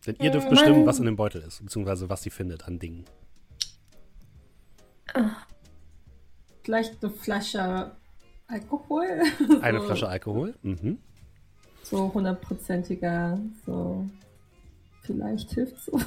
[0.05, 2.79] Denn ihr dürft Äh, bestimmen, was in dem Beutel ist, beziehungsweise was sie findet an
[2.79, 3.05] Dingen.
[6.63, 7.91] Vielleicht eine Flasche
[8.47, 9.21] Alkohol.
[9.61, 10.55] Eine Flasche Alkohol.
[10.61, 10.97] Mhm.
[11.89, 14.05] So hundertprozentiger, so.
[15.03, 15.97] Vielleicht hilft so.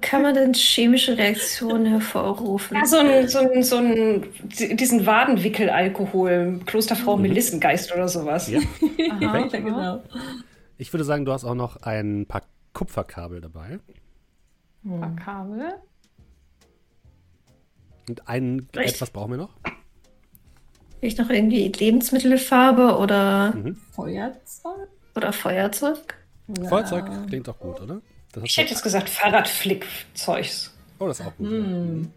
[0.00, 2.76] Kann man denn chemische Reaktionen hervorrufen?
[2.76, 4.28] Ja, so ein, so ein, so ein,
[4.76, 8.48] diesen Wadenwickel-Alkohol, Klosterfrau Melissengeist oder sowas.
[8.48, 8.60] Ja.
[9.10, 10.02] Aha, ja, genau.
[10.78, 12.42] Ich würde sagen, du hast auch noch ein paar
[12.74, 13.80] Kupferkabel dabei.
[14.84, 15.72] Ein Kabel.
[18.08, 18.94] Und ein Recht.
[18.94, 19.56] etwas brauchen wir noch.
[21.00, 23.74] Vielleicht noch irgendwie Lebensmittelfarbe oder, Mhm.
[23.92, 24.88] Feuerzeug?
[25.16, 25.98] Oder Feuerzeug?
[26.60, 26.68] Ja.
[26.68, 28.00] Feuerzeug klingt doch gut, oder?
[28.42, 30.74] Ich hätte jetzt gesagt Fahrradflickzeugs.
[30.98, 31.50] oh, das ist auch gut.
[31.50, 32.02] Mm.
[32.02, 32.08] Ja.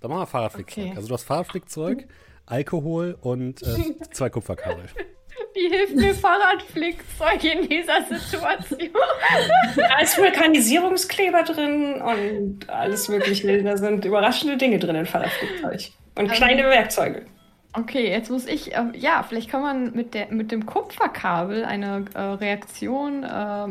[0.00, 0.84] Dann machen wir Fahrradflickzeug.
[0.84, 0.92] Okay.
[0.96, 2.06] Also du hast Fahrradflickzeug,
[2.46, 4.84] Alkohol und äh, zwei Kupferkabel.
[5.54, 8.90] Wie hilft mir Fahrradflickzeug in dieser Situation?
[9.76, 13.62] Da ist Vulkanisierungskleber drin und alles Mögliche.
[13.62, 15.90] Da sind überraschende Dinge drin in Fahrradflugzeug.
[16.14, 17.26] Und Ähm, kleine Werkzeuge.
[17.74, 22.06] Okay, jetzt muss ich, ähm, ja, vielleicht kann man mit, der, mit dem Kupferkabel eine
[22.14, 23.68] äh, Reaktion äh,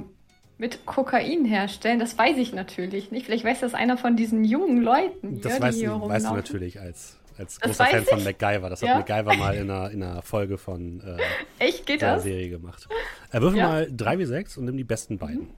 [0.59, 1.99] mit Kokain herstellen.
[1.99, 3.25] Das weiß ich natürlich nicht.
[3.25, 5.41] Vielleicht weiß das einer von diesen jungen Leuten.
[5.41, 8.19] Das hier, weißt, die hier du, weißt du natürlich als, als Das großer Fan von
[8.19, 8.25] ich.
[8.25, 8.69] MacGyver.
[8.69, 8.95] Das hat Ja.
[8.97, 11.17] MacGyver mal in einer, in einer Folge von äh,
[11.59, 12.19] Echt, geht der?
[12.19, 12.87] Serie gemacht.
[13.31, 13.67] Äh, würfel Ja.
[13.67, 15.49] mal 3 wie 6 und nimm die besten beiden.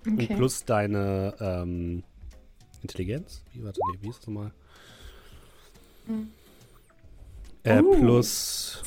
[0.00, 0.26] Okay.
[0.30, 2.02] Und plus deine ähm,
[2.82, 3.42] Intelligenz.
[3.52, 4.50] Wie, warte, nee, wie ist das nochmal?
[6.06, 6.30] Hm.
[7.66, 7.94] Äh, Oh.
[7.98, 8.82] plus.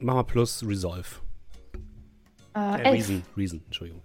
[0.00, 1.06] Mach mal plus Resolve.
[2.54, 2.92] äh, Äh, elf.
[2.94, 4.02] Reason, Reason, Entschuldigung.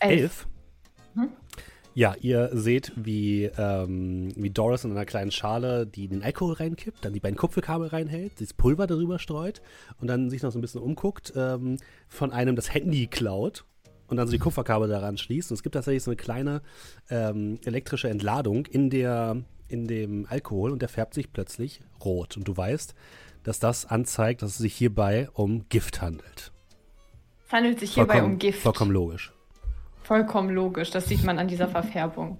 [0.00, 0.20] Elf.
[0.20, 0.46] Elf.
[1.14, 1.28] Mhm.
[1.96, 7.04] Ja, ihr seht, wie, ähm, wie Doris in einer kleinen Schale die den Alkohol reinkippt,
[7.04, 9.62] dann die beiden Kupferkabel reinhält, das Pulver darüber streut
[10.00, 11.76] und dann sich noch so ein bisschen umguckt, ähm,
[12.08, 13.64] von einem das Handy klaut
[14.08, 15.52] und dann so die Kupferkabel daran schließt.
[15.52, 16.62] Und es gibt tatsächlich so eine kleine
[17.10, 19.42] ähm, elektrische Entladung in, der,
[19.74, 22.36] in dem Alkohol und der färbt sich plötzlich rot.
[22.36, 22.94] Und du weißt,
[23.42, 26.52] dass das anzeigt, dass es sich hierbei um Gift handelt.
[27.46, 28.62] Es handelt sich hierbei um Gift.
[28.62, 29.32] Vollkommen logisch.
[30.02, 30.90] Vollkommen logisch.
[30.90, 32.38] Das sieht man an dieser Verfärbung.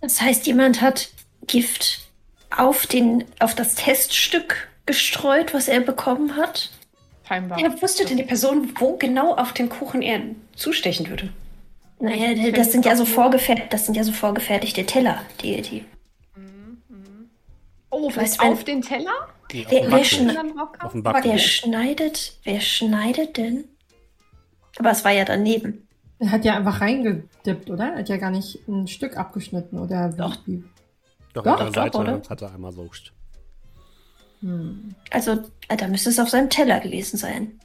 [0.00, 1.10] Das heißt, jemand hat
[1.46, 2.10] Gift
[2.50, 6.70] auf, den, auf das Teststück gestreut, was er bekommen hat.
[7.26, 7.58] Scheinbar.
[7.60, 10.20] Ja, wusste denn die Person, wo genau auf dem Kuchen er
[10.54, 11.30] zustechen würde?
[12.00, 15.84] Naja, das sind ja so vorgefertigt, das sind ja so vorgefertigte Teller, die, die.
[17.92, 19.12] Oh, vielleicht auf den Teller?
[19.52, 20.12] Nee, auf Wer- wer Backblech.
[20.12, 20.86] schne- Dann drauf kam?
[20.86, 23.64] Auf dem Wer schneidet, wer schneidet denn?
[24.78, 25.86] Aber es war ja daneben.
[26.18, 27.92] Er hat ja einfach reingedippt, oder?
[27.92, 30.08] Er hat ja gar nicht ein Stück abgeschnitten, oder?
[30.10, 30.36] Doch.
[30.46, 30.64] wie-
[31.34, 32.22] Doch, Doch, doch, Seite oder?
[32.28, 32.88] hat er einmal so.
[34.40, 34.94] Hm.
[35.10, 35.32] Also,
[35.68, 37.58] äh, da müsste es auf seinem Teller gewesen sein.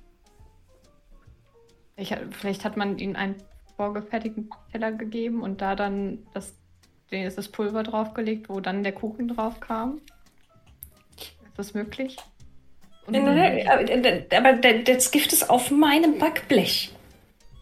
[1.95, 3.35] Ich, vielleicht hat man ihnen einen
[3.75, 6.53] vorgefertigten Teller gegeben und da dann das,
[7.11, 10.01] den ist das Pulver draufgelegt, wo dann der Kuchen drauf kam.
[11.57, 12.17] Ist das möglich?
[13.07, 16.91] Und- Aber der- das Gift ist auf meinem Backblech.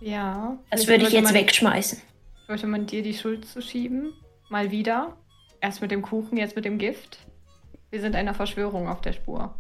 [0.02, 0.58] Ja.
[0.70, 2.02] Das vielleicht würde ich jetzt man- wegschmeißen.
[2.48, 4.14] Sollte man dir die Schuld zuschieben?
[4.50, 5.16] Mal wieder?
[5.62, 7.20] Erst mit dem Kuchen, jetzt mit dem Gift?
[7.90, 9.56] Wir sind einer Verschwörung auf der Spur.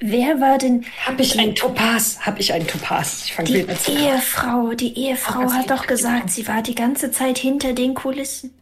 [0.00, 2.18] Wer war denn Hab ich einen Topaz?
[2.20, 3.24] Hab ich einen Topaz?
[3.26, 4.74] Ich fange die mit an zu Ehefrau?
[4.74, 8.52] Die Ehefrau Oh, hat doch gesagt, sie war die ganze Zeit hinter den Kulissen.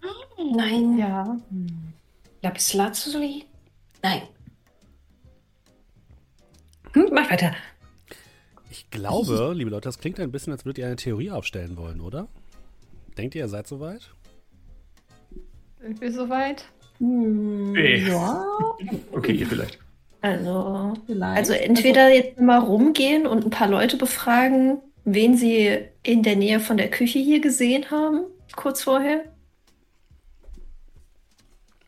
[0.54, 0.98] Nein.
[0.98, 1.36] Ja.
[2.42, 3.44] Lapislazuli?
[4.02, 4.22] Nein.
[6.92, 7.54] Hm, mach weiter.
[8.70, 12.00] Ich glaube, liebe Leute, das klingt ein bisschen, als würdet ihr eine Theorie aufstellen wollen,
[12.00, 12.28] oder?
[13.18, 14.10] Denkt ihr, ihr seid soweit?
[15.80, 16.64] Sind wir soweit?
[16.98, 18.06] Hm, Nee.
[18.08, 18.44] Ja,
[19.12, 19.78] Okay, ihr vielleicht.
[20.22, 21.38] Also, vielleicht.
[21.38, 26.60] also entweder jetzt mal rumgehen und ein paar Leute befragen, wen sie in der Nähe
[26.60, 29.24] von der Küche hier gesehen haben, kurz vorher.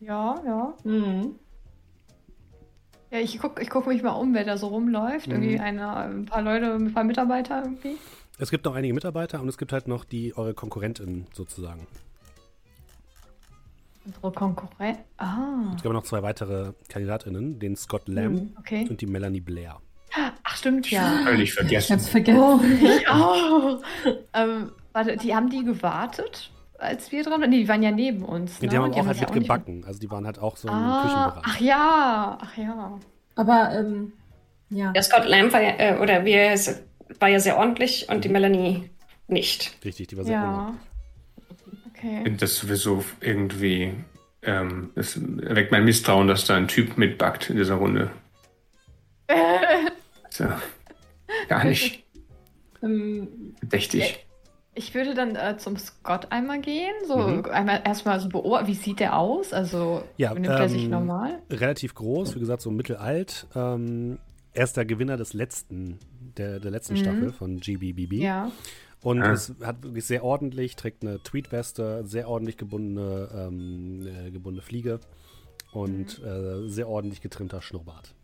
[0.05, 0.75] Ja, ja.
[0.83, 1.35] Hm.
[3.11, 5.27] Ja, ich gucke ich guck mich mal um, wer da so rumläuft.
[5.29, 7.97] Irgendwie eine, ein paar Leute, ein paar Mitarbeiter irgendwie.
[8.39, 11.87] Es gibt noch einige Mitarbeiter und es gibt halt noch die eure KonkurrentInnen sozusagen.
[14.05, 14.99] Unsere Konkurrent.
[15.19, 18.87] Ah, Es gibt noch zwei weitere KandidatInnen, den Scott Lamb okay.
[18.89, 19.79] und die Melanie Blair.
[20.43, 21.21] Ach, stimmt ja.
[21.25, 21.93] Völlig Ich vergessen.
[21.93, 22.41] hab's vergessen.
[22.41, 22.61] Oh.
[22.99, 23.81] Ich auch.
[24.33, 26.51] ähm, warte, die haben die gewartet,
[26.83, 27.51] als wir dran waren?
[27.51, 28.61] Nee, die waren ja neben uns.
[28.61, 28.69] Ne?
[28.69, 29.85] Die haben aber auch halt ja nicht- mitgebacken.
[29.87, 31.43] Also die waren halt auch so im Ah, Küchenbereich.
[31.47, 32.99] ach ja, ach ja.
[33.37, 34.13] Aber, ähm,
[34.71, 34.93] ja.
[34.93, 36.55] Der Scott Lamb war ja, äh, oder wir,
[37.21, 38.91] war ja sehr ordentlich und die Melanie
[39.29, 39.77] nicht.
[39.85, 40.49] Richtig, die war sehr Ja.
[40.49, 40.83] unordentlich.
[41.95, 42.17] Okay.
[42.19, 43.95] Ich finde das sowieso irgendwie.
[44.43, 48.11] Ähm, das erweckt mein Misstrauen, dass da ein Typ mitbackt in dieser Runde.
[50.31, 50.47] So.
[51.49, 52.05] Gar nicht
[52.83, 54.27] Ähm, verdächtig.
[54.75, 56.95] Ich würde dann äh, zum Scott einmal gehen.
[57.07, 57.45] So Mhm.
[57.47, 59.53] einmal erstmal so beobachten, wie sieht der aus?
[59.53, 61.43] Also Ja, nimmt er sich ähm, normal?
[61.51, 63.47] Relativ groß, wie gesagt, so mittelalt.
[63.55, 64.19] Ähm,
[64.55, 65.99] er ist der Gewinner des letzten,
[66.39, 66.99] der, der letzten Mhm.
[66.99, 68.23] Staffel von GBBB.
[68.23, 68.51] Ja.
[69.03, 69.33] Und Ah.
[69.33, 75.01] es hat wirklich sehr ordentlich, trägt eine Tweetweste, sehr ordentlich gebundene, ähm, äh, gebundene Fliege
[75.73, 78.15] und äh, sehr ordentlich getrimmter Schnurrbart.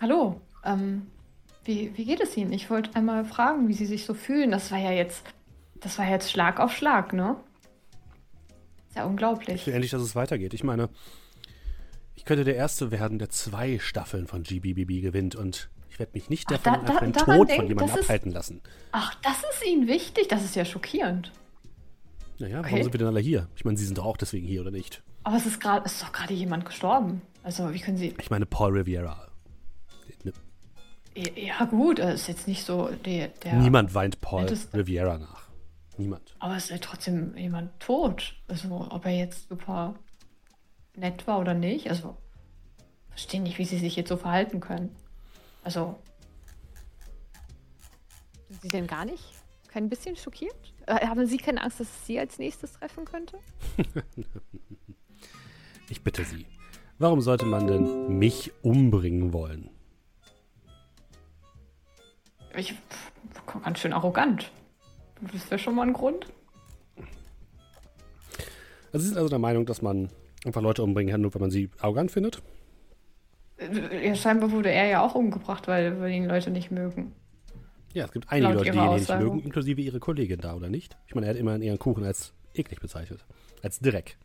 [0.00, 0.40] Hallo.
[0.66, 1.06] Ähm,
[1.64, 2.52] wie, wie geht es Ihnen?
[2.52, 4.50] Ich wollte einmal fragen, wie Sie sich so fühlen.
[4.50, 5.24] Das war ja jetzt,
[5.80, 7.36] das war jetzt Schlag auf Schlag, ne?
[8.88, 9.66] Ist ja Ich unglaublich.
[9.66, 10.54] will endlich, dass es weitergeht.
[10.54, 10.88] Ich meine,
[12.14, 16.28] ich könnte der Erste werden, der zwei Staffeln von GBBB gewinnt und ich werde mich
[16.30, 18.60] nicht Ach, davon da- da- einen daran Tod denk- von jemandem das ist- abhalten lassen.
[18.92, 20.28] Ach, das ist Ihnen wichtig?
[20.28, 21.32] Das ist ja schockierend.
[22.38, 22.82] Naja, warum Okay.
[22.82, 23.48] sind wir denn alle hier?
[23.56, 25.02] Ich meine, Sie sind doch auch deswegen hier, oder nicht?
[25.24, 27.22] Aber es ist gerade, es ist doch gerade jemand gestorben.
[27.42, 28.14] Also, wie können Sie.
[28.20, 29.26] Ich meine, Paul Riviera.
[31.16, 33.28] Ja, gut, es ist jetzt nicht so der.
[33.28, 34.46] der Niemand weint Paul.
[34.74, 35.48] Riviera nach.
[35.96, 36.36] Niemand.
[36.38, 38.34] Aber es ist ja trotzdem jemand tot.
[38.48, 39.94] Also, ob er jetzt super
[40.94, 41.88] nett war oder nicht.
[41.88, 42.16] Also,
[43.08, 44.94] verstehe nicht, wie sie sich jetzt so verhalten können.
[45.64, 45.98] Also.
[48.48, 49.24] Sind Sie denn gar nicht?
[49.68, 50.54] Kein bisschen schockiert?
[50.86, 53.38] Äh, haben Sie keine Angst, dass es Sie als nächstes treffen könnte?
[55.88, 56.46] Ich bitte Sie.
[56.98, 59.70] Warum sollte man denn mich umbringen wollen?
[62.56, 62.74] Ich.
[63.64, 64.50] Ganz schön arrogant.
[65.20, 66.26] Das wäre schon mal ein Grund.
[68.92, 70.10] Also Sie sind also der Meinung, dass man
[70.44, 72.42] einfach Leute umbringen kann, nur wenn man sie arrogant findet?
[74.02, 77.12] Ja, scheinbar wurde er ja auch umgebracht, weil, weil ihn Leute nicht mögen.
[77.94, 80.68] Ja, es gibt einige Laut Leute, die ihn nicht mögen, inklusive ihre Kollegin da, oder
[80.68, 80.96] nicht?
[81.06, 83.24] Ich meine, er hat immerhin ihren Kuchen als eklig bezeichnet.
[83.62, 84.18] Als Dreck.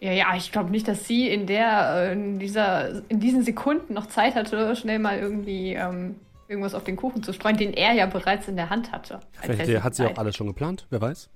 [0.00, 3.94] Ja, ja, ich glaube nicht, dass sie in der, äh, in dieser, in diesen Sekunden
[3.94, 6.16] noch Zeit hatte, schnell mal irgendwie ähm,
[6.48, 9.20] irgendwas auf den Kuchen zu streuen, den er ja bereits in der Hand hatte.
[9.32, 11.28] Vielleicht hat sie auch alles schon geplant, wer weiß.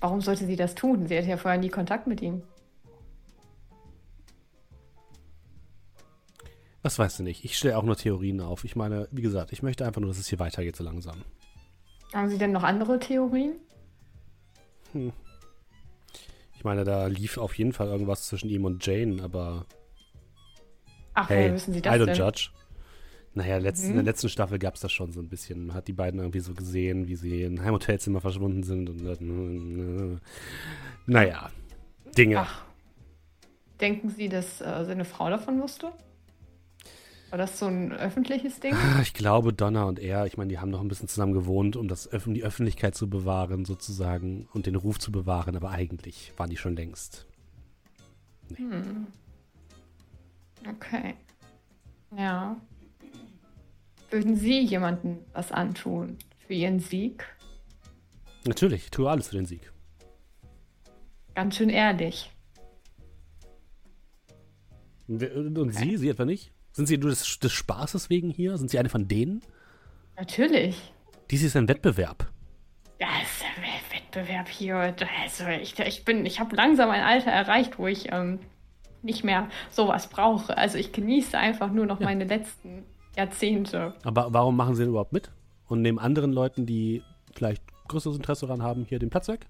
[0.00, 1.06] Warum sollte sie das tun?
[1.06, 2.42] Sie hatte ja vorher nie Kontakt mit ihm.
[6.82, 7.44] Was weißt du nicht?
[7.44, 8.64] Ich stelle auch nur Theorien auf.
[8.64, 11.22] Ich meine, wie gesagt, ich möchte einfach nur, dass es hier weitergeht so langsam.
[12.14, 13.56] Haben Sie denn noch andere Theorien?
[14.94, 19.66] Ich meine, da lief auf jeden Fall irgendwas zwischen ihm und Jane, aber
[21.14, 22.14] Ach, hey, woher wissen Sie I das don't denn?
[22.16, 22.50] judge.
[23.34, 23.94] Naja, letzt, in Mhm.
[23.96, 25.66] der letzten Staffel gab es das schon so ein bisschen.
[25.66, 28.90] Man hat die beiden irgendwie so gesehen, wie sie in Heimhotelzimmer verschwunden sind.
[28.90, 30.20] Und, dann,
[31.06, 31.50] naja,
[32.18, 32.40] Dinge.
[32.40, 32.64] Ach.
[33.80, 35.92] Denken Sie, dass äh, seine Frau davon wusste?
[37.30, 38.74] War das so ein öffentliches Ding?
[38.74, 41.76] Ah, Ich glaube, Donna und er, ich meine, die haben noch ein bisschen zusammen gewohnt,
[41.76, 46.32] um das Öff die Öffentlichkeit zu bewahren, sozusagen, und den Ruf zu bewahren, aber eigentlich
[46.36, 47.26] waren die schon längst.
[48.56, 49.06] Hm.
[50.68, 51.14] Okay.
[52.16, 52.56] Ja.
[54.10, 57.24] Würden Sie jemandem was antun für Ihren Sieg?
[58.44, 59.72] Natürlich, ich tue alles für den Sieg.
[61.34, 62.30] Ganz schön ehrlich.
[65.06, 66.52] Und Sie, Sie etwa nicht?
[66.72, 68.56] Sind Sie nur des, des Spaßes wegen hier?
[68.58, 69.42] Sind Sie eine von denen?
[70.16, 70.92] Natürlich.
[71.30, 72.30] Dies ist ein Wettbewerb.
[72.98, 74.94] Das ist ein Wettbewerb hier.
[75.22, 78.40] Also ich, ich bin, ich habe langsam ein Alter erreicht, wo ich ähm,
[79.02, 80.56] nicht mehr sowas brauche.
[80.58, 82.84] Also ich genieße einfach nur noch meine letzten
[83.20, 83.94] Jahrzehnte.
[84.02, 85.30] Aber warum machen Sie denn überhaupt mit?
[85.68, 89.46] Und nehmen anderen Leuten, die vielleicht größeres Interesse daran haben, hier den Platz weg?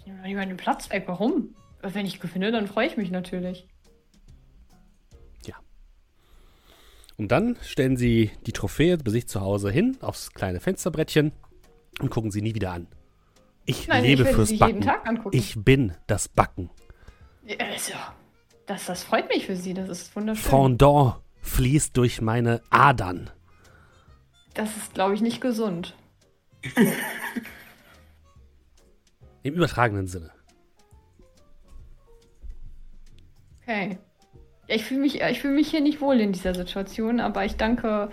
[0.00, 1.04] Ich nehme lieber den Platz weg.
[1.06, 1.54] Warum?
[1.82, 3.66] Wenn ich gewinne, dann freue ich mich natürlich.
[5.46, 5.56] Ja.
[7.18, 11.32] Und dann stellen Sie die Trophäe bei sich zu Hause hin, aufs kleine Fensterbrettchen
[12.00, 12.86] und gucken sie nie wieder an.
[13.64, 14.90] Ich Nein, lebe ich fürs Backen.
[15.30, 16.70] Ich bin das Backen.
[17.58, 17.92] Also,
[18.66, 19.74] das, das freut mich für Sie.
[19.74, 20.50] Das ist wunderschön.
[20.50, 23.30] Fondant fließt durch meine Adern.
[24.54, 25.94] Das ist, glaube ich, nicht gesund.
[29.42, 30.30] Im übertragenen Sinne.
[33.62, 33.98] Okay.
[34.68, 37.56] Ja, ich fühle mich, ich fühl mich hier nicht wohl in dieser Situation, aber ich
[37.56, 38.10] danke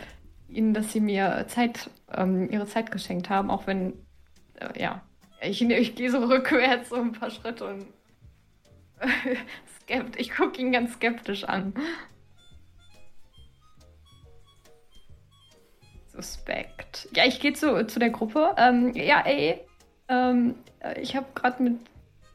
[0.47, 3.93] Ihnen, dass Sie mir Zeit, ähm, Ihre Zeit geschenkt haben, auch wenn,
[4.55, 5.03] äh, ja,
[5.41, 7.85] ich, ich gehe so rückwärts so ein paar Schritte und
[10.17, 11.73] ich gucke ihn ganz skeptisch an.
[16.21, 17.07] Suspekt.
[17.15, 18.53] Ja, ich gehe zu, zu der Gruppe.
[18.57, 19.59] Ähm, ja, ey,
[20.09, 21.79] ähm, äh, ich habe gerade mit,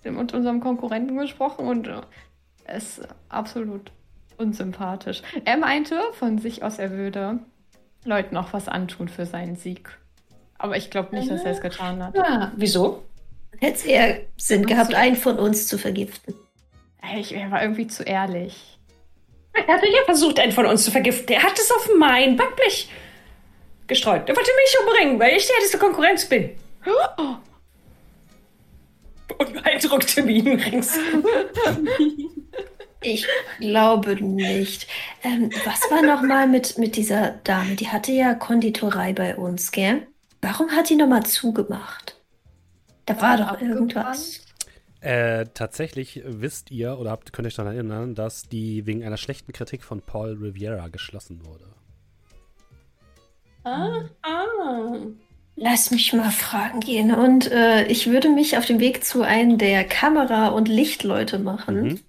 [0.04, 2.00] dem- mit unserem Konkurrenten gesprochen und äh,
[2.64, 3.90] er ist absolut
[4.38, 5.22] unsympathisch.
[5.44, 7.38] Er meinte von sich aus, er würde
[8.04, 9.90] Leuten auch was antun für seinen Sieg.
[10.58, 12.16] Aber ich glaube nicht, dass er es getan hat.
[12.16, 13.02] Ja, wieso?
[13.58, 16.34] Hätte es eher Sinn gehabt, einen von uns zu vergiften.
[17.02, 18.78] Ey, Ich, er war irgendwie zu ehrlich.
[19.52, 21.34] Er hatte ja versucht, einen von uns zu vergiften.
[21.36, 22.90] Er hat es auf mein Backblech
[23.86, 24.28] gestreut.
[24.28, 26.50] Er wollte mich umbringen, weil ich die älteste Konkurrenz bin.
[29.38, 30.98] Unbeeindruckte Minen rings.
[33.04, 33.26] Ich
[33.60, 34.86] glaube nicht.
[35.22, 37.76] Ähm, was war nochmal mit, mit dieser Dame?
[37.76, 40.06] Die hatte ja Konditorei bei uns, gell?
[40.40, 42.18] Warum hat die nochmal zugemacht?
[43.06, 43.92] Da war doch Abgebrannt?
[43.92, 44.40] irgendwas.
[45.00, 49.18] Äh, tatsächlich wisst ihr oder habt, könnt ihr euch daran erinnern, dass die wegen einer
[49.18, 51.73] schlechten Kritik von Paul Riviera geschlossen wurde.
[53.64, 54.92] Ah, ah.
[55.56, 57.14] Lass mich mal fragen gehen.
[57.14, 61.82] Und äh, ich würde mich auf den Weg zu einem der Kamera- und Lichtleute machen.
[61.82, 62.00] Mhm.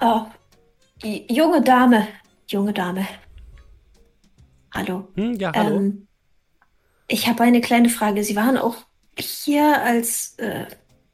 [0.00, 0.22] Oh,
[1.02, 2.08] j- junge Dame.
[2.48, 3.06] Junge Dame.
[4.74, 5.08] Hallo.
[5.16, 5.76] Hm, ja, hallo.
[5.76, 6.06] Ähm,
[7.08, 8.24] ich habe eine kleine Frage.
[8.24, 8.76] Sie waren auch
[9.18, 10.64] hier, als, äh,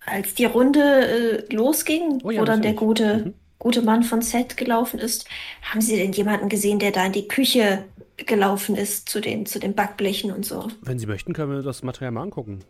[0.07, 3.35] als die Runde äh, losging, Oh ja, wo dann der gute, Mhm.
[3.59, 5.27] gute Mann von Set gelaufen ist.
[5.63, 7.85] Haben Sie denn jemanden gesehen, der da in die Küche
[8.25, 10.69] gelaufen ist, zu den, zu den Backblechen und so?
[10.83, 12.65] Wenn Sie möchten, können wir das Material mal angucken.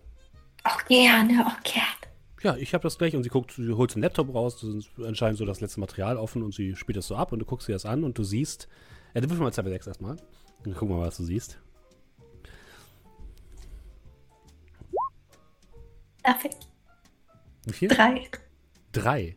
[0.64, 2.02] Auch gerne, auch gerne.
[2.42, 4.90] Ja, ich habe das gleich und sie guckt, sie holt den Laptop raus, das ist
[5.04, 7.68] anscheinend so das letzte Material offen und sie spielt das so ab und du guckst
[7.68, 8.68] dir das an und du siehst,
[9.14, 10.16] äh, du wirf mal 2 6 erstmal.
[10.64, 11.58] Dann gucken wir mal, was du siehst.
[16.24, 16.56] Darf ich?
[17.64, 17.88] Wie viel?
[17.88, 18.28] Drei.
[18.92, 19.36] Drei.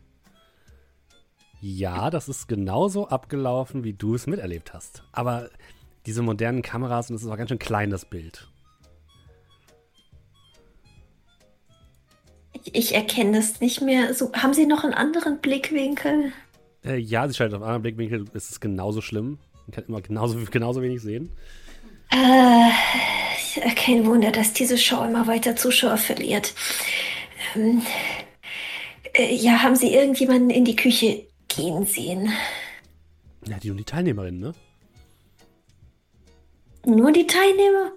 [1.60, 5.02] Ja, das ist genauso abgelaufen, wie du es miterlebt hast.
[5.12, 5.50] Aber
[6.06, 8.48] diese modernen Kameras, und das ist auch ganz schön klein, das Bild.
[12.72, 14.14] Ich, erkenne das nicht mehr.
[14.14, 16.32] So, haben Sie noch einen anderen Blickwinkel?
[16.84, 19.38] Äh, ja, sie schaltet auf einen anderen Blickwinkel, es ist genauso schlimm.
[19.66, 21.30] Man kann immer genauso, genauso wenig sehen.
[22.10, 22.70] Äh,
[23.74, 26.54] kein Wunder, dass diese Show immer weiter Zuschauer verliert.
[27.54, 27.82] Ähm,
[29.14, 32.32] äh, ja, haben Sie irgendjemanden in die Küche gehen sehen?
[33.46, 34.54] Ja, die und die Teilnehmerin, ne?
[36.86, 37.92] Nur die Teilnehmer?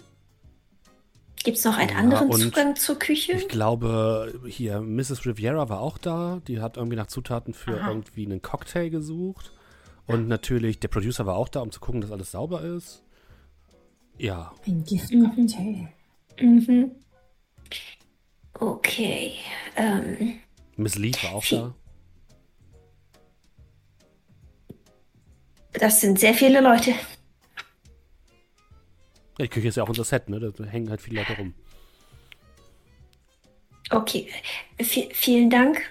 [1.44, 3.34] Gibt es noch einen Ja, anderen Zugang zur Küche?
[3.34, 5.26] Ich glaube, hier, Mrs.
[5.26, 6.42] Riviera war auch da.
[6.48, 9.54] Die hat irgendwie nach Zutaten für irgendwie einen Cocktail gesucht.
[10.06, 13.04] Und natürlich, der Producer war auch da, um zu gucken, dass alles sauber ist.
[14.18, 15.88] Ja, Ein Giftcocktail.
[16.42, 16.92] Mhm.
[18.56, 19.34] Okay.
[19.78, 20.40] Ähm,
[20.76, 21.74] Miss Lee war auch da.
[25.74, 26.94] das sind sehr viele Leute.
[29.40, 30.40] Ja, die Küche ist ja auch unser Set, ne?
[30.40, 31.54] Da hängen halt viele Leute rum.
[33.90, 34.28] Okay.
[34.82, 35.82] V vielen Dank.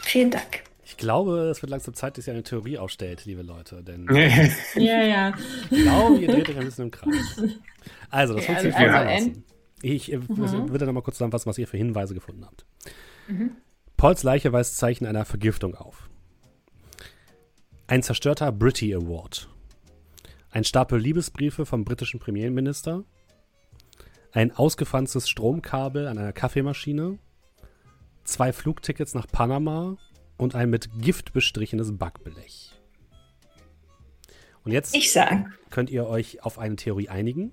[0.00, 0.62] Vielen Dank.
[0.84, 3.82] Ich glaube, es wird langsam Zeit, dass ihr eine Theorie aufstellt, liebe Leute.
[3.82, 4.06] Denn
[4.76, 5.34] Ja, ja.
[5.70, 7.42] ich glaube, ihr dreht euch ein bisschen im Kreis.
[8.08, 9.44] Also, das Ja, funktioniert also folgendermaßen.
[9.82, 12.64] Ich äh, würde noch mal kurz zusammenfassen, was ihr für Hinweise gefunden habt.
[13.96, 16.08] Pauls Leiche weist Zeichen einer Vergiftung auf.
[17.88, 19.48] Ein zerstörter Britty Award.
[20.54, 23.02] Ein Stapel Liebesbriefe vom britischen Premierminister.
[24.30, 27.18] Ein ausgefranstes Stromkabel an einer Kaffeemaschine.
[28.22, 29.96] Zwei Flugtickets nach Panama.
[30.36, 32.70] und ein mit Gift bestrichenes Backblech.
[34.62, 37.52] Und jetzt Ich sag, könnt ihr euch auf eine Theorie einigen.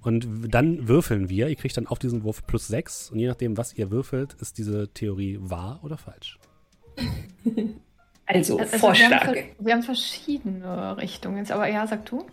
[0.00, 1.48] Und dann würfeln wir.
[1.48, 3.12] Ihr kriegt dann auf diesen Wurf plus 6.
[3.12, 6.40] Und je nachdem, was ihr würfelt, ist diese Theorie wahr oder falsch.
[8.26, 9.32] also, Also Vorschlag.
[9.32, 12.26] Wir haben, wir haben verschiedene Richtungen jetzt, aber ja, sag du.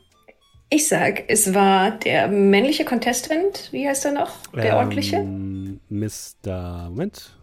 [0.70, 4.48] Ich sag, es war der männliche Contestant, wie heißt er noch?
[4.56, 5.18] Der ordentliche?
[5.18, 6.90] Ähm, Mr.
[6.90, 7.38] Moment.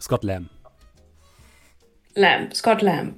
[0.00, 0.50] Scott Lamb.
[2.14, 3.14] Lamb, Scott Lamb.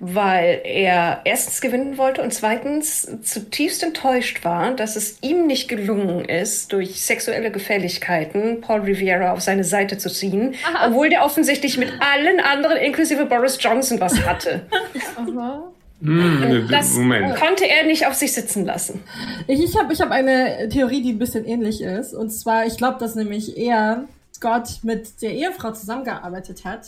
[0.00, 6.24] Weil er erstens gewinnen wollte und zweitens zutiefst enttäuscht war, dass es ihm nicht gelungen
[6.24, 10.54] ist, durch sexuelle Gefälligkeiten Paul Riviera auf seine Seite zu ziehen,
[10.86, 14.62] obwohl der offensichtlich mit allen anderen, inklusive Boris Johnson, was hatte.
[15.16, 15.62] Aha.
[16.02, 17.36] Hm, Das Moment.
[17.36, 19.02] konnte er nicht auf sich sitzen lassen.
[19.46, 22.12] Ich, ich habe ich hab eine Theorie, die ein bisschen ähnlich ist.
[22.12, 26.80] Und zwar, ich glaube, dass nämlich er, Scott, mit der Ehefrau zusammengearbeitet hat.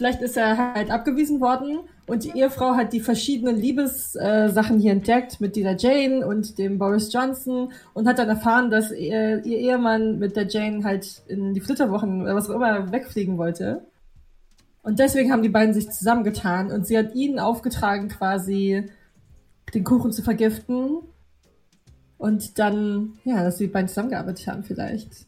[0.00, 4.92] Vielleicht ist er halt abgewiesen worden und die Ehefrau hat die verschiedenen Liebessachen äh, hier
[4.92, 9.58] entdeckt mit dieser Jane und dem Boris Johnson und hat dann erfahren, dass ihr, ihr
[9.58, 13.84] Ehemann mit der Jane halt in die Flitterwochen oder was auch immer wegfliegen wollte.
[14.82, 18.88] Und deswegen haben die beiden sich zusammengetan und sie hat ihnen aufgetragen, quasi
[19.74, 21.00] den Kuchen zu vergiften.
[22.16, 25.26] Und dann, ja, dass die beiden zusammengearbeitet haben vielleicht.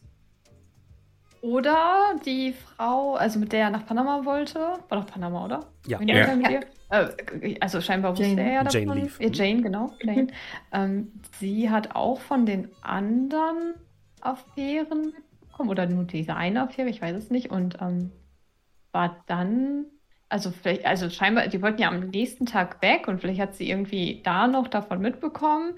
[1.43, 5.59] Oder die Frau, also mit der er nach Panama wollte, war doch Panama, oder?
[5.85, 5.99] Ja.
[6.01, 6.33] Ja.
[6.49, 6.61] ihr?
[6.89, 8.41] Äh, also scheinbar wusste Jane.
[8.43, 8.87] er ja davon.
[8.87, 9.19] Jane Leaf.
[9.19, 9.91] Ja, Jane, genau.
[10.01, 10.27] Jane.
[10.71, 13.73] Ähm, sie hat auch von den anderen
[14.21, 17.51] Affären mitbekommen oder nur diese eine Affäre, ich weiß es nicht.
[17.51, 18.11] Und ähm,
[18.93, 19.85] war dann,
[20.29, 23.69] also vielleicht, also scheinbar, die wollten ja am nächsten Tag weg und vielleicht hat sie
[23.69, 25.73] irgendwie da noch davon mitbekommen.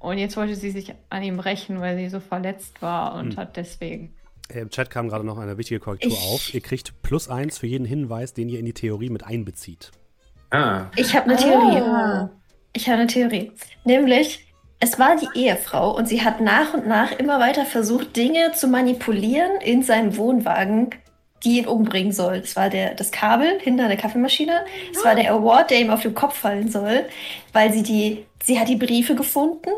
[0.00, 3.36] Und jetzt wollte sie sich an ihm rächen, weil sie so verletzt war und Hm.
[3.36, 4.16] hat deswegen.
[4.52, 6.54] Äh, Im Chat kam gerade noch eine wichtige Korrektur Ich- auf.
[6.54, 9.90] Ihr kriegt plus 1 für jeden Hinweis, den ihr in die Theorie mit einbezieht.
[10.50, 11.80] Ah, Ich habe eine Theorie.
[11.80, 12.30] Ah.
[12.74, 13.52] Ich habe eine Theorie.
[13.84, 14.46] Nämlich,
[14.80, 18.66] es war die Ehefrau und sie hat nach und nach immer weiter versucht, Dinge zu
[18.68, 20.90] manipulieren in seinem Wohnwagen,
[21.44, 22.36] die ihn umbringen soll.
[22.36, 24.64] Es war der, das Kabel hinter der Kaffeemaschine.
[24.94, 27.04] Es war der Award, der ihm auf den Kopf fallen soll,
[27.52, 29.70] weil sie die, sie hat die Briefe gefunden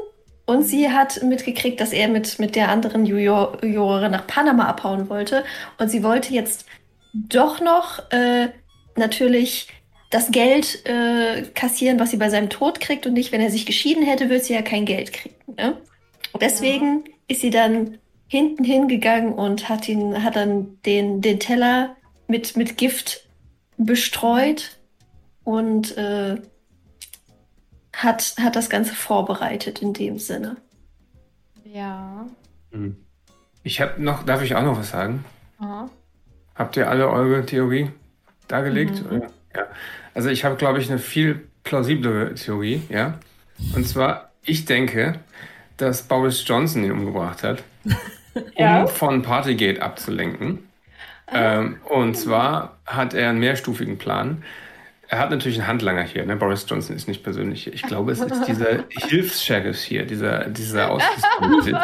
[0.47, 5.09] und sie hat mitgekriegt, dass er mit, mit der anderen Juror- Jurorin nach Panama abhauen
[5.09, 5.45] wollte.
[5.79, 6.67] Und sie wollte jetzt
[7.15, 8.49] doch noch äh,
[8.97, 9.69] natürlich
[10.11, 13.67] das Geld äh, kassieren, was sie bei seinem Tod kriegt und nicht, wenn er sich
[13.67, 15.35] geschieden hätte, würde sie ja kein Geld kriegen.
[15.57, 15.77] Ne?
[16.41, 17.99] Deswegen ist sie dann
[18.29, 23.27] hinten hingegangen und hat ihn, hat dann den, den Teller mit, mit Gift
[23.77, 24.79] bestreut
[25.43, 26.37] und äh,
[27.97, 30.57] hat, hat das Ganze vorbereitet in dem Sinne.
[31.65, 32.27] Ja.
[32.71, 32.97] hm.
[33.63, 35.25] ich habe noch, darf ich auch noch was sagen?
[35.59, 35.89] Aha.
[36.55, 37.91] Habt ihr alle eure Theorie
[38.47, 39.03] dargelegt?
[39.11, 39.23] Mhm.
[39.55, 39.67] Ja.
[40.15, 43.19] Also ich habe, glaube ich, eine viel plausiblere Theorie, ja.
[43.75, 45.19] Und zwar, ich denke,
[45.77, 47.65] dass Boris Johnson ihn umgebracht hat,
[48.57, 48.83] Ja.
[48.83, 50.69] um von Partygate abzulenken.
[51.33, 54.45] Ähm, und zwar hat er einen mehrstufigen Plan.
[55.15, 56.35] Er hat natürlich einen Handlanger hier, ne?
[56.35, 57.73] Boris Johnson ist nicht persönlich hier.
[57.73, 61.79] Ich glaube, es ist dieser Hilfs-Sheriff hier, dieser, dieser Ausschusskomite,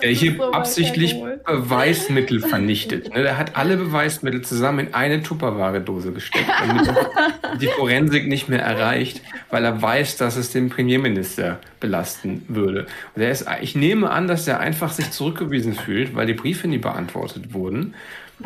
[0.00, 1.16] der hier So absichtlich.
[1.44, 3.12] Beweismittel vernichtet.
[3.12, 3.22] Ne?
[3.24, 9.22] Der hat alle Beweismittel zusammen in eine Tupperware-Dose gesteckt, er die Forensik nicht mehr erreicht,
[9.50, 12.86] weil er weiß, dass es den Premierminister belasten würde.
[13.16, 16.68] Und er ist, ich nehme an, dass er einfach sich zurückgewiesen fühlt, weil die Briefe
[16.68, 17.94] nie beantwortet wurden.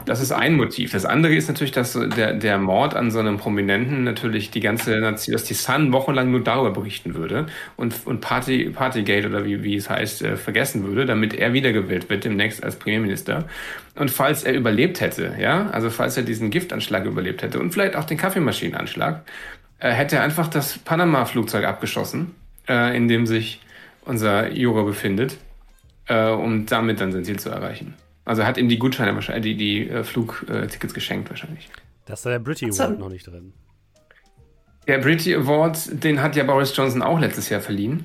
[0.07, 0.93] Das ist ein Motiv.
[0.93, 4.99] Das andere ist natürlich, dass der, der Mord an so einem Prominenten natürlich die ganze
[4.99, 7.47] Nation, dass die Sun wochenlang nur darüber berichten würde
[7.77, 12.09] und, und Party, Partygate oder wie, wie es heißt, äh, vergessen würde, damit er wiedergewählt
[12.09, 13.45] wird demnächst als Premierminister.
[13.95, 17.95] Und falls er überlebt hätte, ja, also falls er diesen Giftanschlag überlebt hätte und vielleicht
[17.95, 19.23] auch den Kaffeemaschinenanschlag,
[19.79, 22.35] äh, hätte er einfach das Panama-Flugzeug abgeschossen,
[22.67, 23.61] äh, in dem sich
[24.07, 25.37] unser Jura befindet,
[26.07, 27.95] äh, um damit dann sein Ziel zu erreichen.
[28.25, 31.69] Also er hat ihm die Gutscheine wahrscheinlich, die, die äh, Flugtickets geschenkt wahrscheinlich.
[32.07, 32.85] Da ist da der Britty So.
[32.85, 33.53] Award noch nicht drin.
[34.87, 38.05] Der Britty Award, den hat ja Boris Johnson auch letztes Jahr verliehen.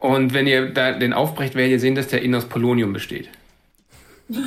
[0.00, 3.28] Und wenn ihr da den aufbrecht, werdet ihr sehen, dass der innen aus Polonium besteht.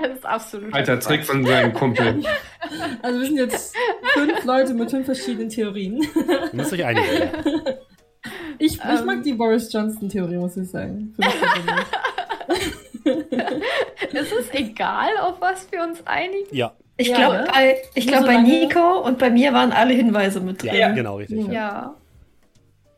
[0.00, 0.72] Das ist absolut.
[0.72, 2.22] Alter Trick von seinem Kumpel.
[3.02, 3.74] Also wir sind jetzt
[4.12, 6.00] fünf Leute mit fünf verschiedenen Theorien.
[6.02, 7.06] Ihr müsst euch einigen.
[8.58, 9.06] Ich, ich Ähm.
[9.06, 11.14] mag die Boris Johnson-Theorie, muss ich sagen.
[14.12, 16.46] Ist es egal, auf was wir uns einigen?
[16.54, 17.48] Ja, Ich Ja, glaube, ne?
[17.52, 20.74] bei, ich glaub, bei Nico und bei mir waren alle Hinweise mit drin.
[20.74, 20.90] Ja.
[20.92, 21.46] genau, richtig.
[21.46, 21.52] Ja.
[21.52, 21.94] Ja.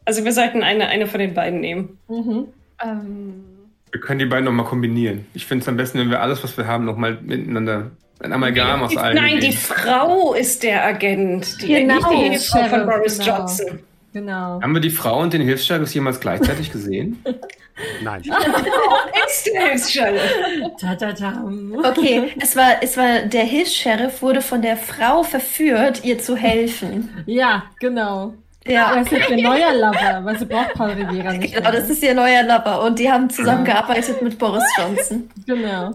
[0.04, 1.98] Also wir sollten eine, eine von den beiden nehmen.
[2.08, 2.46] mhm.
[2.82, 3.44] Ähm,
[3.92, 5.26] Wir können die beiden nochmal kombinieren.
[5.34, 8.82] Ich finde es am besten, wenn wir alles, was wir haben, nochmal miteinander Ein Amalgam
[8.82, 9.16] aus allen.
[9.16, 9.52] Nein, die.
[9.52, 11.60] Frau ist der Agent.
[11.62, 11.94] Die, Genau.
[11.96, 13.38] nicht die Ehefrau von Boris genau.
[13.38, 13.78] Johnson.
[14.12, 14.60] Genau.
[14.60, 17.22] Haben wir die Frau und den Hilfs-Sheriff jemals gleichzeitig gesehen?
[18.02, 18.22] Nein.
[18.22, 20.34] Ist der Hilfs-Sheriff.
[20.80, 21.88] Ta -ta -ta.
[21.90, 27.10] Okay, es war, es war, der Hilfs-Sheriff wurde von der Frau verführt, ihr zu helfen.
[27.26, 28.34] Ja, genau.
[28.66, 31.80] Ja, Das ist ihr neuer Lover, weil sie braucht Paul Rivera nicht genau, mehr.
[31.80, 35.30] das ist ihr neuer Lover und die haben zusammengearbeitet mit Boris Johnson.
[35.46, 35.92] Genau.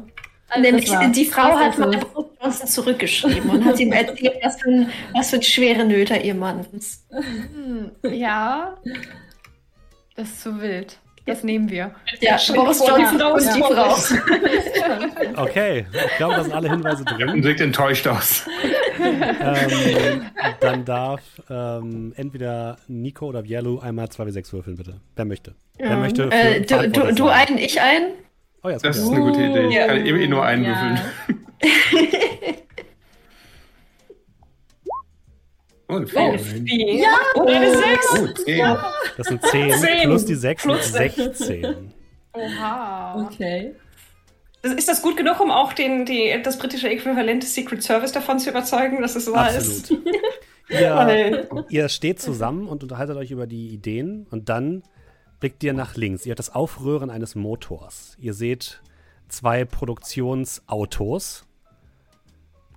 [0.60, 2.00] Nämlich die Frau hat mal
[2.46, 6.36] Johnson zurückgeschrieben und hat ihm erzählt, was für, ein, was für ein schwere Nöter ihr
[6.36, 7.06] Mann ist.
[7.12, 8.76] Hm, ja.
[10.16, 10.98] Das ist zu wild.
[11.26, 11.94] Das nehmen wir.
[12.22, 13.28] Ja, Boris Johnson Ja.
[13.30, 13.62] und die.
[13.62, 13.96] Frau.
[15.38, 17.44] Okay, ich glaube, da sind alle Hinweise Und drin.
[17.44, 18.46] sieht enttäuscht aus.
[19.00, 20.22] ähm,
[20.60, 25.02] dann darf ähm, entweder Nico oder Yellow einmal 2w6 würfeln, bitte.
[25.16, 25.56] Wer möchte?
[25.78, 26.30] Wer möchte?
[26.30, 28.04] für Äh, du, du, du ein, ich ein?
[28.66, 29.26] Oh ja, das, Das ist eine ja.
[29.26, 29.68] gute Idee.
[29.68, 29.88] Ich Ja.
[29.88, 30.70] kann eh nur einen Ja.
[30.72, 31.00] würfeln.
[35.88, 36.66] Oh, eine Oh, Vier.
[36.66, 37.00] wie?
[37.02, 37.16] Ja.
[37.36, 38.08] Und eine Sechs.
[38.20, 38.76] Oh, zehn.
[39.18, 40.02] Das sind 10 Zehn.
[40.10, 41.94] plus die 6 Plus sind 16.
[42.34, 43.24] Oha.
[43.24, 43.76] Okay.
[44.64, 48.12] Das- Ist das gut genug, um auch den, die, das britische Äquivalent des Secret Service
[48.12, 49.92] davon zu überzeugen, dass es wahr ist?
[49.92, 50.06] Absolut.
[50.70, 54.82] Ihr, ihr steht zusammen und unterhaltet euch über die Ideen und dann
[55.46, 56.26] blickt ihr nach links.
[56.26, 58.18] Ihr habt das Aufröhren eines Motors.
[58.20, 58.82] Ihr seht
[59.28, 61.46] zwei Produktionsautos,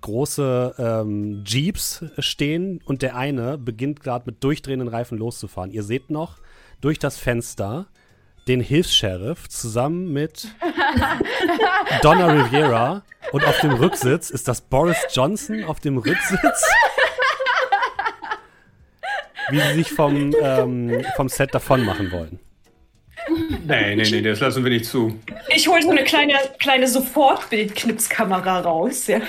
[0.01, 5.71] große ähm, Jeeps stehen und der eine beginnt gerade mit durchdrehenden Reifen loszufahren.
[5.71, 6.37] Ihr seht noch
[6.79, 7.87] durch das Fenster
[8.47, 10.49] den Hilfs-Sheriff zusammen mit
[12.03, 16.69] Donna Rivera und auf dem Rücksitz ist das Boris Johnson auf dem Rücksitz.
[19.49, 22.39] Wie sie sich vom, ähm, vom Set davon machen wollen.
[23.65, 25.15] Nee, nee, nee, das lassen wir nicht zu.
[25.55, 29.07] ich hole so eine kleine, kleine Sofortbildknipskamera raus.
[29.07, 29.19] Ja.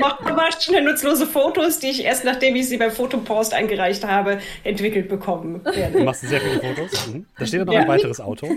[0.00, 4.38] Mach mal schnell nutzlose Fotos, die ich erst nachdem ich sie beim Fotopost eingereicht habe,
[4.64, 6.00] entwickelt bekommen Du werde.
[6.02, 7.06] machst sehr viele Fotos.
[7.06, 7.26] Mhm.
[7.38, 7.80] Da steht noch Ja.
[7.82, 8.48] ein weiteres Auto.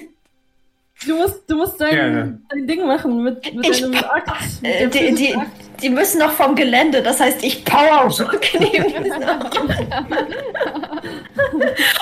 [1.05, 4.31] Du musst, du musst dein, dein Ding machen mit, mit Ich- deinem Akt.
[4.61, 5.47] mit Äh, dem die, die, Akt.
[5.81, 8.07] die müssen noch vom Gelände, das heißt, ich power
[8.59, 9.11] neben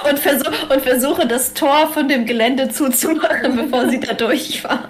[0.10, 4.88] und, versuch, und versuche das Tor von dem Gelände zuzumachen, bevor sie da durchfahren.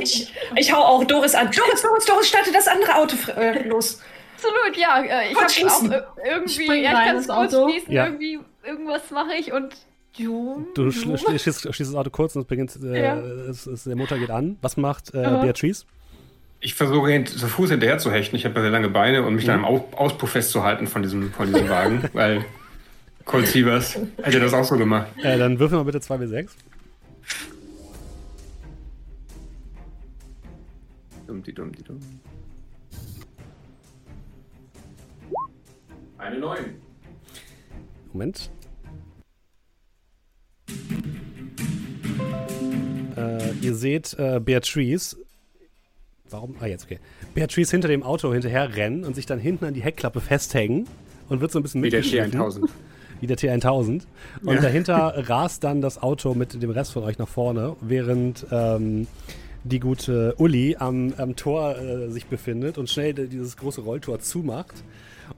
[0.00, 1.50] Ich, ich hau auch Doris an.
[1.50, 4.00] Doris, Doris, Doris, starte das andere Auto äh, los.
[4.36, 5.02] Absolut, ja.
[5.02, 7.68] äh, Ich habe auch irgendwie, ja, ich kann es kurz Auto.
[7.70, 8.06] schließen, Ja.
[8.06, 9.74] irgendwie, irgendwas mache ich und
[10.16, 13.16] du, Du schl schl- schießt, schießt das Auto kurz und es beginnt, äh, Ja.
[13.18, 14.56] es, es, der Motor geht an.
[14.62, 15.22] Was macht äh.
[15.42, 15.84] Beatrice?
[16.60, 18.36] Ich versuche zu Fuß hinterher zu hechten.
[18.36, 21.32] Ich habe ja sehr lange Beine und mich dann am Au- Auspuff festzuhalten von diesem,
[21.32, 22.44] von diesem Wagen, weil
[23.24, 25.08] Colt Sievers hätte das auch so gemacht.
[25.22, 26.48] Äh, dann würfeln wir bitte 2w6.
[31.26, 31.98] Dumm, die dumm, die dumm.
[36.18, 36.58] Eine neun.
[38.12, 38.50] Moment.
[43.16, 45.16] Äh, ihr seht äh, Beatrice.
[46.30, 46.56] Warum?
[46.60, 46.98] Ah, jetzt, okay.
[47.34, 50.86] Beatrice hinter dem Auto hinterher rennen und sich dann hinten an die Heckklappe festhängen
[51.28, 52.40] und wird so ein bisschen Wie der mitgeschliffen.
[52.40, 52.68] T1000.
[53.20, 54.02] Wie der T1000.
[54.44, 54.60] Und Ja.
[54.60, 59.06] dahinter rast dann das Auto mit dem Rest von euch nach vorne, während ähm,
[59.64, 64.82] die gute Uli am, am Tor äh, sich befindet und schnell dieses große Rolltor zumacht.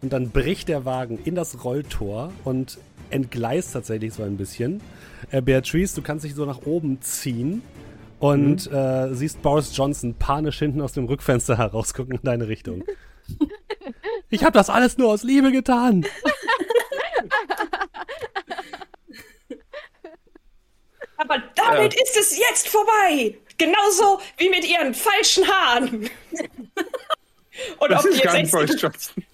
[0.00, 2.78] Und dann bricht der Wagen in das Rolltor und
[3.14, 4.82] entgleist tatsächlich so ein bisschen.
[5.30, 7.62] Äh, Beatrice, du kannst dich so nach oben ziehen
[8.18, 12.84] und äh, siehst Boris Johnson panisch hinten aus dem Rückfenster herausgucken in deine Richtung.
[14.30, 16.04] ich habe das alles nur aus Liebe getan.
[21.16, 23.34] Aber damit ist es jetzt vorbei.
[23.56, 26.10] Genauso wie mit ihren falschen Haaren.
[27.78, 29.24] Und Das ob die ist gar nicht Boris Johnson.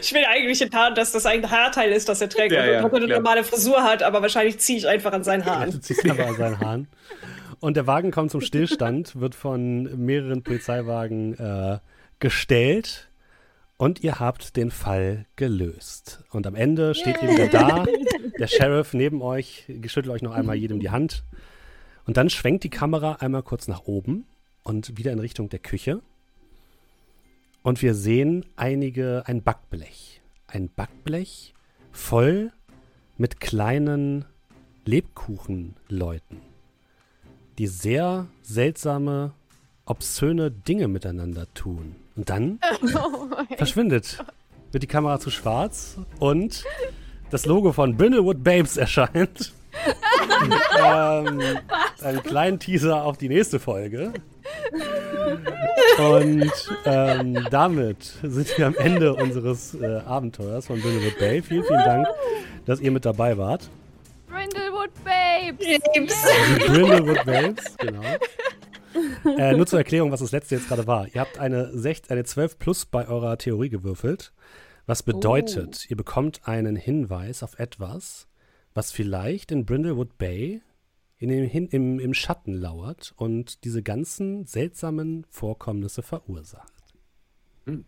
[0.00, 2.72] Ich will eigentlich enttarnen, dass das ein Haarteil ist, das er trägt Ja, und ja,
[2.74, 3.18] er eine klar.
[3.20, 5.70] normale Frisur hat, aber wahrscheinlich ziehe ich einfach an seinen Ja, Haaren.
[5.72, 6.88] du ziehst einfach an seinen Haaren.
[7.60, 11.78] Und der Wagen kommt zum Stillstand, wird von mehreren Polizeiwagen äh,
[12.18, 13.08] gestellt
[13.76, 16.22] und ihr habt den Fall gelöst.
[16.30, 17.84] Und am Ende steht ihr wieder da,
[18.38, 21.24] der Sheriff neben euch, geschüttelt euch noch einmal jedem die Hand.
[22.06, 24.26] Und dann schwenkt die Kamera einmal kurz nach oben
[24.62, 26.00] und wieder in Richtung der Küche.
[27.64, 30.20] Und wir sehen einige, ein Backblech.
[30.46, 31.54] Ein Backblech
[31.92, 32.52] voll
[33.16, 34.26] mit kleinen
[34.84, 36.42] Lebkuchenleuten,
[37.56, 39.32] die sehr seltsame,
[39.86, 41.96] obszöne Dinge miteinander tun.
[42.16, 42.60] Und dann
[42.94, 44.22] oh verschwindet,
[44.70, 46.64] wird die Kamera zu schwarz und
[47.30, 49.54] das Logo von Brindlewood Babes erscheint.
[50.78, 51.40] ähm,
[52.02, 54.12] einen kleinen Teaser auf die nächste Folge.
[55.98, 56.52] Und
[56.84, 61.42] ähm, damit sind wir am Ende unseres äh, Abenteuers von Brindlewood Bay.
[61.42, 62.08] Vielen, vielen Dank,
[62.66, 63.68] dass ihr mit dabei wart.
[64.28, 65.66] Brindlewood Babes!
[65.66, 68.02] Die Brindlewood Babes, genau.
[69.38, 71.06] Äh, nur zur Erklärung, was das letzte jetzt gerade war.
[71.12, 74.32] Ihr habt eine, 6, eine 12 plus bei eurer Theorie gewürfelt.
[74.86, 75.86] Was bedeutet, oh.
[75.88, 78.28] ihr bekommt einen Hinweis auf etwas,
[78.74, 80.60] was vielleicht in Brindlewood Bay
[81.18, 86.72] in dem, hin, im, im Schatten lauert und diese ganzen seltsamen Vorkommnisse verursacht.
[87.66, 87.84] Hm.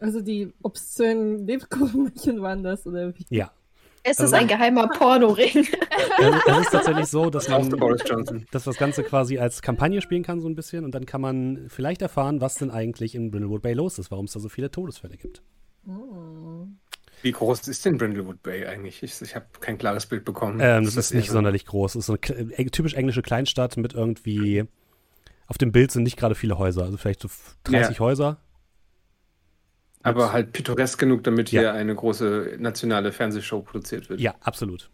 [0.00, 3.24] Also die obszönen Lebkuchenmännchen waren das, oder wie?
[3.30, 3.52] Ja.
[4.04, 5.66] Es ist also, ein geheimer Pornoring.
[6.18, 7.70] Also, es ist tatsächlich so, dass man
[8.50, 10.84] dass das Ganze quasi als Kampagne spielen kann, so ein bisschen.
[10.84, 14.24] Und dann kann man vielleicht erfahren, was denn eigentlich in Brindlewood Bay los ist, warum
[14.24, 15.42] es da so viele Todesfälle gibt.
[15.86, 16.66] Oh.
[17.22, 19.02] Wie groß ist denn Brindlewood Bay eigentlich?
[19.02, 20.58] Ich, ich habe kein klares Bild bekommen.
[20.60, 21.94] Ähm, das ist, ist nicht so sonderlich groß.
[21.94, 24.64] Es ist eine äh, typisch englische Kleinstadt mit irgendwie.
[25.46, 27.28] Auf dem Bild sind nicht gerade viele Häuser, also vielleicht so
[27.64, 28.00] 30 ja.
[28.00, 28.38] Häuser.
[30.02, 31.60] Aber halt pittoresk genug, damit ja.
[31.60, 34.20] hier eine große nationale Fernsehshow produziert wird.
[34.20, 34.90] Ja, absolut.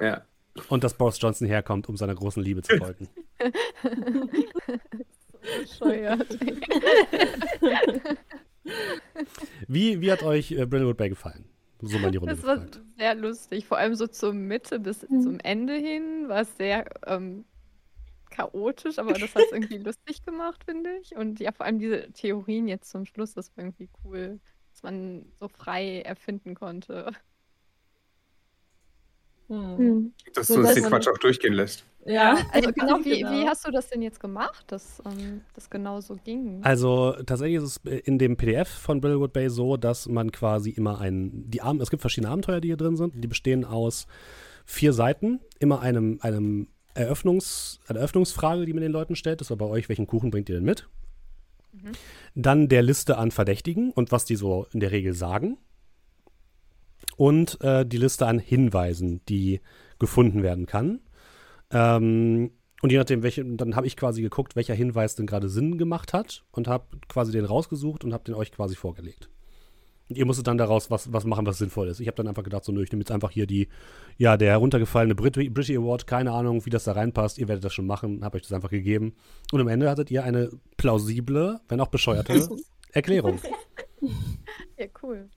[0.00, 0.22] Ja.
[0.68, 3.08] Und dass Boris Johnson herkommt, um seiner großen Liebe zu folgen.
[5.60, 6.38] Bescheuert.
[9.68, 11.44] wie, wie hat euch äh, Brindlewood Bay gefallen?
[11.80, 12.64] So mal die Runde Das war
[12.96, 15.20] sehr lustig, vor allem so zur Mitte bis mhm.
[15.20, 17.44] zum Ende hin war es sehr ähm,
[18.30, 21.16] chaotisch, aber das hat es irgendwie lustig gemacht, finde ich.
[21.16, 24.40] Und ja, vor allem diese Theorien jetzt zum Schluss, das war irgendwie cool,
[24.72, 27.10] dass man so frei erfinden konnte.
[29.48, 30.12] Hm.
[30.34, 31.84] Dass so, du uns den Quatsch auch durchgehen lässt.
[32.04, 33.30] Ja, also genau, wie, genau.
[33.30, 36.60] wie hast du das denn jetzt gemacht, dass ähm, das genau so ging?
[36.62, 41.00] Also tatsächlich ist es in dem PDF von Brillwood Bay so, dass man quasi immer
[41.00, 44.06] ein, die Ab es gibt verschiedene Abenteuer, die hier drin sind, die bestehen aus
[44.64, 49.40] vier Seiten, immer einem, einem Eröffnungs, eine Eröffnungsfrage, die man den Leuten stellt.
[49.40, 50.88] Das war bei euch, welchen Kuchen bringt ihr denn mit?
[51.72, 51.92] Mhm.
[52.34, 55.58] Dann der Liste an Verdächtigen und was die so in der Regel sagen.
[57.16, 59.60] Und äh, die Liste an Hinweisen, die
[59.98, 61.00] gefunden werden kann.
[61.70, 62.50] Ähm,
[62.82, 66.12] und je nachdem, welche, dann habe ich quasi geguckt, welcher Hinweis denn gerade Sinn gemacht
[66.12, 69.30] hat und habe quasi den rausgesucht und habe den euch quasi vorgelegt.
[70.08, 71.98] Und ihr musstet dann daraus was, was machen, was sinnvoll ist.
[71.98, 73.68] Ich habe dann einfach gedacht, so, nö, ich nehme jetzt einfach hier die,
[74.18, 77.38] ja, der heruntergefallene Brit British Award, keine Ahnung, wie das da reinpasst.
[77.38, 79.16] Ihr werdet das schon machen, habe euch das einfach gegeben.
[79.50, 82.48] Und am Ende hattet ihr eine plausible, wenn auch bescheuerte
[82.92, 83.40] Erklärung.
[84.76, 85.28] Ja, cool.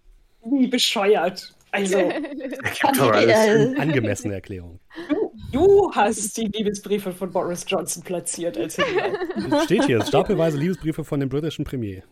[0.43, 1.56] Wie bescheuert.
[1.72, 1.98] Also,
[3.77, 4.80] angemessene Erklärung.
[5.09, 9.65] Du, du, hast die Liebesbriefe von Boris Johnson platziert als Hinweis.
[9.65, 12.03] Steht hier, stapelweise Liebesbriefe von dem britischen Premier.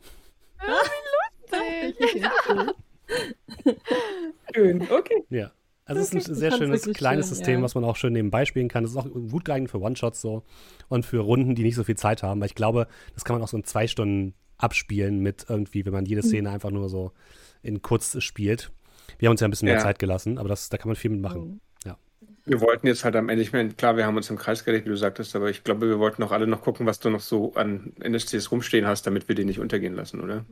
[4.54, 5.24] Schön, okay.
[5.30, 5.52] Ja.
[5.86, 7.64] Also es ist ein sehr schönes kleines schön, System, ja.
[7.64, 8.84] was man auch schön nebenbei spielen kann.
[8.84, 10.44] Das ist auch gut geeignet für One-Shots so
[10.90, 12.42] und für Runden, die nicht so viel Zeit haben.
[12.42, 15.94] Weil ich glaube, das kann man auch so in zwei Stunden abspielen mit irgendwie, wenn
[15.94, 16.28] man jede mhm.
[16.28, 17.14] Szene einfach nur so
[17.62, 18.72] in kurz spielt.
[19.20, 19.76] Wir haben uns ja ein bisschen ja.
[19.76, 21.42] mehr Zeit gelassen, aber das, da kann man viel mitmachen.
[21.42, 21.60] Mhm.
[21.86, 21.98] Ja.
[22.46, 24.86] Wir wollten jetzt halt am Ende, ich meine, klar, wir haben uns im Kreis gelegt,
[24.86, 27.20] wie du sagtest, aber ich glaube, wir wollten auch alle noch gucken, was du noch
[27.20, 30.46] so an NSCs rumstehen hast, damit wir die nicht untergehen lassen, oder?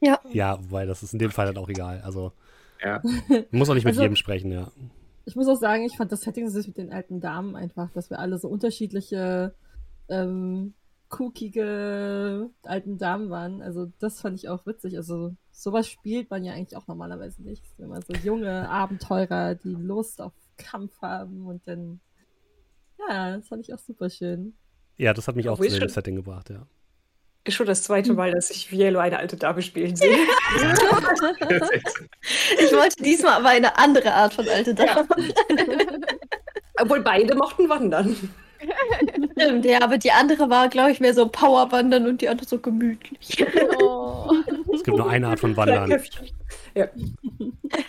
[0.00, 0.20] Ja.
[0.32, 2.00] Ja, wobei das ist in dem Fall dann auch egal.
[2.04, 2.32] Also
[2.82, 3.02] ja.
[3.50, 4.70] muss auch nicht mit also, jedem sprechen, ja.
[5.24, 8.18] Ich muss auch sagen, ich fand das Setting mit den alten Damen einfach, dass wir
[8.18, 9.54] alle so unterschiedliche
[10.08, 10.74] ähm,
[11.08, 13.62] cookige alten Damen waren.
[13.62, 14.96] Also das fand ich auch witzig.
[14.96, 17.64] Also sowas spielt man ja eigentlich auch normalerweise nicht.
[17.78, 22.00] Immer so junge Abenteurer, die Lust auf Kampf haben und dann
[23.08, 24.54] ja, das fand ich auch super schön.
[24.96, 26.66] Ja, das hat mich auch, zu dem Setting gebracht, ja.
[27.46, 30.16] Ist schon das zweite Mal, dass ich Vielo eine alte Dame spielen sehe.
[32.58, 35.06] ich wollte diesmal aber eine andere Art von alte Dame.
[35.18, 35.26] Ja.
[36.80, 38.16] Obwohl beide mochten wandern.
[39.32, 42.58] Stimmt, ja, aber die andere war, glaube ich, mehr so Powerwandern und die andere so
[42.58, 43.44] gemütlich.
[43.80, 44.30] Oh.
[44.72, 45.90] Es gibt nur eine Art von Wandern.
[46.74, 46.88] Ja.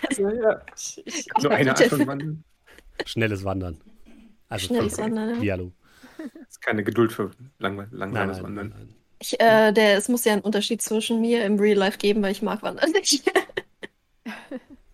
[0.10, 0.62] Also, ja.
[1.42, 2.44] Nur eine Art von Wandern.
[3.06, 3.78] Schnelles Wandern.
[4.50, 5.42] Also Schnelles Wandern, ja.
[5.42, 5.74] Dialog.
[6.18, 8.70] Das ist keine Geduld für lang, langsames Wandern.
[8.70, 8.96] Nein, nein.
[9.20, 12.32] Ich, äh, der, es muss ja einen Unterschied zwischen mir im Real Life geben, weil
[12.32, 13.14] ich mag Wandern nicht.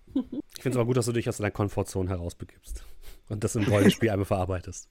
[0.09, 2.83] ich finde es aber gut, dass du dich aus deiner Komfortzone herausbegibst
[3.29, 4.89] und das im Rollenspiel einmal verarbeitest.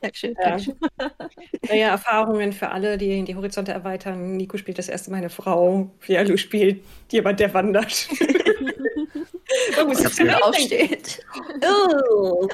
[0.00, 0.76] Dankeschön, Dankeschön.
[1.68, 4.36] Naja, Erfahrungen für alle, die die Horizonte erweitern.
[4.36, 5.90] Nico spielt das erste Mal eine Frau.
[5.98, 8.08] Fialu spielt jemand, der wandert.
[9.76, 11.20] Man muss jetzt aufsteht.
[11.62, 12.48] Oh.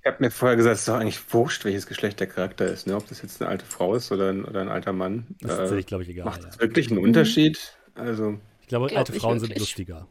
[0.00, 2.86] Ich habe mir vorher gesagt, es ist doch eigentlich wurscht, welches Geschlecht der Charakter ist.
[2.86, 2.96] Ne?
[2.96, 5.26] Ob das jetzt eine alte Frau ist oder ein, oder ein alter Mann.
[5.40, 6.26] Das ist tatsächlich, glaube ich, egal.
[6.26, 7.76] Macht das wirklich einen Unterschied?
[7.94, 9.50] Also, ich glaube, glaub alte Frauen wirklich.
[9.50, 10.06] sind lustiger.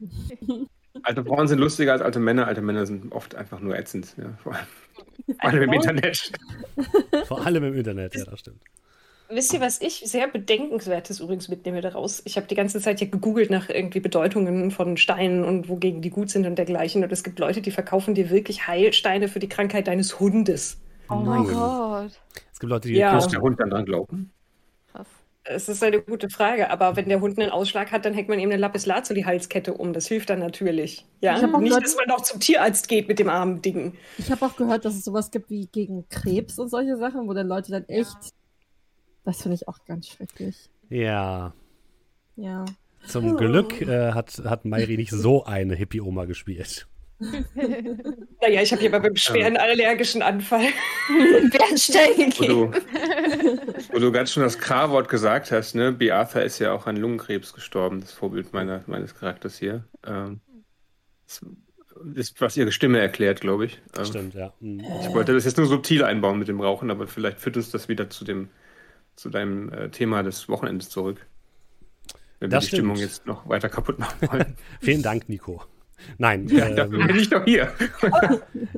[1.02, 2.46] Alte Frauen sind lustiger als alte Männer.
[2.46, 4.14] Alte Männer sind oft einfach nur ätzend.
[4.16, 4.66] Ja, vor allem.
[5.40, 6.32] Vor allem im Internet.
[7.26, 8.60] Vor allem im Internet, ja, das stimmt.
[9.30, 12.22] Wisst ihr, was ich sehr bedenkenswertes übrigens mitnehme daraus?
[12.24, 16.08] Ich habe die ganze Zeit hier gegoogelt nach irgendwie Bedeutungen von Steinen und wogegen die
[16.08, 17.04] gut sind und dergleichen.
[17.04, 20.80] Und es gibt Leute, die verkaufen dir wirklich Heilsteine für die Krankheit deines Hundes.
[21.10, 22.18] Oh mein Gott.
[22.52, 23.14] Es gibt Leute, die Ja.
[23.14, 24.32] Muss der Hund dann dran glauben?
[25.50, 28.38] Es ist eine gute Frage, aber wenn der Hund einen Ausschlag hat, dann hängt man
[28.38, 29.92] ihm eine Lapis-Lazuli-Halskette um.
[29.94, 31.06] Das hilft dann natürlich.
[31.22, 33.62] Ja, Ich hab auch nicht, gehört- dass man noch zum Tierarzt geht mit dem armen
[33.62, 33.94] Ding.
[34.18, 37.32] Ich habe auch gehört, dass es sowas gibt wie gegen Krebs und solche Sachen, wo
[37.32, 38.16] dann Leute dann echt.
[39.24, 40.68] Das finde ich auch ganz schrecklich.
[40.90, 41.54] Ja,
[42.36, 42.64] Ja.
[43.06, 46.86] zum Glück äh, hat, hat Mayri nicht so eine Hippie-Oma gespielt.
[48.40, 50.68] Naja, ich habe hier mal beim schweren allergischen Anfall.
[51.50, 52.72] Bernstein Wo du,
[53.92, 55.92] wo du ganz schön das K-Wort gesagt hast, ne?
[55.92, 59.84] Beata ist ja auch an Lungenkrebs gestorben, das Vorbild meiner, meines Charakters hier.
[60.06, 60.40] Ähm,
[61.26, 61.44] das
[62.14, 63.80] ist, was ihre Stimme erklärt, glaube ich.
[63.96, 64.52] Ähm, Stimmt, ja.
[64.60, 64.80] Mhm.
[65.00, 67.88] Ich wollte das jetzt nur subtil einbauen mit dem Rauchen, aber vielleicht führt uns das
[67.88, 68.48] wieder zu dem,
[69.16, 71.26] zu deinem äh, Thema des Wochenendes zurück.
[72.38, 73.10] Wenn wir Das die Stimmung stimmt.
[73.10, 74.54] jetzt noch weiter kaputt machen wollen.
[74.80, 75.64] Vielen Dank, Nico.
[76.16, 77.72] Nein, ja, dafür ähm, bin ich doch hier.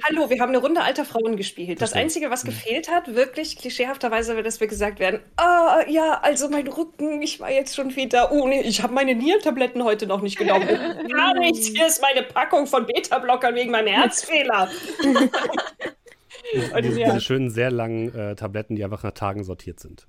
[0.05, 1.81] Hallo, wir haben eine Runde alter Frauen gespielt.
[1.81, 2.05] Das stimmt.
[2.05, 7.23] Einzige, was gefehlt hat, wirklich klischeehafterweise, dass wir gesagt werden, ah, ja, also mein Rücken,
[7.23, 10.67] ich war jetzt schon wieder, oh nee, ich habe meine Nierentabletten heute noch nicht genommen.
[11.13, 14.69] Gar nichts, hier ist meine Packung von Beta-Blockern wegen meinem Herzfehler.
[16.75, 20.09] Und diese, ja, diese schönen, sehr langen äh, Tabletten, die einfach nach Tagen sortiert sind.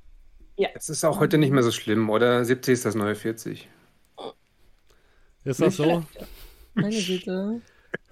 [0.73, 2.45] Es ist auch heute nicht mehr so schlimm, oder?
[2.45, 3.67] 70 ist das neue 40.
[5.43, 6.03] Ist das so?
[6.73, 7.61] Meine Güte.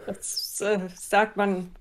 [0.05, 1.71] das äh, sagt man.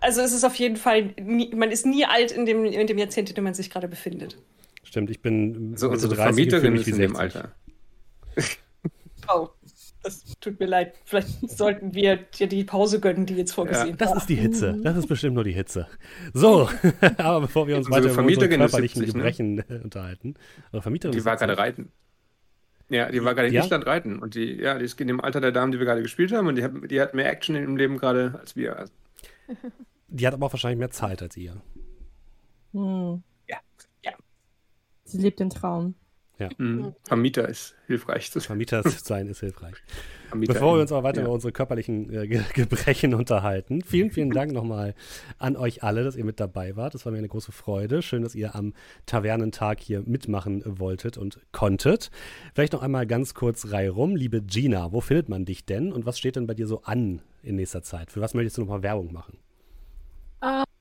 [0.00, 2.98] Also es ist auf jeden Fall, nie, man ist nie alt in dem, in dem
[2.98, 4.38] Jahrzehnt, in dem man sich gerade befindet.
[4.84, 7.20] Stimmt, ich bin Also Mitte unsere 30 und fühle Vermieterin mich ist in dem 60.
[7.20, 7.52] Alter.
[9.30, 9.48] Oh,
[10.02, 10.94] das tut mir leid.
[11.04, 14.16] Vielleicht sollten wir dir die Pause gönnen, die jetzt vorgesehen Das war.
[14.18, 14.78] ist die Hitze.
[14.82, 15.88] Das ist bestimmt nur die Hitze.
[16.32, 16.70] So,
[17.18, 19.20] aber bevor wir uns Unsere weiter über unsere Vermieterin ist körperlichen 70, ne?
[19.22, 20.34] Gebrechen äh, unterhalten.
[20.80, 21.46] Vermieterin Die war 70.
[21.48, 21.92] gerade reiten.
[22.90, 23.62] Ja, die war gerade in Ja?
[23.64, 24.18] Island reiten.
[24.18, 26.46] Und die, ja, die ist in dem Alter der Damen, die wir gerade gespielt haben.
[26.46, 28.76] Und die hat, die hat mehr Action im Leben gerade als wir.
[28.76, 28.92] Also,
[30.08, 31.60] Die hat aber auch wahrscheinlich mehr Zeit als ihr.
[32.72, 33.22] Hm.
[33.46, 33.58] Ja.
[34.02, 34.12] Ja.
[35.04, 35.94] Sie lebt den Traum.
[36.56, 38.30] mh, Vermieter ist hilfreich.
[38.30, 39.74] Vermieter zu sein ist hilfreich.
[40.34, 41.26] Bevor wir uns aber weiter ja.
[41.26, 44.94] über unsere körperlichen äh, Ge Gebrechen unterhalten, vielen, vielen Dank nochmal
[45.38, 46.94] an euch alle, dass ihr mit dabei wart.
[46.94, 48.02] Das war mir eine große Freude.
[48.02, 48.74] Schön, dass ihr am
[49.06, 52.10] Tavernentag hier mitmachen wolltet und konntet.
[52.54, 54.16] Vielleicht noch einmal ganz kurz Reihe rum.
[54.16, 57.22] Liebe Gina, wo findet man dich denn und was steht denn bei dir so an
[57.42, 58.10] in nächster Zeit?
[58.10, 59.38] Für was möchtest du nochmal Werbung machen?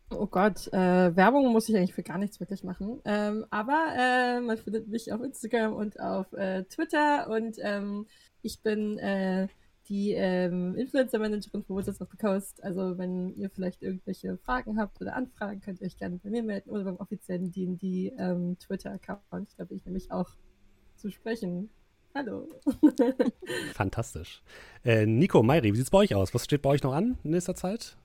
[0.10, 3.02] Oh Gott, äh, Werbung muss ich eigentlich für gar nichts wirklich machen.
[3.04, 8.08] Ähm, aber äh, man findet mich auf Instagram und auf äh, Twitter und ähm,
[8.42, 9.48] ich bin äh,
[9.90, 12.64] die ähm, Influencer-Managerin von Wizards of the Coast.
[12.64, 16.44] Also wenn ihr vielleicht irgendwelche Fragen habt oder Anfragen, könnt ihr euch gerne bei mir
[16.44, 19.50] melden oder beim offiziellen D&D ähm, Twitter-Account.
[19.58, 20.30] Da bin ich nämlich auch
[20.96, 21.70] zu sprechen.
[22.14, 22.48] Hallo.
[23.74, 24.42] Fantastisch.
[24.84, 26.34] Äh, Nico, Mayri, wie sieht's bei euch aus?
[26.34, 27.96] Was steht bei euch noch an in nächster Zeit?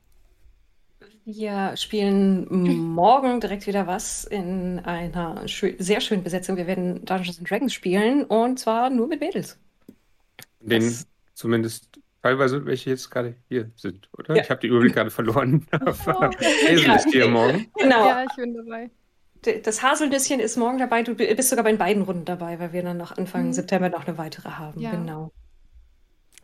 [1.25, 2.49] Wir spielen
[2.94, 6.57] morgen direkt wieder was in einer schö sehr schönen Besetzung.
[6.57, 9.59] Wir werden Dungeons and Dragons spielen und zwar nur mit Mädels.
[10.62, 11.89] Den Das- zumindest
[12.23, 14.36] teilweise welche jetzt gerade hier sind, oder?
[14.36, 14.42] Ja.
[14.42, 15.66] Ich habe die Überblick gerade verloren.
[15.73, 16.94] Hazel Ja.
[16.97, 17.66] ist hier morgen.
[17.78, 18.07] Genau.
[18.07, 18.91] Ja, ich bin dabei.
[19.65, 21.02] Das Haselnüsschen ist morgen dabei.
[21.02, 23.52] Du bist sogar bei beiden Runden dabei, weil wir dann noch Anfang Mhm.
[23.52, 24.81] September noch eine weitere haben.
[24.81, 24.92] Ja.
[24.92, 25.32] Genau.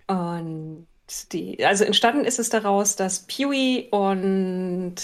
[0.08, 0.86] Und
[1.32, 4.97] die, also entstanden ist es daraus, dass Peewee und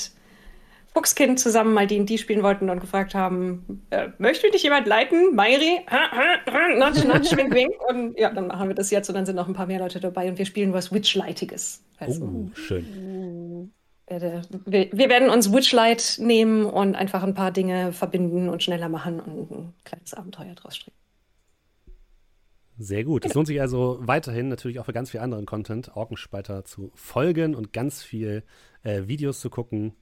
[0.94, 5.36] Fuchskind zusammen mal D&D spielen wollten und gefragt haben, äh, möchte dich jemand leiten?
[5.36, 7.72] Ha, Notch, notch, wink, wink.
[7.88, 9.98] Und ja, dann machen wir das jetzt und dann sind noch ein paar mehr Leute
[9.98, 11.82] dabei und wir spielen was Witchlightiges.
[11.98, 13.72] Also, Oh, schön.
[14.06, 18.88] werde, wir, wir werden uns Witchlight nehmen und einfach ein paar Dinge verbinden und schneller
[18.88, 20.96] machen und ein kleines Abenteuer draus stricken.
[22.76, 23.24] Sehr gut.
[23.24, 27.54] Es lohnt sich also weiterhin natürlich auch für ganz viel anderen Content, Orkenspalter zu folgen
[27.54, 28.42] und ganz viel
[28.82, 29.94] äh, Videos zu gucken.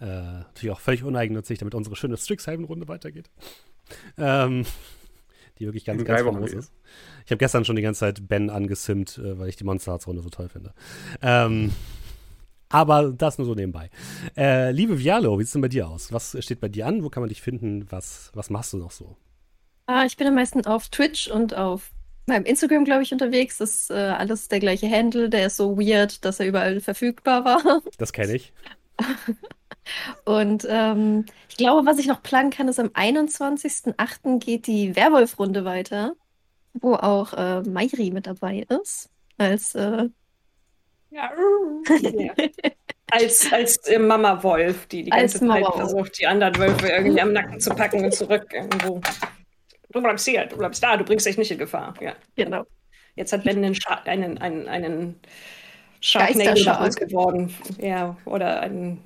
[0.00, 3.30] Äh, natürlich auch völlig uneigennützig, damit unsere schöne Strixhaven-Runde weitergeht.
[4.16, 4.64] Ähm,
[5.58, 6.58] die wirklich ganz, ganz wieder.
[6.58, 6.72] ist.
[7.24, 10.06] Ich habe gestern schon die ganze Zeit Ben angesimt, äh, weil ich die Monster Hearts
[10.06, 10.72] Runde so toll finde.
[11.20, 11.72] Ähm,
[12.70, 13.90] aber das nur so nebenbei.
[14.36, 16.12] Äh, liebe Vialo, wie sieht es denn bei dir aus?
[16.12, 17.04] Was steht bei dir an?
[17.04, 17.86] Wo kann man dich finden?
[17.90, 19.16] Was, was machst du noch so?
[19.86, 21.90] Ah, ich bin am meisten auf Twitch und auf
[22.26, 23.58] meinem Instagram, glaube ich, unterwegs.
[23.58, 25.28] Das ist äh, alles der gleiche Handle.
[25.28, 27.82] Der ist so weird, dass er überall verfügbar war.
[27.98, 28.52] Das kenne ich.
[30.24, 34.38] Und ähm, ich glaube, was ich noch planen kann, ist am 21.08.
[34.38, 36.14] geht die Werwolf-Runde weiter,
[36.74, 40.08] wo auch äh, Mayri mit dabei ist, als äh,
[41.10, 41.30] Ja.
[43.12, 47.32] Als, als äh, Mama Wolf, die die ganze Zeit versucht, die anderen Wölfe irgendwie am
[47.32, 49.00] Nacken zu packen und zurück irgendwo.
[49.90, 51.92] Du bleibst hier, du bleibst da, du bringst dich nicht in Gefahr.
[52.00, 52.14] Ja.
[52.36, 52.66] Genau.
[53.16, 55.20] Jetzt hat Ben einen, Scha einen, einen, einen
[56.00, 57.54] Sharknado geworden.
[57.78, 58.98] Ja, oder ein.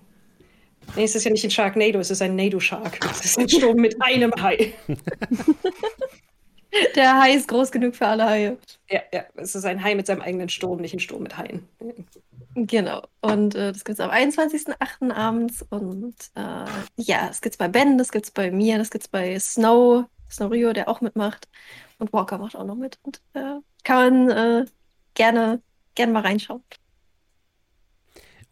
[0.96, 2.98] Nee, es ist ja nicht ein Sharknado, es ist ein Nado-Shark.
[3.10, 4.72] Es ist ein Sturm mit einem Hai.
[6.94, 8.58] Der Hai ist groß genug für alle Haie.
[8.90, 11.68] Ja, ja, es ist ein Hai mit seinem eigenen Sturm, nicht ein Sturm mit Haien.
[12.56, 13.02] Genau.
[13.20, 15.12] Und äh, das gibt es am 21.08.
[15.12, 15.64] abends.
[15.70, 19.04] Und äh, ja, das gibt es bei Ben, das gibt es bei mir, das gibt
[19.04, 21.48] es bei Snow, Snow Rio, der auch mitmacht.
[21.98, 22.98] Und Walker macht auch noch mit.
[23.02, 24.64] Und äh, kann man äh,
[25.14, 25.60] gerne,
[25.94, 26.62] gerne mal reinschauen.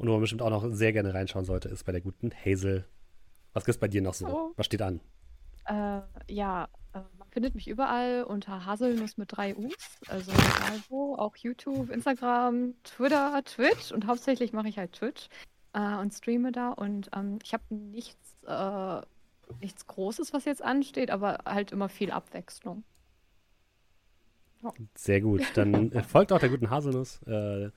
[0.03, 2.85] Und wo man bestimmt auch noch sehr gerne reinschauen sollte, ist bei der guten Hazel.
[3.53, 4.27] Was gibt es bei dir noch so?
[4.27, 4.53] Oh.
[4.57, 4.99] Was steht an?
[5.65, 10.01] Äh, ja, äh, man findet mich überall unter Haselnuss mit drei U's.
[10.09, 13.93] Also egal wo, auch YouTube, Instagram, Twitter, Twitch.
[13.93, 15.29] Und hauptsächlich mache ich halt Twitch
[15.73, 16.71] äh, und streame da.
[16.71, 19.03] Und ähm, ich habe nichts, äh,
[19.61, 22.83] nichts Großes, was jetzt ansteht, aber halt immer viel Abwechslung.
[24.97, 25.43] Sehr gut.
[25.55, 27.71] Dann äh, folgt auch der guten Haselnuss äh,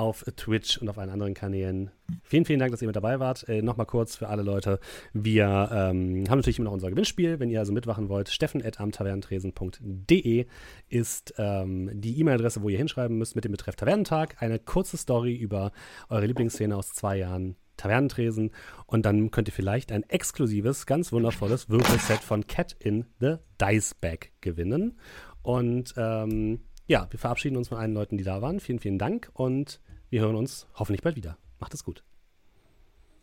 [0.00, 1.90] auf Twitch und auf allen anderen Kanälen.
[2.22, 3.46] Vielen, vielen Dank, dass ihr mit dabei wart.
[3.50, 4.80] Äh, Nochmal kurz für alle Leute.
[5.12, 7.38] Wir ähm, haben natürlich immer noch unser Gewinnspiel.
[7.38, 10.46] Wenn ihr also mitmachen wollt, steffen.amtavernentresen.de
[10.88, 14.40] ist ähm, die E-Mail-Adresse, wo ihr hinschreiben müsst mit dem Betreff Tavernentag.
[14.40, 15.70] Eine kurze Story über
[16.08, 18.52] eure Lieblingsszene aus zwei Jahren Tavernentresen.
[18.86, 23.94] Und dann könnt ihr vielleicht ein exklusives, ganz wundervolles Würfelset von Cat in the Dice
[23.94, 24.98] Bag gewinnen.
[25.42, 28.58] Und ähm, ja, wir verabschieden uns von allen Leuten, die da waren.
[28.58, 29.80] Vielen, vielen Dank und
[30.10, 31.38] wir hören uns hoffentlich bald wieder.
[31.60, 32.02] Macht es gut.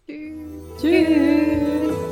[0.07, 0.81] Tschüss.
[0.81, 2.06] Tschüss.